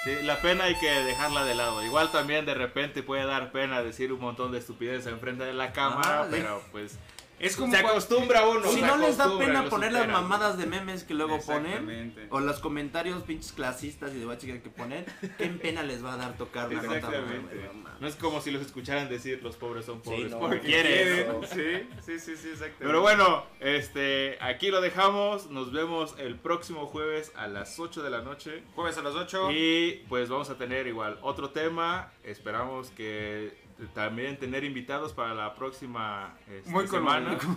Sí, 0.05 0.15
la 0.21 0.39
pena 0.39 0.65
hay 0.65 0.75
que 0.75 0.87
dejarla 0.87 1.45
de 1.45 1.55
lado. 1.55 1.83
Igual 1.83 2.11
también 2.11 2.45
de 2.45 2.53
repente 2.53 3.01
puede 3.01 3.25
dar 3.25 3.51
pena 3.51 3.81
decir 3.81 4.13
un 4.13 4.19
montón 4.19 4.51
de 4.51 4.59
estupideces 4.59 5.07
enfrente 5.07 5.43
de 5.43 5.53
la 5.53 5.73
cámara, 5.73 6.27
pero 6.29 6.61
pues 6.71 6.99
Es 7.39 7.55
como. 7.55 7.73
se 7.73 7.81
cuando- 7.81 7.99
acostumbra 7.99 8.47
uno. 8.47 8.69
Si 8.69 8.81
no 8.81 8.97
les 8.97 9.17
da 9.17 9.37
pena 9.37 9.69
poner 9.69 9.91
las 9.91 10.07
mamadas 10.07 10.57
de 10.57 10.65
memes 10.65 11.03
que 11.03 11.13
luego 11.13 11.39
ponen, 11.41 12.15
o 12.29 12.39
los 12.39 12.59
comentarios 12.59 13.23
pinches 13.23 13.51
clasistas 13.51 14.13
y 14.13 14.19
de 14.19 14.25
guachica 14.25 14.61
que 14.61 14.69
ponen, 14.69 15.05
¿qué 15.37 15.47
pena 15.47 15.83
les 15.83 16.03
va 16.03 16.13
a 16.13 16.17
dar 16.17 16.37
tocar 16.37 16.69
una 16.69 16.81
nota? 16.81 17.11
No. 17.11 17.95
No 17.99 18.07
es 18.07 18.15
como 18.15 18.41
si 18.41 18.51
los 18.51 18.61
escucharan 18.61 19.09
decir 19.09 19.41
los 19.41 19.55
pobres 19.55 19.85
son 19.85 20.01
pobres 20.01 20.31
no, 20.31 20.39
porque 20.39 20.57
porque 20.57 20.67
quieren. 20.67 21.41
Sí, 21.45 21.87
sí, 22.05 22.19
sí, 22.19 22.37
sí, 22.37 22.49
exacto. 22.49 22.77
Pero 22.79 23.01
bueno, 23.01 23.45
este, 23.59 24.37
aquí 24.41 24.69
lo 24.69 24.81
dejamos. 24.81 25.49
Nos 25.49 25.71
vemos 25.71 26.15
el 26.17 26.35
próximo 26.35 26.87
jueves 26.87 27.31
a 27.35 27.47
las 27.47 27.79
8 27.79 28.03
de 28.03 28.09
la 28.09 28.21
noche. 28.21 28.63
Jueves 28.75 28.97
a 28.97 29.01
las 29.01 29.15
8. 29.15 29.51
Y 29.51 30.03
pues 30.09 30.29
vamos 30.29 30.49
a 30.49 30.57
tener 30.57 30.87
igual 30.87 31.17
otro 31.21 31.51
tema. 31.51 32.11
Esperamos 32.23 32.89
que 32.89 33.64
también 33.93 34.37
tener 34.37 34.63
invitados 34.63 35.13
para 35.13 35.33
la 35.33 35.53
próxima 35.55 36.37
este, 36.49 36.69
Muy 36.69 36.87
semana. 36.87 37.37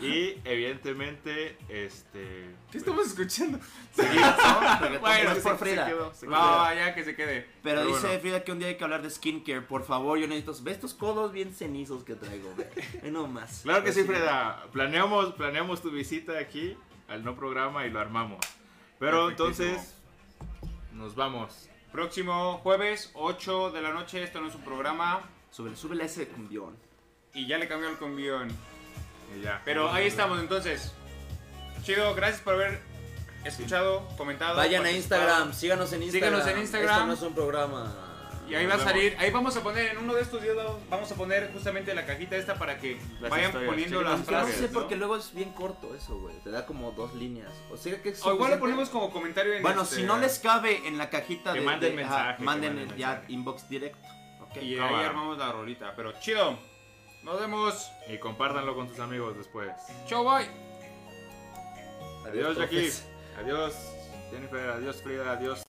Y 0.00 0.40
evidentemente, 0.44 1.56
este. 1.68 2.50
¿Qué 2.72 2.78
estamos 2.78 3.06
escuchando? 3.06 3.60
Reggaetón, 3.96 5.00
Bueno, 5.00 5.30
es 5.30 5.38
por 5.38 5.52
se- 5.52 5.58
se 5.58 5.64
Frida. 5.64 5.86
quedó, 5.86 6.14
se 6.14 6.26
No, 6.26 6.32
quedó. 6.32 6.74
ya 6.74 6.94
que 6.94 7.04
se 7.04 7.14
quede. 7.14 7.42
Pero, 7.62 7.82
Pero 7.82 7.86
dice 7.86 8.06
bueno. 8.08 8.20
Frida 8.20 8.42
que 8.42 8.52
un 8.52 8.58
día 8.58 8.68
hay 8.68 8.76
que 8.76 8.82
hablar 8.82 9.02
de 9.02 9.10
skincare. 9.10 9.60
Por 9.60 9.84
favor, 9.84 10.18
yo 10.18 10.26
necesito. 10.26 10.54
¿Ves 10.64 10.74
estos 10.76 10.94
codos 10.94 11.30
bien 11.30 11.54
cenizos 11.54 12.02
que 12.02 12.16
traigo? 12.16 12.52
Ve, 12.56 12.68
Ve 13.00 13.10
nomás. 13.12 13.60
Claro 13.62 13.84
que 13.84 13.92
sí, 13.92 14.00
Así. 14.00 14.08
Freda. 14.08 14.64
Planeamos, 14.72 15.34
planeamos 15.34 15.80
tu 15.82 15.90
visita 15.92 16.36
aquí 16.36 16.76
al 17.06 17.22
no 17.22 17.36
programa 17.36 17.86
y 17.86 17.90
lo 17.90 18.00
armamos. 18.00 18.40
Pero 18.98 19.30
entonces, 19.30 19.94
nos 20.94 21.14
vamos. 21.14 21.68
Próximo 21.92 22.58
jueves, 22.62 23.10
8 23.12 23.70
de 23.70 23.82
la 23.82 23.92
noche. 23.92 24.22
Esto 24.22 24.40
no 24.40 24.48
es 24.48 24.54
un 24.54 24.62
programa. 24.62 25.28
Súbele, 25.50 25.76
súbele 25.76 26.04
ese 26.06 26.26
cumbión. 26.26 26.74
Y 27.34 27.46
ya 27.46 27.58
le 27.58 27.68
cambió 27.68 27.90
el 27.90 27.98
convión. 27.98 28.48
Y 29.36 29.42
ya. 29.42 29.60
Pero 29.66 29.92
ahí 29.92 30.06
estamos 30.06 30.40
entonces. 30.40 30.94
Chido, 31.82 32.14
gracias 32.14 32.40
por 32.40 32.54
haber 32.54 32.80
escuchado, 33.44 34.08
comentado. 34.16 34.56
Vayan 34.56 34.86
a. 34.86 34.90
Instagram, 34.90 35.52
síganos 35.52 35.92
en 35.92 36.02
Instagram. 36.04 36.30
Síganos 36.30 36.48
en 36.48 36.62
Instagram. 36.62 36.94
Esto 36.94 37.06
no 37.06 37.12
es 37.12 37.22
un 37.22 37.34
programa. 37.34 38.11
Y 38.48 38.54
ahí 38.54 38.66
va 38.66 38.74
a 38.74 38.78
salir, 38.78 39.16
ahí 39.18 39.30
vamos 39.30 39.56
a 39.56 39.62
poner 39.62 39.92
en 39.92 39.98
uno 39.98 40.14
de 40.14 40.20
estos 40.22 40.42
días, 40.42 40.54
vamos 40.90 41.10
a 41.10 41.14
poner 41.14 41.50
justamente 41.52 41.94
la 41.94 42.04
cajita 42.04 42.36
esta 42.36 42.56
para 42.58 42.76
que 42.78 42.98
Las 43.20 43.30
vayan 43.30 43.46
historias, 43.46 43.70
poniendo 43.70 43.98
sí, 43.98 44.04
las 44.04 44.12
Aunque 44.14 44.32
no 44.32 44.38
frases. 44.38 44.56
sé, 44.56 44.66
¿no? 44.66 44.72
porque 44.72 44.96
luego 44.96 45.16
es 45.16 45.32
bien 45.34 45.52
corto 45.52 45.94
eso, 45.94 46.18
güey. 46.18 46.34
Te 46.42 46.50
da 46.50 46.66
como 46.66 46.90
dos 46.92 47.14
líneas. 47.14 47.52
O 47.70 47.76
sea 47.76 48.02
que 48.02 48.10
es 48.10 48.24
O 48.26 48.34
igual 48.34 48.50
lo 48.50 48.58
ponemos 48.58 48.88
como 48.90 49.10
comentario 49.10 49.54
en 49.54 49.62
Bueno, 49.62 49.82
este- 49.82 49.96
si 49.96 50.02
no 50.02 50.18
les 50.18 50.38
cabe 50.40 50.86
en 50.86 50.98
la 50.98 51.08
cajita 51.08 51.52
Que 51.54 51.60
de. 51.60 51.64
manden 51.64 51.90
de- 51.90 51.96
mensaje, 52.02 52.36
que 52.38 52.42
manden 52.42 52.74
manden 52.74 52.90
el 52.92 52.96
ya 52.98 53.08
mensaje. 53.08 53.32
inbox 53.32 53.68
directo. 53.68 54.08
Y 54.60 54.78
ahí 54.78 54.94
armamos 55.04 55.38
la 55.38 55.50
rolita. 55.52 55.94
Pero 55.96 56.12
chido. 56.20 56.58
Nos 57.22 57.40
vemos. 57.40 57.90
Y 58.08 58.18
compártanlo 58.18 58.74
con 58.74 58.88
tus 58.88 58.98
amigos 58.98 59.36
después. 59.36 59.70
Chau, 60.06 60.24
bye. 60.24 60.46
Adiós, 62.28 62.56
Jackie. 62.58 62.90
Adiós, 63.38 63.74
Jennifer. 64.30 64.70
Adiós, 64.70 65.00
Frida. 65.02 65.32
Adiós. 65.32 65.60